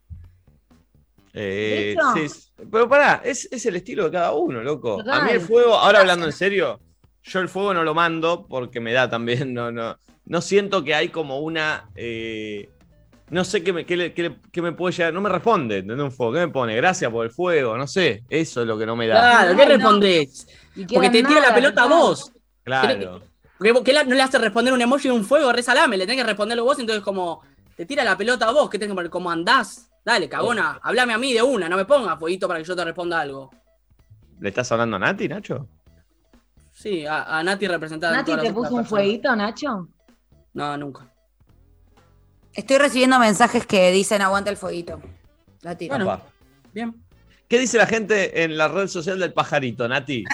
Eh, 1.33 1.95
pero 2.71 2.89
pará, 2.89 3.21
es, 3.23 3.47
es 3.51 3.65
el 3.67 3.75
estilo 3.75 4.05
de 4.05 4.11
cada 4.11 4.33
uno, 4.33 4.61
loco. 4.63 4.97
Total. 4.97 5.21
A 5.21 5.25
mí 5.25 5.31
el 5.31 5.41
fuego, 5.41 5.75
ahora 5.75 5.99
hablando 5.99 6.25
en 6.25 6.31
serio, 6.33 6.79
yo 7.23 7.39
el 7.39 7.49
fuego 7.49 7.73
no 7.73 7.83
lo 7.83 7.93
mando 7.93 8.45
porque 8.47 8.79
me 8.79 8.93
da 8.93 9.09
también, 9.09 9.53
no, 9.53 9.71
no, 9.71 9.95
no 10.25 10.41
siento 10.41 10.83
que 10.83 10.95
hay 10.95 11.09
como 11.09 11.39
una, 11.39 11.89
eh, 11.95 12.69
no 13.29 13.43
sé 13.43 13.63
qué 13.63 13.71
me, 13.73 13.85
qué 13.85 13.95
le- 13.97 14.13
qué 14.13 14.23
le- 14.23 14.37
qué 14.51 14.61
me 14.61 14.71
puede 14.73 14.93
llegar, 14.95 15.13
no 15.13 15.21
me 15.21 15.29
responde, 15.29 15.77
¿entendés? 15.79 16.03
Un 16.03 16.11
fuego, 16.11 16.33
¿qué 16.33 16.39
me 16.39 16.47
pone? 16.49 16.75
Gracias 16.75 17.11
por 17.11 17.25
el 17.25 17.31
fuego, 17.31 17.77
no 17.77 17.87
sé, 17.87 18.23
eso 18.29 18.61
es 18.61 18.67
lo 18.67 18.77
que 18.77 18.85
no 18.85 18.95
me 18.95 19.07
da. 19.07 19.19
Claro, 19.19 19.57
¿qué 19.57 19.65
respondés? 19.65 20.47
Porque 20.93 21.09
te 21.09 21.23
tira 21.23 21.41
la 21.41 21.53
pelota 21.53 21.83
a 21.83 21.87
vos. 21.87 22.31
Claro. 22.63 23.21
Porque 23.57 23.71
vos- 23.71 23.83
¿qué 23.83 23.93
la- 23.93 24.03
no 24.03 24.15
le 24.15 24.21
hace 24.21 24.37
responder 24.39 24.73
un 24.73 24.81
emoji 24.81 25.07
de 25.07 25.13
un 25.13 25.23
fuego, 25.23 25.51
re 25.53 25.61
salame, 25.63 25.97
le 25.97 26.05
tenés 26.05 26.21
que 26.23 26.27
responderlo 26.27 26.63
vos, 26.65 26.79
entonces 26.79 27.03
como 27.03 27.41
te 27.77 27.85
tira 27.85 28.03
la 28.03 28.17
pelota 28.17 28.47
a 28.47 28.51
vos, 28.51 28.69
¿qué 28.69 28.79
tenés 28.79 28.91
que 28.91 28.95
poner? 28.95 29.11
¿Cómo 29.11 29.29
andás? 29.29 29.89
Dale, 30.03 30.27
cagona, 30.27 30.79
hablame 30.81 31.13
a 31.13 31.17
mí 31.19 31.31
de 31.31 31.43
una, 31.43 31.69
no 31.69 31.77
me 31.77 31.85
pongas 31.85 32.17
fueguito 32.17 32.47
para 32.47 32.59
que 32.59 32.65
yo 32.65 32.75
te 32.75 32.83
responda 32.83 33.19
algo. 33.21 33.51
¿Le 34.39 34.49
estás 34.49 34.71
hablando 34.71 34.95
a 34.95 34.99
Nati, 34.99 35.27
Nacho? 35.27 35.67
Sí, 36.81 37.05
a, 37.05 37.37
a 37.37 37.43
Nati 37.43 37.67
representada. 37.67 38.13
en 38.13 38.25
¿Nati 38.25 38.41
te 38.41 38.51
puso 38.51 38.73
un 38.73 38.85
fueguito, 38.85 39.35
Nacho? 39.35 39.87
No, 40.53 40.75
nunca. 40.77 41.07
Estoy 42.53 42.79
recibiendo 42.79 43.19
mensajes 43.19 43.67
que 43.67 43.91
dicen 43.91 44.23
aguanta 44.23 44.49
el 44.49 44.57
fueguito. 44.57 44.99
La 45.61 45.77
tiro. 45.77 46.21
Bien. 46.73 46.95
¿Qué 47.47 47.59
dice 47.59 47.77
la 47.77 47.85
gente 47.85 48.43
en 48.43 48.57
la 48.57 48.67
red 48.67 48.87
social 48.87 49.19
del 49.19 49.31
pajarito, 49.31 49.87
Nati? 49.87 50.23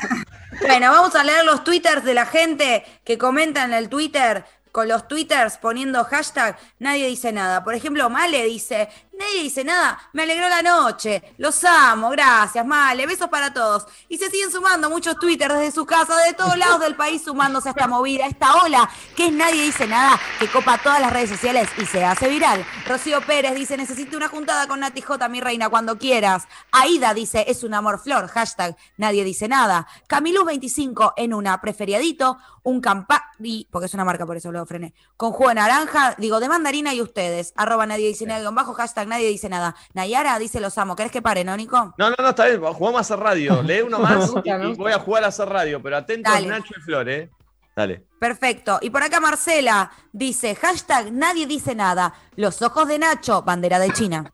Bueno, 0.62 0.90
vamos 0.90 1.14
a 1.14 1.24
leer 1.24 1.46
los 1.46 1.64
twitters 1.64 2.04
de 2.04 2.14
la 2.14 2.26
gente 2.26 2.84
que 3.04 3.18
comenta 3.18 3.64
en 3.64 3.74
el 3.74 3.90
Twitter 3.90 4.44
con 4.72 4.88
los 4.88 5.08
twitters 5.08 5.58
poniendo 5.58 6.04
hashtag, 6.04 6.58
nadie 6.80 7.08
dice 7.08 7.32
nada. 7.32 7.64
Por 7.64 7.74
ejemplo, 7.74 8.10
Male 8.10 8.46
dice, 8.46 8.90
nadie 9.18 9.44
dice 9.44 9.64
nada. 9.64 10.00
Me 10.14 10.24
alegró 10.24 10.48
la 10.50 10.62
noche. 10.62 11.36
Los 11.38 11.64
amo. 11.64 12.10
Gracias, 12.10 12.66
Male. 12.66 13.06
Besos 13.06 13.30
para 13.30 13.54
todos. 13.54 13.86
Y 14.10 14.18
se 14.18 14.30
siguen 14.30 14.52
sumando 14.52 14.90
muchos 14.90 15.18
Twitter 15.20 15.52
desde 15.52 15.72
su 15.72 15.86
casa, 15.86 16.16
de 16.18 16.34
todos 16.34 16.58
lados 16.58 16.80
del 16.82 16.96
país, 16.96 17.24
sumándose 17.24 17.70
a 17.70 17.72
esta 17.72 17.88
movida, 17.88 18.26
a 18.26 18.28
esta 18.28 18.56
ola, 18.64 18.90
que 19.16 19.28
es 19.28 19.34
nadie 19.34 19.64
dice 19.64 19.88
nada, 19.88 20.20
que 20.40 20.48
copa 20.48 20.78
todas 20.78 21.02
las 21.02 21.12
redes 21.12 21.30
sociales 21.30 21.70
y 21.78 21.86
se 21.86 22.04
hace 22.04 22.30
viral. 22.30 22.66
Rocío 22.88 23.22
Pérez 23.22 23.56
dice, 23.56 23.78
necesito 23.78 24.18
una 24.18 24.28
juntada 24.28 24.68
con 24.68 24.80
Nati 24.80 25.02
J, 25.02 25.28
mi 25.30 25.42
reina, 25.42 25.70
cuando 25.70 25.98
quieras. 25.98 26.48
Aida 26.72 27.14
dice, 27.14 27.46
es 27.48 27.64
un 27.64 27.74
amor 27.74 28.00
flor. 28.00 28.28
Hashtag, 28.28 28.76
nadie 28.98 29.24
dice 29.24 29.48
nada. 29.48 29.88
Camilus25 30.08 31.14
en 31.18 31.34
una, 31.34 31.60
preferiadito. 31.62 32.38
Un 32.64 32.82
Campari, 32.82 33.68
porque 33.72 33.86
es 33.86 33.94
una 33.94 34.04
marca, 34.04 34.26
por 34.26 34.36
eso 34.36 34.52
lo 34.52 34.66
frené. 34.66 34.94
Con 35.16 35.32
jugo 35.32 35.50
de 35.50 35.56
naranja, 35.56 36.16
digo, 36.18 36.42
de 36.42 36.50
mandarina 36.50 36.94
y 36.94 37.02
ustedes. 37.02 37.54
Arroba 37.56 37.86
nadie 37.86 38.10
dice 38.10 38.26
nada, 38.26 38.50
bajo, 38.52 38.74
hashtag 38.74 39.07
nadie 39.08 39.28
dice 39.30 39.50
nada. 39.50 39.76
Nayara 39.94 40.38
dice 40.40 40.60
los 40.60 40.78
amo. 40.78 40.96
¿Querés 40.96 41.12
que 41.12 41.22
pare, 41.22 41.44
no, 41.44 41.56
Nico? 41.56 41.94
No, 41.98 42.10
no, 42.10 42.16
no, 42.20 42.30
está 42.30 42.46
bien, 42.46 42.62
jugamos 42.62 42.98
a 42.98 43.02
hacer 43.02 43.20
radio. 43.20 43.62
Lee 43.66 43.82
uno 43.82 44.00
más 44.00 44.32
y, 44.44 44.74
voy 44.76 44.92
a 44.92 45.00
jugar 45.00 45.24
a 45.24 45.28
hacer 45.28 45.50
radio, 45.50 45.82
pero 45.82 45.98
atentos 45.98 46.34
Dale. 46.34 46.48
Nacho 46.48 46.74
y 46.78 46.82
Flor, 46.82 47.10
¿eh? 47.10 47.30
Dale. 47.76 48.06
Perfecto. 48.20 48.80
Y 48.82 48.90
por 48.90 49.04
acá 49.04 49.20
Marcela 49.20 49.92
dice, 50.12 50.56
hashtag 50.56 51.12
nadie 51.12 51.46
dice 51.46 51.76
nada. 51.76 52.14
Los 52.36 52.62
ojos 52.62 52.88
de 52.88 52.98
Nacho, 52.98 53.44
bandera 53.44 53.78
de 53.80 53.92
China. 53.94 54.34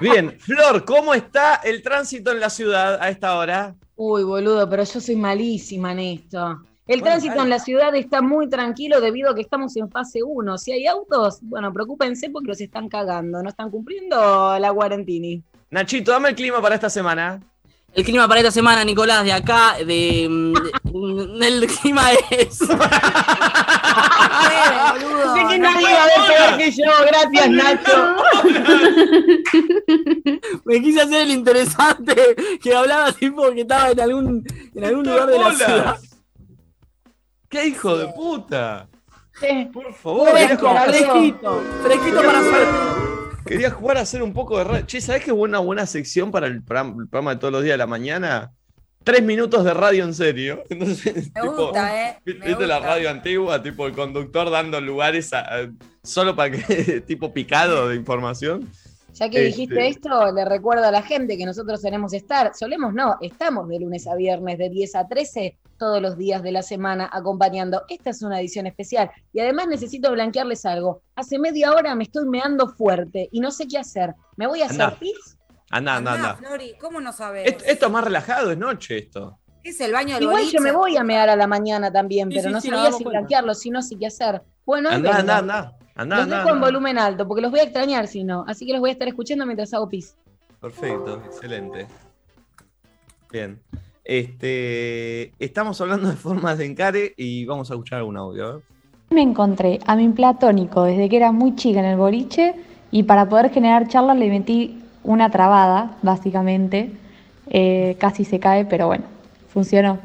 Bien, 0.00 0.38
Flor, 0.40 0.84
¿cómo 0.84 1.14
está 1.14 1.56
el 1.56 1.82
tránsito 1.82 2.32
en 2.32 2.40
la 2.40 2.50
ciudad 2.50 3.00
a 3.00 3.08
esta 3.08 3.36
hora? 3.36 3.74
Uy, 3.96 4.24
boludo, 4.24 4.68
pero 4.68 4.84
yo 4.84 5.00
soy 5.00 5.16
malísima 5.16 5.92
en 5.92 5.98
esto. 6.00 6.62
El 6.86 7.00
Bueno, 7.00 7.14
tránsito 7.16 7.42
en 7.42 7.48
la 7.48 7.58
ciudad 7.58 7.94
está 7.94 8.20
muy 8.20 8.46
tranquilo 8.48 9.00
debido 9.00 9.30
a 9.30 9.34
que 9.34 9.40
estamos 9.40 9.74
en 9.76 9.90
fase 9.90 10.22
1. 10.22 10.58
Si 10.58 10.70
hay 10.72 10.86
autos, 10.86 11.38
bueno, 11.40 11.72
preocúpense 11.72 12.28
porque 12.28 12.48
los 12.48 12.60
están 12.60 12.90
cagando, 12.90 13.42
no 13.42 13.48
están 13.48 13.70
cumpliendo 13.70 14.58
la 14.58 14.70
cuarentini. 14.72 15.42
Nachito, 15.70 16.12
dame 16.12 16.28
el 16.28 16.34
clima 16.34 16.60
para 16.60 16.74
esta 16.74 16.90
semana. 16.90 17.40
El 17.94 18.04
clima 18.04 18.28
para 18.28 18.40
esta 18.40 18.50
semana, 18.50 18.84
Nicolás, 18.84 19.24
de 19.24 19.32
acá, 19.32 19.76
de, 19.78 20.26
mm, 20.28 20.52
de- 21.38 21.46
el 21.48 21.66
clima 21.68 22.12
es. 22.30 22.58
Sé 22.58 22.66
que 25.48 25.58
nadie 25.58 25.86
va 25.86 26.02
a 26.02 26.06
ver 26.06 26.16
peor 26.36 26.58
que 26.58 26.70
yo, 26.70 26.82
gracias 27.06 27.50
Nacho. 27.50 28.16
Me 30.64 30.82
quise 30.82 31.00
hacer 31.00 31.22
el 31.22 31.30
interesante 31.30 32.14
que 32.62 32.74
hablaba 32.74 33.10
tipo 33.12 33.50
que 33.52 33.62
estaba 33.62 33.90
en 33.90 34.00
algún, 34.00 34.44
en 34.74 34.84
algún 34.84 35.04
lugar 35.04 35.26
de 35.28 35.38
la 35.38 35.52
ciudad. 35.54 35.96
¡Qué 37.54 37.68
hijo 37.68 37.96
de 37.96 38.08
puta! 38.08 38.88
Por 39.72 39.94
favor, 39.94 40.28
jugar- 40.58 40.88
fresquito, 40.90 41.62
fresquito 41.84 42.16
para 42.16 42.38
hacer. 42.40 42.66
Quería 43.46 43.70
jugar 43.70 43.98
a 43.98 44.00
hacer 44.00 44.24
un 44.24 44.32
poco 44.32 44.58
de 44.58 44.64
radio. 44.64 44.86
Che, 44.86 45.00
¿sabés 45.00 45.22
qué 45.24 45.30
buena 45.30 45.60
buena 45.60 45.86
sección 45.86 46.32
para 46.32 46.48
el 46.48 46.64
programa, 46.64 47.34
de 47.34 47.36
todos 47.40 47.52
los 47.52 47.62
días 47.62 47.74
de 47.74 47.78
la 47.78 47.86
mañana? 47.86 48.50
Tres 49.04 49.22
minutos 49.22 49.64
de 49.64 49.72
radio 49.72 50.02
en 50.02 50.14
serio. 50.14 50.64
Entonces, 50.68 51.14
Me 51.14 51.22
tipo, 51.42 51.66
gusta, 51.66 52.08
¿eh? 52.08 52.18
Me 52.24 52.32
¿Viste 52.44 52.66
la 52.66 52.80
radio 52.80 53.08
antigua? 53.08 53.62
Tipo 53.62 53.86
el 53.86 53.92
conductor 53.92 54.50
dando 54.50 54.80
lugares 54.80 55.32
a- 55.32 55.40
a- 55.42 55.70
solo 56.02 56.34
para 56.34 56.50
que, 56.50 57.00
tipo 57.06 57.32
picado 57.32 57.88
de 57.88 57.94
información. 57.94 58.68
Ya 59.14 59.28
que 59.30 59.38
Este. 59.38 59.46
dijiste 59.46 59.86
esto, 59.88 60.32
le 60.32 60.44
recuerdo 60.44 60.84
a 60.84 60.90
la 60.90 61.02
gente 61.02 61.36
que 61.38 61.46
nosotros 61.46 61.80
solemos 61.80 62.12
estar, 62.12 62.52
solemos 62.54 62.92
no, 62.92 63.16
estamos 63.20 63.68
de 63.68 63.78
lunes 63.78 64.06
a 64.06 64.14
viernes 64.16 64.58
de 64.58 64.68
10 64.68 64.94
a 64.96 65.06
13 65.08 65.56
todos 65.78 66.02
los 66.02 66.16
días 66.18 66.42
de 66.42 66.50
la 66.52 66.62
semana 66.62 67.08
acompañando. 67.12 67.82
Esta 67.88 68.10
es 68.10 68.22
una 68.22 68.40
edición 68.40 68.66
especial 68.66 69.10
y 69.32 69.40
además 69.40 69.68
necesito 69.68 70.10
blanquearles 70.12 70.66
algo. 70.66 71.02
Hace 71.14 71.38
media 71.38 71.72
hora 71.72 71.94
me 71.94 72.04
estoy 72.04 72.26
meando 72.28 72.68
fuerte 72.68 73.28
y 73.30 73.40
no 73.40 73.50
sé 73.52 73.66
qué 73.68 73.78
hacer. 73.78 74.14
¿Me 74.36 74.46
voy 74.46 74.62
a 74.62 74.66
hacer 74.66 74.82
Andá. 74.82 74.98
pis? 74.98 75.38
Anda, 75.70 75.96
anda, 75.96 76.12
Andá, 76.14 76.30
anda. 76.30 76.48
Flori, 76.48 76.74
¿cómo 76.80 77.00
no 77.00 77.12
sabes? 77.12 77.46
Esto, 77.46 77.64
esto 77.66 77.86
es 77.86 77.92
más 77.92 78.04
relajado, 78.04 78.50
es 78.50 78.58
noche 78.58 78.98
esto. 78.98 79.38
Es 79.62 79.80
el 79.80 79.92
baño 79.92 80.14
del 80.14 80.24
Igual 80.24 80.38
boliche. 80.38 80.56
yo 80.58 80.62
me 80.62 80.72
voy 80.72 80.96
a 80.96 81.04
mear 81.04 81.28
a 81.30 81.36
la 81.36 81.46
mañana 81.46 81.90
también, 81.92 82.28
Sí, 82.30 82.36
pero 82.36 82.48
sí, 82.48 82.52
no 82.52 82.60
sí, 82.60 82.68
sabía 82.68 82.86
si 82.86 83.02
cuenta. 83.04 83.10
blanquearlo, 83.10 83.54
si 83.54 83.70
no, 83.70 83.80
sí 83.80 83.96
qué 83.96 84.06
hacer. 84.08 84.42
Bueno, 84.66 84.90
Anda, 84.90 85.16
anda, 85.18 85.38
anda. 85.38 85.72
Anda, 85.96 86.18
Los 86.18 86.28
dejo 86.28 86.50
en 86.50 86.60
volumen 86.60 86.98
alto 86.98 87.26
porque 87.26 87.40
los 87.40 87.50
voy 87.50 87.60
a 87.60 87.64
extrañar 87.64 88.06
si 88.08 88.24
no. 88.24 88.44
Así 88.48 88.66
que 88.66 88.72
los 88.72 88.80
voy 88.80 88.90
a 88.90 88.92
estar 88.92 89.06
escuchando 89.06 89.46
mientras 89.46 89.72
hago 89.74 89.88
pis. 89.88 90.16
Perfecto, 90.60 91.22
excelente. 91.26 91.86
Bien. 93.30 93.60
Este, 94.02 95.32
estamos 95.38 95.80
hablando 95.80 96.08
de 96.08 96.16
formas 96.16 96.58
de 96.58 96.66
encare 96.66 97.14
y 97.16 97.44
vamos 97.46 97.70
a 97.70 97.74
escuchar 97.74 97.98
algún 98.00 98.16
audio. 98.16 98.62
Me 99.10 99.22
encontré 99.22 99.78
a 99.86 99.96
mi 99.96 100.08
platónico 100.08 100.84
desde 100.84 101.08
que 101.08 101.16
era 101.16 101.32
muy 101.32 101.54
chica 101.54 101.80
en 101.80 101.86
el 101.86 101.96
boliche 101.96 102.54
y 102.90 103.04
para 103.04 103.28
poder 103.28 103.50
generar 103.50 103.88
charlas 103.88 104.16
le 104.16 104.28
metí 104.28 104.82
una 105.04 105.30
trabada, 105.30 105.96
básicamente. 106.02 106.92
Eh, 107.48 107.96
casi 108.00 108.24
se 108.24 108.40
cae, 108.40 108.64
pero 108.64 108.86
bueno, 108.86 109.04
funcionó. 109.52 109.98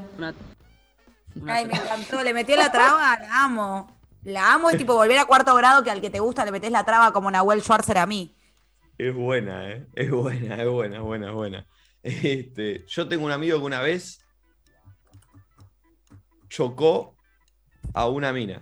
Ay, 1.47 1.65
me 1.65 1.73
encantó. 1.73 2.23
Le 2.23 2.33
metió 2.33 2.55
la 2.55 2.71
traba, 2.71 3.17
la 3.19 3.43
amo. 3.43 3.98
La 4.23 4.53
amo, 4.53 4.69
es 4.69 4.77
tipo 4.77 4.93
volver 4.95 5.17
a 5.17 5.25
cuarto 5.25 5.55
grado 5.55 5.83
que 5.83 5.91
al 5.91 6.01
que 6.01 6.09
te 6.09 6.19
gusta 6.19 6.43
le 6.45 6.51
metes 6.51 6.71
la 6.71 6.83
traba 6.83 7.11
como 7.13 7.31
Nahuel 7.31 7.61
Schwarzer 7.61 7.97
a 7.97 8.05
mí. 8.05 8.35
Es 8.97 9.13
buena, 9.15 9.69
¿eh? 9.71 9.87
Es 9.95 10.11
buena, 10.11 10.55
es 10.61 10.67
buena, 10.69 10.97
es 10.97 11.01
buena, 11.01 11.27
es 11.29 11.33
buena. 11.33 11.67
Este, 12.03 12.85
yo 12.87 13.07
tengo 13.07 13.25
un 13.25 13.31
amigo 13.31 13.59
que 13.59 13.65
una 13.65 13.81
vez 13.81 14.25
chocó 16.49 17.15
a 17.93 18.07
una 18.07 18.33
mina 18.33 18.61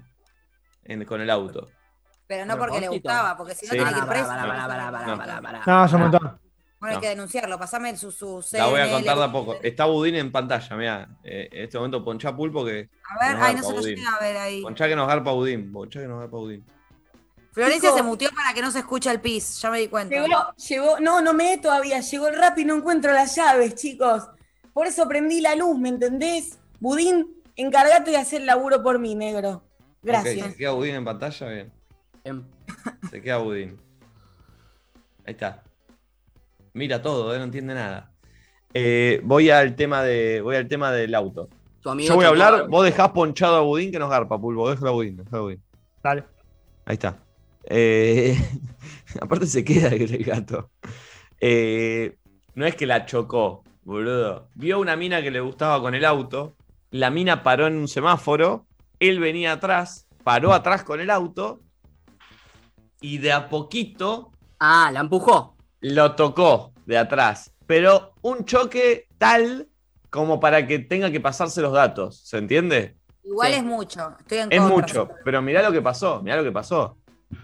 en- 0.84 1.06
con 1.06 1.22
el 1.22 1.30
auto. 1.30 1.68
Pero 2.28 2.46
no 2.46 2.58
porque 2.58 2.80
le 2.82 2.90
gustaba, 2.90 3.38
porque 3.38 3.56
si 3.56 3.66
no 3.68 3.72
Sí. 3.72 3.78
tiene 3.78 3.94
que 3.94 4.00
ir 4.00 4.06
preso. 4.06 4.28
pará, 4.28 5.06
No. 5.06 5.62
No, 5.66 5.86
es 5.86 5.94
un 5.94 6.02
montón. 6.02 6.40
Bueno, 6.80 6.96
hay 6.96 7.02
que 7.02 7.10
denunciarlo. 7.10 7.58
Pasame 7.58 7.98
su, 7.98 8.12
su 8.12 8.44
La 8.52 8.68
voy 8.68 8.80
a 8.80 8.86
CNL. 8.86 8.94
contar 8.94 9.18
de 9.18 9.24
a 9.24 9.32
poco. 9.32 9.56
Está 9.64 9.86
Budín 9.86 10.16
en 10.16 10.32
pantalla, 10.32 10.76
mira. 10.76 11.10
en 11.24 11.64
este 11.64 11.78
momento 11.78 12.04
ponchá 12.04 12.36
pulpo 12.36 12.64
que. 12.64 12.90
A 13.20 13.28
ver, 13.28 13.38
ay, 13.42 13.56
no 13.56 13.64
se 13.64 13.74
lo 13.74 13.82
llega 13.82 14.16
a 14.16 14.20
ver 14.20 14.38
ahí. 14.38 14.62
Ponchá 14.62 14.88
que 14.88 14.96
nos 14.96 15.08
garpa 15.08 15.32
Budín. 15.32 15.72
Ponchá 15.72 16.02
que 16.02 16.08
nos 16.08 16.20
garpa 16.20 16.38
Budín. 16.38 16.64
Florencia 17.52 17.90
Chico. 17.90 17.98
se 17.98 18.04
mutió 18.04 18.30
para 18.36 18.54
que 18.54 18.62
no 18.62 18.70
se 18.70 18.80
escuche 18.80 19.10
el 19.10 19.20
pis, 19.20 19.60
ya 19.60 19.72
me 19.72 19.80
di 19.80 19.88
cuenta. 19.88 20.14
Llegó, 20.16 20.54
llegó, 20.56 21.00
no, 21.00 21.22
no 21.22 21.34
me 21.34 21.58
todavía, 21.58 22.02
llegó 22.02 22.28
el 22.28 22.38
rap 22.38 22.60
y 22.60 22.66
no 22.66 22.76
encuentro 22.76 23.12
las 23.12 23.36
llaves, 23.36 23.74
chicos. 23.74 24.28
Por 24.74 24.86
eso 24.86 25.08
prendí 25.08 25.42
la 25.42 25.56
luz, 25.56 25.76
¿me 25.80 25.90
entendés? 25.90 26.60
Budín, 26.80 27.36
encárgate 27.56 28.12
de 28.12 28.18
hacer 28.18 28.42
el 28.42 28.46
laburo 28.46 28.84
por 28.84 29.00
mí, 29.00 29.16
negro. 29.16 29.64
Gracias. 30.04 30.52
¿Se 30.52 30.56
queda 30.56 30.72
Budín 30.74 30.94
en 30.96 31.06
pantalla? 31.06 31.48
Bien. 31.50 31.74
Bien. 32.24 32.48
Se 33.10 33.22
queda 33.24 33.38
Budín. 33.40 33.82
Ahí 35.26 35.34
está. 35.34 35.64
Mira 36.78 37.02
todo, 37.02 37.34
¿eh? 37.34 37.40
no 37.40 37.46
entiende 37.46 37.74
nada. 37.74 38.12
Eh, 38.74 39.20
voy 39.24 39.50
al 39.50 39.76
tema 39.76 40.04
de. 40.04 40.42
Voy 40.42 40.56
al 40.56 40.68
tema 40.68 40.92
del 40.92 41.16
auto. 41.16 41.50
Tu 41.82 41.90
amigo 41.90 42.10
Yo 42.10 42.16
voy 42.16 42.26
a 42.26 42.30
hablar, 42.30 42.68
vos 42.70 42.86
dejás 42.86 43.10
ponchado 43.10 43.56
a 43.56 43.62
Budín 43.62 43.92
que 43.92 44.00
nos 44.00 44.10
garpa, 44.10 44.40
pulpo. 44.40 44.70
Déjalo 44.70 44.90
a 44.90 44.94
Budín, 44.94 45.18
déjalo 45.18 45.38
a 45.38 45.42
Budín. 45.42 45.64
Dale. 46.04 46.24
Ahí 46.86 46.94
está. 46.94 47.18
Eh, 47.64 48.38
aparte 49.22 49.48
se 49.48 49.64
queda 49.64 49.90
el 49.90 50.24
gato. 50.24 50.70
Eh, 51.42 52.18
no 52.54 52.66
es 52.66 52.76
que 52.76 52.86
la 52.86 53.06
chocó, 53.06 53.64
boludo. 53.84 54.50
Vio 54.54 54.80
una 54.80 54.96
mina 54.96 55.22
que 55.22 55.32
le 55.32 55.40
gustaba 55.40 55.82
con 55.82 55.96
el 55.96 56.06
auto. 56.06 56.56
La 56.92 57.10
mina 57.10 57.44
paró 57.44 57.68
en 57.68 57.76
un 57.76 57.88
semáforo. 57.88 58.68
Él 59.00 59.20
venía 59.20 59.54
atrás, 59.54 60.08
paró 60.24 60.54
atrás 60.54 60.84
con 60.84 61.00
el 61.00 61.10
auto. 61.10 61.62
Y 63.02 63.18
de 63.18 63.32
a 63.32 63.50
poquito 63.50 64.32
Ah, 64.60 64.90
la 64.92 65.02
empujó. 65.02 65.57
Lo 65.82 66.16
tocó 66.16 66.74
de 66.86 66.98
atrás. 66.98 67.54
Pero 67.66 68.14
un 68.22 68.46
choque 68.46 69.08
tal 69.18 69.68
como 70.10 70.40
para 70.40 70.66
que 70.68 70.80
tenga 70.80 71.12
que 71.12 71.20
pasarse 71.20 71.62
los 71.62 71.74
datos. 71.74 72.22
¿Se 72.26 72.38
entiende? 72.38 72.96
Igual 73.24 73.52
Sí. 73.52 73.58
es 73.58 73.64
mucho. 73.64 74.16
Estoy 74.20 74.38
en 74.40 74.52
Es 74.54 74.60
contra. 74.62 74.76
mucho, 74.78 75.10
pero 75.26 75.42
mirá 75.42 75.62
lo 75.62 75.72
que 75.72 75.82
pasó, 75.82 76.22
mirá 76.24 76.38
lo 76.38 76.44
que 76.44 76.52
pasó. 76.52 76.98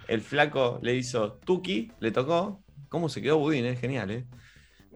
El 0.07 0.21
flaco 0.21 0.79
le 0.81 0.95
hizo 0.95 1.33
Tuki, 1.33 1.91
le 1.99 2.11
tocó. 2.11 2.61
¿Cómo 2.87 3.09
se 3.09 3.21
quedó 3.21 3.37
Budín? 3.39 3.65
Es 3.65 3.79
genial, 3.81 4.11
¿eh? 4.11 4.25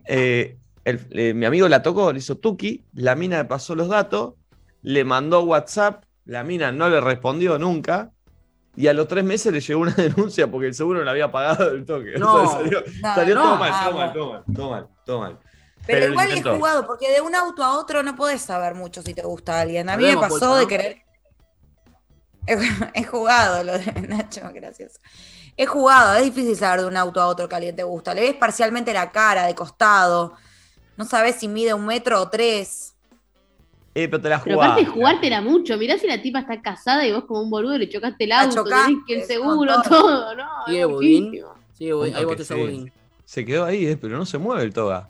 Eh, 0.06 0.58
el- 0.86 1.06
eh, 1.12 1.34
mi 1.34 1.46
amigo 1.46 1.68
la 1.68 1.82
tocó, 1.84 2.14
le 2.14 2.20
hizo 2.20 2.38
Tuki, 2.38 2.86
la 2.94 3.16
mina 3.16 3.38
le 3.40 3.46
pasó 3.46 3.76
los 3.76 3.90
datos, 3.90 4.36
le 4.82 5.04
mandó 5.04 5.42
WhatsApp, 5.44 6.06
la 6.24 6.44
mina 6.46 6.72
no 6.72 6.90
le 6.90 7.02
respondió 7.02 7.60
nunca. 7.60 8.12
Y 8.78 8.88
a 8.88 8.94
los 8.94 9.08
tres 9.08 9.24
meses 9.26 9.52
le 9.52 9.60
llegó 9.60 9.82
una 9.82 9.92
denuncia 9.98 10.50
porque 10.50 10.68
el 10.68 10.74
seguro 10.76 11.00
no 11.00 11.06
le 11.06 11.12
había 11.12 11.30
pagado 11.32 11.72
el 11.72 11.84
toque. 11.86 12.14
O 12.16 12.20
No. 12.20 12.48
sea, 12.48 12.58
salió, 12.60 12.84
No, 13.02 13.16
salió 13.16 13.36
no. 13.36 13.42
todo 13.44 13.56
mal, 13.58 13.72
Ah, 13.74 13.86
todo 13.90 13.98
mal, 13.98 14.14
todo 14.14 14.30
mal, 14.32 14.44
todo 14.56 14.70
mal, 14.70 14.88
todo 15.06 15.20
mal. 15.20 15.40
Pero, 15.86 16.12
igual 16.12 16.32
es 16.32 16.44
jugado, 16.44 16.86
porque 16.86 17.10
de 17.12 17.22
un 17.22 17.34
auto 17.34 17.64
a 17.64 17.78
otro 17.80 18.04
no 18.04 18.16
podés 18.16 18.42
saber 18.42 18.76
mucho 18.76 19.02
si 19.02 19.14
te 19.14 19.22
gusta 19.22 19.62
alguien. 19.62 19.90
A 19.90 19.98
mí 19.98 20.04
me 20.04 20.18
pasó 20.18 20.56
de 20.56 20.68
querer. 20.68 20.98
Es, 22.46 22.60
es 22.94 23.08
jugado 23.10 23.64
lo 23.64 23.78
de 23.78 23.92
Nacho, 24.08 24.42
gracias. 24.54 25.00
Es 25.56 25.68
jugado, 25.70 26.16
es 26.16 26.24
difícil 26.26 26.56
saber 26.56 26.82
de 26.82 26.88
un 26.88 26.98
auto 26.98 27.20
a 27.22 27.28
otro 27.28 27.48
que 27.50 27.56
a 27.56 27.58
alguien 27.58 27.76
te 27.76 27.84
gusta. 27.84 28.14
Le 28.14 28.22
ves 28.22 28.36
parcialmente 28.36 28.94
la 28.94 29.12
cara, 29.12 29.46
de 29.48 29.56
costado. 29.56 30.34
No 30.98 31.06
sabes 31.06 31.38
si 31.38 31.48
mide 31.48 31.74
un 31.74 31.86
metro 31.86 32.22
o 32.22 32.30
tres. 32.30 32.96
Eh, 34.00 34.08
pero 34.08 34.22
te 34.22 34.30
la 34.30 34.44
Pero 34.44 34.58
jugás. 34.58 34.70
aparte 34.74 34.86
de 34.86 34.92
jugártela 34.92 35.42
mucho, 35.42 35.76
mirá 35.76 35.98
si 35.98 36.06
la 36.06 36.22
tipa 36.22 36.42
está 36.42 36.62
casada 36.62 37.04
y 37.08 37.12
vos 37.12 37.26
como 37.26 37.42
un 37.42 37.50
boludo 37.50 37.80
le 37.80 37.90
chocaste 37.90 38.26
el 38.26 38.32
auto, 38.32 38.58
chocaste, 38.58 38.86
tenés 38.92 39.04
que 39.08 39.16
el 39.22 39.24
seguro, 39.24 39.74
todo, 39.90 40.36
¿no? 40.36 40.44
Sigue 40.68 40.82
es 40.82 40.88
Budín. 40.88 41.42
Sigue 41.74 41.94
Budín. 41.94 42.16
Ahí 42.16 42.24
a 42.24 42.44
sí. 42.44 42.54
Budín. 42.54 42.92
Se 43.26 43.44
quedó 43.44 43.66
ahí, 43.66 43.88
eh, 43.88 43.98
pero 44.00 44.16
no 44.20 44.26
se 44.28 44.38
mueve 44.38 44.62
el 44.62 44.72
toga. 44.72 45.10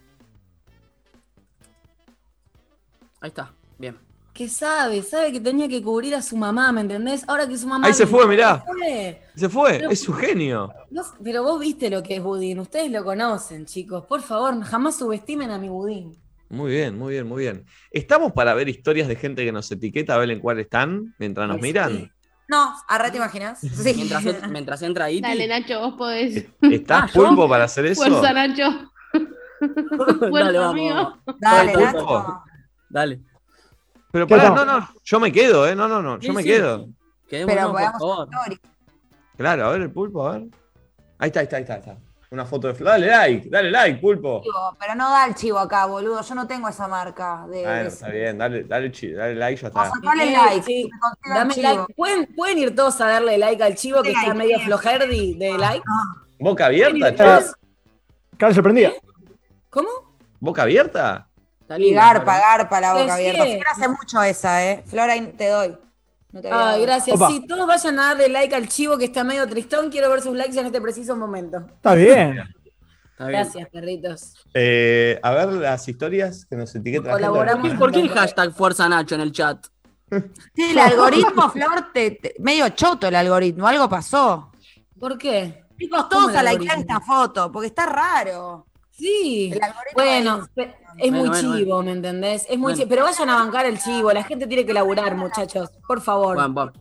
Ahí 3.19 3.27
está, 3.27 3.51
bien. 3.77 3.97
Que 4.33 4.47
sabe, 4.47 5.01
sabe 5.01 5.33
que 5.33 5.41
tenía 5.41 5.67
que 5.67 5.81
cubrir 5.83 6.15
a 6.15 6.21
su 6.21 6.37
mamá, 6.37 6.71
¿me 6.71 6.79
entendés? 6.79 7.27
Ahora 7.27 7.45
que 7.45 7.57
su 7.57 7.67
mamá. 7.67 7.87
Ahí 7.87 7.93
se 7.93 8.07
fue, 8.07 8.25
mirá. 8.25 8.63
Se 8.63 8.71
fue. 8.71 9.21
Se 9.35 9.49
fue, 9.49 9.69
Pero- 9.79 9.89
es 9.89 9.99
su 9.99 10.13
genio. 10.13 10.71
No 10.91 11.03
pero 11.21 11.43
vos 11.43 11.59
viste 11.59 11.89
lo 11.89 12.01
que 12.03 12.15
es 12.15 12.23
Budín, 12.23 12.59
ustedes 12.61 12.89
lo 12.89 13.03
conocen, 13.03 13.65
chicos. 13.65 14.05
Por 14.05 14.21
favor, 14.21 14.61
jamás 14.63 14.97
subestimen 14.97 15.51
a 15.51 15.57
mi 15.57 15.67
Budín. 15.67 16.15
Muy 16.49 16.71
bien, 16.71 16.97
muy 16.97 17.13
bien, 17.13 17.27
muy 17.27 17.43
bien. 17.43 17.65
¿Estamos 17.91 18.31
para 18.31 18.53
ver 18.53 18.69
historias 18.69 19.07
de 19.07 19.15
gente 19.15 19.43
que 19.43 19.51
nos 19.51 19.69
etiqueta 19.71 20.15
a 20.15 20.17
ver 20.17 20.31
en 20.31 20.39
cuál 20.39 20.59
están 20.59 21.13
mientras 21.17 21.47
nos 21.47 21.57
Sí. 21.57 21.61
miran? 21.63 22.11
No, 22.47 22.73
arre, 22.87 23.11
¿te 23.11 23.17
imaginas? 23.17 23.59
Sí. 23.61 23.93
Mientras, 23.95 24.25
en- 24.25 24.51
mientras 24.51 24.81
entra 24.81 25.11
Iti. 25.11 25.21
Dale, 25.21 25.47
Nacho, 25.47 25.79
vos 25.81 25.95
podés. 25.95 26.45
¿Estás 26.61 27.03
Ah, 27.03 27.09
¿yo? 27.13 27.25
pulpo 27.25 27.49
para 27.49 27.65
hacer 27.65 27.85
eso? 27.87 28.01
Fuerza, 28.01 28.31
Nacho. 28.33 28.63
Dale, 29.59 30.29
Fuerza, 30.29 30.51
vamos, 30.59 30.71
amigo. 30.71 31.17
Dale, 31.39 31.73
Nacho. 31.75 32.43
Dale. 32.89 33.19
Pero 34.11 34.25
¿Qué 34.27 34.35
pará, 34.37 34.49
no, 34.51 34.63
no, 34.63 34.87
yo 35.03 35.19
me 35.19 35.31
quedo, 35.33 35.67
¿eh? 35.67 35.75
No, 35.75 35.87
no, 35.89 36.01
no, 36.01 36.17
yo 36.19 36.29
Sí, 36.31 36.35
me 36.35 36.41
sí. 36.43 36.47
quedo. 36.49 36.87
Quedémonos, 37.27 37.55
Pero 37.57 37.71
por 37.91 37.97
podemos. 37.99 38.57
Claro, 39.35 39.65
a 39.65 39.71
ver 39.71 39.81
el 39.81 39.91
pulpo, 39.91 40.25
a 40.27 40.37
ver. 40.37 40.47
Ahí 41.19 41.27
está, 41.27 41.41
ahí 41.41 41.43
está, 41.43 41.57
ahí 41.57 41.61
está. 41.63 41.73
ahí 41.73 41.79
está. 41.81 41.97
Una 42.29 42.45
foto 42.45 42.67
de 42.67 42.73
Flo. 42.73 42.89
Dale 42.89 43.07
like, 43.07 43.49
dale 43.49 43.71
like, 43.71 43.99
pulpo. 44.01 44.41
Pero 44.79 44.95
no 44.95 45.09
da 45.09 45.25
el 45.27 45.35
chivo 45.35 45.59
acá, 45.59 45.85
boludo. 45.85 46.21
Yo 46.21 46.35
no 46.35 46.45
tengo 46.45 46.67
esa 46.67 46.87
marca 46.87 47.45
de. 47.49 47.65
De- 47.65 47.87
está 47.87 48.09
bien, 48.09 48.37
dale, 48.37 48.63
dale, 48.65 48.89
dale 48.89 49.35
like, 49.35 49.61
ya 49.61 49.67
O 49.67 49.69
está. 49.69 49.83
sea, 49.83 49.91
dale 50.03 50.31
like. 50.33 50.63
sí. 50.63 50.89
Dame 51.33 51.55
like. 51.55 51.93
¿Pueden, 51.95 52.35
pueden 52.35 52.57
ir 52.57 52.75
todos 52.75 52.99
a 52.99 53.07
darle 53.07 53.37
like 53.37 53.63
al 53.63 53.75
chivo 53.75 54.03
que 54.03 54.11
está 54.11 54.33
medio 54.33 54.59
flojerdi 54.59 55.35
de 55.37 55.57
like. 55.57 55.83
¿Boca 56.39 56.65
abierta, 56.65 57.07
Ah, 57.07 57.11
chicos? 57.39 57.55
Cara 58.37 58.53
sorprendida. 58.53 58.91
¿Cómo? 59.69 59.87
¿Boca 60.39 60.63
abierta? 60.63 61.27
Está 61.61 61.75
garpa, 61.77 62.39
garpa 62.39 62.81
la 62.81 62.93
boca 62.93 63.13
abierta. 63.15 63.43
Flor 63.43 63.65
hace 63.71 63.87
mucho 63.89 64.21
esa, 64.23 64.65
¿eh? 64.65 64.83
Flora, 64.85 65.13
te 65.37 65.47
doy. 65.49 65.77
No 66.31 66.41
te 66.41 66.51
había 66.51 66.69
Ay, 66.71 66.81
gracias. 66.81 67.15
Opa. 67.15 67.27
Sí, 67.29 67.45
todos 67.47 67.65
vayan 67.67 67.99
a 67.99 68.07
darle 68.07 68.29
like 68.29 68.53
al 68.55 68.67
chivo 68.67 68.97
que 68.97 69.05
está 69.05 69.23
medio 69.23 69.47
tristón. 69.47 69.89
Quiero 69.89 70.09
ver 70.09 70.21
sus 70.21 70.35
likes 70.35 70.57
en 70.59 70.65
este 70.65 70.81
preciso 70.81 71.15
momento. 71.15 71.59
Está 71.75 71.95
bien. 71.95 72.37
Está 73.11 73.27
bien. 73.27 73.41
Gracias, 73.41 73.69
perritos. 73.69 74.33
Eh, 74.53 75.19
a 75.23 75.31
ver 75.31 75.53
las 75.53 75.87
historias 75.87 76.45
que 76.45 76.55
nos 76.55 76.75
etiqueta 76.75 77.05
la 77.07 77.13
gente. 77.13 77.27
Colaboramos. 77.27 77.73
¿Por 77.75 77.91
qué 77.91 78.01
el 78.01 78.09
hashtag 78.09 78.53
Fuerza 78.53 78.87
Nacho 78.89 79.15
en 79.15 79.21
el 79.21 79.31
chat? 79.31 79.65
Sí, 80.55 80.71
el 80.71 80.79
algoritmo, 80.79 81.49
Flor, 81.49 81.91
te, 81.93 82.11
te- 82.11 82.35
medio 82.39 82.69
choto 82.69 83.07
el 83.07 83.15
algoritmo. 83.15 83.67
Algo 83.67 83.89
pasó. 83.89 84.51
¿Por 84.99 85.17
qué? 85.17 85.63
Chicos, 85.79 86.05
¿Cómo 86.05 86.09
todos 86.09 86.31
el 86.31 86.37
a 86.37 86.43
likear 86.43 86.75
algoritmo? 86.77 86.81
esta 86.81 86.99
foto, 87.01 87.51
porque 87.51 87.67
está 87.67 87.85
raro. 87.87 88.67
Sí. 88.97 89.53
Bueno, 89.93 90.41
es- 90.43 90.49
pe- 90.49 90.75
es 90.97 91.11
Bueno, 91.11 91.17
muy 91.19 91.29
bueno, 91.29 91.55
chivo, 91.57 91.83
¿me 91.83 91.91
entendés? 91.91 92.43
Es 92.43 92.49
muy 92.57 92.57
Bueno. 92.57 92.77
chivo. 92.77 92.89
Pero 92.89 93.03
vayan 93.03 93.29
a 93.29 93.35
bancar 93.35 93.65
el 93.67 93.79
chivo. 93.79 94.11
La 94.11 94.23
gente 94.23 94.47
tiene 94.47 94.65
que 94.65 94.73
laburar, 94.73 95.15
muchachos. 95.15 95.69
Por 95.87 96.01
favor. 96.01 96.35
Bueno, 96.35 96.53
bueno. 96.53 96.73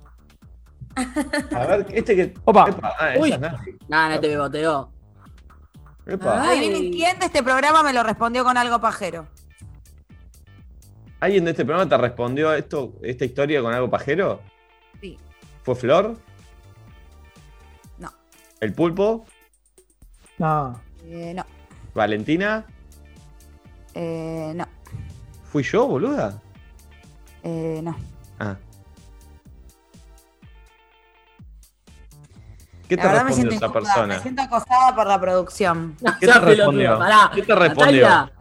A 1.55 1.67
ver, 1.67 1.87
este 1.93 2.17
que. 2.17 2.35
Opa. 2.45 2.71
Epa, 2.71 2.95
ah, 2.99 3.13
Uy. 3.19 3.35
Nada, 3.89 4.15
no 4.15 4.21
te 4.21 4.29
beboteo. 4.29 4.91
Adivinen 6.07 6.91
quién 6.93 7.19
de 7.19 7.27
este 7.27 7.43
programa 7.43 7.83
me 7.83 7.93
lo 7.93 8.03
respondió 8.03 8.45
con 8.45 8.57
algo 8.57 8.81
pajero. 8.81 9.27
¿Alguien 11.21 11.45
de 11.45 11.51
este 11.51 11.65
programa 11.65 11.89
te 11.89 11.97
respondió 11.99 12.51
a 12.51 12.57
esto, 12.59 12.95
esta 13.03 13.25
historia 13.25 13.61
con 13.61 13.75
algo 13.75 13.91
pajero? 13.91 14.41
Sí. 15.01 15.19
¿Fue 15.65 15.75
Flor? 15.75 16.17
No. 17.99 18.11
¿El 18.61 18.73
pulpo? 18.73 19.25
No. 20.39 20.81
Eh, 21.05 21.33
no, 21.35 21.45
¿Valentina? 21.97 22.65
eh, 23.95 24.53
no, 24.55 24.67
¿Fui 25.51 25.63
yo, 25.63 25.87
boluda? 25.87 26.41
eh, 27.43 27.81
no. 27.83 27.97
Ah. 28.39 28.57
¿Qué 32.89 32.97
te 32.97 33.03
La 33.03 33.09
verdad 33.09 33.25
me 33.25 33.31
respondió 33.31 33.51
siento 33.51 33.67
esa 33.67 33.73
persona? 33.73 34.15
Me 34.15 34.21
siento 34.21 34.43
acosada 34.43 34.95
por 34.95 35.07
la 35.07 35.21
producción. 35.21 35.97
¿Qué 36.21 36.27
te 36.27 36.39
respondió? 36.39 36.99
pará. 36.99 37.31
¿Qué 37.35 37.43
te 37.43 37.55
respondió? 37.55 38.03
Natalia. 38.09 38.33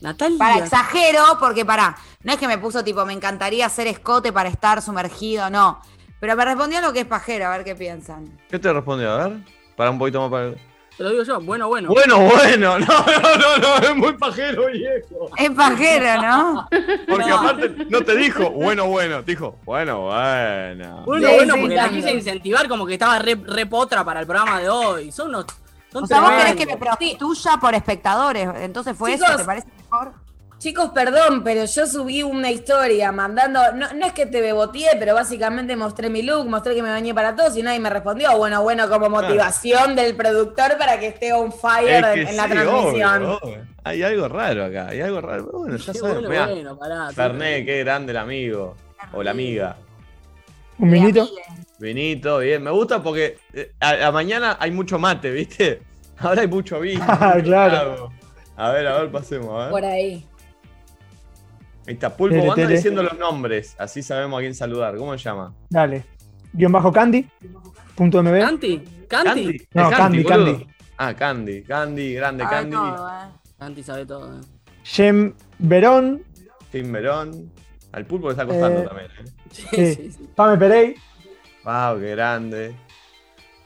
Natalia. 0.00 0.38
Para, 0.38 0.58
exagero, 0.58 1.22
porque 1.38 1.64
para, 1.66 1.96
no 2.22 2.32
es 2.32 2.38
que 2.38 2.46
me 2.46 2.56
puso 2.56 2.82
tipo, 2.82 3.04
me 3.04 3.12
encantaría 3.12 3.66
hacer 3.66 3.88
escote 3.88 4.32
para 4.32 4.48
estar 4.48 4.80
sumergido, 4.80 5.50
no. 5.50 5.80
Pero 6.20 6.36
me 6.36 6.44
respondió 6.44 6.80
lo 6.80 6.92
que 6.92 7.00
es 7.00 7.06
pajero, 7.06 7.46
a 7.46 7.50
ver 7.50 7.64
qué 7.64 7.74
piensan. 7.74 8.38
¿Qué 8.48 8.58
te 8.58 8.72
respondió? 8.72 9.10
A 9.10 9.28
ver. 9.28 9.38
Para 9.76 9.90
un 9.90 9.98
poquito 9.98 10.20
más 10.20 10.30
para. 10.30 10.69
Te 11.00 11.04
lo 11.04 11.10
digo 11.12 11.22
yo. 11.22 11.40
Bueno, 11.40 11.66
bueno. 11.66 11.88
Bueno, 11.88 12.18
bueno. 12.18 12.78
No, 12.78 12.86
no, 12.86 13.36
no, 13.38 13.56
no. 13.56 13.76
Es 13.78 13.96
muy 13.96 14.12
pajero, 14.18 14.66
viejo. 14.66 15.30
Es 15.34 15.50
pajero, 15.52 16.20
¿no? 16.20 16.68
Porque 17.08 17.30
aparte 17.30 17.86
no 17.88 18.02
te 18.02 18.16
dijo 18.16 18.50
bueno, 18.50 18.86
bueno. 18.86 19.24
Te 19.24 19.30
dijo 19.30 19.56
bueno, 19.64 20.00
bueno. 20.00 21.02
Bueno, 21.06 21.26
Sí, 21.26 21.34
bueno, 21.36 21.54
sí, 21.54 21.60
porque 21.62 21.74
la 21.74 21.88
quise 21.88 22.12
incentivar 22.12 22.68
como 22.68 22.84
que 22.84 22.92
estaba 22.92 23.18
re, 23.18 23.34
re 23.34 23.64
potra 23.64 24.04
para 24.04 24.20
el 24.20 24.26
programa 24.26 24.60
de 24.60 24.68
hoy. 24.68 25.10
Son 25.10 25.28
unos. 25.28 25.46
Son 25.90 26.04
O 26.04 26.06
sea, 26.06 26.20
vos 26.20 26.32
querés 26.32 26.56
que 26.56 26.66
me 26.66 26.76
prostituya 26.76 27.56
por 27.58 27.74
espectadores. 27.74 28.46
Entonces 28.56 28.94
fue 28.94 29.14
eso, 29.14 29.24
Chicos. 29.24 29.38
¿te 29.38 29.44
parece 29.46 29.68
mejor? 29.78 30.12
Chicos, 30.60 30.90
perdón, 30.90 31.42
pero 31.42 31.64
yo 31.64 31.86
subí 31.86 32.22
una 32.22 32.50
historia 32.50 33.10
mandando, 33.12 33.72
no, 33.72 33.94
no 33.94 34.06
es 34.06 34.12
que 34.12 34.26
te 34.26 34.42
beboteé, 34.42 34.90
pero 34.98 35.14
básicamente 35.14 35.74
mostré 35.74 36.10
mi 36.10 36.20
look, 36.20 36.46
mostré 36.50 36.74
que 36.74 36.82
me 36.82 36.90
bañé 36.90 37.14
para 37.14 37.34
todos 37.34 37.56
y 37.56 37.62
nadie 37.62 37.80
me 37.80 37.88
respondió. 37.88 38.36
Bueno, 38.36 38.62
bueno, 38.62 38.86
como 38.90 39.08
motivación 39.08 39.96
del 39.96 40.14
productor 40.14 40.76
para 40.76 41.00
que 41.00 41.06
esté 41.06 41.32
on 41.32 41.50
fire 41.50 42.04
Es 42.04 42.12
que 42.12 42.30
en, 42.30 42.36
la 42.36 42.46
transmisión. 42.46 43.24
obvio, 43.24 43.38
obvio. 43.42 43.66
Hay 43.84 44.02
algo 44.02 44.28
raro 44.28 44.66
acá, 44.66 44.88
hay 44.88 45.00
algo 45.00 45.22
raro. 45.22 45.48
Bueno, 45.50 45.78
ya 45.78 45.92
Qué 45.94 45.98
sabes. 45.98 46.14
bueno, 46.16 46.28
mirá. 46.28 46.46
bueno, 46.48 46.78
pará. 46.78 47.10
Fernet, 47.10 47.64
qué 47.64 47.78
grande 47.78 48.12
el 48.12 48.18
amigo. 48.18 48.76
O 49.14 49.22
la 49.22 49.30
amiga. 49.30 49.78
Un 50.78 50.90
minito. 50.90 51.26
Vinito, 51.78 52.36
bien. 52.40 52.62
Me 52.62 52.70
gusta 52.70 53.02
porque 53.02 53.38
eh, 53.54 53.72
a 53.80 53.94
la 53.94 54.12
mañana 54.12 54.58
hay 54.60 54.72
mucho 54.72 54.98
mate, 54.98 55.30
¿viste? 55.30 55.80
Ahora 56.18 56.42
hay 56.42 56.48
mucho 56.48 56.80
vino. 56.80 57.02
Claro. 57.18 57.42
Claro. 57.44 58.12
A 58.58 58.72
ver, 58.72 58.86
a 58.86 59.00
ver, 59.00 59.10
pasemos, 59.10 59.58
a 59.58 59.62
ver. 59.64 59.70
Por 59.70 59.84
ahí. 59.86 60.26
Ahí 61.90 61.94
está, 61.94 62.16
Pulpo, 62.16 62.36
Tele, 62.36 62.42
anda 62.44 62.54
tele. 62.54 62.74
diciendo 62.76 63.02
los 63.02 63.18
nombres, 63.18 63.74
así 63.76 64.00
sabemos 64.00 64.38
a 64.38 64.42
quién 64.42 64.54
saludar. 64.54 64.96
¿Cómo 64.96 65.10
se 65.18 65.24
llama? 65.24 65.52
Dale. 65.68 66.04
Guión 66.52 66.70
bajo 66.70 66.92
Candy. 66.92 67.26
Punto 67.96 68.22
MB. 68.22 68.38
¿Canti? 68.38 68.78
¿Canti? 69.08 69.66
No, 69.74 69.90
Candy, 69.90 70.22
boludo. 70.22 70.44
Candy. 70.44 70.66
Ah, 70.98 71.14
Candy, 71.14 71.62
Candy, 71.64 72.14
grande 72.14 72.44
Sabe 72.44 72.54
Candy. 72.56 72.76
todo, 72.76 73.08
¿eh? 73.08 73.28
Canti 73.58 73.82
sabe 73.82 74.06
todo. 74.06 74.36
eh. 74.36 74.44
Gem 74.84 75.34
Verón. 75.58 76.22
Tim 76.70 76.92
Verón. 76.92 77.50
Al 77.90 78.06
pulpo 78.06 78.28
le 78.28 78.34
está 78.34 78.46
costando 78.46 78.82
Eh, 78.82 78.86
también. 78.86 79.10
¿eh? 79.10 79.24
Sí, 79.50 79.66
Sí. 79.96 80.12
sí. 80.12 80.28
Pame 80.36 80.56
Perey. 80.58 80.94
Wow, 81.64 81.98
qué 81.98 82.10
grande. 82.12 82.76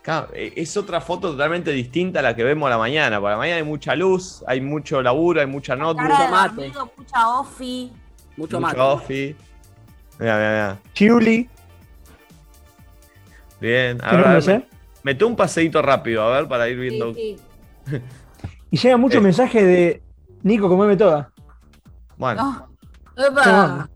Claro, 0.01 0.29
eh, 0.33 0.51
es 0.57 0.75
otra 0.79 1.03
foto 1.03 1.31
totalmente 1.33 1.73
distinta 1.73 2.21
a 2.21 2.23
la 2.23 2.35
que 2.35 2.43
vemos 2.43 2.67
a 2.69 2.71
la 2.71 2.79
mañana. 2.79 3.21
Para 3.21 3.35
la 3.35 3.39
mañana 3.39 3.57
hay 3.59 3.65
mucha 3.65 3.95
luz, 3.95 4.43
hay 4.47 4.63
mucho 4.63 5.03
laburo, 5.03 5.41
hay 5.43 5.47
mucha 5.47 5.77
notebook, 5.77 6.09
Cara 6.09 6.25
de 6.25 6.31
mate. 6.31 6.63
amigo, 6.65 6.91
mucha 6.97 7.29
ofi. 7.39 7.93
Mucho 8.37 8.61
mucho 8.61 8.61
más. 8.61 8.75
offi. 8.77 9.37
Mira, 10.19 10.37
mira, 10.37 10.51
mira. 10.51 10.79
Chiuli. 10.93 11.49
Bien. 13.61 13.99
A 14.05 14.11
¿Qué 14.11 14.17
ver, 14.17 14.45
me- 14.47 14.53
eh? 14.55 14.69
mete 15.03 15.25
un 15.25 15.37
paseíto 15.37 15.81
rápido, 15.83 16.23
a 16.23 16.31
ver, 16.41 16.49
para 16.49 16.69
ir 16.69 16.77
Sí, 16.77 16.81
viendo. 16.81 17.15
sí. 17.15 17.37
Y 18.71 18.77
llega 18.77 18.97
mucho 18.97 19.19
Eh. 19.19 19.21
mensaje 19.21 19.63
de 19.65 20.03
Nico, 20.43 20.69
comeme 20.69 20.97
toda. 20.97 21.31
Bueno, 22.17 22.69
No. 23.17 23.89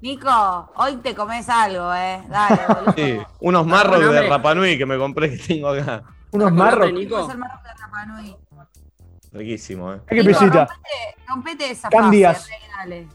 Nico, 0.00 0.72
hoy 0.76 0.96
te 0.96 1.14
comes 1.14 1.48
algo, 1.48 1.92
¿eh? 1.94 2.20
Dale, 2.28 2.60
boludo. 2.68 2.92
sí, 2.96 3.18
unos 3.40 3.66
marros 3.66 4.00
de. 4.12 4.28
Rapanui 4.28 4.76
que 4.76 4.84
me 4.86 4.98
compré 4.98 5.30
que 5.30 5.38
tengo 5.38 5.68
acá. 5.68 6.02
Unos 6.32 6.48
¿Con 6.48 6.56
marros. 6.58 6.92
Nico? 6.92 7.24
Es 7.24 7.30
el 7.30 7.38
marrón 7.38 7.62
de 7.62 7.70
Rapa 7.80 8.06
Nui. 8.06 8.36
Riquísimo, 9.32 9.92
eh. 9.94 10.00
¿Qué 10.08 10.16
Nico, 10.16 10.26
pesita? 10.26 10.66
rompete, 10.66 11.16
rompete 11.28 11.70
esa 11.70 11.90
fase, 11.90 12.52
dale. 12.76 13.08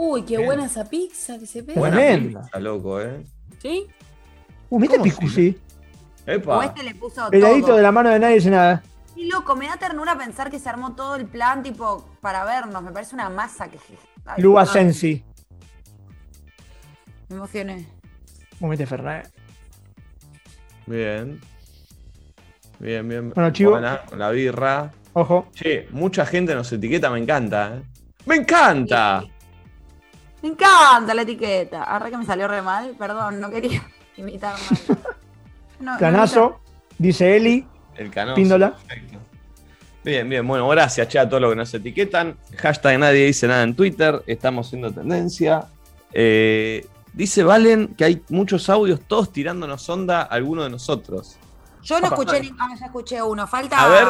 Uy, 0.00 0.22
qué 0.22 0.36
Bien. 0.36 0.46
buena 0.46 0.66
esa 0.66 0.84
pizza 0.84 1.36
que 1.40 1.46
se 1.46 1.64
pega. 1.64 1.80
Buena 1.80 2.16
pizza, 2.16 2.60
loco, 2.60 3.00
eh. 3.00 3.24
¿Sí? 3.60 3.84
Uh, 4.70 4.78
¿viste 4.78 4.94
¿Cómo 4.94 5.02
Piscusi? 5.02 5.58
O 6.24 6.30
Epa. 6.30 6.66
este 6.66 6.84
le 6.84 6.94
puso 6.94 7.28
Peladito 7.28 7.66
todo. 7.66 7.76
de 7.78 7.82
la 7.82 7.90
mano 7.90 8.10
de 8.10 8.20
nadie 8.20 8.36
dice 8.36 8.48
nada. 8.48 8.80
Y 9.16 9.28
loco, 9.28 9.56
me 9.56 9.66
da 9.66 9.76
ternura 9.76 10.16
pensar 10.16 10.52
que 10.52 10.60
se 10.60 10.68
armó 10.68 10.94
todo 10.94 11.16
el 11.16 11.26
plan, 11.26 11.64
tipo, 11.64 12.08
para 12.20 12.44
vernos. 12.44 12.80
Me 12.80 12.92
parece 12.92 13.16
una 13.16 13.28
masa 13.28 13.66
que. 13.68 13.80
Ay, 14.24 14.40
Luba 14.40 14.62
ah, 14.62 14.66
Sensi. 14.66 15.24
Me 17.28 17.34
emocioné. 17.34 17.88
Comete 18.60 18.86
Fernet. 18.86 19.28
Bien. 20.86 21.40
Bien, 22.78 23.08
bien. 23.08 23.30
Bueno, 23.30 23.50
chivo. 23.50 23.72
Buena, 23.72 24.02
con 24.04 24.20
la 24.20 24.30
birra. 24.30 24.92
Ojo. 25.14 25.48
Che, 25.54 25.88
mucha 25.90 26.24
gente 26.24 26.54
nos 26.54 26.70
etiqueta, 26.70 27.10
me 27.10 27.18
encanta, 27.18 27.78
eh. 27.78 27.82
¡Me 28.26 28.36
encanta! 28.36 29.24
Me 30.42 30.48
encanta 30.50 31.14
la 31.14 31.22
etiqueta. 31.22 31.84
Arre 31.84 32.10
que 32.10 32.16
me 32.18 32.24
salió 32.24 32.46
re 32.48 32.62
mal. 32.62 32.94
Perdón, 32.98 33.40
no 33.40 33.50
quería 33.50 33.82
imitar 34.16 34.54
mal. 34.54 34.98
No, 35.80 35.92
no 35.94 35.98
Canazo. 35.98 36.60
Dice 36.98 37.36
Eli. 37.36 37.66
El 37.96 38.10
canoso. 38.10 38.34
Píndola. 38.36 38.74
Perfecto. 38.76 39.18
Bien, 40.04 40.28
bien, 40.28 40.46
bueno, 40.46 40.66
gracias, 40.68 41.06
che, 41.08 41.18
a 41.18 41.28
todos 41.28 41.42
los 41.42 41.50
que 41.50 41.56
nos 41.56 41.74
etiquetan. 41.74 42.36
Hashtag 42.56 42.98
nadie 42.98 43.26
dice 43.26 43.46
nada 43.46 43.62
en 43.64 43.74
Twitter, 43.74 44.22
estamos 44.26 44.68
siendo 44.68 44.90
tendencia. 44.92 45.66
Eh, 46.12 46.86
dice 47.12 47.42
Valen 47.42 47.88
que 47.88 48.04
hay 48.04 48.22
muchos 48.30 48.70
audios 48.70 49.00
todos 49.06 49.32
tirándonos 49.32 49.86
onda 49.88 50.20
a 50.22 50.24
alguno 50.24 50.62
de 50.62 50.70
nosotros. 50.70 51.36
Yo 51.82 52.00
no 52.00 52.06
escuché 52.06 52.40
ni- 52.40 52.54
ah, 52.58 52.68
ya 52.78 52.86
escuché 52.86 53.20
uno. 53.22 53.46
Falta. 53.46 53.76
A 53.84 53.88
ver, 53.88 54.06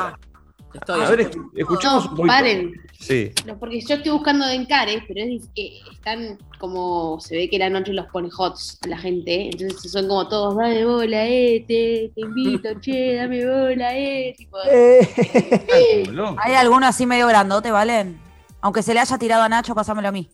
Estoy- 0.74 1.00
a 1.02 1.10
ver, 1.10 1.30
escu- 1.30 1.50
escuchemos 1.56 2.04
un 2.04 2.10
No, 2.10 2.16
poquito. 2.16 2.26
paren. 2.34 2.72
Sí. 2.98 3.32
No, 3.46 3.58
porque 3.58 3.80
yo 3.80 3.94
estoy 3.94 4.12
buscando 4.12 4.46
de 4.46 4.54
encares, 4.54 5.02
pero 5.08 5.20
es, 5.24 5.48
eh, 5.56 5.78
están 5.92 6.38
como. 6.58 7.18
Se 7.20 7.36
ve 7.36 7.48
que 7.48 7.58
la 7.58 7.70
noche 7.70 7.92
los 7.92 8.06
pone 8.06 8.28
hots 8.36 8.78
la 8.86 8.98
gente. 8.98 9.50
Entonces 9.50 9.90
son 9.90 10.08
como 10.08 10.28
todos, 10.28 10.56
dame 10.56 10.84
bola, 10.84 11.26
eh, 11.26 11.64
te, 11.66 12.10
te 12.14 12.20
invito, 12.20 12.68
che, 12.80 13.14
dame 13.14 13.46
bola, 13.46 13.96
eh. 13.96 14.34
Tipo, 14.36 14.58
Hay 16.38 16.54
alguno 16.54 16.86
así 16.86 17.06
medio 17.06 17.26
grandote, 17.28 17.70
¿valen? 17.70 18.20
Aunque 18.60 18.82
se 18.82 18.92
le 18.92 19.00
haya 19.00 19.16
tirado 19.18 19.42
a 19.44 19.48
Nacho, 19.48 19.74
pásamelo 19.74 20.08
a 20.08 20.12
mí. 20.12 20.28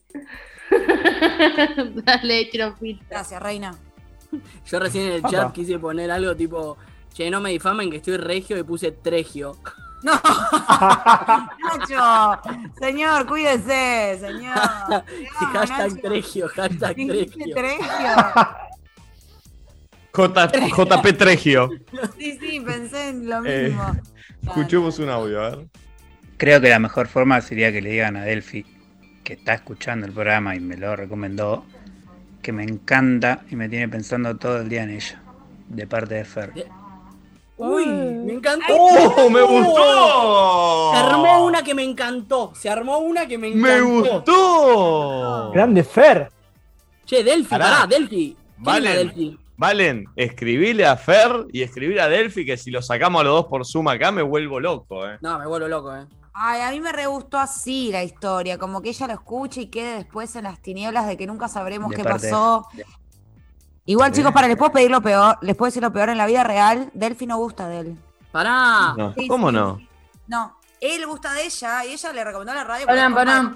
Dale, 2.03 2.49
Chirofil. 2.49 2.99
Gracias, 3.09 3.41
reina. 3.41 3.75
Yo 4.65 4.79
recién 4.79 5.05
en 5.07 5.11
el 5.13 5.23
chat 5.23 5.53
quise 5.53 5.79
poner 5.79 6.11
algo 6.11 6.35
tipo, 6.35 6.77
che, 7.13 7.29
no 7.29 7.39
me 7.39 7.51
difamen 7.51 7.89
que 7.89 7.97
estoy 7.97 8.17
regio 8.17 8.57
y 8.57 8.63
puse 8.63 8.91
tregio. 8.91 9.57
Nacho, 11.63 12.41
señor, 12.79 13.25
cuídese, 13.25 14.17
señor. 14.19 14.55
hashtag 15.53 16.01
tregio, 16.01 16.47
hashtag 16.49 16.95
tregio. 16.95 17.55
Tregio. 17.55 18.15
J, 20.11 20.47
JP 20.69 21.17
Tregio. 21.17 21.69
Sí, 22.17 22.37
sí, 22.39 22.59
pensé 22.61 23.09
en 23.09 23.29
lo 23.29 23.43
Eh, 23.45 23.67
mismo. 23.69 23.95
escuchemos 24.43 24.99
un 24.99 25.09
audio, 25.09 25.43
a 25.43 25.49
ver. 25.49 25.67
Creo 26.37 26.61
que 26.61 26.69
la 26.69 26.79
mejor 26.79 27.07
forma 27.07 27.41
sería 27.41 27.71
que 27.71 27.81
le 27.81 27.89
digan 27.91 28.15
a 28.15 28.23
Delphi, 28.23 28.65
que 29.23 29.33
está 29.33 29.53
escuchando 29.55 30.05
el 30.05 30.13
programa 30.13 30.55
y 30.55 30.59
me 30.59 30.77
lo 30.77 30.95
recomendó, 30.95 31.65
que 32.41 32.51
me 32.53 32.63
encanta 32.63 33.41
y 33.49 33.55
me 33.55 33.67
tiene 33.69 33.89
pensando 33.89 34.37
todo 34.37 34.59
el 34.61 34.69
día 34.69 34.83
en 34.83 34.91
ella, 34.91 35.21
de 35.67 35.87
parte 35.87 36.15
de 36.15 36.25
Fer. 36.25 36.53
Uy, 37.57 37.85
me 37.85 38.33
encantó. 38.33 38.73
¡Oh, 38.77 39.29
me 39.29 39.41
gustó! 39.41 40.91
Se 40.91 40.97
armó 40.97 41.45
una 41.45 41.63
que 41.63 41.73
me 41.73 41.83
encantó. 41.83 42.51
Se 42.55 42.69
armó 42.69 42.99
una 42.99 43.27
que 43.27 43.37
me 43.37 43.47
encantó. 43.47 43.67
¡Me 43.67 43.81
gustó! 43.81 45.51
Grande 45.53 45.83
Fer. 45.83 46.29
Che, 47.05 47.23
Delphi, 47.23 47.49
Pará. 47.49 47.65
pará, 47.65 47.87
Delphi. 47.87 48.35
¿Quién 48.35 48.63
Valen. 48.65 48.91
era 48.91 48.97
Delphi? 48.99 49.39
Valen, 49.57 50.05
escribile 50.17 50.85
a 50.85 50.97
Fer 50.97 51.45
y 51.53 51.61
escribile 51.61 52.01
a 52.01 52.09
Delphi 52.09 52.45
que 52.45 52.57
si 52.57 52.71
lo 52.71 52.81
sacamos 52.81 53.21
a 53.21 53.23
los 53.23 53.33
dos 53.35 53.45
por 53.45 53.65
Zoom 53.65 53.87
acá 53.87 54.11
me 54.11 54.21
vuelvo 54.21 54.59
loco, 54.59 55.07
eh. 55.07 55.17
No, 55.21 55.39
me 55.39 55.47
vuelvo 55.47 55.69
loco, 55.69 55.95
eh. 55.95 56.05
Ay, 56.33 56.59
a 56.61 56.71
mí 56.71 56.81
me 56.81 56.91
re 56.91 57.05
gustó 57.05 57.37
así 57.37 57.89
la 57.93 58.03
historia, 58.03 58.57
como 58.57 58.81
que 58.81 58.89
ella 58.89 59.07
lo 59.07 59.13
escuche 59.13 59.61
y 59.61 59.67
quede 59.67 59.95
después 59.95 60.35
en 60.35 60.43
las 60.43 60.61
tinieblas 60.61 61.07
de 61.07 61.15
que 61.15 61.25
nunca 61.25 61.47
sabremos 61.47 61.89
De 61.91 61.95
qué 61.95 62.03
parte 62.03 62.27
pasó. 62.29 62.67
Igual, 63.85 64.11
chicos, 64.11 64.31
para, 64.31 64.47
les 64.47 64.57
puedo 64.57 64.71
pedir 64.71 64.89
lo 64.89 65.01
peor, 65.01 65.37
les 65.41 65.55
puedo 65.55 65.67
decir 65.67 65.81
lo 65.83 65.93
peor 65.93 66.09
en 66.09 66.17
la 66.17 66.25
vida 66.25 66.43
real, 66.43 66.89
Delphi 66.93 67.27
no 67.27 67.37
gusta 67.37 67.67
de 67.69 67.79
él. 67.81 67.97
Pará. 68.31 68.93
No, 68.97 69.13
Sí, 69.13 69.27
¿Cómo 69.27 69.49
sí, 69.49 69.55
no? 69.55 69.79
No, 70.27 70.57
él 70.81 71.05
gusta 71.05 71.33
de 71.33 71.45
ella 71.45 71.85
y 71.85 71.93
ella 71.93 72.13
le 72.13 72.23
recomendó 72.23 72.51
a 72.51 72.55
la 72.55 72.63
radio. 72.63 72.85
Pará, 72.87 73.09
pará. 73.13 73.55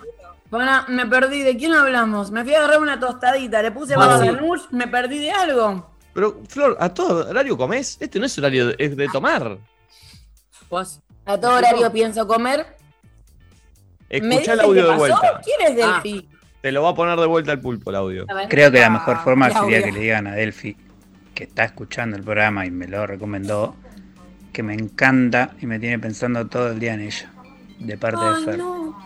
Pará, 0.50 0.86
me 0.88 1.06
perdí. 1.06 1.42
¿De 1.44 1.58
quién 1.58 1.74
hablamos? 1.74 2.32
Me 2.32 2.44
fui 2.44 2.54
a 2.54 2.60
agarrar 2.60 2.80
una 2.82 3.00
tostadita, 3.00 3.62
le 3.62 3.72
puse 3.72 3.96
Bueno, 3.96 4.12
baba 4.12 4.24
sí. 4.24 4.30
ganoush, 4.32 4.62
me 4.72 4.88
perdí 4.88 5.20
de 5.20 5.32
algo. 5.32 5.90
Pero, 6.14 6.42
Flor, 6.48 6.78
¿a 6.80 6.90
todo 6.94 7.30
horario 7.30 7.56
comés? 7.58 7.98
Este 8.00 8.20
no 8.20 8.26
es 8.26 8.38
horario 8.38 8.68
de, 8.68 8.76
es 8.80 8.96
de 8.98 9.08
tomar. 9.10 9.58
Pues, 10.68 11.02
A 11.26 11.38
todo 11.40 11.56
horario 11.56 11.92
pienso 11.92 12.28
comer. 12.28 12.78
¿Me 14.10 14.18
Escucha 14.36 14.54
el 14.54 14.60
audio 14.62 14.90
de 14.92 14.96
vuelta. 14.98 15.42
¿Quién 15.44 15.78
es 15.78 15.84
Ah. 15.86 16.02
Te 16.62 16.72
lo 16.72 16.84
va 16.84 16.90
a 16.90 16.96
poner 16.96 17.18
de 17.20 17.26
vuelta 17.26 17.52
el 17.54 17.60
pulpo 17.62 17.90
el 17.90 17.96
audio. 17.96 18.26
Creo 18.50 18.72
que 18.72 18.80
la 18.80 18.90
mejor 18.90 19.18
forma 19.24 19.48
Ah, 19.48 19.62
sería 19.62 19.82
que 19.82 19.92
le 19.92 20.00
digan 20.00 20.28
a 20.28 20.34
Delphi, 20.34 20.76
que 21.34 21.46
está 21.46 21.64
escuchando 21.64 22.18
el 22.18 22.24
programa 22.24 22.66
y 22.66 22.72
me 22.72 22.88
lo 22.88 23.08
recomendó, 23.08 23.76
que 24.52 24.62
me 24.62 24.74
encanta 24.74 25.52
y 25.62 25.66
me 25.66 25.80
tiene 25.80 26.00
pensando 26.00 26.48
todo 26.48 26.72
el 26.72 26.80
día 26.80 26.94
en 26.96 27.02
ella, 27.02 27.32
de 27.80 27.98
parte 27.98 28.20
de 28.26 28.32
Ay, 28.36 28.44
Fer. 28.44 28.58
no. 28.58 29.00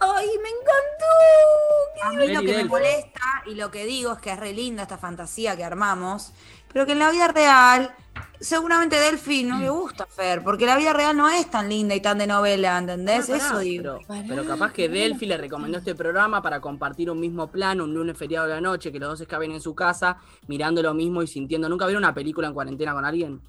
Ay, 0.00 0.28
me 0.42 0.48
encantó. 0.48 2.04
A 2.04 2.12
mí 2.12 2.32
lo 2.32 2.40
que 2.42 2.56
me 2.56 2.64
molesta 2.64 3.20
y 3.46 3.54
lo 3.56 3.70
que 3.72 3.84
digo 3.84 4.12
es 4.12 4.18
que 4.20 4.30
es 4.30 4.38
re 4.38 4.52
linda 4.52 4.82
esta 4.84 4.96
fantasía 4.98 5.56
que 5.56 5.64
armamos, 5.64 6.32
pero 6.72 6.86
que 6.86 6.92
en 6.92 6.98
la 6.98 7.10
vida 7.10 7.28
real, 7.28 7.94
seguramente 8.40 8.96
Delphi 8.96 9.44
no 9.44 9.58
le 9.58 9.70
gusta 9.70 10.06
Fer, 10.06 10.42
porque 10.42 10.66
la 10.66 10.76
vida 10.76 10.92
real 10.92 11.16
no 11.16 11.28
es 11.28 11.50
tan 11.50 11.68
linda 11.68 11.94
y 11.94 12.00
tan 12.00 12.18
de 12.18 12.26
novela, 12.26 12.78
¿entendés? 12.78 13.26
Pará, 13.26 13.38
Eso 13.38 13.58
digo. 13.58 13.98
Pero, 14.06 14.24
pero 14.28 14.46
capaz 14.46 14.72
que 14.72 14.88
Delphi 14.88 15.26
le 15.26 15.36
recomendó 15.36 15.78
este 15.78 15.94
programa 15.94 16.42
para 16.42 16.60
compartir 16.60 17.10
un 17.10 17.20
mismo 17.20 17.48
plan, 17.48 17.80
un 17.80 17.92
lunes 17.94 18.16
feriado 18.16 18.46
de 18.46 18.54
la 18.54 18.60
noche, 18.60 18.92
que 18.92 18.98
los 18.98 19.10
dos 19.10 19.20
escaben 19.20 19.52
en 19.52 19.60
su 19.60 19.74
casa, 19.74 20.18
mirando 20.46 20.82
lo 20.82 20.94
mismo 20.94 21.22
y 21.22 21.26
sintiendo. 21.26 21.68
¿Nunca 21.68 21.86
vieron 21.86 22.04
una 22.04 22.14
película 22.14 22.48
en 22.48 22.54
cuarentena 22.54 22.92
con 22.92 23.04
alguien? 23.04 23.40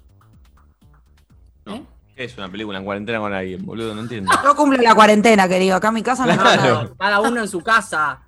¿Qué 2.16 2.24
es 2.24 2.36
una 2.36 2.50
película 2.50 2.78
en 2.78 2.84
cuarentena 2.84 3.18
con 3.18 3.32
alguien, 3.32 3.64
boludo? 3.64 3.94
No 3.94 4.02
entiendo. 4.02 4.30
Yo 4.42 4.54
cumplo 4.54 4.82
la 4.82 4.94
cuarentena, 4.94 5.48
querido. 5.48 5.76
Acá 5.76 5.88
en 5.88 5.94
mi 5.94 6.02
casa 6.02 6.26
no 6.26 6.36
Claro. 6.36 6.82
No, 6.82 6.94
cada 6.96 7.20
uno 7.20 7.40
en 7.40 7.48
su 7.48 7.62
casa. 7.62 8.20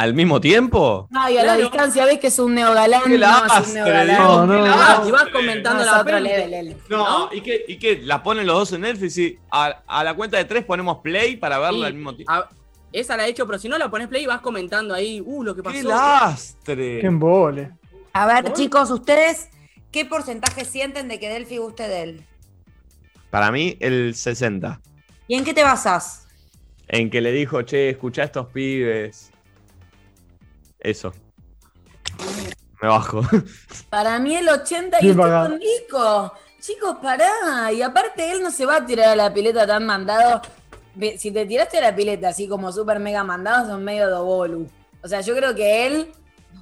¿Al 0.00 0.14
mismo 0.14 0.40
tiempo? 0.40 1.08
Ay, 1.14 1.36
a 1.36 1.44
la 1.44 1.56
distancia 1.58 2.06
ves 2.06 2.18
que 2.18 2.28
es 2.28 2.38
un 2.38 2.54
neogalán. 2.54 3.02
Qué 3.02 3.10
no, 3.10 3.14
es 3.16 3.42
un 3.42 3.48
lastre, 3.48 3.74
neogalán. 3.74 4.16
No, 4.16 4.40
qué 4.40 4.58
no. 4.58 4.66
lastre. 4.66 5.08
Y 5.08 5.12
vas 5.12 5.28
comentando 5.28 5.84
No, 5.84 5.90
la 5.92 6.00
otra 6.00 6.20
level, 6.20 6.54
él. 6.54 6.76
No, 6.88 7.28
¿y 7.30 7.42
qué, 7.42 7.64
¿y 7.68 7.76
qué? 7.78 8.00
¿La 8.02 8.22
ponen 8.22 8.46
los 8.46 8.56
dos 8.56 8.72
en 8.72 8.80
Netflix 8.80 9.18
y 9.18 9.38
a, 9.50 9.82
a 9.86 10.02
la 10.02 10.14
cuenta 10.14 10.38
de 10.38 10.46
tres 10.46 10.64
ponemos 10.64 11.00
play 11.02 11.36
para 11.36 11.58
verla 11.58 11.80
Sí. 11.80 11.84
al 11.84 11.94
mismo 11.94 12.14
tiempo? 12.14 12.32
A- 12.32 12.48
esa 12.92 13.14
la 13.18 13.26
he 13.26 13.30
hecho, 13.30 13.46
pero 13.46 13.58
si 13.58 13.68
no 13.68 13.76
la 13.76 13.90
pones 13.90 14.08
play 14.08 14.24
vas 14.24 14.40
comentando 14.40 14.94
ahí, 14.94 15.20
uh, 15.22 15.42
lo 15.44 15.54
que 15.54 15.62
pasó. 15.62 15.76
¡Qué 15.76 15.82
lastre! 15.84 17.00
Qué 17.00 17.06
embole. 17.06 17.70
A 18.14 18.26
ver, 18.26 18.54
chicos, 18.54 18.90
ustedes, 18.90 19.50
¿qué 19.92 20.06
porcentaje 20.06 20.64
sienten 20.64 21.08
de 21.08 21.20
que 21.20 21.28
Delphi 21.28 21.58
guste 21.58 21.86
de 21.88 22.02
él? 22.04 22.26
Para 23.28 23.52
mí, 23.52 23.76
el 23.80 24.14
60. 24.14 24.80
¿Y 25.28 25.34
en 25.34 25.44
qué 25.44 25.52
te 25.52 25.62
basás? 25.62 26.26
En 26.88 27.10
que 27.10 27.20
le 27.20 27.32
dijo, 27.32 27.60
che, 27.62 27.90
escuchá 27.90 28.22
a 28.22 28.24
estos 28.24 28.46
pibes. 28.46 29.30
Eso. 30.80 31.12
Me 32.80 32.88
bajo. 32.88 33.22
Para 33.90 34.18
mí 34.18 34.34
el 34.36 34.48
80 34.48 34.98
y 34.98 35.02
Bien 35.02 35.20
estoy 35.20 35.30
con 35.30 35.58
Nico. 35.58 36.32
Chicos, 36.60 36.96
pará. 37.02 37.72
Y 37.72 37.82
aparte 37.82 38.32
él 38.32 38.42
no 38.42 38.50
se 38.50 38.66
va 38.66 38.76
a 38.76 38.86
tirar 38.86 39.08
a 39.08 39.16
la 39.16 39.32
pileta 39.32 39.66
tan 39.66 39.86
mandado. 39.86 40.42
Si 41.18 41.30
te 41.30 41.46
tiraste 41.46 41.78
a 41.78 41.82
la 41.82 41.94
pileta 41.94 42.28
así 42.28 42.48
como 42.48 42.72
súper 42.72 42.98
mega 42.98 43.24
mandado, 43.24 43.66
son 43.66 43.84
medio 43.84 44.10
dobolu. 44.10 44.66
O 45.02 45.08
sea, 45.08 45.20
yo 45.20 45.34
creo 45.34 45.54
que 45.54 45.86
él 45.86 46.12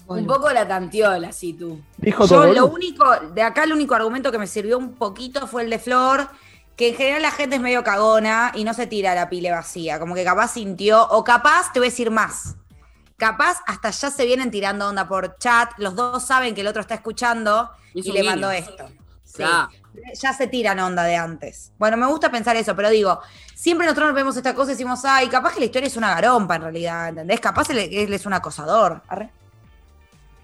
un 0.06 0.26
poco 0.26 0.50
la 0.50 0.66
tantiola, 0.66 1.28
así 1.28 1.52
tú. 1.52 1.80
Dijo 1.98 2.26
Yo 2.26 2.42
todo. 2.42 2.52
lo 2.52 2.66
único, 2.66 3.04
de 3.34 3.42
acá 3.42 3.64
el 3.64 3.72
único 3.72 3.94
argumento 3.94 4.32
que 4.32 4.38
me 4.38 4.46
sirvió 4.46 4.78
un 4.78 4.94
poquito 4.94 5.46
fue 5.46 5.62
el 5.62 5.70
de 5.70 5.78
Flor, 5.78 6.28
que 6.76 6.88
en 6.88 6.94
general 6.94 7.22
la 7.22 7.30
gente 7.30 7.56
es 7.56 7.62
medio 7.62 7.84
cagona 7.84 8.52
y 8.54 8.64
no 8.64 8.72
se 8.72 8.86
tira 8.86 9.12
a 9.12 9.14
la 9.14 9.28
pile 9.28 9.50
vacía, 9.50 9.98
como 9.98 10.14
que 10.14 10.24
capaz 10.24 10.52
sintió, 10.52 11.06
o 11.08 11.24
capaz, 11.24 11.72
te 11.72 11.80
voy 11.80 11.88
a 11.88 11.90
decir 11.90 12.10
más, 12.10 12.56
capaz 13.18 13.58
hasta 13.66 13.90
ya 13.90 14.10
se 14.10 14.24
vienen 14.24 14.50
tirando 14.50 14.88
onda 14.88 15.06
por 15.06 15.36
chat, 15.38 15.72
los 15.76 15.94
dos 15.94 16.24
saben 16.24 16.54
que 16.54 16.62
el 16.62 16.66
otro 16.66 16.80
está 16.80 16.94
escuchando 16.94 17.70
y, 17.92 18.10
le 18.10 18.22
mandó 18.22 18.50
esto. 18.50 18.88
Sí. 19.24 19.40
Ya. 19.40 19.68
Ya 20.14 20.32
se 20.32 20.46
tiran 20.46 20.78
onda 20.78 21.02
de 21.02 21.16
antes. 21.16 21.72
Bueno, 21.76 21.96
me 21.96 22.06
gusta 22.06 22.30
pensar 22.30 22.56
eso, 22.56 22.74
pero 22.76 22.88
digo, 22.88 23.20
siempre 23.54 23.84
nosotros 23.84 24.06
nos 24.08 24.14
vemos 24.14 24.36
esta 24.36 24.54
cosa 24.54 24.70
y 24.70 24.74
decimos, 24.74 25.04
ay, 25.04 25.28
capaz 25.28 25.54
que 25.54 25.60
la 25.60 25.66
historia 25.66 25.88
es 25.88 25.96
una 25.96 26.14
garompa 26.14 26.56
en 26.56 26.62
realidad, 26.62 27.08
¿entendés? 27.08 27.40
Capaz 27.40 27.68
él, 27.70 27.78
él 27.78 28.14
es 28.14 28.24
un 28.24 28.32
acosador. 28.32 29.02
Arre. 29.08 29.32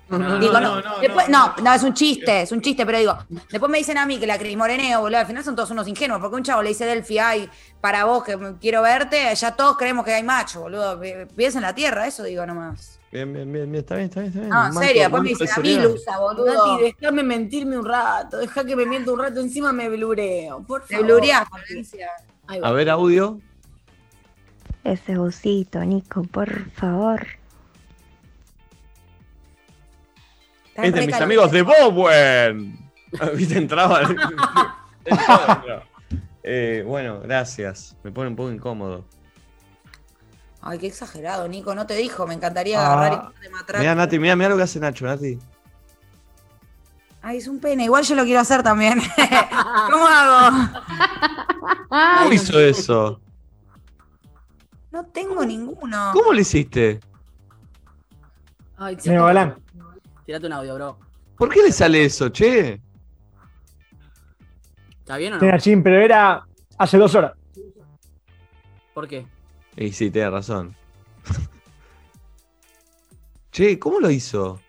No, 0.07 0.39
Digo, 0.39 0.53
no, 0.53 0.61
no, 0.61 0.81
no, 0.83 0.99
después- 1.01 1.29
no, 1.31 1.55
no, 1.57 1.63
no, 1.63 1.73
es 1.73 1.83
un 1.83 1.95
chiste, 1.95 2.43
es 2.43 2.53
un 2.53 2.61
chiste, 2.61 2.85
pero 2.85 2.99
digo, 2.99 3.17
después 3.51 3.71
me 3.73 3.79
dicen 3.79 3.97
a 3.97 4.05
mí 4.05 4.19
que 4.19 4.27
la 4.27 4.39
Cris 4.39 4.57
Moreneo, 4.57 5.01
boludo, 5.01 5.19
al 5.21 5.27
final 5.27 5.43
son 5.43 5.57
todos 5.57 5.71
unos 5.71 5.89
ingenuos, 5.89 6.21
porque 6.21 6.37
un 6.37 6.43
chavo 6.43 6.63
le 6.63 6.69
dice 6.69 6.85
Delphi, 6.85 7.19
ay, 7.19 7.49
para 7.81 8.05
vos 8.05 8.23
que 8.23 8.39
quiero 8.61 8.83
verte, 8.83 9.35
ya 9.35 9.57
todos 9.57 9.77
creemos 9.79 10.05
que 10.05 10.13
hay 10.13 10.23
macho, 10.23 10.61
boludo, 10.61 11.01
pies 11.35 11.57
en 11.57 11.63
la 11.63 11.75
tierra, 11.75 12.07
eso 12.07 12.23
digo 12.23 12.45
nomás. 12.45 13.01
Bien, 13.11 13.33
bien, 13.33 13.51
bien, 13.51 13.71
bien, 13.71 13.83
está 13.83 13.95
bien, 13.95 14.09
está 14.09 14.21
bien, 14.21 14.29
está 14.33 14.41
bien. 14.41 14.51
No, 14.51 14.67
en 14.67 14.73
serio, 14.75 15.03
después 15.03 15.23
me 15.23 15.29
dicen 15.31 15.49
a 15.55 15.59
mí. 15.61 15.77
Lusa, 15.77 16.19
boludo. 16.19 16.73
Nati, 16.77 16.83
déjame 17.01 17.23
mentirme 17.23 17.79
un 17.79 17.85
rato, 17.87 18.39
deja 18.39 18.65
que 18.65 18.77
me 18.77 18.85
mienta 18.87 19.11
un 19.13 19.19
rato, 19.21 19.41
encima 19.41 19.73
me 19.73 19.89
blureo. 19.89 20.63
Por 20.65 20.83
Te 20.83 20.97
favor. 20.97 21.07
blureás, 21.07 21.49
Florencia. 21.49 22.09
A 22.63 22.73
ver, 22.73 22.91
audio. 22.91 23.41
Ese 24.83 25.17
busito, 25.17 25.79
Nico, 25.85 26.25
por 26.25 26.71
favor. 26.73 27.27
Es 30.75 30.93
de 30.95 31.07
mis 31.07 31.15
amigos 31.17 31.51
de 31.51 31.63
Bowen. 31.63 32.91
Viste, 33.35 33.59
entraba. 33.59 34.01
Eh, 36.47 36.85
bueno, 36.87 37.21
gracias. 37.21 37.97
Me 38.03 38.13
pone 38.13 38.29
un 38.29 38.37
poco 38.37 38.51
incómodo. 38.53 39.07
Ay, 40.61 40.79
qué 40.79 40.89
exagerado, 40.89 41.49
Nico, 41.49 41.75
no 41.75 41.87
te 41.87 41.95
dijo, 41.95 42.27
me 42.27 42.35
encantaría 42.35 42.81
Ah. 42.81 42.93
agarrar 42.93 43.33
y 43.39 43.41
de 43.45 43.49
matraca. 43.49 43.79
Mira, 43.81 43.95
Nati, 43.95 44.19
mira, 44.19 44.37
mira 44.37 44.51
lo 44.51 44.57
que 44.59 44.63
hace 44.65 44.79
Nacho, 44.79 45.07
Nati. 45.07 45.39
Ay, 47.23 47.39
es 47.39 47.49
un 47.49 47.61
pene, 47.61 47.85
igual 47.85 48.05
yo 48.05 48.15
lo 48.15 48.25
quiero 48.25 48.41
hacer 48.41 48.63
también. 48.63 49.01
¿Cómo 49.91 50.07
hago? 50.07 50.69
¿Cómo 51.89 52.33
hizo 52.35 52.61
eso? 52.61 53.19
No 54.93 55.07
tengo 55.07 55.47
ninguno. 55.47 56.11
¿Cómo 56.13 56.35
lo 56.35 56.41
hiciste? 56.41 57.01
Ay, 58.77 58.97
Me. 59.07 59.55
Tirate 60.27 60.47
un 60.47 60.53
audio, 60.53 60.75
bro. 60.75 60.99
¿Por 61.37 61.49
qué 61.51 61.63
le 61.63 61.73
sale 61.73 62.05
eso, 62.05 62.29
che? 62.31 62.81
¿Está 65.01 65.17
bien 65.19 65.35
o 65.35 65.37
no? 65.37 65.41
Tenía 65.41 65.59
chin, 65.59 65.83
pero 65.83 66.01
era 66.01 66.47
hace 66.79 66.97
dos 66.97 67.15
horas. 67.15 67.33
¿Por 68.95 69.07
qué? 69.09 69.27
Y 69.77 69.93
sí, 69.93 70.11
tiene 70.11 70.31
razón. 70.31 70.75
che, 73.53 73.79
¿cómo 73.79 74.01
lo 74.01 74.11
hizo? 74.11 74.61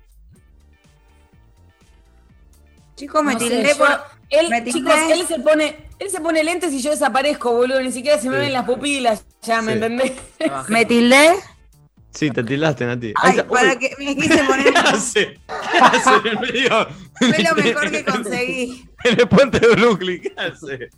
Chicos, 2.96 3.24
me 3.24 3.34
No 3.34 3.40
sé, 3.40 3.50
tildé 3.50 3.70
yo- 3.70 3.78
por. 3.78 3.90
Él, 4.30 4.50
me 4.50 4.62
tildé- 4.64 4.74
chicos, 4.74 4.94
él 5.12 5.28
se 5.28 5.40
pone, 5.40 5.88
él 6.00 6.10
se 6.10 6.20
pone 6.20 6.44
lentes 6.44 6.74
y 6.74 6.82
yo 6.82 6.90
desaparezco, 6.92 7.54
boludo. 7.54 7.80
Ni 7.82 7.92
siquiera 7.92 8.18
se 8.20 8.30
me 8.30 8.36
Sí. 8.38 8.42
ven 8.42 8.54
las 8.54 8.66
pupilas. 8.66 9.26
Ya, 9.44 9.62
¿me 9.62 9.74
Sí. 9.74 9.78
entendés? 9.78 10.14
¿Me 10.70 10.86
tildé? 10.86 11.36
Sí, 12.16 12.32
te 12.32 12.44
tildaste, 12.44 12.86
Nati. 12.86 13.14
Ay, 13.22 13.42
para 13.44 13.74
Uy, 13.74 13.78
que 13.78 13.94
me 14.00 14.16
quise 14.16 14.44
poner. 14.46 14.72
¿Qué 14.74 14.80
hace? 14.80 15.40
¿Qué 15.72 15.78
hace 15.80 16.10
en 16.16 16.28
el 16.28 16.40
medio? 16.40 16.88
Fue 17.20 17.44
lo 17.44 17.56
mejor 17.64 17.92
que 17.92 18.06
conseguí. 18.06 18.90
En 19.04 19.20
el 19.20 19.28
puente 19.28 19.60
de 19.60 19.68
Brooklyn, 19.76 20.22
¿qué 20.22 20.34
hace? 20.38 20.90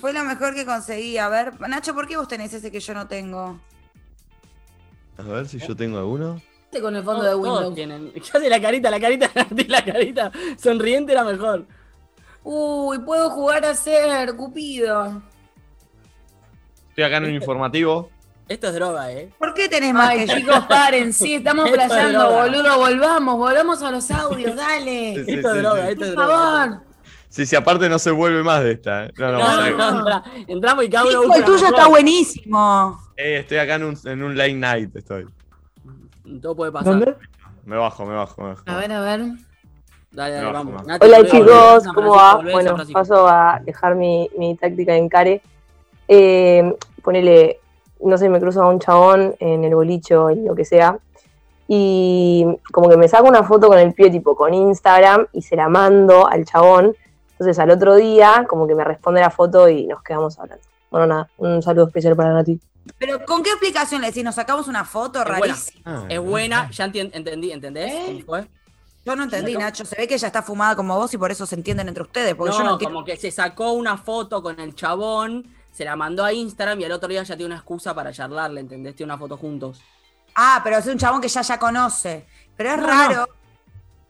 Fue 0.00 0.12
lo 0.12 0.24
mejor 0.24 0.54
que 0.54 0.66
conseguí. 0.66 1.16
A 1.16 1.28
ver, 1.28 1.60
Nacho, 1.60 1.94
¿por 1.94 2.08
qué 2.08 2.16
vos 2.16 2.26
tenés 2.28 2.52
ese 2.52 2.70
que 2.72 2.80
yo 2.80 2.92
no 2.92 3.06
tengo? 3.06 3.60
A 5.16 5.22
ver 5.22 5.46
si 5.48 5.58
yo 5.60 5.74
tengo 5.76 5.98
alguno. 5.98 6.42
Este 6.64 6.80
con 6.80 6.94
el 6.96 7.02
fondo 7.04 7.22
de 7.22 7.30
Todos- 7.30 7.42
todos 7.44 7.58
Windows. 7.58 7.74
tienen. 7.76 8.12
¿Qué 8.12 8.20
hace 8.20 8.50
la 8.50 8.60
carita? 8.60 8.90
La 8.90 9.00
carita, 9.00 9.30
la 9.68 9.84
carita 9.84 10.32
sonriente 10.60 11.12
era 11.12 11.22
mejor. 11.24 11.66
Uy, 12.42 12.98
puedo 13.00 13.30
jugar 13.30 13.64
a 13.64 13.74
ser 13.74 14.34
Cupido. 14.34 15.22
Estoy 16.90 17.04
acá 17.04 17.18
en 17.18 17.24
un 17.26 17.34
informativo. 17.34 18.10
Esto 18.48 18.68
es 18.68 18.74
droga, 18.74 19.12
¿eh? 19.12 19.30
¿Por 19.38 19.52
qué 19.52 19.68
tenés 19.68 19.92
más 19.92 20.08
Ay, 20.10 20.20
que 20.20 20.26
yo? 20.26 20.34
chicos, 20.36 20.60
paren, 20.68 21.12
sí, 21.12 21.34
estamos 21.34 21.66
es 21.70 21.72
playando, 21.72 22.30
boludo. 22.32 22.78
Volvamos, 22.78 23.36
volvamos 23.36 23.82
a 23.82 23.90
los 23.90 24.10
audios, 24.10 24.56
dale. 24.56 25.14
Sí, 25.16 25.24
sí, 25.24 25.32
Esto 25.34 25.48
es 25.50 25.54
sí, 25.54 25.60
droga, 25.60 25.84
sí. 25.86 25.92
esto 25.92 26.04
es 26.06 26.10
Por 26.14 26.24
droga. 26.24 26.38
favor. 26.38 26.80
Sí, 27.28 27.44
sí, 27.44 27.56
aparte 27.56 27.88
no 27.90 27.98
se 27.98 28.10
vuelve 28.10 28.42
más 28.42 28.62
de 28.62 28.72
esta. 28.72 29.04
¿eh? 29.04 29.12
No, 29.18 29.32
no, 29.32 29.32
No, 29.32 29.38
vamos 29.38 29.58
a 29.58 29.70
no, 29.90 29.98
entra- 30.00 30.22
entramos 30.46 30.84
y 30.84 30.88
cada 30.88 31.04
uno 31.20 31.34
el 31.34 31.44
tuyo 31.44 31.66
está 31.66 31.86
buenísimo. 31.88 32.98
Eh, 33.18 33.38
estoy 33.40 33.58
acá 33.58 33.74
en 33.74 33.84
un, 33.84 33.98
en 34.04 34.22
un 34.22 34.36
late 34.36 34.54
night. 34.54 34.96
Estoy. 34.96 35.26
Todo 36.40 36.56
puede 36.56 36.72
pasar. 36.72 36.92
¿Dónde? 36.94 37.14
Me 37.66 37.76
bajo, 37.76 38.06
me 38.06 38.14
bajo, 38.14 38.42
me 38.42 38.48
bajo. 38.48 38.62
A 38.64 38.76
ver, 38.76 38.92
a 38.92 39.00
ver. 39.00 39.20
Dale, 40.10 40.34
dale, 40.36 40.52
vamos. 40.52 40.82
Hola 41.00 41.26
chicos, 41.26 41.84
¿cómo 41.94 42.14
va? 42.16 42.36
Bueno, 42.36 42.74
paso 42.94 43.28
a 43.28 43.60
dejar 43.62 43.94
mi, 43.94 44.26
mi 44.38 44.56
táctica 44.56 44.92
de 44.92 44.98
encare. 44.98 45.42
Eh, 46.08 46.74
ponele, 47.02 47.60
no 48.00 48.16
sé, 48.18 48.28
me 48.28 48.40
cruzo 48.40 48.62
a 48.62 48.68
un 48.68 48.78
chabón 48.80 49.34
en 49.40 49.64
el 49.64 49.74
bolicho, 49.74 50.30
en 50.30 50.44
lo 50.46 50.54
que 50.54 50.64
sea, 50.64 50.98
y 51.66 52.44
como 52.72 52.88
que 52.88 52.96
me 52.96 53.08
saco 53.08 53.28
una 53.28 53.42
foto 53.42 53.68
con 53.68 53.78
el 53.78 53.92
pie 53.92 54.10
tipo 54.10 54.34
con 54.34 54.54
Instagram 54.54 55.26
y 55.32 55.42
se 55.42 55.56
la 55.56 55.68
mando 55.68 56.26
al 56.26 56.44
chabón. 56.44 56.94
Entonces 57.32 57.58
al 57.58 57.70
otro 57.70 57.94
día 57.96 58.46
como 58.48 58.66
que 58.66 58.74
me 58.74 58.84
responde 58.84 59.20
la 59.20 59.30
foto 59.30 59.68
y 59.68 59.86
nos 59.86 60.02
quedamos 60.02 60.38
hablando. 60.38 60.64
Bueno, 60.90 61.06
nada, 61.06 61.28
un 61.36 61.62
saludo 61.62 61.86
especial 61.88 62.16
para 62.16 62.32
Nati. 62.32 62.58
Pero 62.98 63.22
¿con 63.26 63.42
qué 63.42 63.50
explicación 63.50 64.00
le 64.00 64.06
decís? 64.08 64.24
¿Nos 64.24 64.34
sacamos 64.34 64.66
una 64.66 64.84
foto 64.84 65.18
Es 65.18 65.24
buena. 65.26 65.40
rarísima? 65.40 66.06
Es 66.08 66.20
buena, 66.20 66.70
ya 66.70 66.84
entendí, 66.86 67.52
¿entendés? 67.52 67.92
¿Eh? 67.92 68.04
¿Cómo 68.06 68.20
fue? 68.24 68.48
Yo 69.04 69.14
no 69.14 69.24
entendí, 69.24 69.56
Nacho. 69.56 69.84
Se 69.84 69.94
ve 69.96 70.08
que 70.08 70.14
ella 70.14 70.26
está 70.26 70.42
fumada 70.42 70.74
como 70.74 70.96
vos 70.96 71.12
y 71.14 71.18
por 71.18 71.30
eso 71.30 71.44
se 71.46 71.54
entienden 71.54 71.88
entre 71.88 72.02
ustedes. 72.02 72.34
Porque 72.34 72.50
No, 72.52 72.58
yo 72.58 72.64
no 72.64 72.72
entiendo. 72.72 72.94
como 72.94 73.04
que 73.06 73.16
se 73.16 73.30
sacó 73.30 73.72
una 73.72 73.96
foto 73.98 74.42
con 74.42 74.58
el 74.58 74.74
chabón, 74.74 75.46
se 75.78 75.84
la 75.84 75.94
mandó 75.94 76.24
a 76.24 76.32
Instagram 76.32 76.80
y 76.80 76.84
al 76.86 76.90
otro 76.90 77.08
día 77.08 77.22
ya 77.22 77.36
tiene 77.36 77.46
una 77.46 77.54
excusa 77.54 77.94
para 77.94 78.12
charlarle, 78.12 78.58
¿entendés? 78.60 78.96
Tiene 78.96 79.12
una 79.12 79.16
foto 79.18 79.36
juntos. 79.36 79.80
Ah, 80.34 80.60
pero 80.64 80.78
es 80.78 80.86
un 80.88 80.98
chabón 80.98 81.20
que 81.20 81.28
ya 81.28 81.40
ya 81.40 81.56
conoce. 81.56 82.26
Pero 82.56 82.70
es 82.72 82.78
No, 82.78 82.86
raro. 82.88 83.28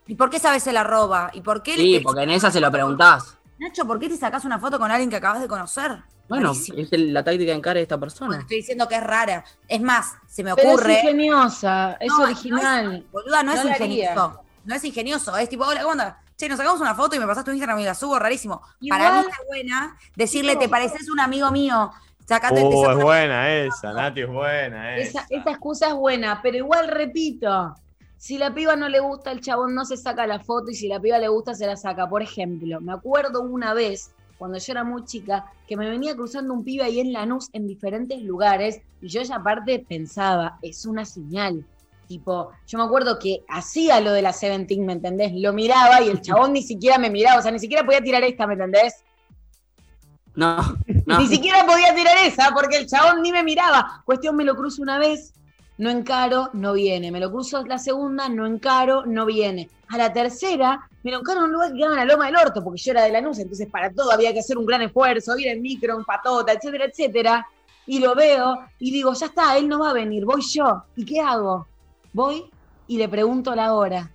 ¿Y 0.07 0.15
por 0.15 0.31
qué 0.31 0.39
sabes 0.39 0.63
se 0.63 0.73
la 0.73 0.83
roba? 0.83 1.29
¿Y 1.31 1.41
por 1.41 1.61
qué 1.61 1.75
Sí, 1.75 1.91
le- 1.91 2.01
porque 2.01 2.23
en 2.23 2.31
esa 2.31 2.49
se 2.49 2.59
lo 2.59 2.71
preguntás. 2.71 3.37
Nacho, 3.59 3.85
¿por 3.85 3.99
qué 3.99 4.09
te 4.09 4.17
sacas 4.17 4.45
una 4.45 4.57
foto 4.57 4.79
con 4.79 4.89
alguien 4.89 5.11
que 5.11 5.17
acabas 5.17 5.41
de 5.41 5.47
conocer? 5.47 5.99
Bueno, 6.27 6.53
es 6.53 6.91
el- 6.91 7.13
la 7.13 7.23
táctica 7.23 7.51
de 7.51 7.57
encare 7.59 7.81
de 7.81 7.83
esta 7.83 7.99
persona. 7.99 8.39
Estoy 8.39 8.57
diciendo 8.57 8.87
que 8.87 8.95
es 8.95 9.03
rara. 9.03 9.45
Es 9.67 9.79
más, 9.81 10.15
se 10.27 10.43
me 10.43 10.55
Pero 10.55 10.69
ocurre. 10.71 10.93
es 10.97 11.03
ingeniosa, 11.03 11.97
es 11.99 12.07
No, 12.07 12.23
original. 12.23 12.85
no 12.85 12.91
es- 12.93 13.11
boluda, 13.11 13.43
no, 13.43 13.53
es 13.53 13.59
haría. 13.59 13.71
ingenioso. 13.73 14.41
No 14.65 14.73
es 14.73 14.83
ingenioso. 14.83 15.37
Es 15.37 15.47
tipo, 15.49 15.65
hola, 15.65 15.81
¿cómo 15.81 15.91
andas? 15.91 16.15
Che, 16.39 16.47
nos 16.47 16.57
sacamos 16.57 16.79
una 16.79 16.95
foto 16.95 17.17
y 17.17 17.19
me 17.19 17.27
pasas 17.27 17.43
tu 17.43 17.51
Instagram 17.51 17.79
y 17.79 17.83
la 17.83 17.93
subo, 17.93 18.17
rarísimo. 18.17 18.61
Para 18.87 19.11
mí 19.11 19.19
está 19.27 19.43
buena 19.45 19.97
decirle, 20.15 20.55
te 20.55 20.69
pareces 20.69 21.09
un 21.09 21.19
amigo 21.19 21.51
mío. 21.51 21.91
Sacate, 22.25 22.63
te 22.63 22.77
saco 22.77 22.91
es 22.91 23.03
buena 23.03 23.53
esa, 23.53 23.91
Nati 23.91 24.21
es 24.21 24.29
buena 24.29 24.95
Esa, 24.95 25.23
esa. 25.23 25.27
esa 25.29 25.49
excusa 25.49 25.87
es 25.89 25.95
buena, 25.95 26.39
pero 26.41 26.55
igual 26.55 26.87
repito, 26.87 27.75
si 28.15 28.37
la 28.37 28.53
piba 28.53 28.77
no 28.77 28.87
le 28.87 29.01
gusta, 29.01 29.31
el 29.31 29.41
chabón 29.41 29.75
no 29.75 29.83
se 29.83 29.97
saca 29.97 30.25
la 30.27 30.39
foto 30.39 30.71
y 30.71 30.75
si 30.75 30.87
la 30.87 31.01
piba 31.01 31.17
le 31.17 31.27
gusta, 31.27 31.55
se 31.55 31.67
la 31.67 31.75
saca. 31.75 32.07
Por 32.07 32.21
ejemplo, 32.21 32.79
me 32.79 32.93
acuerdo 32.93 33.41
una 33.41 33.73
vez, 33.73 34.11
cuando 34.37 34.59
yo 34.59 34.71
era 34.71 34.85
muy 34.85 35.03
chica, 35.03 35.51
que 35.67 35.75
me 35.75 35.89
venía 35.89 36.15
cruzando 36.15 36.53
un 36.53 36.63
pibe 36.63 36.85
ahí 36.85 37.01
en 37.01 37.11
Lanús 37.11 37.49
en 37.51 37.67
diferentes 37.67 38.21
lugares 38.21 38.79
y 39.01 39.09
yo 39.09 39.21
ya 39.23 39.35
aparte 39.35 39.85
pensaba, 39.85 40.57
es 40.61 40.85
una 40.85 41.03
señal. 41.03 41.65
Tipo, 42.09 42.49
yo 42.65 42.79
me 42.79 42.85
acuerdo 42.85 43.19
que 43.19 43.45
hacía 43.47 44.01
lo 44.01 44.11
de 44.11 44.23
la 44.23 44.33
Seventeen, 44.33 44.83
¿me 44.83 44.93
entendés? 44.93 45.31
Lo 45.35 45.53
miraba 45.53 46.01
y 46.01 46.09
el 46.09 46.21
chabón 46.21 46.53
ni 46.53 46.63
siquiera 46.63 46.97
me 46.97 47.11
miraba, 47.11 47.37
o 47.37 47.41
sea, 47.43 47.51
ni 47.51 47.59
siquiera 47.59 47.85
podía 47.85 48.01
tirar 48.01 48.23
esta, 48.23 48.47
¿me 48.47 48.53
entendés? 48.53 48.95
No, 50.33 50.57
no. 51.05 51.19
Ni 51.19 51.27
siquiera 51.27 51.63
podía 51.67 51.93
tirar 51.93 52.15
esa 52.25 52.49
porque 52.51 52.77
el 52.77 52.87
chabón 52.87 53.21
ni 53.21 53.31
me 53.31 53.43
miraba. 53.43 54.01
Cuestión, 54.05 54.35
me 54.35 54.43
lo 54.43 54.55
cruzo 54.55 54.81
una 54.81 54.97
vez, 54.97 55.35
no 55.77 55.91
encaro, 55.91 56.49
no 56.53 56.73
viene. 56.73 57.11
Me 57.11 57.19
lo 57.19 57.31
cruzo 57.31 57.63
la 57.67 57.77
segunda, 57.77 58.27
no 58.27 58.47
encaro, 58.47 59.05
no 59.05 59.27
viene. 59.27 59.69
A 59.89 59.97
la 59.97 60.11
tercera, 60.11 60.89
me 61.03 61.11
lo 61.11 61.19
encaro 61.19 61.41
en 61.41 61.45
un 61.45 61.51
lugar 61.51 61.71
que 61.71 61.77
quedaba 61.77 61.93
en 61.93 62.07
la 62.07 62.11
loma 62.11 62.25
del 62.25 62.37
orto, 62.37 62.63
porque 62.63 62.81
yo 62.81 62.91
era 62.91 63.03
de 63.03 63.11
Lanús, 63.11 63.37
entonces 63.37 63.67
para 63.69 63.91
todo 63.91 64.11
había 64.11 64.33
que 64.33 64.39
hacer 64.39 64.57
un 64.57 64.65
gran 64.65 64.81
esfuerzo, 64.81 65.37
ir 65.37 65.49
en 65.49 65.61
micro, 65.61 65.95
en 65.95 66.05
patota, 66.05 66.53
etcétera, 66.53 66.85
etcétera. 66.85 67.47
Y 67.85 67.99
lo 67.99 68.15
veo 68.15 68.65
y 68.79 68.89
digo, 68.89 69.13
ya 69.13 69.27
está, 69.27 69.55
él 69.57 69.67
no 69.69 69.77
va 69.77 69.91
a 69.91 69.93
venir, 69.93 70.25
voy 70.25 70.41
yo. 70.41 70.85
¿Y 70.95 71.05
qué 71.05 71.19
hago? 71.19 71.67
Voy 72.13 72.49
y 72.87 72.97
le 72.97 73.07
pregunto 73.07 73.55
la 73.55 73.73
hora. 73.73 74.11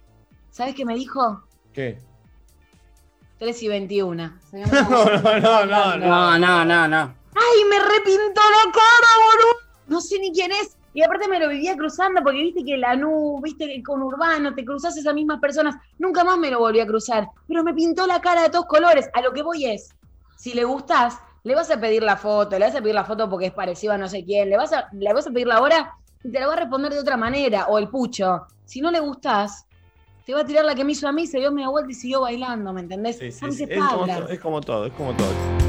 ¿Sabes 0.50 0.74
qué 0.74 0.84
me 0.84 0.94
dijo? 0.94 1.44
¿Qué? 1.72 1.98
3 3.38 3.62
y 3.62 3.68
21. 3.68 4.38
No, 4.52 4.66
no, 5.04 5.66
no, 5.66 5.66
no, 5.66 5.96
No, 5.96 6.38
no, 6.38 6.64
no, 6.64 6.88
no. 6.88 7.14
¡Ay, 7.34 7.64
me 7.68 7.78
repintó 7.78 8.40
la 8.40 8.72
cara, 8.72 9.08
boludo! 9.26 9.58
No 9.88 10.00
sé 10.00 10.18
ni 10.18 10.32
quién 10.32 10.52
es. 10.52 10.76
Y 10.92 11.02
aparte 11.02 11.26
me 11.26 11.40
lo 11.40 11.48
vivía 11.48 11.76
cruzando 11.76 12.22
porque 12.22 12.40
viste 12.40 12.64
que 12.64 12.76
la 12.76 12.94
NU, 12.94 13.40
viste 13.42 13.66
que 13.66 13.82
con 13.82 14.00
Urbano 14.00 14.54
te 14.54 14.64
cruzas 14.64 14.96
esas 14.96 15.12
mismas 15.12 15.40
personas. 15.40 15.74
Nunca 15.98 16.22
más 16.22 16.38
me 16.38 16.50
lo 16.50 16.60
volví 16.60 16.78
a 16.78 16.86
cruzar. 16.86 17.28
Pero 17.48 17.64
me 17.64 17.74
pintó 17.74 18.06
la 18.06 18.20
cara 18.20 18.42
de 18.42 18.50
todos 18.50 18.66
colores. 18.66 19.10
A 19.12 19.20
lo 19.20 19.32
que 19.32 19.42
voy 19.42 19.66
es, 19.66 19.88
si 20.36 20.54
le 20.54 20.62
gustás, 20.62 21.18
le 21.42 21.54
vas 21.54 21.70
a 21.70 21.80
pedir 21.80 22.02
la 22.02 22.16
foto, 22.16 22.58
le 22.58 22.66
vas 22.66 22.76
a 22.76 22.80
pedir 22.80 22.94
la 22.94 23.04
foto 23.04 23.28
porque 23.28 23.46
es 23.46 23.52
parecido 23.52 23.92
a 23.92 23.98
no 23.98 24.08
sé 24.08 24.24
quién, 24.24 24.48
le 24.48 24.56
vas 24.56 24.72
a, 24.72 24.88
le 24.92 25.12
vas 25.12 25.26
a 25.26 25.30
pedir 25.30 25.46
la 25.46 25.60
hora 25.60 25.92
te 26.30 26.40
la 26.40 26.46
va 26.46 26.54
a 26.54 26.56
responder 26.56 26.92
de 26.92 27.00
otra 27.00 27.16
manera. 27.16 27.66
O 27.68 27.78
el 27.78 27.88
pucho. 27.88 28.46
Si 28.64 28.80
no 28.80 28.90
le 28.90 29.00
gustás, 29.00 29.66
te 30.24 30.32
va 30.32 30.40
a 30.40 30.44
tirar 30.44 30.64
la 30.64 30.74
que 30.74 30.84
me 30.84 30.92
hizo 30.92 31.06
a 31.06 31.12
mí, 31.12 31.26
se 31.26 31.38
dio 31.38 31.52
media 31.52 31.68
vuelta 31.68 31.90
y 31.90 31.94
siguió 31.94 32.22
bailando, 32.22 32.72
¿me 32.72 32.80
entendés? 32.80 33.18
Sí, 33.18 33.30
sí, 33.30 33.44
Es, 33.68 33.78
como 33.78 34.06
es 34.06 34.40
como 34.40 34.60
todo, 34.60 34.86
es 34.86 34.92
como 34.94 35.14
todo. 35.14 35.63